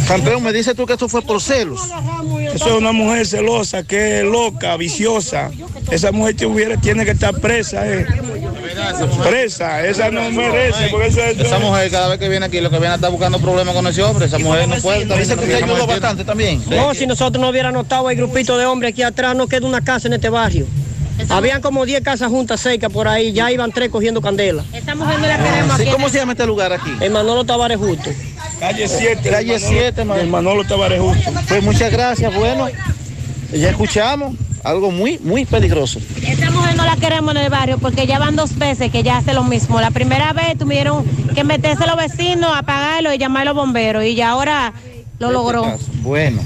Campeón, 0.08 0.44
me 0.44 0.54
dice 0.54 0.76
tú 0.76 0.86
que 0.86 0.94
esto 0.94 1.10
fue 1.10 1.22
por 1.22 1.42
celos. 1.42 1.82
Eso 2.54 2.68
es 2.68 2.74
una 2.74 2.92
mujer 2.92 3.26
celosa, 3.26 3.84
que 3.84 4.20
es 4.20 4.24
loca, 4.24 4.78
viciosa. 4.78 5.50
Esa 5.90 6.12
mujer 6.12 6.36
tuviera, 6.36 6.78
tiene 6.78 7.04
que 7.04 7.12
estar 7.12 7.34
presa, 7.34 7.88
eh. 7.88 8.06
Presa, 9.24 9.86
esa 9.86 10.12
no 10.12 10.30
merece, 10.32 10.90
porque 10.92 11.08
eso 11.08 11.22
es... 11.22 11.40
Esa 11.40 11.60
mujer 11.60 11.90
cada 11.90 12.10
vez 12.10 12.20
que 12.20 12.30
viene 12.30 12.46
aquí 12.46 12.62
lo 12.62 12.70
que 12.70 12.78
viene 12.78 12.94
a 12.94 12.96
estar 12.96 13.12
buscando 13.12 13.40
problemas 13.40 13.74
con 13.74 13.88
ese 13.88 14.04
hombre. 14.04 14.28
Esa 14.28 14.38
mujer 14.38 14.68
no 14.68 14.76
puede 14.76 15.02
estar 15.04 15.18
Dice 15.18 15.36
que 15.36 15.42
usted 15.42 15.64
ayudó 15.64 15.88
bastante 15.88 16.24
también. 16.24 16.62
No, 16.70 16.94
si 16.94 17.08
nosotros 17.08 17.42
no 17.42 17.50
hubiéramos 17.50 17.84
notado 17.84 18.10
el 18.10 18.18
grupito 18.18 18.58
de 18.58 18.66
hombres 18.66 18.94
aquí 18.94 19.02
atrás, 19.02 19.36
no 19.36 19.48
queda 19.48 19.66
una 19.66 19.82
casa 19.82 20.08
en 20.08 20.14
este 20.14 20.30
barrio. 20.30 20.68
Habían 21.30 21.62
como 21.62 21.86
10 21.86 22.04
casas 22.04 22.30
juntas 22.30 22.60
cerca 22.62 22.90
por 22.90 23.08
ahí, 23.08 23.32
ya 23.32 23.52
iban 23.52 23.72
tres 23.72 23.90
cogiendo 23.90 24.22
candela. 24.22 24.64
Esta 24.74 24.96
mujer 24.96 25.20
no 25.20 25.28
la 25.28 25.38
queremos 25.38 25.80
aquí. 25.80 25.90
¿Cómo 25.90 26.10
se 26.10 26.18
llama 26.18 26.34
este 26.34 26.46
lugar 26.46 26.74
aquí? 26.74 26.92
El 27.00 27.12
Manolo 27.12 27.46
Tavares 27.46 27.78
Justo. 27.78 28.10
Calle 28.60 28.88
7. 28.88 29.30
Calle 29.30 29.60
7, 29.60 30.02
El 30.02 30.28
Manolo 30.28 30.64
Tavares 30.64 31.02
Justo. 31.02 31.32
Pues 31.48 31.64
muchas 31.64 31.92
gracias, 31.92 32.34
bueno. 32.34 32.68
Ya 33.54 33.70
escuchamos 33.70 34.36
algo 34.64 34.92
muy, 34.92 35.20
muy 35.20 35.46
peligroso. 35.46 36.00
Esta 36.22 36.50
mujer 36.50 36.76
no 36.76 36.86
la 36.86 36.98
queremos 36.98 37.36
en 37.36 37.42
el 37.42 37.50
barrio 37.50 37.78
porque 37.78 38.08
ya 38.08 38.18
van 38.18 38.36
dos 38.36 38.58
veces 38.58 38.92
que 38.92 39.04
ya 39.04 39.18
hace 39.18 39.34
lo 39.34 39.44
mismo. 39.44 39.80
La 39.80 39.92
primera 39.92 40.34
vez 40.34 40.58
tuvieron 40.58 41.06
que 41.36 41.44
meterse 41.44 41.86
los 41.86 41.96
vecinos, 41.96 42.52
apagarlo 42.56 43.14
y 43.14 43.18
llamar 43.18 43.44
a 43.44 43.46
los 43.46 43.56
bomberos 43.56 44.04
y 44.04 44.16
ya 44.16 44.30
ahora 44.30 44.74
lo 45.20 45.32
logró. 45.32 45.78
Bueno, 46.02 46.42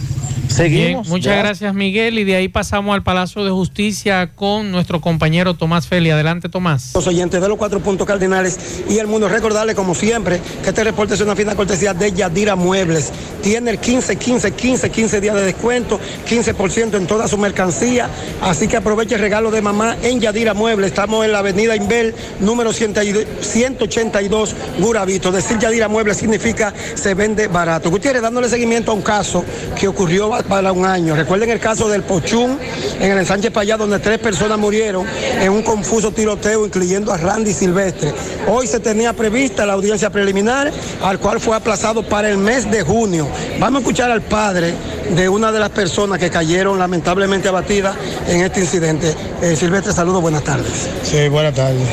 Bien, 0.58 0.70
seguimos. 0.70 1.08
muchas 1.08 1.34
Ya. 1.36 1.40
gracias 1.42 1.74
Miguel 1.74 2.20
y 2.20 2.24
de 2.26 2.36
ahí 2.36 2.48
pasamos 2.50 2.94
al 2.94 3.04
Palacio 3.04 3.44
de 3.46 3.52
Justicia 3.52 4.32
con 4.36 4.72
nuestro 4.72 5.00
compañero 5.00 5.54
Tomás 5.54 5.88
Feli. 5.88 6.10
Adelante 6.10 6.50
Tomás. 6.50 6.92
Los 6.96 7.08
oyentes 7.08 7.40
de 7.42 7.48
los 7.48 7.58
cuatro 7.58 7.80
puntos 7.80 8.06
cardinales 8.06 8.58
y 8.90 8.98
el 8.98 9.08
mundo, 9.08 9.30
recordarle 9.30 9.76
como 9.76 9.96
siempre 9.96 10.42
que 10.64 10.70
este 10.70 10.84
reporte 10.84 11.14
es 11.14 11.22
una 11.22 11.36
fina 11.36 11.56
cortesía 11.56 11.94
de 11.94 12.12
Yadira 12.12 12.56
Muebles. 12.56 13.12
Tiene 13.42 13.72
el 13.72 13.78
15, 13.80 14.18
15, 14.18 14.52
15, 14.52 14.90
15 14.90 15.22
días 15.22 15.36
de 15.36 15.44
descuento, 15.44 16.00
15% 16.30 16.98
en 16.98 17.08
toda 17.08 17.28
su 17.28 17.38
mercancía. 17.38 18.10
Así 18.42 18.68
que 18.68 18.76
aproveche 18.78 19.16
el 19.16 19.22
regalo 19.22 19.52
de 19.52 19.62
mamá 19.62 19.96
en 20.04 20.20
Yadira 20.20 20.54
Muebles. 20.54 20.88
Estamos 20.90 21.24
en 21.26 21.32
la 21.32 21.40
avenida 21.40 21.76
Inbel, 21.76 22.14
número 22.42 22.74
182, 22.74 24.56
Guravito. 24.80 25.32
Decir 25.32 25.58
Yadira 25.60 25.88
Muebles 25.88 26.18
significa 26.18 26.74
se 26.96 27.14
vende 27.14 27.48
barato. 27.48 27.90
Gutiérrez, 27.90 28.22
dándole 28.22 28.50
seguimiento 28.50 28.92
a 28.92 28.96
un 28.96 29.02
caso 29.02 29.46
que 29.80 29.88
ocurrió 29.88 30.34
para 30.44 30.72
un 30.72 30.86
año. 30.86 31.16
Recuerden 31.16 31.50
el 31.50 31.60
caso 31.60 31.90
del 31.90 32.04
Pochún 32.04 32.60
en 33.00 33.12
el 33.12 33.18
ensanche 33.18 33.52
Payá, 33.52 33.78
donde 33.78 34.00
tres 34.00 34.20
personas 34.20 34.58
murieron 34.58 35.06
en 35.40 35.52
un 35.52 35.64
confuso 35.64 36.12
tiroteo, 36.12 36.66
incluyendo 36.66 37.12
a 37.12 37.18
Randy 37.18 37.54
Silvestre. 37.54 38.14
Hoy 38.48 38.68
se 38.68 38.80
tenía 38.80 39.14
prevista 39.14 39.66
la 39.66 39.74
audiencia 39.74 40.10
preliminar, 40.10 40.72
al 41.02 41.20
cual 41.20 41.40
fue 41.40 41.56
aplazado 41.56 42.04
para 42.04 42.30
el 42.30 42.38
mes 42.38 42.70
de 42.70 42.82
junio. 42.82 43.28
Vamos 43.60 43.80
a 43.80 43.82
escuchar 43.82 44.12
al 44.12 44.22
padre 44.22 44.74
de 45.16 45.30
una 45.30 45.52
de 45.52 45.60
las 45.60 45.70
personas 45.70 46.20
que 46.20 46.30
cayeron 46.30 46.80
lamentablemente 46.80 47.48
abatidas 47.48 47.96
en 48.28 48.42
este 48.42 48.62
incidente. 48.62 49.16
Eh, 49.42 49.56
Silvestre, 49.56 49.94
saludos, 49.94 50.22
buenas 50.22 50.44
tardes. 50.44 50.90
Sí, 51.04 51.28
buenas 51.30 51.54
tardes. 51.54 51.88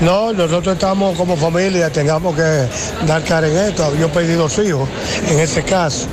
No, 0.00 0.32
nosotros 0.32 0.74
estamos 0.74 1.14
como 1.16 1.36
familia, 1.36 1.90
tengamos 1.90 2.34
que 2.34 2.66
dar 3.06 3.22
cara 3.22 3.48
en 3.48 3.56
esto. 3.56 3.94
Yo 3.96 4.08
perdí 4.10 4.32
dos 4.32 4.58
hijos 4.58 4.88
en 5.28 5.38
ese 5.40 5.62
caso. 5.62 6.06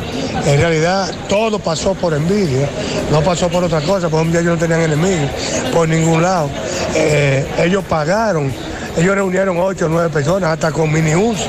En 0.46 0.60
realidad, 0.60 1.10
todo 1.30 1.58
pasó 1.60 1.94
por 1.94 2.14
envidia, 2.14 2.68
no 3.12 3.22
pasó 3.22 3.48
por 3.48 3.64
otra 3.64 3.80
cosa, 3.82 4.10
porque 4.10 4.26
un 4.26 4.32
día 4.32 4.42
ellos 4.42 4.54
no 4.56 4.60
tenían 4.60 4.82
enemigos 4.82 5.30
por 5.74 5.88
ningún 5.88 6.22
lado. 6.22 6.50
Eh, 6.96 7.46
ellos 7.60 7.84
pagaron, 7.88 8.52
ellos 8.98 9.16
reunieron 9.16 9.58
ocho 9.58 9.86
o 9.86 9.90
nueve 9.90 10.10
personas, 10.10 10.52
hasta 10.52 10.72
con 10.72 10.92
mini 10.92 11.16
Uzi, 11.16 11.44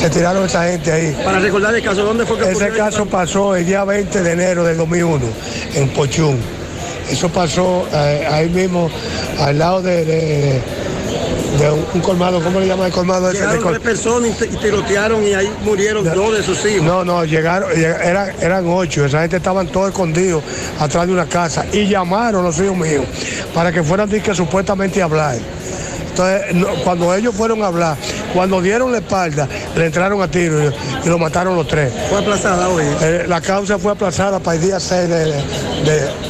se 0.00 0.08
tiraron 0.08 0.46
esa 0.46 0.64
gente 0.64 0.90
ahí. 0.90 1.16
Para 1.22 1.38
recordar 1.38 1.74
el 1.74 1.82
caso, 1.82 2.02
¿dónde 2.02 2.24
fue 2.24 2.38
que 2.38 2.50
Ese 2.50 2.70
caso 2.70 3.04
pasó 3.06 3.56
el 3.56 3.66
día 3.66 3.84
20 3.84 4.22
de 4.22 4.32
enero 4.32 4.64
del 4.64 4.78
2001 4.78 5.26
en 5.74 5.88
Pochún. 5.90 6.38
Eso 7.10 7.28
pasó 7.28 7.86
eh, 7.92 8.26
ahí 8.30 8.48
mismo, 8.48 8.88
al 9.38 9.58
lado 9.58 9.82
de, 9.82 10.04
de- 10.06 10.62
de 11.58 11.70
un, 11.70 11.84
un 11.94 12.00
colmado, 12.00 12.40
¿cómo 12.42 12.60
le 12.60 12.66
llaman 12.66 12.86
el 12.86 12.92
colmado 12.92 13.30
Llegaron 13.32 13.62
tres 13.68 13.80
personas 13.80 14.30
y, 14.30 14.32
te- 14.34 14.46
y 14.46 14.56
tirotearon 14.56 15.22
y 15.26 15.34
ahí 15.34 15.50
murieron 15.64 16.04
dos 16.04 16.36
de 16.36 16.42
sus 16.42 16.64
hijos. 16.66 16.82
No, 16.84 17.04
no, 17.04 17.24
llegaron, 17.24 17.70
lleg- 17.70 18.00
eran, 18.04 18.32
eran 18.40 18.64
ocho, 18.68 19.04
esa 19.04 19.20
gente 19.20 19.36
estaban 19.36 19.66
todos 19.68 19.88
escondidos 19.90 20.42
atrás 20.80 21.06
de 21.06 21.12
una 21.12 21.26
casa 21.26 21.64
y 21.72 21.86
llamaron 21.88 22.44
los 22.44 22.58
hijos 22.58 22.76
míos 22.76 23.04
para 23.54 23.70
que 23.72 23.82
fueran 23.82 24.08
que 24.08 24.34
supuestamente 24.34 25.00
a 25.00 25.04
hablar. 25.04 25.36
Entonces, 26.10 26.54
no, 26.54 26.68
cuando 26.84 27.12
ellos 27.12 27.34
fueron 27.34 27.60
a 27.64 27.66
hablar, 27.66 27.96
cuando 28.32 28.60
dieron 28.62 28.92
la 28.92 28.98
espalda, 28.98 29.48
le 29.76 29.86
entraron 29.86 30.22
a 30.22 30.30
tiro 30.30 30.62
y, 30.62 30.66
y 31.04 31.08
lo 31.08 31.18
mataron 31.18 31.56
los 31.56 31.66
tres. 31.66 31.92
Fue 32.08 32.18
aplazada 32.20 32.68
hoy. 32.68 32.84
Eh, 33.02 33.24
la 33.26 33.40
causa 33.40 33.78
fue 33.80 33.90
aplazada 33.92 34.38
para 34.38 34.56
el 34.56 34.62
día 34.62 34.78
6 34.78 35.08
de, 35.08 35.24
de- 35.24 35.42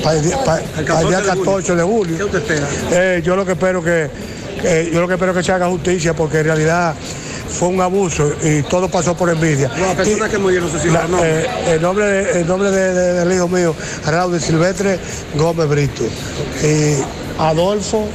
para 0.02 0.16
el 0.16 0.22
día, 0.24 0.38
para- 0.42 0.62
para 0.86 1.00
el 1.02 1.08
día 1.08 1.22
14 1.22 1.74
de 1.76 1.82
julio. 1.82 2.16
¿Qué 2.16 2.24
usted 2.24 2.38
espera? 2.38 2.66
Eh, 2.92 3.22
yo 3.22 3.36
lo 3.36 3.44
que 3.44 3.52
espero 3.52 3.82
que, 3.84 4.08
que- 4.64 4.90
yo 4.92 5.00
lo 5.00 5.06
que 5.08 5.14
espero 5.14 5.34
que 5.34 5.42
se 5.42 5.52
haga 5.52 5.66
justicia 5.68 6.14
porque 6.14 6.38
en 6.40 6.44
realidad 6.44 6.94
fue 7.48 7.68
un 7.68 7.80
abuso 7.80 8.32
y 8.42 8.62
todo 8.62 8.88
pasó 8.88 9.14
por 9.16 9.30
envidia. 9.30 9.70
Las 9.78 9.94
personas 9.94 10.28
que 10.30 10.38
murieron 10.38 10.70
sus 10.70 10.80
hijos, 10.84 10.94
La- 10.94 11.06
¿no? 11.06 11.22
eh, 11.24 11.46
el 11.68 11.80
nombre, 11.82 12.04
de- 12.06 12.40
el 12.40 12.46
nombre 12.48 12.70
de- 12.70 12.92
de- 12.94 13.12
del 13.14 13.32
hijo 13.32 13.46
mío, 13.48 13.74
Raúl 14.06 14.40
Silvestre 14.40 14.98
Gómez 15.36 15.68
Brito. 15.68 16.02
Y 16.62 16.96
Adolfo, 17.40 18.06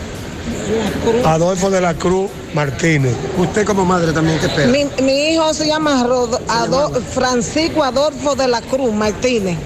Adolfo 1.25 1.69
de 1.69 1.81
la 1.81 1.93
Cruz 1.93 2.29
Martínez. 2.53 3.13
Usted 3.37 3.65
como 3.65 3.85
madre 3.85 4.11
también, 4.11 4.39
¿qué 4.39 4.47
espera? 4.47 4.67
Mi, 4.67 4.85
mi 5.03 5.33
hijo 5.33 5.53
se 5.53 5.67
llama 5.67 6.03
Rodo- 6.05 6.39
Ado- 6.47 6.91
Francisco 7.13 7.83
Adolfo 7.83 8.35
de 8.35 8.47
la 8.47 8.61
Cruz 8.61 8.91
Martínez. 8.93 9.57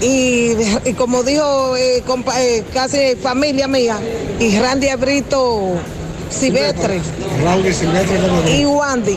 Y, 0.00 0.52
y 0.84 0.92
como 0.92 1.22
dijo 1.22 1.76
eh, 1.76 2.02
compa- 2.06 2.38
eh, 2.38 2.64
casi 2.74 3.16
familia 3.16 3.66
mía, 3.66 3.98
y 4.38 4.58
Randy 4.58 4.88
Abrito 4.88 5.72
Silvestre 6.28 7.00
Raúl 7.42 7.72
Silvestre 7.72 8.18
y 8.58 8.64
Wandy. 8.66 9.16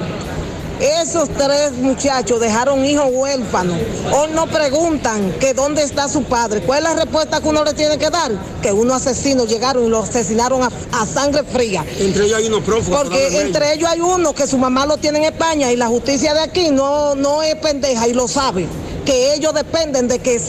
Esos 0.80 1.28
tres 1.32 1.74
muchachos 1.74 2.40
dejaron 2.40 2.86
hijos 2.86 3.08
huérfanos. 3.12 3.76
Hoy 4.14 4.30
no 4.34 4.48
preguntan 4.48 5.34
que 5.38 5.54
dónde 5.54 5.84
está 5.84 6.08
su 6.08 6.24
padre. 6.24 6.62
¿Cuál 6.62 6.78
es 6.80 6.84
la 6.86 6.96
respuesta 6.96 7.42
que 7.42 7.50
uno 7.50 7.66
le 7.66 7.74
tiene 7.74 7.98
que 7.98 8.10
dar? 8.10 8.32
Que 8.62 8.72
unos 8.72 9.06
asesinos 9.06 9.50
llegaron 9.50 9.84
y 9.84 9.90
lo 9.90 10.04
asesinaron 10.04 10.64
a, 10.64 10.72
a 10.94 11.06
sangre 11.06 11.44
fría. 11.44 11.84
Entre 12.00 12.24
ellos 12.24 12.38
hay 12.38 12.48
unos 12.48 12.64
prófugos. 12.64 12.98
Porque 13.02 13.42
entre 13.42 13.74
ellos 13.74 13.90
hay 13.90 14.00
uno 14.00 14.34
que 14.34 14.48
su 14.48 14.58
mamá 14.58 14.86
lo 14.86 14.96
tiene 14.96 15.18
en 15.18 15.26
España 15.26 15.70
y 15.70 15.76
la 15.76 15.88
justicia 15.88 16.34
de 16.34 16.40
aquí 16.40 16.70
no, 16.72 17.14
no 17.16 17.44
es 17.44 17.56
pendeja 17.56 18.08
y 18.08 18.14
lo 18.14 18.30
sabe. 18.30 18.66
Que 19.10 19.34
ellos 19.34 19.56
dependen 19.56 20.08
de 20.08 20.20
que 20.20 20.40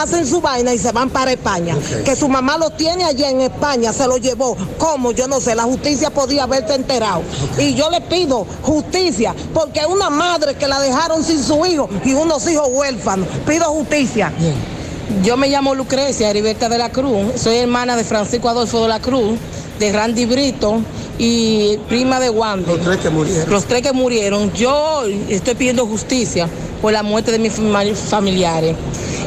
hacen 0.00 0.26
su 0.26 0.40
vaina 0.40 0.72
y 0.72 0.78
se 0.78 0.92
van 0.92 1.10
para 1.10 1.32
España. 1.32 1.76
Que 2.06 2.16
su 2.16 2.26
mamá 2.26 2.56
lo 2.56 2.70
tiene 2.70 3.04
allá 3.04 3.28
en 3.28 3.42
España, 3.42 3.92
se 3.92 4.06
lo 4.06 4.16
llevó. 4.16 4.56
¿Cómo? 4.78 5.12
Yo 5.12 5.28
no 5.28 5.42
sé. 5.42 5.54
La 5.54 5.64
justicia 5.64 6.08
podía 6.08 6.44
haberse 6.44 6.74
enterado. 6.74 7.20
Y 7.58 7.74
yo 7.74 7.90
le 7.90 8.00
pido 8.00 8.46
justicia, 8.62 9.34
porque 9.52 9.80
es 9.80 9.86
una 9.88 10.08
madre 10.08 10.54
que 10.54 10.66
la 10.66 10.80
dejaron 10.80 11.22
sin 11.22 11.44
su 11.44 11.66
hijo 11.66 11.86
y 12.02 12.14
unos 12.14 12.48
hijos 12.48 12.66
huérfanos. 12.70 13.28
Pido 13.46 13.66
justicia. 13.66 14.32
Yo 15.22 15.36
me 15.36 15.50
llamo 15.50 15.74
Lucrecia 15.74 16.30
Heriberta 16.30 16.70
de 16.70 16.78
la 16.78 16.90
Cruz, 16.90 17.38
soy 17.38 17.58
hermana 17.58 17.94
de 17.94 18.04
Francisco 18.04 18.48
Adolfo 18.48 18.80
de 18.80 18.88
la 18.88 19.00
Cruz, 19.00 19.38
de 19.78 19.92
Randy 19.92 20.24
Brito 20.24 20.80
y 21.24 21.78
prima 21.88 22.18
de 22.18 22.30
Wanda. 22.30 22.72
Los 22.72 22.80
tres 22.80 22.96
que 22.98 23.08
murieron. 23.10 23.48
Los 23.50 23.64
tres 23.66 23.82
que 23.82 23.92
murieron. 23.92 24.52
Yo 24.54 25.04
estoy 25.28 25.54
pidiendo 25.54 25.86
justicia 25.86 26.48
por 26.80 26.92
la 26.92 27.04
muerte 27.04 27.30
de 27.30 27.38
mis 27.38 27.56
fami- 27.60 27.94
familiares. 27.94 28.74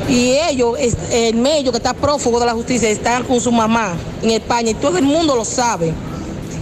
Y 0.10 0.32
ellos, 0.50 0.78
el 1.12 1.36
medio 1.38 1.72
que 1.72 1.78
está 1.78 1.94
prófugo 1.94 2.38
de 2.42 2.48
la 2.48 2.52
justicia, 2.52 2.90
están 2.90 3.24
con 3.24 3.40
su 3.40 3.50
mamá 3.50 3.94
en 4.22 4.32
España 4.32 4.72
y 4.72 4.74
todo 4.74 4.98
el 4.98 5.06
mundo 5.06 5.38
lo 5.38 5.46
sabe. 5.46 5.94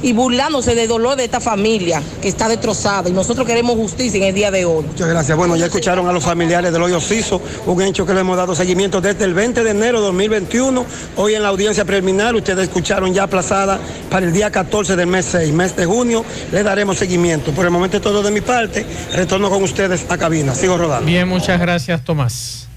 Y 0.03 0.13
burlándose 0.13 0.75
del 0.75 0.87
dolor 0.87 1.15
de 1.15 1.25
esta 1.25 1.39
familia 1.39 2.03
que 2.21 2.27
está 2.27 2.47
destrozada. 2.47 3.09
Y 3.09 3.13
nosotros 3.13 3.47
queremos 3.47 3.75
justicia 3.75 4.19
en 4.19 4.25
el 4.25 4.35
día 4.35 4.51
de 4.51 4.65
hoy. 4.65 4.85
Muchas 4.85 5.07
gracias. 5.07 5.35
Bueno, 5.35 5.55
ya 5.55 5.65
escucharon 5.65 6.07
a 6.07 6.11
los 6.11 6.23
familiares 6.23 6.71
del 6.71 6.83
hoyo 6.83 6.99
Ciso, 6.99 7.41
un 7.65 7.81
hecho 7.81 8.05
que 8.05 8.13
le 8.13 8.19
hemos 8.19 8.37
dado 8.37 8.53
seguimiento 8.53 9.01
desde 9.01 9.25
el 9.25 9.33
20 9.33 9.63
de 9.63 9.71
enero 9.71 9.99
de 9.99 10.05
2021. 10.07 10.85
Hoy 11.15 11.35
en 11.35 11.41
la 11.41 11.49
audiencia 11.49 11.85
preliminar, 11.85 12.35
ustedes 12.35 12.65
escucharon 12.65 13.13
ya 13.13 13.23
aplazada 13.23 13.79
para 14.09 14.25
el 14.25 14.33
día 14.33 14.51
14 14.51 14.95
del 14.95 15.07
mes 15.07 15.25
6, 15.25 15.51
mes 15.53 15.75
de 15.75 15.85
junio. 15.85 16.25
Le 16.51 16.63
daremos 16.63 16.97
seguimiento. 16.97 17.51
Por 17.51 17.65
el 17.65 17.71
momento 17.71 17.97
es 17.97 18.03
todo 18.03 18.21
de 18.21 18.31
mi 18.31 18.41
parte. 18.41 18.85
Retorno 19.13 19.49
con 19.49 19.63
ustedes 19.63 20.05
a 20.09 20.17
cabina. 20.17 20.53
Sigo 20.53 20.77
rodando. 20.77 21.05
Bien, 21.05 21.27
muchas 21.27 21.59
gracias, 21.59 22.03
Tomás. 22.03 22.67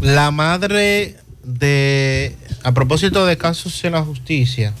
La 0.00 0.30
madre 0.30 1.16
de, 1.42 2.36
a 2.62 2.72
propósito 2.72 3.24
de 3.24 3.38
casos 3.38 3.82
en 3.84 3.92
la 3.92 4.02
justicia, 4.02 4.74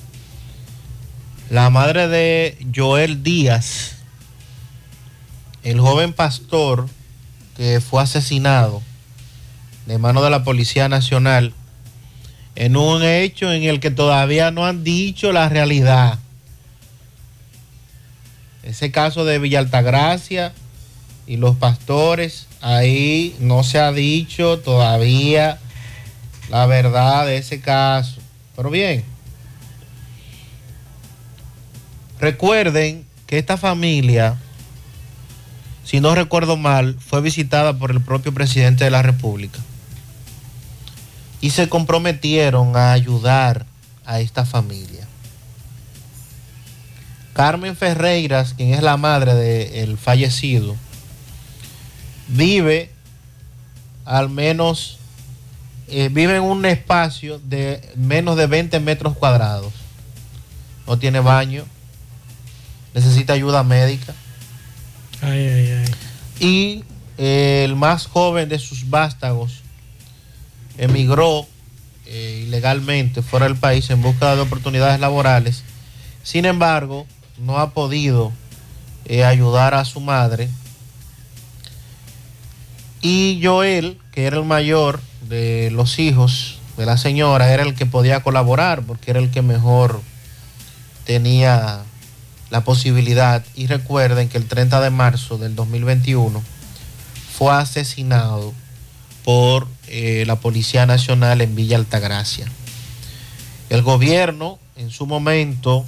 la 1.50 1.70
madre 1.70 2.08
de 2.08 2.66
Joel 2.74 3.22
Díaz, 3.22 3.96
el 5.62 5.80
joven 5.80 6.12
pastor 6.12 6.88
que 7.56 7.80
fue 7.80 8.02
asesinado 8.02 8.82
de 9.86 9.98
mano 9.98 10.22
de 10.22 10.30
la 10.30 10.42
Policía 10.42 10.88
Nacional 10.88 11.54
en 12.56 12.76
un 12.76 13.02
hecho 13.04 13.52
en 13.52 13.62
el 13.62 13.80
que 13.80 13.90
todavía 13.90 14.50
no 14.50 14.66
han 14.66 14.82
dicho 14.82 15.32
la 15.32 15.48
realidad. 15.48 16.18
Ese 18.62 18.90
caso 18.90 19.24
de 19.24 19.38
Villa 19.38 19.60
Altagracia 19.60 20.52
y 21.28 21.36
los 21.36 21.56
pastores, 21.56 22.48
ahí 22.60 23.36
no 23.38 23.62
se 23.62 23.78
ha 23.78 23.92
dicho 23.92 24.58
todavía 24.58 25.58
la 26.50 26.66
verdad 26.66 27.26
de 27.26 27.36
ese 27.36 27.60
caso. 27.60 28.20
Pero 28.56 28.70
bien, 28.70 29.04
recuerden 32.20 33.06
que 33.26 33.38
esta 33.38 33.56
familia, 33.56 34.36
si 35.84 36.00
no 36.00 36.14
recuerdo 36.14 36.56
mal, 36.56 36.96
fue 37.00 37.20
visitada 37.20 37.74
por 37.74 37.90
el 37.90 38.00
propio 38.00 38.32
presidente 38.32 38.84
de 38.84 38.90
la 38.90 39.02
República 39.02 39.58
y 41.40 41.50
se 41.50 41.68
comprometieron 41.68 42.76
a 42.76 42.92
ayudar 42.92 43.66
a 44.04 44.20
esta 44.20 44.44
familia. 44.44 45.06
Carmen 47.34 47.76
Ferreiras, 47.76 48.54
quien 48.54 48.72
es 48.72 48.82
la 48.82 48.96
madre 48.96 49.34
del 49.34 49.98
fallecido, 49.98 50.74
vive 52.28 52.90
al 54.06 54.30
menos, 54.30 54.98
eh, 55.88 56.08
vive 56.10 56.36
en 56.36 56.42
un 56.42 56.64
espacio 56.64 57.38
de 57.40 57.92
menos 57.96 58.36
de 58.36 58.46
20 58.46 58.80
metros 58.80 59.16
cuadrados. 59.16 59.72
No 60.86 60.98
tiene 60.98 61.20
baño, 61.20 61.64
necesita 62.96 63.34
ayuda 63.34 63.62
médica. 63.62 64.14
Ay, 65.20 65.46
ay, 65.48 65.70
ay. 65.70 65.94
Y 66.40 66.84
eh, 67.18 67.62
el 67.64 67.76
más 67.76 68.06
joven 68.06 68.48
de 68.48 68.58
sus 68.58 68.88
vástagos 68.88 69.60
emigró 70.78 71.46
eh, 72.06 72.44
ilegalmente 72.46 73.20
fuera 73.20 73.46
del 73.46 73.56
país 73.56 73.90
en 73.90 74.00
busca 74.00 74.34
de 74.34 74.40
oportunidades 74.40 74.98
laborales. 74.98 75.62
Sin 76.22 76.46
embargo, 76.46 77.06
no 77.38 77.58
ha 77.58 77.74
podido 77.74 78.32
eh, 79.04 79.24
ayudar 79.24 79.74
a 79.74 79.84
su 79.84 80.00
madre. 80.00 80.48
Y 83.02 83.40
Joel, 83.42 83.98
que 84.10 84.24
era 84.24 84.38
el 84.38 84.44
mayor 84.44 85.02
de 85.28 85.70
los 85.70 85.98
hijos 85.98 86.60
de 86.78 86.86
la 86.86 86.96
señora, 86.96 87.52
era 87.52 87.62
el 87.62 87.74
que 87.74 87.84
podía 87.84 88.22
colaborar 88.22 88.82
porque 88.82 89.10
era 89.10 89.20
el 89.20 89.30
que 89.30 89.42
mejor 89.42 90.00
tenía 91.04 91.84
la 92.50 92.62
posibilidad. 92.64 93.44
Y 93.54 93.66
recuerden 93.66 94.28
que 94.28 94.38
el 94.38 94.46
30 94.46 94.80
de 94.80 94.90
marzo 94.90 95.38
del 95.38 95.54
2021 95.54 96.42
fue 97.36 97.54
asesinado 97.54 98.54
por 99.24 99.68
eh, 99.88 100.24
la 100.26 100.36
Policía 100.36 100.86
Nacional 100.86 101.40
en 101.40 101.54
Villa 101.54 101.76
Altagracia. 101.76 102.46
El 103.70 103.82
gobierno 103.82 104.58
en 104.76 104.90
su 104.90 105.06
momento 105.06 105.84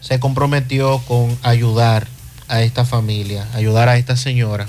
se 0.00 0.18
comprometió 0.18 0.98
con 1.06 1.38
ayudar 1.42 2.08
a 2.48 2.62
esta 2.62 2.84
familia, 2.84 3.46
ayudar 3.54 3.88
a 3.88 3.96
esta 3.96 4.16
señora. 4.16 4.66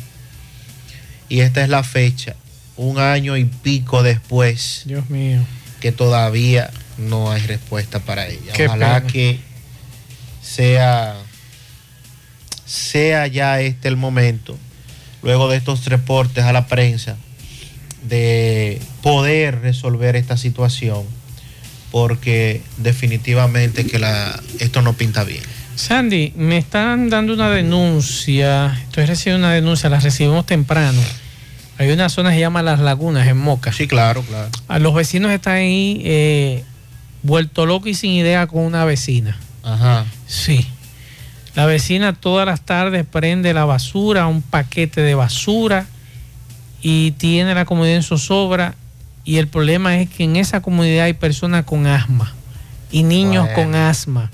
Y 1.28 1.40
esta 1.40 1.64
es 1.64 1.70
la 1.70 1.84
fecha, 1.84 2.36
un 2.78 3.00
año 3.00 3.36
y 3.38 3.46
pico 3.46 4.04
después, 4.04 4.84
Dios 4.86 5.10
mío. 5.10 5.40
que 5.80 5.92
todavía 5.92 6.70
no 6.98 7.32
hay 7.32 7.42
respuesta 7.42 8.00
para 8.00 8.28
ella. 8.28 8.54
Qué 8.54 8.68
Ojalá 8.68 9.00
pena. 9.00 9.12
que 9.12 9.40
sea, 10.44 11.16
sea 12.66 13.28
ya 13.28 13.62
este 13.62 13.88
el 13.88 13.98
momento, 13.98 14.58
luego 15.24 15.50
de 15.50 15.58
estos 15.58 15.86
reportes 15.86 16.44
a 16.44 16.54
la 16.54 16.68
prensa, 16.68 17.16
de 18.04 18.82
poder 19.02 19.62
resolver 19.62 20.16
esta 20.16 20.38
situación, 20.38 21.04
porque 21.92 22.62
definitivamente 22.78 23.86
que 23.86 24.00
la, 24.00 24.40
esto 24.60 24.82
no 24.82 24.94
pinta 24.94 25.24
bien. 25.24 25.44
Sandy, 25.76 26.34
me 26.36 26.58
están 26.58 27.10
dando 27.10 27.34
una 27.34 27.50
denuncia. 27.50 28.78
Estoy 28.84 29.06
recibiendo 29.06 29.48
una 29.48 29.54
denuncia, 29.56 29.90
la 29.90 30.00
recibimos 30.00 30.46
temprano. 30.46 31.02
Hay 31.80 31.90
una 31.90 32.10
zona 32.10 32.30
que 32.30 32.36
se 32.36 32.42
llama 32.42 32.62
Las 32.62 32.80
Lagunas, 32.80 33.28
en 33.28 33.38
Moca. 33.38 33.74
Sí, 33.74 33.88
claro, 33.88 34.22
claro. 34.22 34.50
A 34.68 34.78
los 34.78 34.94
vecinos 34.94 35.32
están 35.32 35.56
ahí 35.56 36.02
eh, 36.06 36.64
vuelto 37.24 37.66
loco 37.66 37.90
y 37.90 37.96
sin 37.96 38.12
idea 38.12 38.46
con 38.46 38.62
una 38.62 38.86
vecina. 38.86 39.40
Ajá. 39.64 40.06
Sí. 40.28 40.68
La 41.56 41.66
vecina 41.66 42.14
todas 42.14 42.46
las 42.46 42.62
tardes 42.62 43.06
prende 43.06 43.54
la 43.54 43.66
basura, 43.66 44.28
un 44.28 44.42
paquete 44.42 45.02
de 45.02 45.16
basura 45.16 45.86
y 46.82 47.12
tiene 47.12 47.54
la 47.54 47.66
comunidad 47.66 47.98
en 47.98 48.04
zozobra. 48.04 48.76
Y 49.24 49.38
el 49.38 49.48
problema 49.48 50.00
es 50.00 50.10
que 50.10 50.26
en 50.26 50.36
esa 50.36 50.62
comunidad 50.62 51.06
hay 51.06 51.14
personas 51.14 51.64
con 51.66 51.88
asma 51.88 52.34
y 52.92 53.04
niños 53.04 53.46
Bueno. 53.46 53.56
con 53.56 53.76
asma. 53.76 54.32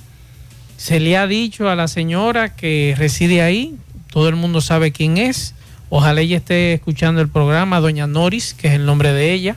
Se 0.77 0.99
le 0.99 1.18
ha 1.18 1.27
dicho 1.27 1.69
a 1.69 1.76
la 1.76 1.88
señora 1.88 2.56
que 2.56 2.95
reside 2.97 3.41
ahí, 3.41 3.76
todo 4.11 4.30
el 4.30 4.35
mundo 4.35 4.61
sabe 4.61 4.91
quién 4.91 5.18
es. 5.18 5.53
Ojalá 5.89 6.22
ella 6.22 6.38
esté 6.38 6.73
escuchando 6.73 7.19
el 7.22 7.30
programa, 7.30 7.80
doña 7.81 8.07
Noris, 8.07 8.53
que 8.53 8.69
es 8.69 8.73
el 8.76 8.85
nombre 8.85 9.11
de 9.11 9.34
ella, 9.34 9.56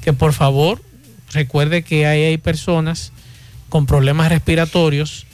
que 0.00 0.12
por 0.12 0.32
favor 0.32 0.82
recuerde 1.32 1.82
que 1.82 2.06
ahí 2.06 2.22
hay 2.22 2.38
personas 2.38 3.12
con 3.68 3.86
problemas 3.86 4.28
respiratorios. 4.30 5.26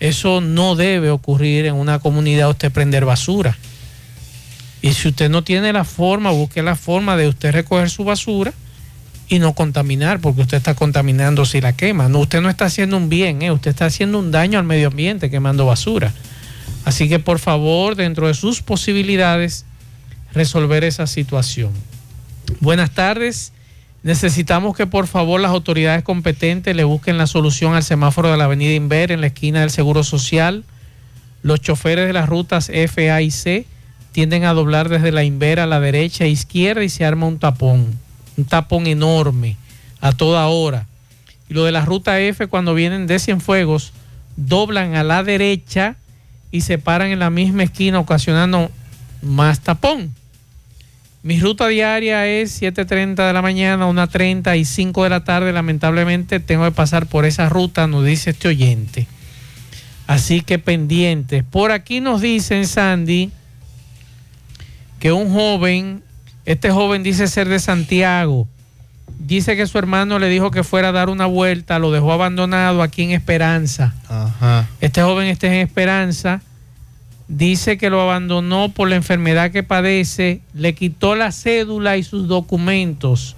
Eso 0.00 0.40
no 0.40 0.76
debe 0.76 1.10
ocurrir 1.10 1.66
en 1.66 1.74
una 1.74 1.98
comunidad 1.98 2.50
usted 2.50 2.70
prender 2.70 3.04
basura. 3.04 3.56
Y 4.82 4.92
si 4.92 5.08
usted 5.08 5.30
no 5.30 5.42
tiene 5.42 5.72
la 5.72 5.84
forma, 5.84 6.30
busque 6.30 6.62
la 6.62 6.76
forma 6.76 7.16
de 7.16 7.28
usted 7.28 7.52
recoger 7.52 7.90
su 7.90 8.04
basura 8.04 8.52
y 9.28 9.38
no 9.38 9.54
contaminar, 9.54 10.20
porque 10.20 10.42
usted 10.42 10.58
está 10.58 10.74
contaminando 10.74 11.44
si 11.44 11.60
la 11.60 11.74
quema. 11.74 12.08
No, 12.08 12.20
usted 12.20 12.40
no 12.40 12.50
está 12.50 12.66
haciendo 12.66 12.96
un 12.96 13.08
bien, 13.08 13.42
¿eh? 13.42 13.50
usted 13.50 13.70
está 13.70 13.86
haciendo 13.86 14.18
un 14.18 14.30
daño 14.30 14.58
al 14.58 14.64
medio 14.64 14.88
ambiente 14.88 15.30
quemando 15.30 15.66
basura. 15.66 16.12
Así 16.84 17.08
que 17.08 17.18
por 17.18 17.38
favor, 17.38 17.96
dentro 17.96 18.28
de 18.28 18.34
sus 18.34 18.62
posibilidades, 18.62 19.64
resolver 20.32 20.84
esa 20.84 21.06
situación. 21.06 21.72
Buenas 22.60 22.92
tardes. 22.92 23.52
Necesitamos 24.06 24.76
que 24.76 24.86
por 24.86 25.08
favor 25.08 25.40
las 25.40 25.50
autoridades 25.50 26.04
competentes 26.04 26.76
le 26.76 26.84
busquen 26.84 27.18
la 27.18 27.26
solución 27.26 27.74
al 27.74 27.82
semáforo 27.82 28.30
de 28.30 28.36
la 28.36 28.44
avenida 28.44 28.72
Inver 28.72 29.10
en 29.10 29.20
la 29.20 29.26
esquina 29.26 29.62
del 29.62 29.70
Seguro 29.70 30.04
Social. 30.04 30.62
Los 31.42 31.60
choferes 31.60 32.06
de 32.06 32.12
las 32.12 32.28
rutas 32.28 32.68
F, 32.72 33.10
A 33.10 33.20
y 33.20 33.32
C 33.32 33.66
tienden 34.12 34.44
a 34.44 34.52
doblar 34.52 34.88
desde 34.88 35.10
la 35.10 35.24
Inver 35.24 35.58
a 35.58 35.66
la 35.66 35.80
derecha 35.80 36.22
e 36.22 36.28
izquierda 36.28 36.84
y 36.84 36.88
se 36.88 37.04
arma 37.04 37.26
un 37.26 37.40
tapón, 37.40 37.98
un 38.36 38.44
tapón 38.44 38.86
enorme 38.86 39.56
a 40.00 40.12
toda 40.12 40.46
hora. 40.46 40.86
Y 41.48 41.54
lo 41.54 41.64
de 41.64 41.72
la 41.72 41.84
ruta 41.84 42.20
F 42.20 42.46
cuando 42.46 42.74
vienen 42.74 43.08
de 43.08 43.18
Cienfuegos, 43.18 43.92
doblan 44.36 44.94
a 44.94 45.02
la 45.02 45.24
derecha 45.24 45.96
y 46.52 46.60
se 46.60 46.78
paran 46.78 47.10
en 47.10 47.18
la 47.18 47.30
misma 47.30 47.64
esquina 47.64 47.98
ocasionando 47.98 48.70
más 49.20 49.62
tapón. 49.62 50.14
Mi 51.26 51.40
ruta 51.40 51.66
diaria 51.66 52.24
es 52.28 52.62
7.30 52.62 53.26
de 53.26 53.32
la 53.32 53.42
mañana, 53.42 53.88
1.30 53.88 54.56
y 54.60 54.64
5 54.64 55.02
de 55.02 55.10
la 55.10 55.24
tarde. 55.24 55.52
Lamentablemente 55.52 56.38
tengo 56.38 56.64
que 56.66 56.70
pasar 56.70 57.06
por 57.06 57.24
esa 57.24 57.48
ruta, 57.48 57.88
nos 57.88 58.04
dice 58.04 58.30
este 58.30 58.46
oyente. 58.46 59.08
Así 60.06 60.42
que 60.42 60.60
pendientes. 60.60 61.42
Por 61.42 61.72
aquí 61.72 62.00
nos 62.00 62.20
dicen, 62.20 62.64
Sandy, 62.64 63.32
que 65.00 65.10
un 65.10 65.32
joven, 65.32 66.04
este 66.44 66.70
joven 66.70 67.02
dice 67.02 67.26
ser 67.26 67.48
de 67.48 67.58
Santiago, 67.58 68.46
dice 69.18 69.56
que 69.56 69.66
su 69.66 69.78
hermano 69.78 70.20
le 70.20 70.28
dijo 70.28 70.52
que 70.52 70.62
fuera 70.62 70.90
a 70.90 70.92
dar 70.92 71.08
una 71.08 71.26
vuelta, 71.26 71.80
lo 71.80 71.90
dejó 71.90 72.12
abandonado 72.12 72.84
aquí 72.84 73.02
en 73.02 73.10
Esperanza. 73.10 73.94
Ajá. 74.08 74.68
Este 74.80 75.02
joven 75.02 75.26
está 75.26 75.48
en 75.48 75.54
Esperanza. 75.54 76.40
Dice 77.28 77.76
que 77.76 77.90
lo 77.90 78.00
abandonó 78.00 78.68
por 78.68 78.88
la 78.88 78.96
enfermedad 78.96 79.50
que 79.50 79.62
padece. 79.62 80.40
Le 80.54 80.74
quitó 80.74 81.16
la 81.16 81.32
cédula 81.32 81.96
y 81.96 82.02
sus 82.02 82.28
documentos. 82.28 83.34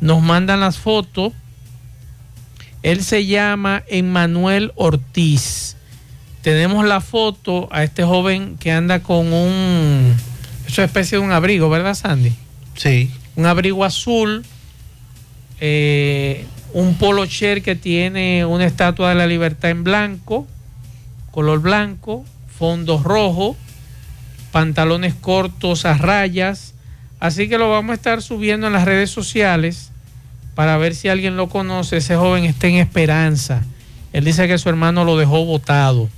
Nos 0.00 0.22
mandan 0.22 0.60
las 0.60 0.78
fotos. 0.78 1.32
Él 2.82 3.02
se 3.02 3.26
llama 3.26 3.82
Emmanuel 3.88 4.72
Ortiz. 4.76 5.76
Tenemos 6.42 6.86
la 6.86 7.00
foto 7.00 7.68
a 7.70 7.82
este 7.82 8.04
joven 8.04 8.56
que 8.58 8.72
anda 8.72 9.00
con 9.00 9.32
un... 9.32 10.14
Es 10.66 10.78
especie 10.78 11.18
de 11.18 11.24
un 11.24 11.32
abrigo, 11.32 11.68
¿verdad, 11.68 11.94
Sandy? 11.94 12.32
Sí. 12.74 13.10
Un 13.36 13.46
abrigo 13.46 13.84
azul. 13.84 14.44
eh, 15.60 16.46
un 16.72 16.94
polo 16.94 17.24
shirt 17.24 17.64
que 17.64 17.74
tiene 17.74 18.44
una 18.44 18.66
estatua 18.66 19.10
de 19.10 19.14
la 19.14 19.26
libertad 19.26 19.70
en 19.70 19.84
blanco, 19.84 20.46
color 21.30 21.60
blanco, 21.60 22.24
fondo 22.58 23.00
rojo, 23.02 23.56
pantalones 24.50 25.14
cortos 25.14 25.84
a 25.84 25.94
rayas. 25.94 26.74
Así 27.20 27.48
que 27.48 27.58
lo 27.58 27.70
vamos 27.70 27.92
a 27.92 27.94
estar 27.94 28.22
subiendo 28.22 28.66
en 28.66 28.72
las 28.72 28.84
redes 28.84 29.10
sociales 29.10 29.90
para 30.54 30.76
ver 30.76 30.94
si 30.94 31.08
alguien 31.08 31.36
lo 31.36 31.48
conoce. 31.48 31.98
Ese 31.98 32.16
joven 32.16 32.44
está 32.44 32.66
en 32.66 32.76
esperanza. 32.76 33.62
Él 34.12 34.24
dice 34.24 34.48
que 34.48 34.58
su 34.58 34.68
hermano 34.68 35.04
lo 35.04 35.16
dejó 35.16 35.44
botado. 35.44 36.08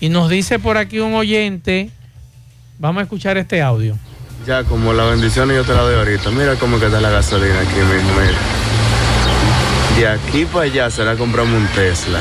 Y 0.00 0.08
nos 0.08 0.28
dice 0.30 0.58
por 0.58 0.76
aquí 0.76 0.98
un 0.98 1.14
oyente, 1.14 1.90
vamos 2.78 3.00
a 3.00 3.04
escuchar 3.04 3.36
este 3.36 3.62
audio. 3.62 3.96
Ya, 4.46 4.64
como 4.64 4.92
la 4.92 5.04
bendición 5.04 5.50
yo 5.50 5.64
te 5.64 5.74
la 5.74 5.82
doy 5.82 5.96
ahorita. 5.96 6.30
Mira 6.30 6.56
cómo 6.56 6.80
que 6.80 6.86
está 6.86 7.00
la 7.00 7.10
gasolina 7.10 7.60
aquí 7.60 7.76
mismo. 7.76 8.10
mira. 8.18 8.38
De 9.96 10.08
aquí 10.08 10.46
para 10.46 10.64
allá 10.64 10.90
será 10.90 11.14
comprarme 11.16 11.58
un 11.58 11.66
Tesla. 11.68 12.20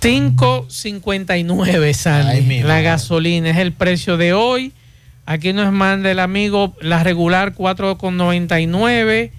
5.59, 0.00 1.92
Sandy. 1.92 2.62
la 2.62 2.80
gasolina 2.80 3.50
es 3.50 3.58
el 3.58 3.72
precio 3.72 4.16
de 4.16 4.32
hoy. 4.32 4.72
Aquí 5.26 5.52
nos 5.52 5.70
manda 5.72 6.10
el 6.10 6.18
amigo 6.20 6.74
la 6.80 7.04
regular 7.04 7.54
4.99, 7.54 9.30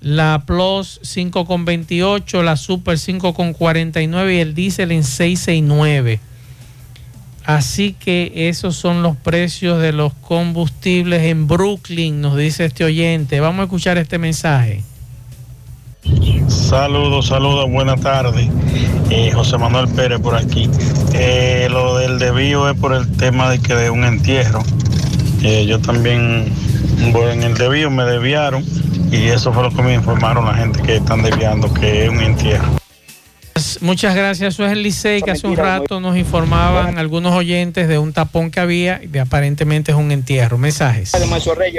la 0.00 0.42
Plus 0.44 1.00
5.28, 1.02 2.42
la 2.42 2.56
Super 2.56 2.96
5.49 2.96 4.34
y 4.34 4.38
el 4.40 4.54
diésel 4.54 4.90
en 4.90 5.02
6.69. 5.02 6.18
Así 7.44 7.92
que 7.92 8.48
esos 8.48 8.76
son 8.76 9.02
los 9.02 9.16
precios 9.16 9.80
de 9.80 9.92
los 9.92 10.12
combustibles 10.14 11.22
en 11.22 11.46
Brooklyn, 11.46 12.20
nos 12.20 12.36
dice 12.36 12.64
este 12.64 12.84
oyente. 12.84 13.38
Vamos 13.40 13.60
a 13.60 13.64
escuchar 13.64 13.98
este 13.98 14.18
mensaje. 14.18 14.82
Saludos, 16.48 17.28
saludos, 17.28 17.70
buenas 17.70 18.00
tardes. 18.00 18.48
Eh, 19.10 19.30
José 19.32 19.58
Manuel 19.58 19.88
Pérez 19.88 20.20
por 20.20 20.34
aquí. 20.34 20.68
Eh, 21.12 21.68
lo 21.70 21.98
del 21.98 22.18
desvío 22.18 22.68
es 22.68 22.76
por 22.78 22.92
el 22.92 23.10
tema 23.16 23.50
de 23.50 23.60
que 23.60 23.74
de 23.74 23.90
un 23.90 24.04
entierro. 24.04 24.62
Eh, 25.42 25.66
yo 25.66 25.80
también, 25.80 26.52
bueno, 27.12 27.30
en 27.30 27.42
el 27.42 27.54
desvío 27.54 27.90
me 27.90 28.04
desviaron 28.04 28.64
y 29.10 29.28
eso 29.28 29.52
fue 29.52 29.62
lo 29.62 29.70
que 29.70 29.82
me 29.82 29.94
informaron 29.94 30.46
la 30.46 30.54
gente 30.54 30.82
que 30.82 30.96
están 30.96 31.22
desviando, 31.22 31.72
que 31.72 32.04
es 32.04 32.10
un 32.10 32.20
entierro. 32.20 32.68
Muchas 33.80 34.14
gracias. 34.14 34.54
Eso 34.54 34.64
es 34.64 34.72
el 34.72 34.82
Licey 34.82 35.22
que 35.22 35.32
hace 35.32 35.46
un 35.46 35.56
rato 35.56 36.00
nos 36.00 36.16
informaban 36.16 36.98
algunos 36.98 37.34
oyentes 37.34 37.86
de 37.86 37.98
un 37.98 38.12
tapón 38.12 38.50
que 38.50 38.60
había 38.60 39.00
y 39.02 39.08
de 39.08 39.20
aparentemente 39.20 39.92
es 39.92 39.98
un 39.98 40.10
entierro. 40.10 40.58
Mensajes. 40.58 41.12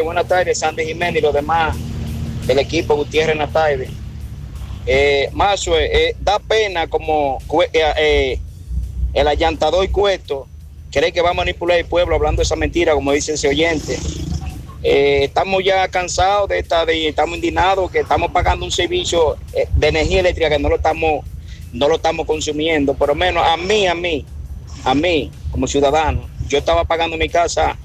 buenas 0.04 0.28
tardes, 0.28 0.60
Sandy 0.60 0.86
Jiménez 0.86 1.22
y 1.22 1.26
los 1.26 1.34
demás 1.34 1.76
del 2.46 2.60
equipo 2.60 2.96
Gutiérrez 2.96 3.36
Nataide. 3.38 4.03
Eh, 4.86 5.30
Mazo, 5.32 5.78
eh, 5.80 6.16
da 6.20 6.40
pena 6.40 6.88
como 6.88 7.40
eh, 7.72 7.94
eh, 7.98 8.40
el 9.14 9.28
allantador 9.28 9.90
Cueto 9.92 10.48
cree 10.92 11.12
que 11.12 11.22
va 11.22 11.32
a 11.32 11.34
manipular 11.34 11.78
el 11.78 11.86
pueblo 11.86 12.16
hablando 12.16 12.42
esa 12.42 12.56
mentira, 12.56 12.94
como 12.94 13.12
dice 13.12 13.34
ese 13.34 13.48
oyente. 13.48 13.98
Eh, 14.84 15.24
estamos 15.24 15.64
ya 15.64 15.88
cansados 15.88 16.50
de 16.50 16.60
esta, 16.60 16.86
de, 16.86 17.08
estamos 17.08 17.36
indignados 17.36 17.90
que 17.90 18.00
estamos 18.00 18.32
pagando 18.32 18.66
un 18.66 18.72
servicio 18.72 19.38
eh, 19.54 19.68
de 19.76 19.88
energía 19.88 20.20
eléctrica 20.20 20.50
que 20.50 20.60
no 20.60 20.70
lo 20.70 20.76
estamos, 20.76 21.26
no 21.72 21.88
lo 21.88 21.96
estamos 21.96 22.28
consumiendo. 22.28 22.94
Por 22.94 23.08
lo 23.08 23.16
menos 23.16 23.44
a 23.48 23.58
mí, 23.58 23.88
a 23.88 23.96
mí, 23.96 24.26
a 24.84 24.94
mí, 24.94 25.32
como 25.52 25.68
ciudadano, 25.68 26.28
yo 26.48 26.58
estaba 26.58 26.84
pagando 26.84 27.16
en 27.16 27.22
mi 27.22 27.30
casa 27.30 27.78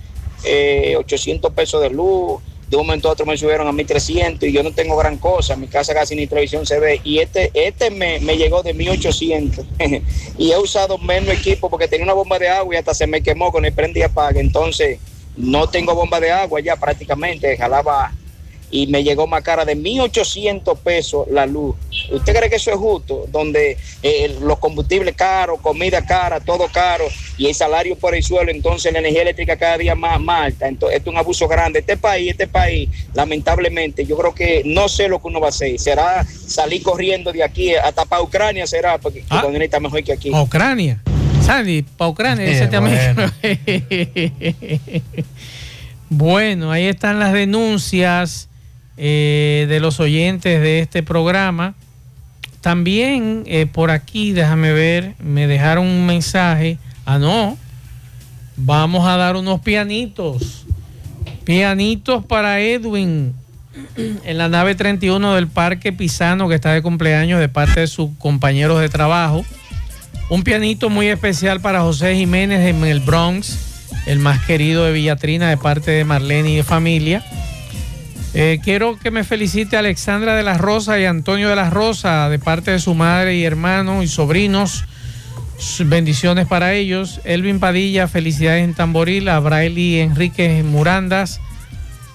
eh, 0.45 0.97
800 0.99 1.53
pesos 1.53 1.81
de 1.81 1.91
luz, 1.91 2.43
de 2.69 2.77
un 2.77 2.87
momento 2.87 3.09
a 3.09 3.13
otro 3.13 3.25
me 3.25 3.37
subieron 3.37 3.67
a 3.67 3.73
1300 3.73 4.49
y 4.49 4.53
yo 4.53 4.63
no 4.63 4.73
tengo 4.73 4.97
gran 4.97 5.17
cosa, 5.17 5.57
mi 5.57 5.69
casa 5.69 5.95
casi 5.95 6.15
ni 6.15 6.27
televisión 6.27 6.67
se 6.67 6.79
ve. 6.79 7.01
Y 7.03 7.19
este 7.19 7.51
este 7.55 7.91
me, 7.91 8.21
me 8.21 8.37
llegó 8.37 8.63
de 8.63 8.75
1800 8.75 9.65
y 10.39 10.51
he 10.51 10.59
usado 10.59 10.99
menos 10.99 11.35
equipo 11.35 11.71
porque 11.71 11.89
tenía 11.89 12.05
una 12.05 12.13
bomba 12.13 12.39
de 12.39 12.49
agua 12.49 12.75
y 12.75 12.79
hasta 12.79 12.95
se 12.95 13.07
me 13.07 13.23
quemó 13.23 13.51
con 13.51 13.65
el 13.65 13.73
prende 13.73 14.01
y 14.01 14.03
apague, 14.03 14.41
entonces 14.41 14.99
no 15.37 15.69
tengo 15.69 15.95
bomba 15.95 16.21
de 16.21 16.31
agua 16.31 16.61
ya 16.61 16.77
prácticamente, 16.77 17.57
jalaba 17.57 18.13
y 18.71 18.87
me 18.89 19.03
llegó 19.03 19.27
más 19.27 19.43
cara 19.43 19.65
de 19.65 19.75
1800 19.75 20.79
pesos 20.81 21.27
la 21.31 21.47
luz. 21.47 21.75
¿Usted 22.13 22.37
cree 22.37 22.51
que 22.51 22.57
eso 22.57 22.71
es 22.71 22.77
justo? 22.77 23.27
Donde 23.31 23.77
eh, 24.03 24.37
los 24.43 24.59
combustibles 24.59 25.15
caros, 25.15 25.61
comida 25.61 26.05
cara, 26.05 26.41
todo 26.41 26.67
caro 26.73 27.05
y 27.39 27.47
el 27.47 27.55
salario 27.55 27.97
por 27.97 28.15
el 28.15 28.23
suelo, 28.23 28.51
entonces 28.51 28.93
la 28.93 28.99
energía 28.99 29.23
eléctrica 29.23 29.57
cada 29.57 29.79
día 29.79 29.95
más, 29.95 30.21
más 30.21 30.47
alta. 30.47 30.69
Entonces, 30.69 30.99
esto 30.99 31.11
es 31.11 31.15
un 31.15 31.19
abuso 31.19 31.49
grande. 31.49 31.79
Este 31.81 31.97
país, 31.97 32.31
este 32.33 32.47
país, 32.47 32.89
lamentablemente, 33.15 34.05
yo 34.05 34.17
creo 34.17 34.35
que 34.35 34.63
no 34.65 34.89
sé 34.89 35.09
lo 35.09 35.21
que 35.21 35.29
uno 35.29 35.41
va 35.41 35.47
a 35.47 35.51
hacer. 35.51 35.79
Será 35.79 36.25
salir 36.25 36.83
corriendo 36.83 37.33
de 37.33 37.43
aquí 37.43 37.75
hasta 37.75 38.05
para 38.05 38.23
Ucrania, 38.23 38.67
será, 38.67 38.99
porque 38.99 39.25
Ah. 39.31 39.43
donde 39.43 39.65
está 39.65 39.81
mejor 39.81 40.03
que 40.03 40.13
aquí. 40.13 40.31
Ucrania. 40.35 41.03
Sandy, 41.45 41.83
para 41.83 42.11
Ucrania, 42.11 42.45
Eh, 42.45 42.63
este 42.63 42.79
bueno, 46.11 46.71
ahí 46.73 46.87
están 46.87 47.19
las 47.19 47.33
denuncias 47.33 48.48
eh, 48.99 49.67
de 49.69 49.81
los 49.81 50.01
oyentes 50.01 50.61
de 50.61 50.81
este 50.81 51.03
programa. 51.03 51.75
también 52.61 53.45
eh, 53.47 53.67
por 53.67 53.93
aquí, 53.93 54.33
déjame 54.33 54.73
ver, 54.73 55.15
me 55.21 55.47
dejaron 55.47 55.87
un 55.87 56.05
mensaje. 56.05 56.79
Ah, 57.07 57.19
no. 57.19 57.57
Vamos 58.57 59.07
a 59.07 59.17
dar 59.17 59.37
unos 59.37 59.61
pianitos. 59.61 60.67
Pianitos 61.45 62.25
para 62.25 62.61
Edwin 62.61 63.33
en 64.25 64.39
la 64.39 64.49
nave 64.49 64.75
31 64.75 65.35
del 65.35 65.47
Parque 65.47 65.93
Pisano 65.93 66.49
que 66.49 66.57
está 66.57 66.73
de 66.73 66.83
cumpleaños 66.83 67.39
de 67.41 67.49
parte 67.49 67.81
de 67.81 67.87
sus 67.87 68.11
compañeros 68.19 68.81
de 68.81 68.89
trabajo. 68.89 69.45
Un 70.29 70.43
pianito 70.43 70.91
muy 70.91 71.07
especial 71.07 71.61
para 71.61 71.83
José 71.83 72.15
Jiménez 72.17 72.67
en 72.67 72.85
el 72.85 73.01
Bronx, 73.01 73.87
el 74.07 74.19
más 74.19 74.45
querido 74.45 74.85
de 74.85 74.93
Villatrina 74.93 75.49
de 75.49 75.57
parte 75.57 75.93
de 75.93 76.05
Marlene 76.05 76.51
y 76.51 76.57
de 76.57 76.65
familia. 76.65 77.25
Eh, 78.35 78.61
quiero 78.63 78.99
que 78.99 79.11
me 79.11 79.25
felicite 79.25 79.77
Alexandra 79.77 80.35
de 80.37 80.43
la 80.43 80.59
Rosa 80.59 80.99
y 80.99 81.05
Antonio 81.05 81.49
de 81.49 81.57
la 81.57 81.71
Rosa 81.71 82.29
de 82.29 82.39
parte 82.39 82.71
de 82.71 82.79
su 82.79 82.95
madre 82.95 83.37
y 83.37 83.45
hermano 83.45 84.03
y 84.03 84.09
sobrinos. 84.09 84.85
Bendiciones 85.81 86.47
para 86.47 86.75
ellos. 86.75 87.21
Elvin 87.25 87.59
Padilla, 87.59 88.07
felicidades 88.07 88.65
en 88.65 88.75
Tamboril. 88.75 89.29
A 89.29 89.41
Braille 89.41 90.03
Enrique 90.03 90.63
Murandas. 90.63 91.41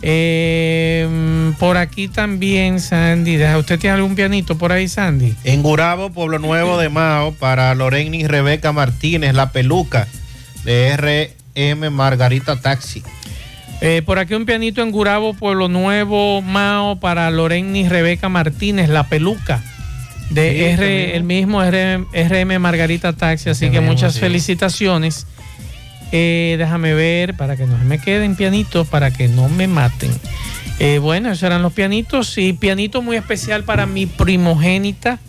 Eh, 0.06 1.54
por 1.60 1.78
aquí 1.78 2.10
también, 2.10 2.80
Sandy. 2.80 3.42
¿Usted 3.56 3.80
tiene 3.80 3.96
algún 3.96 4.16
pianito 4.16 4.58
por 4.58 4.72
ahí, 4.72 4.88
Sandy? 4.88 5.34
En 5.46 5.64
Gurabo, 5.64 6.10
Pueblo 6.10 6.40
Nuevo 6.40 6.78
de 6.78 6.90
Mao, 6.90 7.34
para 7.34 7.74
Lorena 7.74 8.18
y 8.18 8.28
Rebeca 8.28 8.74
Martínez, 8.74 9.34
la 9.34 9.52
peluca 9.52 10.08
de 10.66 11.32
RM 11.66 11.90
Margarita 11.90 12.60
Taxi. 12.60 13.02
Eh, 13.86 14.02
por 14.02 14.18
aquí 14.18 14.34
un 14.34 14.46
pianito 14.46 14.82
en 14.82 14.92
Gurabo, 14.92 15.34
Pueblo 15.34 15.68
Nuevo, 15.68 16.42
Mao, 16.42 17.02
para 17.02 17.30
Lorena 17.32 17.78
y 17.78 17.90
Rebeca 17.90 18.30
Martínez, 18.30 18.88
la 18.88 19.10
peluca 19.10 19.62
de 20.30 20.72
R, 20.72 21.18
el 21.18 21.24
mismo 21.24 21.62
RM, 21.62 22.60
Margarita 22.60 23.12
Taxi. 23.12 23.50
Así 23.50 23.70
que 23.70 23.82
muchas 23.82 24.22
felicitaciones. 24.22 25.28
Eh, 26.14 26.56
déjame 26.58 26.94
ver 26.94 27.36
para 27.36 27.58
que 27.58 27.66
no 27.66 27.78
se 27.78 27.84
me 27.84 28.00
queden 28.00 28.38
pianitos, 28.38 28.88
para 28.88 29.12
que 29.12 29.28
no 29.28 29.50
me 29.50 29.68
maten. 29.68 30.12
Eh, 30.80 31.00
bueno, 31.00 31.30
esos 31.30 31.44
eran 31.44 31.62
los 31.62 31.74
pianitos 31.74 32.38
y 32.38 32.54
pianito 32.54 33.02
muy 33.02 33.18
especial 33.18 33.66
para 33.66 33.86
mi 33.86 34.06
primogénita, 34.06 35.20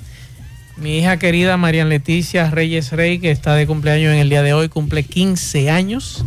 mi 0.77 0.99
hija 0.99 1.17
querida 1.17 1.57
Marian 1.57 1.89
Leticia 1.89 2.49
Reyes 2.51 2.93
Rey, 2.93 3.19
que 3.19 3.33
está 3.33 3.57
de 3.57 3.67
cumpleaños 3.67 4.13
en 4.13 4.21
el 4.21 4.29
día 4.29 4.43
de 4.43 4.53
hoy, 4.53 4.69
cumple 4.69 5.03
15 5.03 5.71
años. 5.71 6.25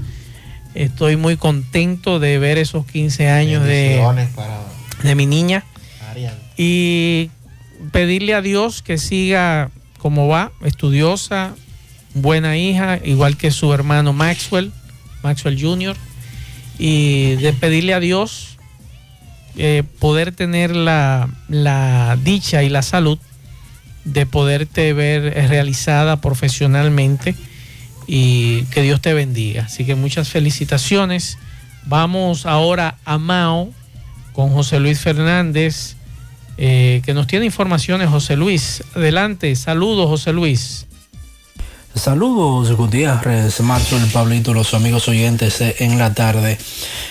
Estoy 0.78 1.16
muy 1.16 1.38
contento 1.38 2.20
de 2.20 2.38
ver 2.38 2.60
esos 2.60 2.86
15 2.86 3.30
años 3.30 3.64
de, 3.64 4.00
de 5.02 5.16
mi 5.16 5.26
niña. 5.26 5.64
Y 6.56 7.32
pedirle 7.92 8.36
a 8.36 8.42
Dios 8.42 8.84
que 8.84 9.00
siga 9.00 9.72
como 9.98 10.28
va, 10.28 10.52
estudiosa, 10.64 11.56
buena 12.14 12.58
hija, 12.58 13.00
igual 13.04 13.38
que 13.38 13.50
su 13.50 13.74
hermano 13.74 14.14
Maxwell, 14.14 14.72
Maxwell 15.24 15.60
Jr. 15.60 15.98
Y 16.78 17.38
de 17.38 17.54
pedirle 17.54 17.96
a 17.96 18.00
Dios 18.00 18.60
eh, 19.56 19.82
poder 19.98 20.32
tener 20.32 20.76
la, 20.76 21.28
la 21.50 22.20
dicha 22.24 22.62
y 22.62 22.70
la 22.70 22.84
salud 22.84 23.18
de 24.04 24.28
poderte 24.28 24.94
ver 24.94 25.24
realizada 25.50 26.22
profesionalmente 26.22 27.36
y 28.08 28.64
que 28.64 28.82
Dios 28.82 29.02
te 29.02 29.14
bendiga. 29.14 29.66
Así 29.66 29.86
que 29.86 29.96
muchas 29.96 30.30
felicitaciones. 30.30 31.38
Vamos 31.86 32.46
ahora 32.46 32.98
a 33.06 33.18
Mao 33.18 33.70
con 34.34 34.52
José 34.52 34.80
Luis 34.80 35.00
Fernández, 35.00 35.96
eh, 36.58 37.02
que 37.06 37.14
nos 37.14 37.28
tiene 37.28 37.46
informaciones. 37.46 38.10
José 38.10 38.38
Luis, 38.38 38.84
adelante. 38.96 39.56
Saludos, 39.56 40.08
José 40.08 40.34
Luis. 40.34 40.88
Saludos, 41.96 42.72
Gutiérrez, 42.74 43.60
Marco, 43.62 43.98
el 43.98 44.06
Pablito, 44.08 44.54
los 44.54 44.74
amigos 44.76 45.08
oyentes 45.08 45.62
en 45.62 45.98
la 45.98 46.14
tarde. 46.14 46.58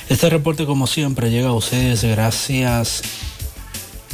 Este 0.09 0.31
reporte, 0.31 0.65
como 0.65 0.87
siempre, 0.87 1.31
llega 1.31 1.49
a 1.49 1.53
ustedes 1.53 2.05
gracias 2.05 3.03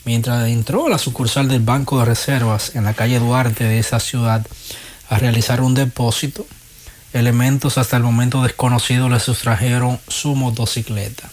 mientras 0.05 0.49
entró 0.49 0.87
a 0.87 0.91
la 0.91 0.99
sucursal 0.99 1.49
del 1.49 1.61
Banco 1.61 1.99
de 1.99 2.07
Reservas 2.07 2.75
en 2.75 2.85
la 2.85 2.95
calle 2.95 3.19
Duarte 3.19 3.65
de 3.65 3.79
esa 3.79 4.01
ciudad 4.01 4.47
a 5.09 5.19
realizar 5.19 5.61
un 5.61 5.75
depósito, 5.75 6.47
elementos 7.13 7.79
hasta 7.79 7.97
el 7.97 8.03
momento 8.03 8.43
desconocidos 8.43 9.11
le 9.11 9.21
sustrajeron 9.21 10.01
su 10.09 10.35
motocicleta. 10.35 11.31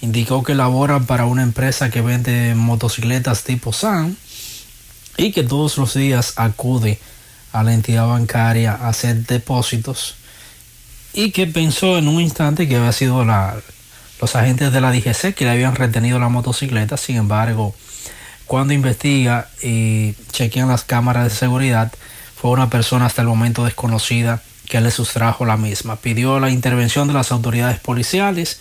Indicó 0.00 0.42
que 0.42 0.54
labora 0.54 1.00
para 1.00 1.26
una 1.26 1.42
empresa 1.42 1.90
que 1.90 2.00
vende 2.00 2.54
motocicletas 2.54 3.44
tipo 3.44 3.72
SAN 3.72 4.16
y 5.16 5.32
que 5.32 5.42
todos 5.42 5.78
los 5.78 5.94
días 5.94 6.34
acude 6.36 6.98
a 7.52 7.62
la 7.62 7.74
entidad 7.74 8.06
bancaria 8.06 8.72
a 8.72 8.88
hacer 8.88 9.26
depósitos 9.26 10.16
y 11.12 11.30
que 11.30 11.46
pensó 11.46 11.98
en 11.98 12.08
un 12.08 12.20
instante 12.20 12.66
que 12.66 12.76
había 12.76 12.92
sido 12.92 13.24
los 13.24 14.36
agentes 14.36 14.72
de 14.72 14.80
la 14.80 14.90
DGC 14.90 15.34
que 15.34 15.44
le 15.44 15.50
habían 15.50 15.74
retenido 15.74 16.18
la 16.18 16.28
motocicleta, 16.28 16.96
sin 16.96 17.16
embargo, 17.16 17.74
cuando 18.46 18.72
investiga 18.72 19.48
y 19.62 20.14
chequean 20.32 20.68
las 20.68 20.84
cámaras 20.84 21.24
de 21.24 21.30
seguridad, 21.30 21.92
fue 22.36 22.50
una 22.50 22.70
persona 22.70 23.06
hasta 23.06 23.22
el 23.22 23.28
momento 23.28 23.64
desconocida 23.64 24.42
que 24.68 24.80
le 24.80 24.90
sustrajo 24.90 25.44
la 25.44 25.56
misma. 25.56 25.96
Pidió 25.96 26.40
la 26.40 26.50
intervención 26.50 27.08
de 27.08 27.14
las 27.14 27.30
autoridades 27.30 27.78
policiales 27.78 28.58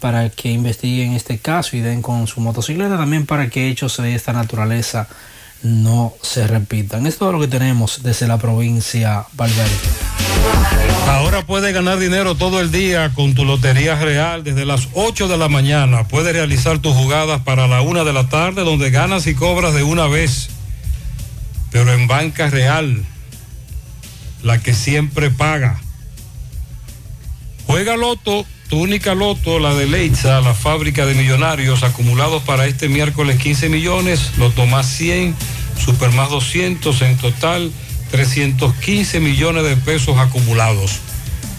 para 0.00 0.30
que 0.30 0.50
investiguen 0.50 1.12
este 1.12 1.38
caso 1.38 1.76
y 1.76 1.80
den 1.80 2.00
con 2.00 2.26
su 2.26 2.40
motocicleta, 2.40 2.96
también 2.96 3.26
para 3.26 3.50
que 3.50 3.68
hechos 3.68 3.98
de 3.98 4.14
esta 4.14 4.32
naturaleza 4.32 5.06
no 5.62 6.14
se 6.22 6.46
repitan. 6.46 7.06
Esto 7.06 7.26
es 7.26 7.32
lo 7.32 7.40
que 7.40 7.48
tenemos 7.48 8.02
desde 8.02 8.26
la 8.26 8.38
provincia 8.38 9.26
Valverde. 9.34 9.70
Ahora 11.06 11.44
puedes 11.44 11.74
ganar 11.74 11.98
dinero 11.98 12.34
todo 12.34 12.60
el 12.60 12.70
día 12.70 13.12
con 13.14 13.34
tu 13.34 13.44
Lotería 13.44 13.96
Real 13.96 14.44
desde 14.44 14.64
las 14.64 14.88
8 14.94 15.28
de 15.28 15.36
la 15.36 15.48
mañana. 15.48 16.04
Puedes 16.04 16.32
realizar 16.32 16.78
tus 16.78 16.94
jugadas 16.94 17.42
para 17.42 17.66
la 17.66 17.82
1 17.82 18.04
de 18.04 18.12
la 18.12 18.28
tarde 18.28 18.64
donde 18.64 18.90
ganas 18.90 19.26
y 19.26 19.34
cobras 19.34 19.74
de 19.74 19.82
una 19.82 20.06
vez. 20.06 20.50
Pero 21.70 21.92
en 21.92 22.06
banca 22.06 22.48
real, 22.48 23.04
la 24.42 24.60
que 24.60 24.74
siempre 24.74 25.30
paga. 25.30 25.80
Juega 27.70 27.96
Loto, 27.96 28.44
tu 28.68 28.80
única 28.80 29.14
Loto, 29.14 29.60
la 29.60 29.72
de 29.72 29.86
Leitza, 29.86 30.40
la 30.40 30.54
fábrica 30.54 31.06
de 31.06 31.14
millonarios 31.14 31.84
acumulados 31.84 32.42
para 32.42 32.66
este 32.66 32.88
miércoles 32.88 33.38
15 33.38 33.68
millones, 33.68 34.32
Loto 34.38 34.66
más 34.66 34.88
100, 34.88 35.36
Super 35.78 36.10
más 36.10 36.30
200 36.30 37.00
en 37.02 37.16
total 37.16 37.70
315 38.10 39.20
millones 39.20 39.62
de 39.62 39.76
pesos 39.76 40.18
acumulados. 40.18 40.98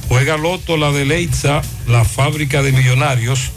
Juega 0.09 0.35
Loto, 0.35 0.75
la 0.75 0.91
de 0.91 1.05
Leitza, 1.05 1.61
la 1.87 2.03
fábrica 2.03 2.61
de 2.61 2.73
millonarios. 2.73 3.51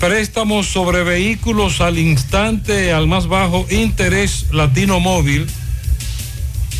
Préstamos 0.00 0.66
sobre 0.66 1.04
vehículos 1.04 1.82
al 1.82 1.98
instante, 1.98 2.90
al 2.94 3.06
más 3.06 3.26
bajo 3.26 3.66
interés 3.68 4.46
Latino 4.50 4.98
Móvil. 4.98 5.46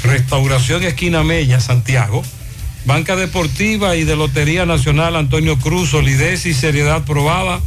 Restauración 0.04 0.84
Esquina 0.84 1.22
Mella, 1.22 1.60
Santiago. 1.60 2.22
Banca 2.86 3.16
Deportiva 3.16 3.96
y 3.96 4.04
de 4.04 4.14
Lotería 4.14 4.66
Nacional 4.66 5.16
Antonio 5.16 5.58
Cruz, 5.58 5.90
solidez 5.90 6.44
y 6.46 6.52
seriedad 6.52 7.04
probada. 7.04 7.60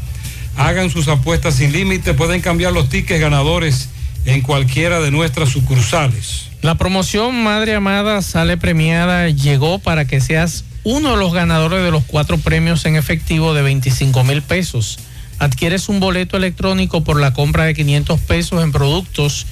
Hagan 0.57 0.89
sus 0.89 1.07
apuestas 1.07 1.55
sin 1.55 1.71
límite, 1.71 2.13
pueden 2.13 2.41
cambiar 2.41 2.73
los 2.73 2.89
tickets 2.89 3.19
ganadores 3.19 3.89
en 4.25 4.41
cualquiera 4.41 4.99
de 4.99 5.11
nuestras 5.11 5.49
sucursales. 5.49 6.49
La 6.61 6.75
promoción 6.75 7.43
Madre 7.43 7.75
Amada 7.75 8.21
sale 8.21 8.57
premiada, 8.57 9.29
llegó 9.29 9.79
para 9.79 10.05
que 10.05 10.21
seas 10.21 10.65
uno 10.83 11.11
de 11.11 11.17
los 11.17 11.33
ganadores 11.33 11.83
de 11.83 11.91
los 11.91 12.03
cuatro 12.03 12.37
premios 12.37 12.85
en 12.85 12.95
efectivo 12.95 13.53
de 13.53 13.61
25 13.61 14.23
mil 14.23 14.41
pesos. 14.41 14.99
Adquieres 15.39 15.89
un 15.89 15.99
boleto 15.99 16.37
electrónico 16.37 17.03
por 17.03 17.19
la 17.19 17.33
compra 17.33 17.65
de 17.65 17.73
500 17.73 18.19
pesos 18.21 18.63
en 18.63 18.71
productos 18.71 19.45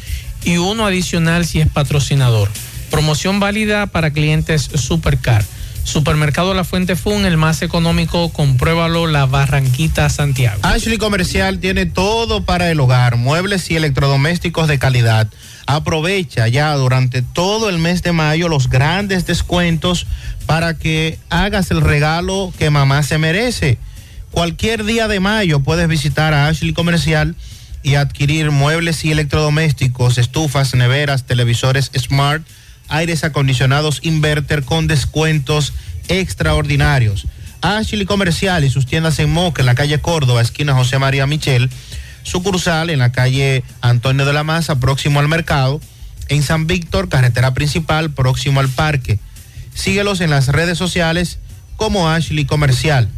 y 0.43 0.57
uno 0.57 0.85
adicional 0.85 1.45
si 1.45 1.59
es 1.59 1.69
patrocinador. 1.69 2.49
Promoción 2.89 3.39
válida 3.39 3.87
para 3.87 4.11
clientes 4.11 4.61
Supercar. 4.61 5.43
Supermercado 5.85 6.55
La 6.55 6.63
Fuente 6.63 6.95
Fun, 6.95 7.25
el 7.25 7.37
más 7.37 7.61
económico, 7.61 8.33
compruébalo, 8.33 9.05
la 9.05 9.27
Barranquita, 9.27 10.09
Santiago. 10.09 10.59
Ashley 10.63 10.97
Comercial 10.97 11.59
tiene 11.59 11.85
todo 11.85 12.43
para 12.43 12.71
el 12.71 12.79
hogar, 12.79 13.17
muebles 13.17 13.69
y 13.69 13.75
electrodomésticos 13.75 14.67
de 14.67 14.79
calidad. 14.79 15.27
Aprovecha 15.67 16.47
ya 16.47 16.73
durante 16.73 17.21
todo 17.21 17.69
el 17.69 17.77
mes 17.77 18.01
de 18.01 18.13
mayo 18.13 18.49
los 18.49 18.67
grandes 18.67 19.27
descuentos 19.27 20.07
para 20.47 20.73
que 20.73 21.19
hagas 21.29 21.69
el 21.69 21.81
regalo 21.81 22.51
que 22.57 22.71
mamá 22.71 23.03
se 23.03 23.19
merece. 23.19 23.77
Cualquier 24.31 24.85
día 24.85 25.07
de 25.07 25.19
mayo 25.19 25.59
puedes 25.59 25.87
visitar 25.87 26.33
a 26.33 26.47
Ashley 26.47 26.73
Comercial 26.73 27.35
y 27.83 27.93
adquirir 27.93 28.49
muebles 28.49 29.05
y 29.05 29.11
electrodomésticos, 29.11 30.17
estufas, 30.17 30.73
neveras, 30.73 31.25
televisores 31.25 31.91
smart 31.95 32.43
aires 32.87 33.23
acondicionados 33.23 33.99
inverter 34.03 34.63
con 34.63 34.87
descuentos 34.87 35.73
extraordinarios. 36.07 37.27
Ashley 37.61 38.05
Comercial 38.05 38.63
y 38.63 38.69
sus 38.69 38.85
tiendas 38.85 39.17
en 39.19 39.31
Moca, 39.31 39.61
en 39.61 39.65
la 39.65 39.75
calle 39.75 39.99
Córdoba, 39.99 40.41
esquina 40.41 40.73
José 40.73 40.99
María 40.99 41.25
Michel, 41.25 41.69
sucursal 42.23 42.89
en 42.89 42.99
la 42.99 43.11
calle 43.11 43.63
Antonio 43.81 44.25
de 44.25 44.33
la 44.33 44.43
Maza, 44.43 44.79
próximo 44.79 45.19
al 45.19 45.27
mercado, 45.27 45.81
en 46.27 46.43
San 46.43 46.67
Víctor, 46.67 47.09
carretera 47.09 47.53
principal, 47.53 48.11
próximo 48.11 48.59
al 48.59 48.69
parque. 48.69 49.19
Síguelos 49.73 50.21
en 50.21 50.29
las 50.29 50.47
redes 50.47 50.77
sociales 50.77 51.39
como 51.75 52.09
Ashley 52.09 52.45
Comercial. 52.45 53.09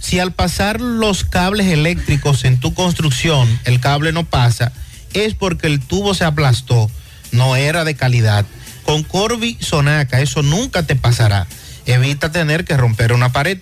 Si 0.00 0.18
al 0.18 0.32
pasar 0.32 0.80
los 0.80 1.24
cables 1.24 1.66
eléctricos 1.68 2.44
en 2.44 2.60
tu 2.60 2.74
construcción 2.74 3.48
el 3.64 3.80
cable 3.80 4.12
no 4.12 4.24
pasa, 4.24 4.72
es 5.14 5.34
porque 5.34 5.66
el 5.66 5.80
tubo 5.80 6.12
se 6.12 6.24
aplastó 6.24 6.90
no 7.34 7.56
era 7.56 7.84
de 7.84 7.94
calidad. 7.94 8.46
Con 8.84 9.02
Corby 9.02 9.58
Sonaca 9.60 10.20
eso 10.20 10.42
nunca 10.42 10.84
te 10.84 10.96
pasará. 10.96 11.46
Evita 11.86 12.32
tener 12.32 12.64
que 12.64 12.76
romper 12.76 13.12
una 13.12 13.32
pared. 13.32 13.58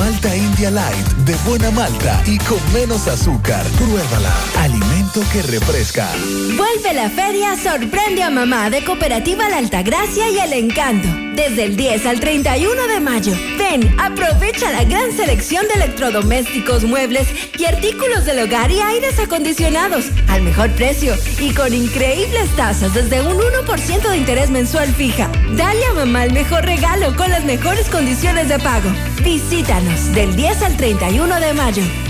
Malta 0.00 0.34
India 0.34 0.70
Light 0.70 1.06
de 1.26 1.34
buena 1.46 1.70
malta 1.70 2.22
y 2.24 2.38
con 2.38 2.58
menos 2.72 3.06
azúcar. 3.06 3.66
Pruébala. 3.76 4.34
Alimento 4.56 5.20
que 5.30 5.42
refresca. 5.42 6.08
Vuelve 6.56 6.94
la 6.94 7.10
feria 7.10 7.54
Sorprende 7.54 8.22
a 8.22 8.30
Mamá 8.30 8.70
de 8.70 8.82
Cooperativa 8.82 9.50
La 9.50 9.58
Altagracia 9.58 10.30
y 10.30 10.38
El 10.38 10.54
Encanto. 10.54 11.06
Desde 11.34 11.64
el 11.64 11.76
10 11.76 12.06
al 12.06 12.18
31 12.18 12.86
de 12.86 13.00
mayo. 13.00 13.32
Ven, 13.58 13.94
aprovecha 14.00 14.70
la 14.72 14.84
gran 14.84 15.12
selección 15.12 15.66
de 15.68 15.74
electrodomésticos, 15.74 16.84
muebles 16.84 17.28
y 17.58 17.66
artículos 17.66 18.24
del 18.24 18.40
hogar 18.40 18.70
y 18.70 18.80
aires 18.80 19.18
acondicionados 19.18 20.06
al 20.28 20.42
mejor 20.42 20.70
precio 20.72 21.14
y 21.38 21.52
con 21.52 21.72
increíbles 21.72 22.48
tasas 22.56 22.94
desde 22.94 23.20
un 23.22 23.36
1% 23.38 24.08
de 24.08 24.16
interés 24.16 24.50
mensual 24.50 24.92
fija. 24.94 25.30
Dale 25.56 25.84
a 25.86 25.92
mamá 25.92 26.24
el 26.24 26.32
mejor 26.32 26.64
regalo 26.64 27.14
con 27.16 27.30
las 27.30 27.44
mejores 27.44 27.88
condiciones 27.88 28.48
de 28.48 28.58
pago. 28.58 28.90
Visítanos 29.22 29.89
del 30.14 30.36
10 30.36 30.62
al 30.62 30.76
31 30.76 31.40
de 31.40 31.52
mayo. 31.52 32.09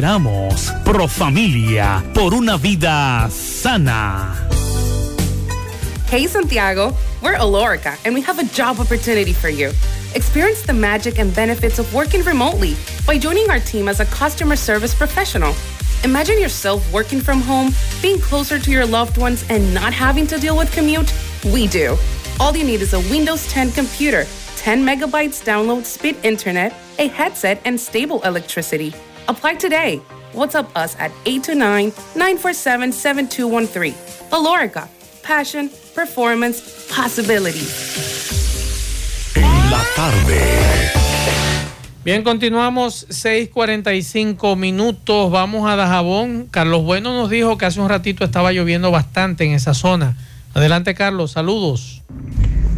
Profamilia 0.83 2.03
por 2.15 2.33
una 2.33 2.57
vida 2.57 3.29
sana. 3.29 4.33
Hey 6.07 6.25
Santiago, 6.25 6.95
we're 7.21 7.35
Alorica 7.35 7.99
and 8.03 8.15
we 8.15 8.21
have 8.21 8.39
a 8.39 8.43
job 8.45 8.79
opportunity 8.79 9.31
for 9.31 9.49
you. 9.49 9.71
Experience 10.15 10.63
the 10.63 10.73
magic 10.73 11.19
and 11.19 11.35
benefits 11.35 11.77
of 11.77 11.93
working 11.93 12.23
remotely 12.23 12.75
by 13.05 13.19
joining 13.19 13.47
our 13.51 13.59
team 13.59 13.87
as 13.87 13.99
a 13.99 14.05
customer 14.05 14.55
service 14.55 14.95
professional. 14.95 15.53
Imagine 16.03 16.39
yourself 16.39 16.81
working 16.91 17.19
from 17.21 17.39
home, 17.39 17.71
being 18.01 18.19
closer 18.19 18.57
to 18.57 18.71
your 18.71 18.87
loved 18.87 19.19
ones, 19.19 19.45
and 19.49 19.71
not 19.71 19.93
having 19.93 20.25
to 20.25 20.39
deal 20.39 20.57
with 20.57 20.71
commute? 20.71 21.13
We 21.45 21.67
do. 21.67 21.95
All 22.39 22.57
you 22.57 22.63
need 22.63 22.81
is 22.81 22.93
a 22.93 22.99
Windows 23.11 23.45
10 23.49 23.71
computer, 23.73 24.25
10 24.55 24.83
megabytes 24.83 25.45
download 25.45 25.85
speed 25.85 26.17
internet, 26.23 26.73
a 26.97 27.07
headset, 27.07 27.61
and 27.65 27.79
stable 27.79 28.19
electricity. 28.23 28.95
Apply 29.31 29.55
today. 29.55 30.01
WhatsApp 30.33 30.69
us 30.75 30.95
at 30.99 31.11
829-947-7213. 31.23 33.93
Alorica, 34.29 34.89
passion, 35.23 35.69
performance, 35.95 36.59
possibility. 36.93 37.65
En 39.35 39.71
la 39.71 39.81
tarde. 39.95 40.91
Bien, 42.03 42.23
continuamos 42.23 43.05
6:45 43.09 44.57
minutos. 44.57 45.31
Vamos 45.31 45.69
a 45.69 45.77
Dajabón. 45.77 46.47
Carlos 46.51 46.83
Bueno 46.83 47.13
nos 47.13 47.29
dijo 47.29 47.57
que 47.57 47.65
hace 47.65 47.79
un 47.79 47.87
ratito 47.87 48.25
estaba 48.25 48.51
lloviendo 48.51 48.91
bastante 48.91 49.45
en 49.45 49.53
esa 49.53 49.73
zona. 49.73 50.17
Adelante, 50.53 50.93
Carlos. 50.93 51.31
Saludos. 51.31 52.01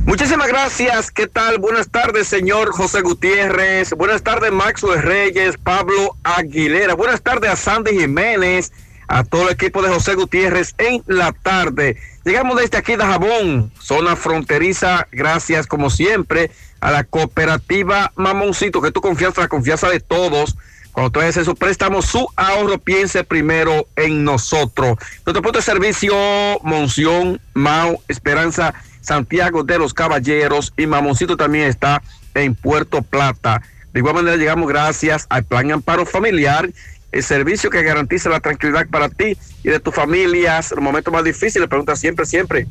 Muchísimas 0.05 0.49
gracias. 0.49 1.11
¿Qué 1.11 1.27
tal? 1.27 1.59
Buenas 1.59 1.89
tardes, 1.89 2.27
señor 2.27 2.71
José 2.73 3.01
Gutiérrez. 3.01 3.93
Buenas 3.93 4.21
tardes, 4.21 4.51
Maxwell 4.51 5.01
Reyes, 5.01 5.57
Pablo 5.57 6.17
Aguilera. 6.23 6.93
Buenas 6.93 7.21
tardes 7.21 7.49
a 7.49 7.55
Sandy 7.55 7.97
Jiménez, 7.97 8.73
a 9.07 9.23
todo 9.23 9.43
el 9.43 9.53
equipo 9.53 9.81
de 9.81 9.89
José 9.89 10.15
Gutiérrez 10.15 10.75
en 10.77 11.01
la 11.07 11.31
tarde. 11.31 11.97
Llegamos 12.25 12.59
desde 12.59 12.77
aquí 12.77 12.97
de 12.97 13.03
Jabón, 13.05 13.71
zona 13.79 14.17
fronteriza, 14.17 15.07
gracias 15.11 15.67
como 15.67 15.89
siempre 15.89 16.51
a 16.81 16.91
la 16.91 17.05
cooperativa 17.05 18.11
Mamoncito, 18.15 18.81
que 18.81 18.91
tu 18.91 18.99
confianza, 18.99 19.41
la 19.41 19.47
confianza 19.47 19.89
de 19.89 20.01
todos. 20.01 20.57
Cuando 20.91 21.11
tú 21.11 21.21
haces 21.21 21.45
su 21.45 21.55
préstamo, 21.55 22.01
su 22.01 22.27
ahorro, 22.35 22.77
piense 22.77 23.23
primero 23.23 23.87
en 23.95 24.23
nosotros. 24.25 24.97
Nuestro 25.25 25.41
punto 25.41 25.59
de 25.59 25.63
servicio, 25.63 26.13
Monción, 26.61 27.41
Mau, 27.53 27.99
Esperanza, 28.07 28.75
Santiago 29.03 29.63
de 29.63 29.77
los 29.77 29.93
Caballeros 29.93 30.73
y 30.77 30.87
Mamoncito 30.87 31.37
también 31.37 31.65
está 31.65 32.01
en 32.33 32.55
Puerto 32.55 33.01
Plata. 33.01 33.61
De 33.91 33.99
igual 33.99 34.15
manera 34.15 34.37
llegamos 34.37 34.67
gracias 34.67 35.27
al 35.29 35.43
Plan 35.43 35.71
Amparo 35.71 36.05
Familiar, 36.05 36.69
el 37.11 37.23
servicio 37.23 37.69
que 37.69 37.83
garantiza 37.83 38.29
la 38.29 38.39
tranquilidad 38.39 38.87
para 38.87 39.09
ti 39.09 39.37
y 39.63 39.69
de 39.69 39.79
tus 39.79 39.93
familias. 39.93 40.71
En 40.71 40.77
los 40.77 40.83
momentos 40.83 41.13
más 41.13 41.23
difíciles, 41.23 41.67
pregunta 41.67 41.95
siempre, 41.95 42.25
siempre 42.25 42.65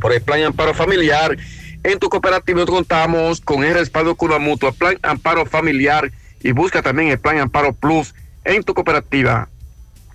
por 0.00 0.12
el 0.12 0.20
Plan 0.20 0.42
Amparo 0.42 0.74
Familiar. 0.74 1.38
En 1.84 1.98
tu 1.98 2.08
cooperativa 2.08 2.66
contamos 2.66 3.40
con 3.40 3.64
el 3.64 3.74
respaldo 3.74 4.14
con 4.16 4.30
la 4.30 4.38
mutua, 4.38 4.72
Plan 4.72 4.98
Amparo 5.02 5.46
Familiar 5.46 6.12
y 6.42 6.52
busca 6.52 6.82
también 6.82 7.08
el 7.08 7.18
Plan 7.18 7.38
Amparo 7.38 7.72
Plus 7.72 8.14
en 8.44 8.62
tu 8.64 8.74
cooperativa. 8.74 9.48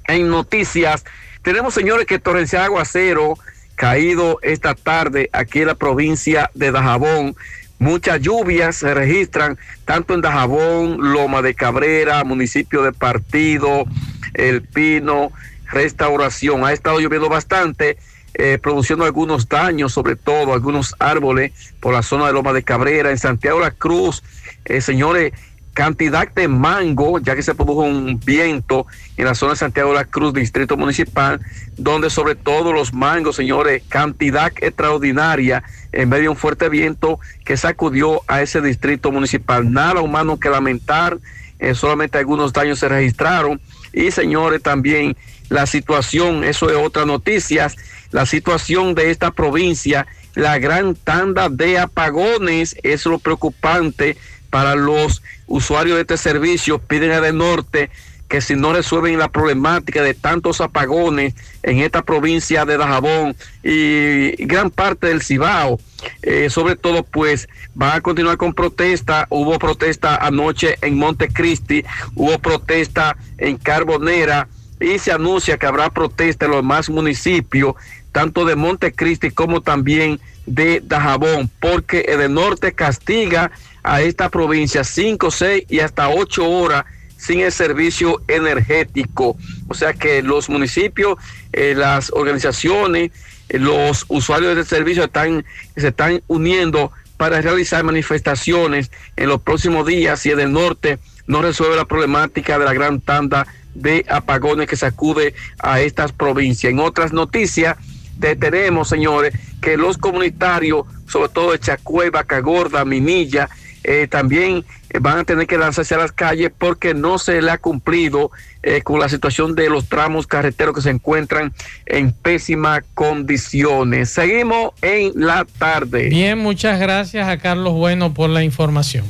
En 0.07 0.29
noticias, 0.29 1.05
tenemos 1.41 1.73
señores 1.73 2.05
que 2.05 2.19
torrencial 2.19 2.63
aguacero 2.63 3.37
caído 3.77 4.39
esta 4.41 4.73
tarde 4.73 5.29
aquí 5.31 5.59
en 5.59 5.67
la 5.67 5.75
provincia 5.75 6.49
de 6.55 6.71
Dajabón. 6.71 7.35
Muchas 7.79 8.19
lluvias 8.19 8.75
se 8.75 8.91
registran 8.93 9.57
tanto 9.85 10.15
en 10.15 10.21
Dajabón, 10.21 11.13
Loma 11.13 11.43
de 11.43 11.53
Cabrera, 11.53 12.23
municipio 12.23 12.81
de 12.81 12.91
Partido, 12.91 13.85
El 14.33 14.63
Pino, 14.63 15.31
Restauración. 15.71 16.65
Ha 16.65 16.73
estado 16.73 16.99
lloviendo 16.99 17.29
bastante, 17.29 17.97
eh, 18.33 18.57
produciendo 18.59 19.05
algunos 19.05 19.47
daños, 19.47 19.93
sobre 19.93 20.15
todo 20.15 20.53
algunos 20.53 20.95
árboles 20.97 21.51
por 21.79 21.93
la 21.93 22.01
zona 22.01 22.25
de 22.25 22.33
Loma 22.33 22.53
de 22.53 22.63
Cabrera, 22.63 23.11
en 23.11 23.19
Santiago 23.19 23.59
de 23.59 23.65
la 23.65 23.71
Cruz. 23.71 24.23
Eh, 24.65 24.81
señores, 24.81 25.33
cantidad 25.77 26.27
de 26.33 26.47
mango, 26.47 27.19
ya 27.19 27.35
que 27.35 27.43
se 27.43 27.53
produjo 27.53 27.81
un 27.81 28.19
viento 28.25 28.87
en 29.15 29.25
la 29.25 29.35
zona 29.35 29.51
de 29.51 29.59
Santiago 29.59 29.89
de 29.89 29.97
la 29.97 30.05
Cruz, 30.05 30.33
distrito 30.33 30.75
municipal, 30.75 31.39
donde 31.77 32.09
sobre 32.09 32.33
todo 32.33 32.73
los 32.73 32.95
mangos, 32.95 33.35
señores, 33.35 33.83
cantidad 33.87 34.51
extraordinaria 34.59 35.63
en 35.91 36.09
medio 36.09 36.23
de 36.23 36.29
un 36.29 36.35
fuerte 36.35 36.67
viento 36.69 37.19
que 37.45 37.57
sacudió 37.57 38.23
a 38.27 38.41
ese 38.41 38.59
distrito 38.59 39.11
municipal. 39.11 39.71
Nada 39.71 40.01
humano 40.01 40.39
que 40.39 40.49
lamentar, 40.49 41.19
eh, 41.59 41.75
solamente 41.75 42.17
algunos 42.17 42.53
daños 42.53 42.79
se 42.79 42.89
registraron. 42.89 43.61
Y 43.93 44.09
señores, 44.09 44.63
también 44.63 45.15
la 45.49 45.67
situación, 45.67 46.43
eso 46.43 46.71
es 46.71 46.75
otra 46.75 47.05
noticia, 47.05 47.71
la 48.09 48.25
situación 48.25 48.95
de 48.95 49.11
esta 49.11 49.29
provincia, 49.29 50.07
la 50.33 50.57
gran 50.57 50.95
tanda 50.95 51.49
de 51.49 51.77
apagones, 51.77 52.75
es 52.81 53.05
lo 53.05 53.19
preocupante 53.19 54.17
para 54.49 54.75
los 54.75 55.21
usuarios 55.47 55.95
de 55.95 56.01
este 56.01 56.17
servicio 56.17 56.79
piden 56.79 57.11
a 57.11 57.21
de 57.21 57.33
norte 57.33 57.89
que 58.27 58.41
si 58.41 58.55
no 58.55 58.73
resuelven 58.73 59.17
la 59.17 59.29
problemática 59.29 60.01
de 60.01 60.13
tantos 60.13 60.59
apagones 60.59 61.33
en 61.63 61.79
esta 61.79 62.01
provincia 62.01 62.65
de 62.65 62.77
Dajabón 62.77 63.35
y 63.63 64.31
gran 64.45 64.69
parte 64.69 65.07
del 65.07 65.21
Cibao, 65.21 65.79
eh, 66.21 66.49
sobre 66.49 66.75
todo 66.75 67.03
pues 67.03 67.47
va 67.79 67.95
a 67.95 68.01
continuar 68.01 68.37
con 68.37 68.53
protesta, 68.53 69.27
hubo 69.29 69.57
protesta 69.59 70.17
anoche 70.17 70.77
en 70.81 70.97
Montecristi, 70.97 71.85
hubo 72.15 72.37
protesta 72.39 73.15
en 73.37 73.57
Carbonera 73.57 74.47
y 74.79 74.99
se 74.99 75.11
anuncia 75.11 75.57
que 75.57 75.65
habrá 75.65 75.89
protesta 75.89 76.45
en 76.45 76.51
los 76.51 76.61
demás 76.61 76.89
municipios, 76.89 77.75
tanto 78.11 78.45
de 78.45 78.55
Montecristi 78.55 79.31
como 79.31 79.61
también 79.61 80.19
de 80.45 80.81
Dajabón, 80.83 81.49
porque 81.59 82.01
el 82.01 82.33
norte 82.33 82.73
castiga 82.73 83.51
a 83.87 84.01
esta 84.01 84.29
provincia 84.29 84.83
5, 84.83 85.31
6 85.31 85.63
y 85.69 85.79
hasta 85.79 86.09
8 86.09 86.45
horas 86.45 86.85
sin 87.15 87.39
el 87.39 87.53
servicio 87.53 88.21
energético. 88.27 89.37
O 89.69 89.73
sea 89.73 89.93
que 89.93 90.21
los 90.21 90.49
municipios, 90.49 91.17
eh, 91.53 91.73
las 91.73 92.11
organizaciones, 92.11 93.11
eh, 93.47 93.59
los 93.59 94.05
usuarios 94.09 94.57
del 94.57 94.65
servicio 94.65 95.05
están, 95.05 95.45
se 95.77 95.87
están 95.87 96.21
uniendo 96.27 96.91
para 97.15 97.39
realizar 97.39 97.83
manifestaciones 97.85 98.91
en 99.15 99.29
los 99.29 99.41
próximos 99.41 99.87
días 99.87 100.19
si 100.19 100.31
el 100.31 100.37
del 100.37 100.51
norte 100.51 100.99
no 101.25 101.41
resuelve 101.41 101.77
la 101.77 101.85
problemática 101.85 102.59
de 102.59 102.65
la 102.65 102.73
gran 102.73 102.99
tanda 102.99 103.47
de 103.73 104.05
apagones 104.09 104.67
que 104.67 104.75
sacude 104.75 105.33
a 105.59 105.79
estas 105.79 106.11
provincias. 106.11 106.71
En 106.71 106.79
otras 106.79 107.13
noticias, 107.13 107.77
tenemos, 108.19 108.89
señores, 108.89 109.33
que 109.61 109.77
los 109.77 109.97
comunitarios, 109.97 110.85
sobre 111.07 111.29
todo 111.29 111.51
de 111.53 111.59
Chacué, 111.59 112.11
Gorda, 112.41 112.83
Minilla, 112.83 113.49
eh, 113.87 114.05
también 114.09 114.65
van 114.99 115.19
a 115.19 115.23
tener 115.23 115.47
que 115.47 115.57
lanzarse 115.57 115.95
a 115.95 115.97
las 115.97 116.11
calles 116.11 116.51
porque 116.55 116.93
no 116.93 117.17
se 117.17 117.41
le 117.41 117.51
ha 117.51 117.57
cumplido 117.57 118.31
eh, 118.61 118.81
con 118.81 118.99
la 118.99 119.07
situación 119.07 119.55
de 119.55 119.69
los 119.69 119.87
tramos 119.87 120.27
carreteros 120.27 120.75
que 120.75 120.81
se 120.81 120.89
encuentran 120.89 121.53
en 121.85 122.11
pésimas 122.11 122.83
condiciones. 122.93 124.09
Seguimos 124.09 124.73
en 124.81 125.13
la 125.15 125.45
tarde. 125.45 126.09
Bien, 126.09 126.37
muchas 126.37 126.81
gracias 126.81 127.29
a 127.29 127.37
Carlos 127.37 127.75
Bueno 127.75 128.13
por 128.13 128.29
la 128.29 128.43
información. 128.43 129.05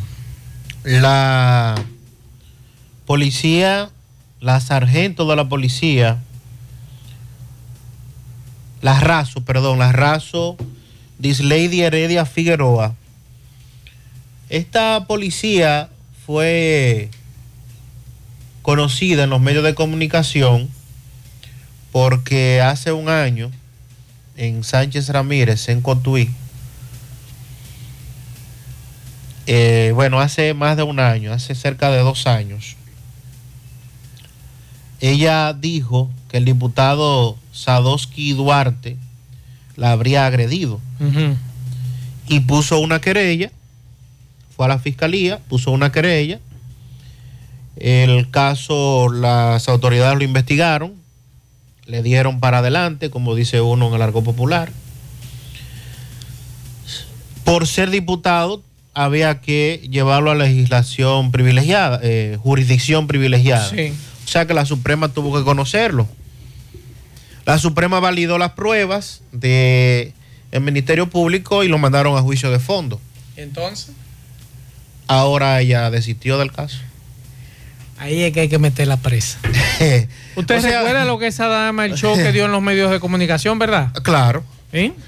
La 0.83 1.73
policía, 3.07 3.89
la 4.39 4.59
sargento 4.59 5.27
de 5.27 5.35
la 5.37 5.49
policía, 5.49 6.19
la 8.83 8.99
raso, 8.99 9.43
perdón, 9.43 9.79
la 9.79 9.91
raso, 9.91 10.55
Lady 11.19 11.81
Heredia 11.81 12.25
Figueroa, 12.25 12.93
esta 14.49 15.05
policía 15.07 15.89
fue 16.25 17.09
conocida 18.61 19.23
en 19.23 19.29
los 19.29 19.41
medios 19.41 19.63
de 19.63 19.75
comunicación 19.75 20.69
porque 21.91 22.61
hace 22.61 22.91
un 22.91 23.09
año 23.09 23.51
en 24.35 24.63
Sánchez 24.63 25.09
Ramírez, 25.09 25.67
en 25.69 25.81
Cotuí, 25.81 26.29
eh, 29.47 29.91
bueno, 29.95 30.19
hace 30.19 30.53
más 30.53 30.77
de 30.77 30.83
un 30.83 30.99
año, 30.99 31.33
hace 31.33 31.55
cerca 31.55 31.89
de 31.89 31.99
dos 31.99 32.27
años, 32.27 32.75
ella 34.99 35.53
dijo 35.53 36.09
que 36.29 36.37
el 36.37 36.45
diputado 36.45 37.37
Sadowski 37.53 38.33
Duarte 38.33 38.97
la 39.75 39.91
habría 39.91 40.25
agredido 40.25 40.81
y 42.27 42.39
puso 42.41 42.79
una 42.79 42.99
querella 42.99 43.51
fue 44.57 44.65
a 44.65 44.69
la 44.69 44.79
fiscalía, 44.79 45.39
puso 45.47 45.71
una 45.71 45.91
querella. 45.91 46.39
El 47.77 48.31
caso, 48.31 49.07
las 49.07 49.69
autoridades 49.69 50.17
lo 50.17 50.23
investigaron, 50.23 50.95
le 51.85 52.01
dieron 52.01 52.39
para 52.39 52.57
adelante, 52.57 53.11
como 53.11 53.35
dice 53.35 53.61
uno 53.61 53.87
en 53.87 53.93
el 53.93 54.01
arco 54.01 54.23
popular. 54.23 54.71
Por 57.43 57.67
ser 57.67 57.91
diputado, 57.91 58.63
había 58.95 59.41
que 59.41 59.87
llevarlo 59.91 60.31
a 60.31 60.35
legislación 60.35 61.31
privilegiada, 61.31 61.99
eh, 62.01 62.39
jurisdicción 62.41 63.05
privilegiada. 63.05 63.69
O 64.25 64.27
sea 64.27 64.47
que 64.47 64.55
la 64.55 64.65
Suprema 64.65 65.09
tuvo 65.09 65.37
que 65.37 65.45
conocerlo. 65.45 66.07
La 67.45 67.59
Suprema 67.59 67.99
validó 67.99 68.39
las 68.39 68.53
pruebas 68.53 69.21
del 69.31 70.13
Ministerio 70.51 71.07
Público 71.11 71.63
y 71.63 71.67
lo 71.67 71.77
mandaron 71.77 72.17
a 72.17 72.21
juicio 72.21 72.49
de 72.49 72.59
fondo. 72.59 72.99
Entonces 73.37 73.93
ahora 75.07 75.59
ella 75.61 75.89
desistió 75.89 76.37
del 76.37 76.51
caso. 76.51 76.77
Ahí 77.97 78.21
es 78.21 78.31
que 78.31 78.41
hay 78.41 78.49
que 78.49 78.59
meter 78.59 78.87
la 78.87 78.97
presa. 78.97 79.39
¿Usted 80.35 80.61
recuerda 80.61 81.05
lo 81.05 81.17
que 81.17 81.27
esa 81.27 81.47
dama, 81.47 81.85
el 81.85 81.95
show 81.95 82.15
que 82.15 82.31
dio 82.31 82.45
en 82.45 82.51
los 82.51 82.61
medios 82.61 82.91
de 82.91 82.99
comunicación, 82.99 83.57
verdad? 83.57 83.91
Claro. 84.03 84.43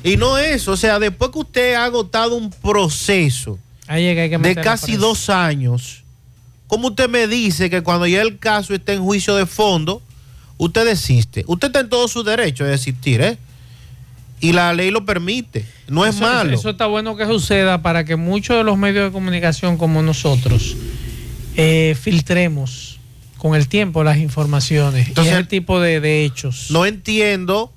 Y 0.03 0.17
no 0.17 0.37
eso, 0.37 0.71
o 0.71 0.77
sea, 0.77 0.99
después 0.99 1.31
que 1.31 1.39
usted 1.39 1.73
ha 1.75 1.85
agotado 1.85 2.35
un 2.35 2.49
proceso 2.49 3.59
de 3.87 4.55
casi 4.63 4.95
dos 4.95 5.29
años, 5.29 6.03
¿cómo 6.67 6.87
usted 6.87 7.09
me 7.09 7.27
dice 7.27 7.69
que 7.69 7.81
cuando 7.81 8.07
ya 8.07 8.21
el 8.21 8.39
caso 8.39 8.73
está 8.73 8.93
en 8.93 9.03
juicio 9.03 9.35
de 9.35 9.45
fondo, 9.45 10.01
usted 10.57 10.85
desiste? 10.85 11.43
Usted 11.45 11.67
está 11.67 11.81
en 11.81 11.89
todo 11.89 12.07
su 12.07 12.23
derecho 12.23 12.63
de 12.63 12.71
desistir, 12.71 13.21
¿eh? 13.21 13.37
Y 14.39 14.53
la 14.53 14.73
ley 14.73 14.91
lo 14.91 15.05
permite. 15.05 15.65
No 15.87 16.05
es 16.05 16.19
malo. 16.19 16.53
Eso 16.53 16.69
está 16.69 16.87
bueno 16.87 17.15
que 17.15 17.25
suceda 17.25 17.81
para 17.81 18.05
que 18.05 18.15
muchos 18.15 18.57
de 18.57 18.63
los 18.63 18.77
medios 18.77 19.05
de 19.05 19.11
comunicación 19.11 19.77
como 19.77 20.01
nosotros 20.01 20.75
eh, 21.55 21.95
filtremos 21.99 22.99
con 23.37 23.55
el 23.55 23.67
tiempo 23.67 24.03
las 24.03 24.17
informaciones 24.17 25.07
Entonces, 25.07 25.33
y 25.33 25.35
ese 25.35 25.45
tipo 25.45 25.79
de, 25.79 26.25
hechos. 26.25 26.67
No 26.71 26.85
entiendo 26.85 27.71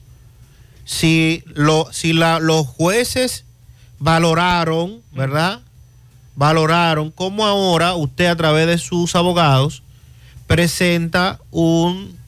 si, 0.84 1.44
lo, 1.46 1.88
si 1.92 2.12
la, 2.12 2.40
los 2.40 2.66
jueces 2.66 3.44
valoraron, 3.98 5.00
¿verdad? 5.12 5.60
Valoraron 6.34 7.10
cómo 7.10 7.46
ahora 7.46 7.94
usted 7.94 8.26
a 8.26 8.36
través 8.36 8.66
de 8.66 8.78
sus 8.78 9.14
abogados 9.14 9.82
presenta 10.46 11.38
un 11.50 12.22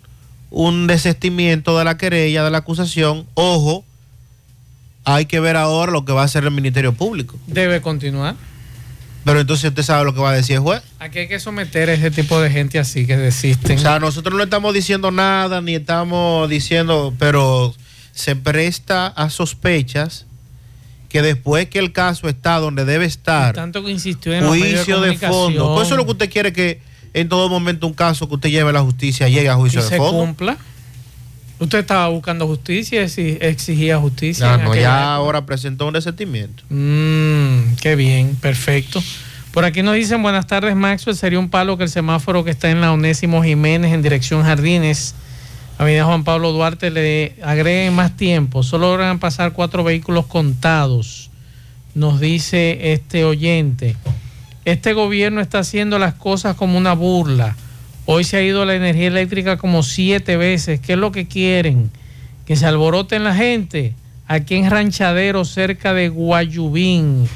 un 0.55 0.87
desestimiento 0.87 1.77
de 1.77 1.85
la 1.85 1.99
querella, 1.99 2.45
de 2.45 2.51
la 2.51 2.59
acusación. 2.59 3.27
Ojo, 3.35 3.85
hay 5.05 5.27
que 5.27 5.41
ver 5.41 5.57
ahora 5.57 5.93
lo 5.93 6.05
que 6.05 6.13
va 6.13 6.23
a 6.23 6.25
hacer 6.25 6.45
el 6.45 6.51
Ministerio 6.51 6.93
Público. 6.93 7.37
Debe 7.47 7.81
continuar. 7.81 8.37
Pero 9.25 9.41
entonces 9.41 9.71
usted 9.71 9.83
sabe 9.83 10.05
lo 10.05 10.13
que 10.15 10.21
va 10.21 10.31
a 10.31 10.35
decir 10.35 10.57
el 10.57 10.63
juez. 10.63 10.83
Aquí 10.99 11.21
hay 11.21 11.29
que 11.29 11.41
someter 11.41 11.89
a 11.89 11.95
ese 11.95 12.11
tipo 12.11 12.41
de 12.41 12.51
gente 12.51 12.79
así 12.79 13.07
que 13.07 13.17
desisten. 13.17 13.79
O 13.79 13.81
sea, 13.81 13.99
nosotros 13.99 14.37
no 14.37 14.43
estamos 14.45 14.75
diciendo 14.75 15.11
nada, 15.11 15.63
ni 15.63 15.75
estamos 15.77 16.49
diciendo, 16.51 17.15
pero 17.19 17.75
se 18.13 18.37
presta 18.37 19.07
a 19.07 19.31
sospechas 19.31 20.27
que 21.09 21.23
después 21.23 21.69
que 21.69 21.79
el 21.79 21.93
caso 21.93 22.29
está 22.29 22.59
donde 22.59 22.85
debe 22.85 23.05
estar, 23.07 23.55
Tanto 23.55 23.85
que 23.85 23.91
insistió 23.91 24.33
en 24.33 24.47
juicio 24.47 25.01
de 25.01 25.17
fondo. 25.17 25.29
comunicación 25.29 25.75
Pues 25.75 25.87
eso 25.87 25.95
es 25.95 25.99
lo 25.99 26.05
que 26.05 26.11
usted 26.11 26.31
quiere 26.31 26.53
que 26.53 26.81
en 27.15 27.29
todo 27.29 27.49
momento 27.49 27.87
un 27.87 27.95
caso 27.95 28.29
que 28.29 28.35
usted 28.35 28.51
lleve 28.51 28.71
a 28.71 28.73
la 28.73 28.83
justicia 28.83 29.29
llegue 29.29 29.49
a 29.49 29.53
y 29.55 29.57
juicio 29.57 29.81
de 29.83 29.89
se 29.89 29.97
fondo. 29.97 30.19
cumpla. 30.19 30.59
Usted 31.61 31.79
estaba 31.79 32.09
buscando 32.09 32.47
justicia 32.47 33.03
y 33.03 33.05
exi- 33.07 33.39
exigía 33.41 33.99
justicia. 33.99 34.57
Ya, 34.57 34.65
no, 34.65 34.75
ya 34.75 35.15
ahora 35.15 35.47
presentó 35.47 35.87
un 35.87 35.95
desentimiento. 35.95 36.63
Mm, 36.69 37.77
qué 37.81 37.95
bien, 37.97 38.35
perfecto. 38.41 39.03
Por 39.53 39.65
aquí 39.65 39.83
nos 39.83 39.95
dicen 39.95 40.21
buenas 40.23 40.47
tardes, 40.49 40.75
Maxwell. 40.75 41.17
Sería 41.17 41.39
un 41.39 41.49
palo 41.49 41.77
que 41.79 41.85
el 41.85 41.89
semáforo 41.91 42.43
que 42.45 42.51
está 42.51 42.71
en 42.71 42.81
la 42.81 42.93
Onésimo 42.93 43.43
Jiménez 43.45 43.93
en 43.93 44.03
dirección 44.03 44.43
Jardines, 44.43 45.15
Avenida 45.79 46.05
Juan 46.05 46.25
Pablo 46.25 46.51
Duarte, 46.53 46.91
le 46.91 47.37
agreguen 47.43 47.95
más 47.95 48.17
tiempo. 48.17 48.65
Solo 48.65 48.89
logran 48.91 49.21
pasar 49.21 49.53
cuatro 49.53 49.85
vehículos 49.85 50.27
contados, 50.27 51.31
nos 51.95 52.19
dice 52.19 52.93
este 52.95 53.25
oyente. 53.25 53.95
Este 54.65 54.93
gobierno 54.93 55.41
está 55.41 55.61
haciendo 55.61 56.01
las 56.01 56.15
cosas 56.15 56.57
como 56.57 56.77
una 56.77 56.95
burla. 56.95 57.55
Hoy 58.07 58.25
se 58.25 58.37
ha 58.37 58.43
ido 58.43 58.65
la 58.65 58.75
energía 58.75 59.07
eléctrica 59.07 59.57
como 59.57 59.83
siete 59.83 60.37
veces. 60.37 60.81
¿Qué 60.81 60.93
es 60.93 60.99
lo 60.99 61.13
que 61.13 61.27
quieren? 61.27 61.91
Que 62.47 62.57
se 62.57 62.67
alboroten 62.67 63.25
la 63.25 63.35
gente. 63.35 63.95
Aquí 64.27 64.57
en 64.57 64.71
Ranchadero, 64.71 65.45
cerca 65.45 65.95
de 65.95 66.09
Guayubín, 66.09 67.29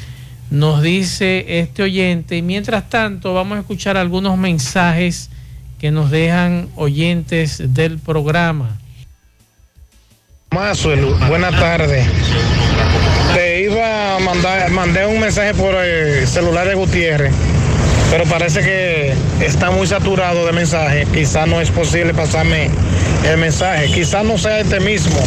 nos 0.51 0.83
dice 0.83 1.61
este 1.61 1.83
oyente. 1.83 2.37
Y 2.37 2.43
mientras 2.43 2.89
tanto, 2.91 3.35
vamos 3.35 3.57
a 3.57 3.61
escuchar 3.61 3.97
algunos 3.97 4.37
mensajes 4.37 5.31
que 5.79 5.91
nos 5.91 6.11
dejan 6.11 6.69
oyentes 6.77 7.63
del 7.75 7.99
programa. 7.99 8.79
Mazuel, 10.51 11.05
buenas 11.29 11.55
tardes. 11.59 12.07
Te 13.35 13.63
iba 13.65 14.17
a 14.17 14.19
mandar, 14.19 14.71
mandé 14.71 15.07
un 15.07 15.21
mensaje 15.21 15.55
por 15.55 15.75
el 15.75 16.27
celular 16.27 16.67
de 16.67 16.75
Gutiérrez, 16.75 17.33
pero 18.11 18.25
parece 18.25 18.61
que 18.61 19.13
está 19.45 19.71
muy 19.71 19.87
saturado 19.87 20.47
de 20.47 20.53
mensajes. 20.53 21.09
Quizás 21.09 21.47
no 21.47 21.61
es 21.61 21.71
posible 21.71 22.15
pasarme 22.15 22.71
el 23.25 23.37
mensaje. 23.39 23.87
Quizás 23.87 24.25
no 24.25 24.39
sea 24.39 24.61
este 24.61 24.81
mismo, 24.81 25.19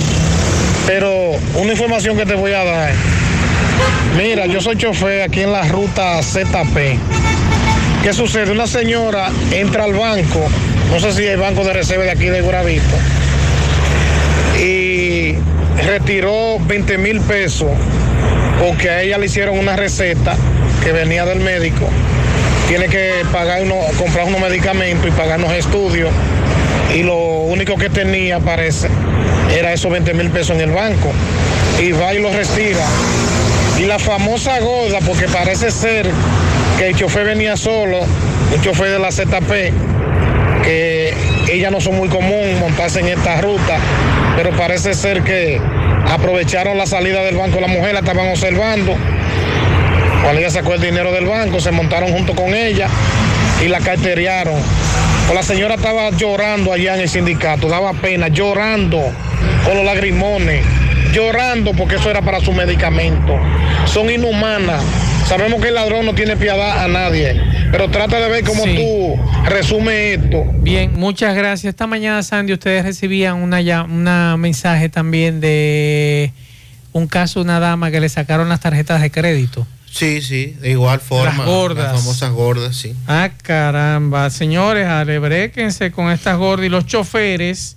pero 0.87 1.31
una 1.55 1.71
información 1.71 2.17
que 2.17 2.25
te 2.25 2.35
voy 2.35 2.53
a 2.53 2.63
dar. 2.63 2.91
Mira, 4.17 4.45
yo 4.45 4.61
soy 4.61 4.77
chofer 4.77 5.21
aquí 5.21 5.41
en 5.41 5.51
la 5.51 5.63
ruta 5.63 6.21
ZP. 6.21 6.97
¿Qué 8.03 8.13
sucede? 8.13 8.51
Una 8.51 8.67
señora 8.67 9.29
entra 9.51 9.83
al 9.83 9.93
banco, 9.93 10.43
no 10.91 10.99
sé 10.99 11.13
si 11.13 11.23
el 11.23 11.37
banco 11.37 11.63
de 11.63 11.73
reserva 11.73 12.03
de 12.03 12.11
aquí 12.11 12.25
de 12.25 12.41
Guravito, 12.41 12.95
y 14.59 15.35
retiró 15.85 16.57
20 16.59 16.97
mil 16.97 17.21
pesos 17.21 17.69
porque 18.59 18.89
a 18.89 19.01
ella 19.01 19.17
le 19.17 19.27
hicieron 19.27 19.57
una 19.57 19.75
receta 19.75 20.35
que 20.83 20.91
venía 20.91 21.25
del 21.25 21.39
médico. 21.39 21.87
Tiene 22.71 22.87
que 22.87 23.25
pagar 23.33 23.63
uno, 23.63 23.75
comprar 23.97 24.25
unos 24.27 24.39
medicamentos 24.39 25.05
y 25.05 25.11
pagar 25.11 25.39
unos 25.39 25.51
estudios. 25.51 26.09
Y 26.95 27.03
lo 27.03 27.17
único 27.17 27.75
que 27.75 27.89
tenía, 27.89 28.39
parece, 28.39 28.87
era 29.53 29.73
esos 29.73 29.91
20 29.91 30.13
mil 30.13 30.29
pesos 30.29 30.55
en 30.55 30.61
el 30.61 30.71
banco. 30.71 31.11
Y 31.81 31.91
va 31.91 32.13
y 32.13 32.21
lo 32.21 32.31
retira. 32.31 32.85
Y 33.77 33.83
la 33.87 33.99
famosa 33.99 34.57
gorda, 34.61 34.99
porque 35.05 35.27
parece 35.27 35.69
ser 35.69 36.09
que 36.77 36.87
el 36.87 36.95
chofer 36.95 37.25
venía 37.25 37.57
solo, 37.57 37.99
un 38.55 38.61
chofer 38.61 38.91
de 38.91 38.99
la 38.99 39.11
ZP, 39.11 39.51
que 40.63 41.13
ellas 41.51 41.73
no 41.73 41.81
son 41.81 41.97
muy 41.97 42.07
común 42.07 42.57
montarse 42.61 43.01
en 43.01 43.07
esta 43.07 43.41
ruta, 43.41 43.79
pero 44.37 44.51
parece 44.51 44.93
ser 44.93 45.23
que 45.23 45.59
aprovecharon 46.07 46.77
la 46.77 46.85
salida 46.85 47.21
del 47.21 47.35
banco, 47.35 47.59
la 47.59 47.67
mujer 47.67 47.95
la 47.95 47.99
estaban 47.99 48.29
observando, 48.29 48.95
cuando 50.23 50.39
ella 50.39 50.49
sacó 50.49 50.73
el 50.73 50.81
dinero 50.81 51.11
del 51.11 51.25
banco, 51.25 51.59
se 51.59 51.71
montaron 51.71 52.11
junto 52.11 52.35
con 52.35 52.53
ella 52.53 52.87
y 53.63 53.67
la 53.67 53.79
carteriaron. 53.79 54.55
Pues 55.27 55.35
la 55.35 55.43
señora 55.43 55.75
estaba 55.75 56.09
llorando 56.11 56.73
allá 56.73 56.95
en 56.95 57.01
el 57.01 57.09
sindicato, 57.09 57.67
daba 57.67 57.93
pena, 57.93 58.27
llorando 58.27 59.01
con 59.65 59.75
los 59.75 59.85
lagrimones, 59.85 60.63
llorando 61.13 61.71
porque 61.73 61.95
eso 61.95 62.09
era 62.09 62.21
para 62.21 62.39
su 62.39 62.51
medicamento. 62.53 63.37
Son 63.85 64.09
inhumanas. 64.09 64.83
Sabemos 65.27 65.61
que 65.61 65.69
el 65.69 65.75
ladrón 65.75 66.05
no 66.05 66.13
tiene 66.13 66.35
piedad 66.35 66.83
a 66.83 66.87
nadie, 66.87 67.39
pero 67.71 67.89
trata 67.89 68.19
de 68.19 68.27
ver 68.29 68.43
cómo 68.43 68.63
Sí. 68.63 68.75
tú 68.75 69.15
resumes 69.45 70.19
esto. 70.19 70.43
Bien, 70.55 70.91
muchas 70.95 71.35
gracias. 71.35 71.71
Esta 71.71 71.87
mañana, 71.87 72.21
Sandy, 72.23 72.53
ustedes 72.53 72.83
recibían 72.83 73.37
una, 73.37 73.61
ya- 73.61 73.83
una 73.83 74.35
mensaje 74.37 74.89
también 74.89 75.39
de 75.39 76.33
un 76.91 77.07
caso 77.07 77.39
una 77.41 77.59
dama 77.61 77.91
que 77.91 78.01
le 78.01 78.09
sacaron 78.09 78.49
las 78.49 78.59
tarjetas 78.59 79.01
de 79.01 79.09
crédito. 79.11 79.65
Sí, 79.91 80.21
sí, 80.21 80.55
de 80.61 80.71
igual 80.71 80.99
forma. 81.01 81.37
Las 81.37 81.45
gordas. 81.45 81.91
Las 81.91 82.01
famosas 82.01 82.31
gordas, 82.31 82.75
sí. 82.75 82.95
Ah, 83.07 83.29
caramba. 83.43 84.29
Señores, 84.29 84.87
alebréquense 84.87 85.91
con 85.91 86.09
estas 86.09 86.37
gordas 86.37 86.65
y 86.65 86.69
los 86.69 86.85
choferes. 86.85 87.75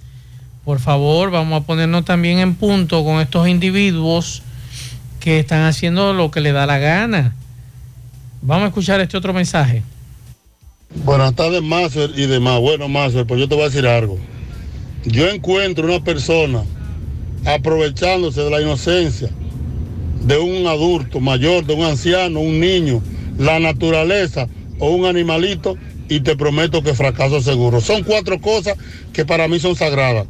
Por 0.65 0.78
favor, 0.78 1.31
vamos 1.31 1.62
a 1.62 1.66
ponernos 1.66 2.05
también 2.05 2.39
en 2.39 2.55
punto 2.55 3.05
con 3.05 3.20
estos 3.20 3.49
individuos 3.49 4.43
que 5.20 5.41
están 5.41 5.65
haciendo 5.65 6.15
lo 6.15 6.31
que 6.31 6.41
le 6.41 6.53
da 6.53 6.66
la 6.66 6.78
gana. 6.78 7.35
Vamos 8.41 8.66
a 8.66 8.69
escuchar 8.69 9.01
este 9.01 9.16
otro 9.16 9.32
mensaje. 9.32 9.82
Buenas 11.05 11.35
tardes, 11.35 11.62
Master 11.62 12.11
y 12.15 12.27
demás. 12.27 12.61
Bueno, 12.61 12.89
Master, 12.89 13.27
pues 13.27 13.41
yo 13.41 13.49
te 13.49 13.57
voy 13.57 13.65
a 13.65 13.69
decir 13.69 13.86
algo. 13.86 14.19
Yo 15.05 15.28
encuentro 15.28 15.85
una 15.85 16.03
persona 16.03 16.62
aprovechándose 17.45 18.41
de 18.41 18.51
la 18.51 18.62
inocencia 18.62 19.28
de 20.25 20.39
un 20.39 20.67
adulto 20.67 21.21
mayor, 21.21 21.65
de 21.67 21.75
un 21.75 21.85
anciano, 21.85 22.41
un 22.41 22.59
niño, 22.61 23.03
la 23.39 23.59
naturaleza 23.61 24.49
o 24.79 24.91
un 24.91 25.05
animalito 25.05 25.77
y 26.09 26.21
te 26.21 26.37
prometo 26.37 26.83
que 26.83 26.95
fracaso 26.95 27.41
seguro. 27.41 27.81
Son 27.81 28.03
cuatro 28.03 28.41
cosas 28.41 28.77
que 29.13 29.25
para 29.25 29.49
mí 29.49 29.59
son 29.61 29.77
sagradas. 29.77 30.27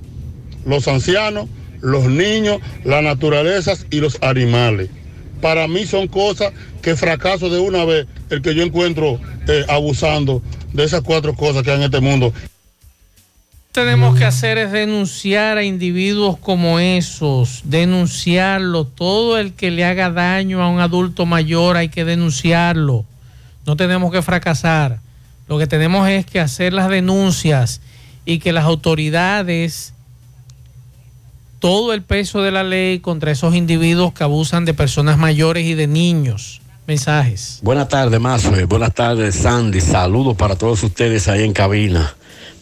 Los 0.67 0.89
ancianos, 0.89 1.49
los 1.81 2.07
niños, 2.07 2.59
las 2.85 3.03
naturalezas 3.03 3.87
y 3.91 4.01
los 4.01 4.19
animales. 4.23 4.91
Para 5.41 5.69
mí 5.69 5.87
son 5.87 6.09
cosas 6.09 6.53
que 6.83 6.97
fracaso 6.97 7.51
de 7.51 7.61
una 7.61 7.85
vez 7.85 8.07
el 8.31 8.41
que 8.43 8.55
yo 8.55 8.63
encuentro 8.63 9.21
eh, 9.47 9.65
abusando 9.69 10.43
de 10.73 10.85
esas 10.85 11.03
cuatro 11.03 11.35
cosas 11.35 11.63
que 11.63 11.71
hay 11.71 11.77
en 11.77 11.83
este 11.85 12.01
mundo. 12.01 12.33
Tenemos 13.75 14.17
que 14.17 14.25
hacer 14.25 14.57
es 14.57 14.71
denunciar 14.71 15.59
a 15.59 15.65
individuos 15.65 16.39
como 16.39 16.79
esos, 16.79 17.63
denunciarlo. 17.65 18.85
Todo 18.85 19.37
el 19.37 19.53
que 19.53 19.73
le 19.73 19.85
haga 19.85 20.11
daño 20.11 20.63
a 20.63 20.69
un 20.69 20.79
adulto 20.79 21.27
mayor 21.27 21.77
hay 21.77 21.89
que 21.89 22.05
denunciarlo. 22.05 23.05
No 23.67 23.75
tenemos 23.75 24.13
que 24.13 24.23
fracasar. 24.23 25.01
Lo 25.49 25.59
que 25.59 25.67
tenemos 25.67 26.09
es 26.09 26.25
que 26.25 26.39
hacer 26.39 26.73
las 26.73 26.89
denuncias 26.89 27.81
y 28.25 28.39
que 28.39 28.53
las 28.53 28.65
autoridades, 28.65 29.93
todo 31.59 31.93
el 31.95 32.03
peso 32.03 32.43
de 32.43 32.53
la 32.53 32.63
ley 32.63 33.01
contra 33.01 33.33
esos 33.33 33.57
individuos 33.57 34.13
que 34.13 34.23
abusan 34.23 34.65
de 34.65 34.75
personas 34.75 35.19
mayores 35.19 35.67
y 35.67 35.75
de 35.75 35.89
niños. 35.89 36.61
Mensajes. 36.87 37.59
Buenas 37.61 37.89
tardes, 37.89 38.21
Mazo. 38.21 38.53
Buenas 38.69 38.95
tardes, 38.95 39.35
Sandy. 39.35 39.81
Saludos 39.81 40.37
para 40.37 40.55
todos 40.55 40.81
ustedes 40.85 41.27
ahí 41.27 41.43
en 41.43 41.53
cabina. 41.53 42.15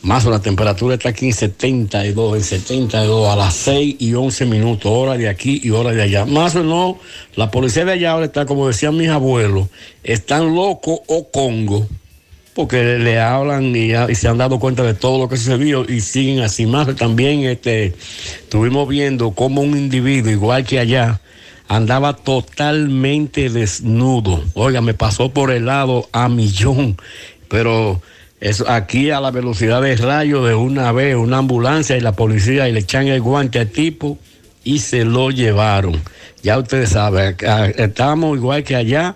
Mazo, 0.02 0.30
la 0.30 0.40
temperatura 0.40 0.96
está 0.96 1.10
aquí 1.10 1.26
en 1.26 1.32
72, 1.32 2.36
en 2.36 2.42
72 2.42 3.28
a 3.28 3.36
las 3.36 3.54
6 3.54 3.96
y 4.00 4.14
11 4.14 4.46
minutos, 4.46 4.90
hora 4.92 5.16
de 5.16 5.28
aquí 5.28 5.60
y 5.62 5.70
hora 5.70 5.92
de 5.92 6.02
allá. 6.02 6.24
Mazo, 6.24 6.64
no, 6.64 6.98
la 7.36 7.52
policía 7.52 7.84
de 7.84 7.92
allá 7.92 8.10
ahora 8.10 8.26
está, 8.26 8.44
como 8.44 8.66
decían 8.66 8.96
mis 8.96 9.10
abuelos, 9.10 9.68
están 10.02 10.56
locos 10.56 10.98
o 11.06 11.30
congo, 11.30 11.86
porque 12.52 12.98
le, 12.98 13.20
hablan 13.20 13.76
y, 13.76 13.92
se 14.16 14.26
han 14.26 14.38
dado 14.38 14.58
cuenta 14.58 14.82
de 14.82 14.94
todo 14.94 15.18
lo 15.18 15.28
que 15.28 15.36
sucedió 15.36 15.86
y 15.88 16.00
siguen 16.00 16.40
así. 16.40 16.66
Mazo, 16.66 16.96
también 16.96 17.44
este, 17.44 17.94
estuvimos 18.40 18.88
viendo 18.88 19.30
cómo 19.30 19.60
un 19.60 19.76
individuo, 19.76 20.32
igual 20.32 20.64
que 20.64 20.80
allá, 20.80 21.20
andaba 21.68 22.16
totalmente 22.16 23.50
desnudo. 23.50 24.42
Oiga, 24.54 24.80
me 24.80 24.94
pasó 24.94 25.28
por 25.28 25.52
el 25.52 25.66
lado 25.66 26.08
a 26.10 26.28
millón, 26.28 26.96
pero 27.48 28.02
eso, 28.42 28.68
aquí 28.68 29.10
a 29.10 29.20
la 29.20 29.30
velocidad 29.30 29.80
de 29.80 29.94
rayo 29.94 30.42
de 30.42 30.52
una 30.56 30.90
vez, 30.90 31.14
una 31.14 31.38
ambulancia 31.38 31.96
y 31.96 32.00
la 32.00 32.10
policía 32.10 32.68
y 32.68 32.72
le 32.72 32.80
echan 32.80 33.06
el 33.06 33.20
guante 33.20 33.60
al 33.60 33.68
tipo 33.68 34.18
y 34.64 34.80
se 34.80 35.04
lo 35.04 35.30
llevaron. 35.30 36.02
Ya 36.42 36.58
ustedes 36.58 36.90
saben, 36.90 37.36
estamos 37.76 38.36
igual 38.36 38.64
que 38.64 38.74
allá, 38.74 39.14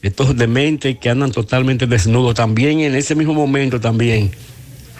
estos 0.00 0.36
dementes 0.36 0.96
que 0.98 1.10
andan 1.10 1.32
totalmente 1.32 1.88
desnudos. 1.88 2.36
También 2.36 2.78
en 2.78 2.94
ese 2.94 3.16
mismo 3.16 3.34
momento 3.34 3.80
también 3.80 4.30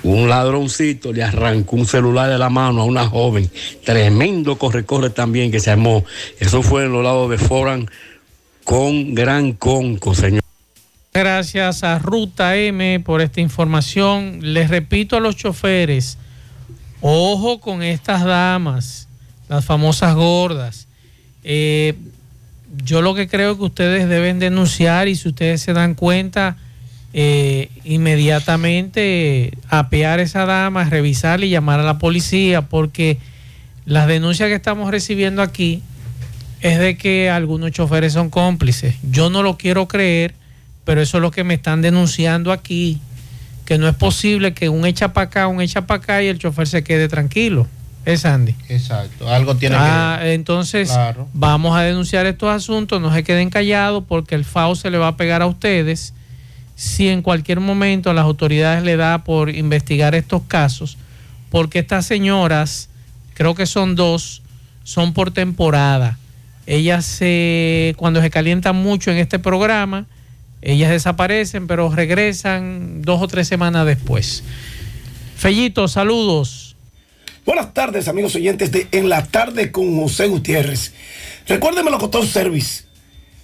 un 0.02 0.28
ladroncito 0.28 1.12
le 1.12 1.22
arrancó 1.22 1.76
un 1.76 1.86
celular 1.86 2.30
de 2.30 2.38
la 2.38 2.50
mano 2.50 2.82
a 2.82 2.84
una 2.84 3.06
joven. 3.06 3.48
Tremendo 3.84 4.58
corre-corre 4.58 5.10
también 5.10 5.52
que 5.52 5.60
se 5.60 5.70
armó. 5.70 6.04
Eso 6.40 6.62
fue 6.62 6.86
en 6.86 6.92
los 6.92 7.04
lados 7.04 7.30
de 7.30 7.38
Foran 7.38 7.88
con 8.64 9.14
Gran 9.14 9.52
Conco, 9.52 10.16
señor. 10.16 10.42
Gracias 11.14 11.84
a 11.84 11.98
Ruta 11.98 12.56
M 12.56 12.98
por 13.00 13.20
esta 13.20 13.42
información. 13.42 14.38
Les 14.40 14.70
repito 14.70 15.14
a 15.14 15.20
los 15.20 15.36
choferes, 15.36 16.16
ojo 17.02 17.60
con 17.60 17.82
estas 17.82 18.24
damas, 18.24 19.08
las 19.50 19.62
famosas 19.62 20.14
gordas. 20.14 20.88
Eh, 21.44 21.96
yo 22.82 23.02
lo 23.02 23.14
que 23.14 23.28
creo 23.28 23.58
que 23.58 23.64
ustedes 23.64 24.08
deben 24.08 24.38
denunciar 24.38 25.06
y 25.06 25.14
si 25.14 25.28
ustedes 25.28 25.60
se 25.60 25.74
dan 25.74 25.94
cuenta, 25.94 26.56
eh, 27.12 27.68
inmediatamente 27.84 29.52
apear 29.68 30.18
a 30.18 30.22
esa 30.22 30.46
dama, 30.46 30.84
revisarla 30.84 31.44
y 31.44 31.50
llamar 31.50 31.78
a 31.78 31.82
la 31.82 31.98
policía, 31.98 32.62
porque 32.62 33.18
las 33.84 34.06
denuncias 34.06 34.48
que 34.48 34.54
estamos 34.54 34.90
recibiendo 34.90 35.42
aquí 35.42 35.82
es 36.62 36.78
de 36.78 36.96
que 36.96 37.28
algunos 37.28 37.72
choferes 37.72 38.14
son 38.14 38.30
cómplices. 38.30 38.94
Yo 39.02 39.28
no 39.28 39.42
lo 39.42 39.58
quiero 39.58 39.88
creer, 39.88 40.40
pero 40.84 41.00
eso 41.00 41.18
es 41.18 41.22
lo 41.22 41.30
que 41.30 41.44
me 41.44 41.54
están 41.54 41.82
denunciando 41.82 42.52
aquí, 42.52 43.00
que 43.64 43.78
no 43.78 43.88
es 43.88 43.94
posible 43.94 44.54
que 44.54 44.68
un 44.68 44.84
echa 44.86 45.12
para 45.12 45.26
acá, 45.26 45.46
un 45.46 45.60
echa 45.60 45.86
para 45.86 46.02
acá 46.02 46.22
y 46.22 46.26
el 46.28 46.38
chofer 46.38 46.66
se 46.66 46.82
quede 46.84 47.08
tranquilo. 47.08 47.66
Es 48.04 48.24
Andy. 48.24 48.56
Exacto, 48.68 49.28
algo 49.28 49.54
tiene 49.56 49.76
Ah, 49.78 50.18
que 50.20 50.34
entonces 50.34 50.88
Claro. 50.90 51.28
vamos 51.32 51.76
a 51.76 51.82
denunciar 51.82 52.26
estos 52.26 52.48
asuntos, 52.50 53.00
no 53.00 53.14
se 53.14 53.22
queden 53.22 53.48
callados 53.48 54.02
porque 54.08 54.34
el 54.34 54.44
FAO 54.44 54.74
se 54.74 54.90
le 54.90 54.98
va 54.98 55.08
a 55.08 55.16
pegar 55.16 55.40
a 55.40 55.46
ustedes 55.46 56.12
si 56.74 57.08
en 57.08 57.22
cualquier 57.22 57.60
momento 57.60 58.10
a 58.10 58.14
las 58.14 58.24
autoridades 58.24 58.82
le 58.82 58.96
da 58.96 59.22
por 59.22 59.50
investigar 59.54 60.16
estos 60.16 60.42
casos, 60.48 60.96
porque 61.48 61.78
estas 61.78 62.04
señoras, 62.04 62.88
creo 63.34 63.54
que 63.54 63.66
son 63.66 63.94
dos, 63.94 64.42
son 64.82 65.12
por 65.12 65.30
temporada. 65.30 66.18
Ellas 66.66 67.04
se, 67.04 67.94
cuando 67.98 68.20
se 68.20 68.30
calientan 68.30 68.74
mucho 68.74 69.12
en 69.12 69.18
este 69.18 69.38
programa, 69.38 70.06
ellas 70.62 70.90
desaparecen, 70.90 71.66
pero 71.66 71.90
regresan 71.90 73.02
dos 73.02 73.20
o 73.20 73.28
tres 73.28 73.48
semanas 73.48 73.84
después. 73.84 74.42
Fellito, 75.36 75.88
saludos. 75.88 76.76
Buenas 77.44 77.74
tardes, 77.74 78.06
amigos 78.06 78.36
oyentes 78.36 78.70
de 78.70 78.86
En 78.92 79.08
la 79.08 79.26
Tarde 79.26 79.72
con 79.72 80.00
José 80.00 80.28
Gutiérrez. 80.28 80.92
Recuérdeme 81.48 81.90
lo 81.90 81.98
Cotón 81.98 82.24
Service. 82.24 82.84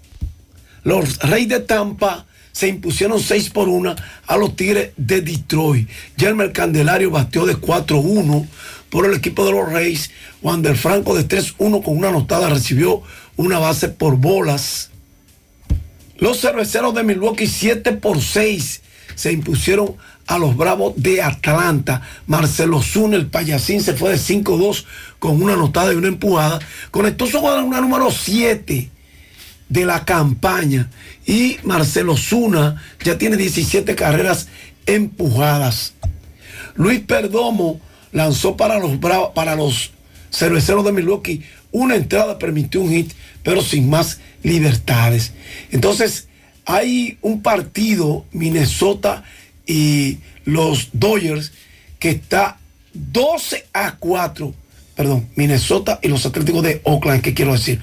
Los 0.84 1.18
Reyes 1.18 1.48
de 1.48 1.60
Tampa 1.60 2.26
se 2.52 2.68
impusieron 2.68 3.20
6 3.20 3.50
por 3.50 3.68
1 3.68 3.96
a 4.26 4.36
los 4.36 4.54
Tigres 4.54 4.92
de 4.96 5.20
Detroit. 5.20 5.88
Yermer 6.16 6.52
Candelario 6.52 7.10
batió 7.10 7.44
de 7.44 7.56
4-1 7.56 8.46
por 8.90 9.06
el 9.06 9.14
equipo 9.14 9.46
de 9.46 9.52
los 9.52 9.72
Reyes. 9.72 10.10
Wander 10.42 10.76
Franco 10.76 11.16
de 11.16 11.26
3-1 11.26 11.82
con 11.82 11.96
una 11.96 12.08
anotada 12.08 12.48
recibió 12.48 13.02
una 13.36 13.58
base 13.58 13.88
por 13.88 14.16
bolas. 14.16 14.90
Los 16.18 16.40
cerveceros 16.40 16.94
de 16.94 17.02
Milwaukee 17.02 17.46
7 17.46 17.92
por 17.92 18.20
6 18.20 18.82
se 19.14 19.32
impusieron 19.32 19.96
a 20.26 20.38
los 20.38 20.56
Bravos 20.56 20.94
de 20.96 21.22
Atlanta. 21.22 22.02
Marcelo 22.26 22.82
Zuna, 22.82 23.16
el 23.16 23.26
payasín, 23.26 23.80
se 23.80 23.94
fue 23.94 24.10
de 24.10 24.16
5-2 24.16 24.84
con 25.18 25.42
una 25.42 25.54
anotada 25.54 25.92
y 25.92 25.96
una 25.96 26.08
empujada. 26.08 26.60
Conectó 26.90 27.26
su 27.26 27.40
cuadrangular 27.40 27.82
número 27.82 28.10
7 28.10 28.90
de 29.68 29.84
la 29.86 30.04
campaña. 30.04 30.90
Y 31.26 31.56
Marcelo 31.64 32.16
Zuna 32.16 32.82
ya 33.02 33.18
tiene 33.18 33.36
17 33.36 33.94
carreras 33.94 34.48
empujadas. 34.86 35.94
Luis 36.74 37.00
Perdomo 37.00 37.80
lanzó 38.12 38.56
para 38.56 38.78
los, 38.78 38.98
para 39.34 39.56
los 39.56 39.92
cerveceros 40.30 40.84
de 40.84 40.92
Milwaukee 40.92 41.42
una 41.72 41.94
entrada, 41.96 42.38
permitió 42.38 42.80
un 42.80 42.90
hit, 42.90 43.12
pero 43.42 43.62
sin 43.62 43.88
más 43.88 44.20
libertades. 44.42 45.32
Entonces, 45.70 46.28
hay 46.64 47.18
un 47.22 47.42
partido, 47.42 48.24
Minnesota 48.32 49.24
y 49.66 50.18
los 50.44 50.88
Dodgers, 50.92 51.52
que 51.98 52.10
está 52.10 52.58
12 52.92 53.66
a 53.72 53.96
4, 53.96 54.54
perdón, 54.96 55.28
Minnesota 55.36 55.98
y 56.02 56.08
los 56.08 56.26
Atléticos 56.26 56.62
de 56.62 56.80
Oakland, 56.84 57.22
¿qué 57.22 57.34
quiero 57.34 57.52
decir? 57.52 57.80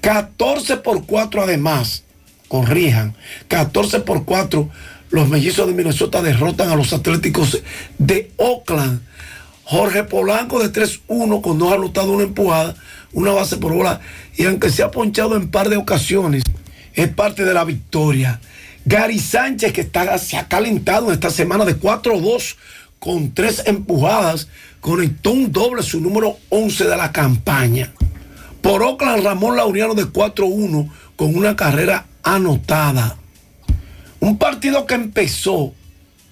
14 0.00 0.78
por 0.78 1.06
4 1.06 1.42
además, 1.42 2.02
corrijan, 2.48 3.14
14 3.48 4.00
por 4.00 4.24
4, 4.24 4.68
los 5.10 5.28
mellizos 5.28 5.66
de 5.66 5.74
Minnesota 5.74 6.22
derrotan 6.22 6.70
a 6.70 6.76
los 6.76 6.92
Atléticos 6.92 7.62
de 7.98 8.30
Oakland. 8.36 9.00
Jorge 9.64 10.04
Polanco 10.04 10.60
de 10.60 10.72
3-1 10.72 11.40
con 11.40 11.58
dos 11.58 11.72
anotados, 11.72 12.10
una 12.10 12.24
empujada, 12.24 12.74
una 13.12 13.32
base 13.32 13.56
por 13.56 13.72
bola. 13.72 14.00
Y 14.36 14.44
aunque 14.44 14.70
se 14.70 14.82
ha 14.82 14.90
ponchado 14.90 15.36
en 15.36 15.50
par 15.50 15.68
de 15.68 15.76
ocasiones, 15.76 16.42
es 16.94 17.08
parte 17.08 17.44
de 17.44 17.54
la 17.54 17.64
victoria. 17.64 18.40
Gary 18.84 19.18
Sánchez, 19.18 19.72
que 19.72 19.82
está, 19.82 20.18
se 20.18 20.36
ha 20.36 20.48
calentado 20.48 21.08
en 21.08 21.14
esta 21.14 21.30
semana 21.30 21.64
de 21.64 21.78
4-2 21.78 22.56
con 22.98 23.32
tres 23.32 23.62
empujadas, 23.66 24.48
conectó 24.80 25.30
un 25.30 25.52
doble, 25.52 25.82
su 25.82 26.00
número 26.00 26.38
11 26.50 26.84
de 26.84 26.96
la 26.96 27.12
campaña. 27.12 27.92
Por 28.60 28.82
Oakland, 28.82 29.24
Ramón 29.24 29.56
Laureano 29.56 29.94
de 29.94 30.04
4-1 30.04 30.90
con 31.16 31.36
una 31.36 31.56
carrera 31.56 32.06
anotada. 32.22 33.16
Un 34.20 34.38
partido 34.38 34.86
que 34.86 34.94
empezó, 34.94 35.72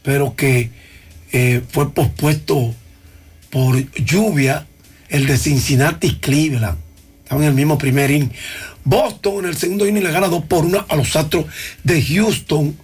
pero 0.02 0.36
que 0.36 0.70
eh, 1.32 1.62
fue 1.70 1.92
pospuesto 1.92 2.74
por 3.50 3.76
lluvia, 3.94 4.66
el 5.08 5.26
de 5.26 5.36
Cincinnati 5.36 6.16
Cleveland. 6.16 6.78
Estaban 7.22 7.44
en 7.44 7.50
el 7.50 7.54
mismo 7.54 7.78
primer 7.78 8.10
inning. 8.10 8.32
Boston 8.84 9.44
en 9.44 9.50
el 9.50 9.56
segundo 9.56 9.86
inning 9.86 10.02
le 10.02 10.12
gana 10.12 10.28
2 10.28 10.44
por 10.44 10.64
1 10.64 10.86
a 10.88 10.96
los 10.96 11.14
Astros 11.16 11.46
de 11.84 12.02
Houston. 12.02 12.76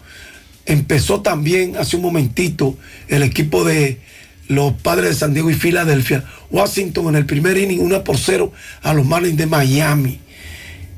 Empezó 0.67 1.23
también 1.23 1.77
hace 1.77 1.97
un 1.97 2.03
momentito 2.03 2.77
el 3.09 3.23
equipo 3.23 3.65
de 3.65 4.01
los 4.49 4.75
padres 4.75 5.11
de 5.11 5.15
San 5.17 5.35
Diego 5.35 5.51
y 5.51 5.55
Filadelfia. 5.55 6.25
Washington 6.51 7.09
en 7.09 7.17
el 7.17 7.27
primer 7.27 7.57
inning 7.57 7.81
1 7.81 8.05
por 8.05 8.19
0 8.19 8.53
a 8.83 8.95
los 8.95 9.07
Marlins 9.07 9.37
de 9.37 9.47
Miami. 9.47 10.21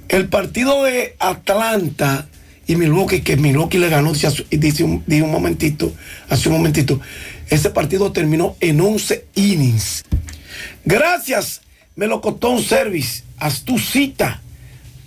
El 0.08 0.28
partido 0.28 0.84
de 0.84 1.16
Atlanta 1.18 2.28
y 2.66 2.76
Milwaukee, 2.76 3.20
que 3.20 3.36
Milwaukee 3.36 3.78
le 3.78 3.88
ganó, 3.88 4.12
dice, 4.12 4.28
dice 4.50 4.84
un 4.84 5.30
momentito, 5.30 5.92
hace 6.28 6.48
un 6.48 6.56
momentito, 6.56 7.00
ese 7.50 7.70
partido 7.70 8.12
terminó 8.12 8.54
en 8.60 8.80
11 8.80 9.24
innings. 9.34 10.04
Gracias, 10.84 11.62
Melocotón 11.96 12.62
Service. 12.62 13.24
Haz 13.38 13.62
tu 13.62 13.76
cita. 13.78 14.40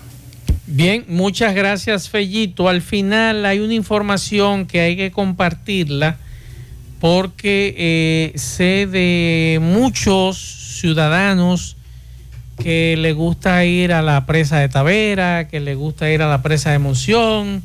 Bien, 0.65 1.03
muchas 1.07 1.53
gracias, 1.55 2.09
Fellito. 2.09 2.69
Al 2.69 2.81
final 2.81 3.45
hay 3.45 3.59
una 3.59 3.73
información 3.73 4.65
que 4.65 4.79
hay 4.81 4.95
que 4.95 5.11
compartirla 5.11 6.17
porque 7.03 7.75
eh, 7.77 8.39
sé 8.39 8.87
de 8.87 9.59
muchos 9.61 10.37
ciudadanos 10.79 11.75
que 12.63 12.95
le 12.97 13.11
gusta 13.11 13.65
ir 13.65 13.91
a 13.91 14.01
la 14.01 14.25
presa 14.25 14.59
de 14.59 14.69
Tavera, 14.69 15.49
que 15.49 15.59
le 15.59 15.75
gusta 15.75 16.09
ir 16.09 16.21
a 16.21 16.29
la 16.29 16.41
presa 16.41 16.71
de 16.71 16.79
Monción, 16.79 17.61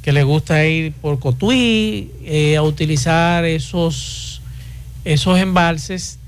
que 0.00 0.12
le 0.12 0.22
gusta 0.22 0.64
ir 0.64 0.94
por 0.94 1.18
Cotuí, 1.18 2.10
eh, 2.24 2.56
a 2.56 2.62
utilizar 2.62 3.44
esos, 3.44 4.40
esos 5.04 5.38
embalses 5.38 6.18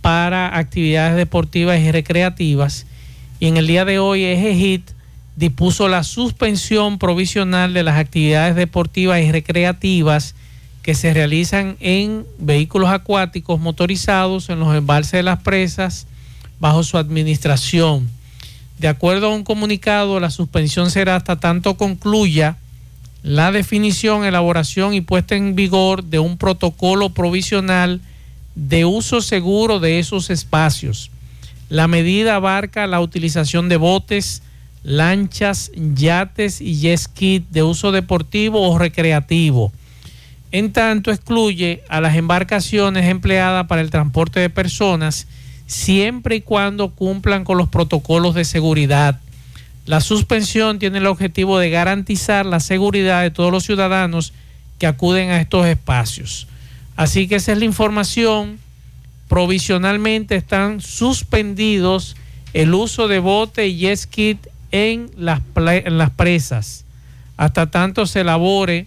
para 0.00 0.58
actividades 0.58 1.14
deportivas 1.14 1.78
y 1.78 1.92
recreativas. 1.92 2.84
Y 3.38 3.46
en 3.46 3.58
el 3.58 3.68
día 3.68 3.84
de 3.84 4.00
hoy, 4.00 4.24
EGEHIT 4.24 4.90
dispuso 5.36 5.86
la 5.86 6.02
suspensión 6.02 6.98
provisional 6.98 7.74
de 7.74 7.84
las 7.84 7.96
actividades 7.96 8.56
deportivas 8.56 9.20
y 9.20 9.30
recreativas 9.30 10.34
que 10.86 10.94
se 10.94 11.12
realizan 11.12 11.76
en 11.80 12.24
vehículos 12.38 12.90
acuáticos 12.90 13.58
motorizados 13.58 14.48
en 14.50 14.60
los 14.60 14.72
embalses 14.72 15.10
de 15.10 15.24
las 15.24 15.42
presas 15.42 16.06
bajo 16.60 16.84
su 16.84 16.96
administración. 16.96 18.08
De 18.78 18.86
acuerdo 18.86 19.26
a 19.26 19.34
un 19.34 19.42
comunicado, 19.42 20.20
la 20.20 20.30
suspensión 20.30 20.92
será 20.92 21.16
hasta 21.16 21.40
tanto 21.40 21.76
concluya 21.76 22.56
la 23.24 23.50
definición, 23.50 24.24
elaboración 24.24 24.94
y 24.94 25.00
puesta 25.00 25.34
en 25.34 25.56
vigor 25.56 26.04
de 26.04 26.20
un 26.20 26.38
protocolo 26.38 27.08
provisional 27.10 28.00
de 28.54 28.84
uso 28.84 29.22
seguro 29.22 29.80
de 29.80 29.98
esos 29.98 30.30
espacios. 30.30 31.10
La 31.68 31.88
medida 31.88 32.36
abarca 32.36 32.86
la 32.86 33.00
utilización 33.00 33.68
de 33.68 33.76
botes, 33.76 34.40
lanchas, 34.84 35.72
yates 35.74 36.60
y 36.60 36.78
jet 36.78 37.10
de 37.50 37.64
uso 37.64 37.90
deportivo 37.90 38.70
o 38.70 38.78
recreativo. 38.78 39.72
En 40.52 40.72
tanto, 40.72 41.10
excluye 41.10 41.82
a 41.88 42.00
las 42.00 42.16
embarcaciones 42.16 43.06
empleadas 43.06 43.66
para 43.66 43.80
el 43.80 43.90
transporte 43.90 44.40
de 44.40 44.50
personas 44.50 45.26
siempre 45.66 46.36
y 46.36 46.40
cuando 46.40 46.90
cumplan 46.90 47.44
con 47.44 47.58
los 47.58 47.68
protocolos 47.68 48.34
de 48.34 48.44
seguridad. 48.44 49.20
La 49.84 50.00
suspensión 50.00 50.78
tiene 50.78 50.98
el 50.98 51.06
objetivo 51.06 51.58
de 51.58 51.70
garantizar 51.70 52.46
la 52.46 52.60
seguridad 52.60 53.22
de 53.22 53.30
todos 53.30 53.52
los 53.52 53.64
ciudadanos 53.64 54.32
que 54.78 54.86
acuden 54.86 55.30
a 55.30 55.40
estos 55.40 55.66
espacios. 55.66 56.48
Así 56.96 57.28
que 57.28 57.36
esa 57.36 57.52
es 57.52 57.58
la 57.58 57.64
información. 57.64 58.58
Provisionalmente 59.28 60.36
están 60.36 60.80
suspendidos 60.80 62.16
el 62.52 62.72
uso 62.74 63.06
de 63.08 63.18
bote 63.18 63.66
y 63.66 63.78
jet 63.78 64.50
en 64.72 65.10
las, 65.16 65.40
en 65.56 65.98
las 65.98 66.10
presas, 66.10 66.84
hasta 67.36 67.70
tanto 67.70 68.06
se 68.06 68.20
elabore 68.20 68.86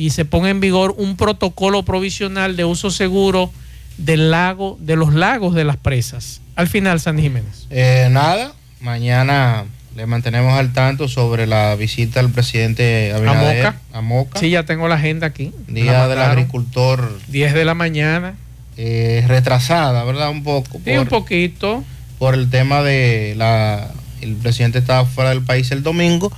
y 0.00 0.10
se 0.10 0.24
ponga 0.24 0.48
en 0.48 0.60
vigor 0.60 0.94
un 0.96 1.16
protocolo 1.16 1.82
provisional 1.82 2.56
de 2.56 2.64
uso 2.64 2.90
seguro 2.90 3.52
del 3.98 4.30
lago, 4.30 4.78
de 4.80 4.96
los 4.96 5.12
lagos 5.12 5.54
de 5.54 5.64
las 5.64 5.76
presas. 5.76 6.40
Al 6.56 6.68
final, 6.68 7.00
San 7.00 7.18
Jiménez. 7.18 7.66
Eh, 7.68 8.08
nada, 8.10 8.54
mañana 8.80 9.66
le 9.94 10.06
mantenemos 10.06 10.58
al 10.58 10.72
tanto 10.72 11.06
sobre 11.06 11.46
la 11.46 11.74
visita 11.74 12.22
del 12.22 12.32
presidente 12.32 13.12
Abinader 13.12 13.66
a 13.66 13.72
Moca. 13.72 13.80
a 13.92 14.00
Moca. 14.00 14.40
Sí, 14.40 14.48
ya 14.48 14.64
tengo 14.64 14.88
la 14.88 14.94
agenda 14.94 15.26
aquí. 15.26 15.52
Día 15.68 16.08
del 16.08 16.20
agricultor. 16.20 17.18
10 17.28 17.52
de 17.52 17.64
la 17.66 17.74
mañana. 17.74 18.36
Eh, 18.78 19.22
retrasada, 19.28 20.04
¿verdad? 20.04 20.30
Un 20.30 20.42
poco. 20.42 20.80
Sí, 20.82 20.92
un 20.92 21.08
poquito. 21.08 21.84
Por 22.18 22.32
el 22.32 22.48
tema 22.48 22.82
de 22.82 23.34
la 23.36 23.90
el 24.20 24.34
presidente 24.34 24.78
estaba 24.78 25.04
fuera 25.04 25.30
del 25.30 25.42
país 25.42 25.70
el 25.70 25.82
domingo, 25.82 26.32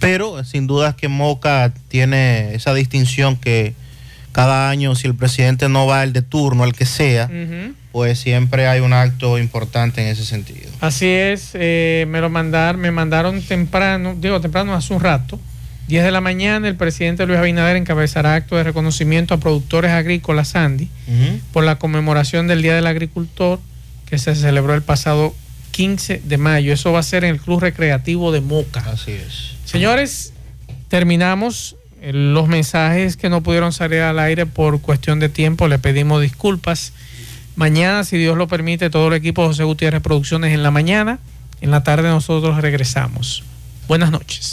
pero 0.00 0.42
sin 0.44 0.66
duda 0.66 0.96
que 0.96 1.08
Moca 1.08 1.72
tiene 1.88 2.54
esa 2.54 2.74
distinción 2.74 3.36
que 3.36 3.74
cada 4.32 4.70
año 4.70 4.94
si 4.94 5.06
el 5.06 5.14
presidente 5.14 5.68
no 5.68 5.86
va 5.86 6.02
el 6.02 6.12
de 6.12 6.22
turno, 6.22 6.64
el 6.64 6.72
que 6.72 6.86
sea, 6.86 7.30
pues 7.92 8.18
siempre 8.18 8.66
hay 8.66 8.80
un 8.80 8.92
acto 8.92 9.38
importante 9.38 10.00
en 10.02 10.08
ese 10.08 10.24
sentido. 10.24 10.70
Así 10.80 11.06
es, 11.06 11.50
eh, 11.54 12.06
me 12.08 12.20
lo 12.20 12.30
mandaron, 12.30 12.80
me 12.80 12.90
mandaron 12.90 13.42
temprano, 13.42 14.16
digo 14.18 14.40
temprano 14.40 14.74
hace 14.74 14.94
un 14.94 15.00
rato, 15.00 15.38
10 15.88 16.04
de 16.04 16.10
la 16.10 16.20
mañana, 16.20 16.68
el 16.68 16.76
presidente 16.76 17.26
Luis 17.26 17.38
Abinader 17.38 17.76
encabezará 17.76 18.34
acto 18.34 18.56
de 18.56 18.62
reconocimiento 18.62 19.34
a 19.34 19.38
productores 19.38 19.90
agrícolas 19.90 20.48
Sandy 20.48 20.88
por 21.52 21.64
la 21.64 21.76
conmemoración 21.76 22.46
del 22.46 22.62
Día 22.62 22.74
del 22.74 22.86
Agricultor 22.86 23.60
que 24.06 24.18
se 24.18 24.34
celebró 24.34 24.74
el 24.74 24.82
pasado 24.82 25.34
15 25.72 26.22
de 26.24 26.38
mayo. 26.38 26.72
Eso 26.72 26.92
va 26.92 27.00
a 27.00 27.02
ser 27.02 27.24
en 27.24 27.30
el 27.30 27.40
Club 27.40 27.60
Recreativo 27.60 28.30
de 28.30 28.40
Moca. 28.40 28.80
Así 28.86 29.10
es. 29.10 29.52
Señores, 29.64 30.32
terminamos 30.88 31.76
eh, 32.00 32.12
los 32.12 32.46
mensajes 32.46 33.16
que 33.16 33.28
no 33.28 33.42
pudieron 33.42 33.72
salir 33.72 34.00
al 34.00 34.18
aire 34.18 34.46
por 34.46 34.80
cuestión 34.80 35.18
de 35.18 35.28
tiempo. 35.28 35.66
Le 35.66 35.78
pedimos 35.78 36.22
disculpas. 36.22 36.92
Mañana, 37.56 38.04
si 38.04 38.16
Dios 38.16 38.36
lo 38.36 38.46
permite, 38.46 38.90
todo 38.90 39.08
el 39.08 39.14
equipo 39.14 39.42
de 39.42 39.48
José 39.48 39.64
Gutiérrez 39.64 40.02
Producciones 40.02 40.54
en 40.54 40.62
la 40.62 40.70
mañana. 40.70 41.18
En 41.60 41.70
la 41.70 41.82
tarde 41.82 42.08
nosotros 42.08 42.60
regresamos. 42.60 43.42
Buenas 43.88 44.10
noches. 44.10 44.50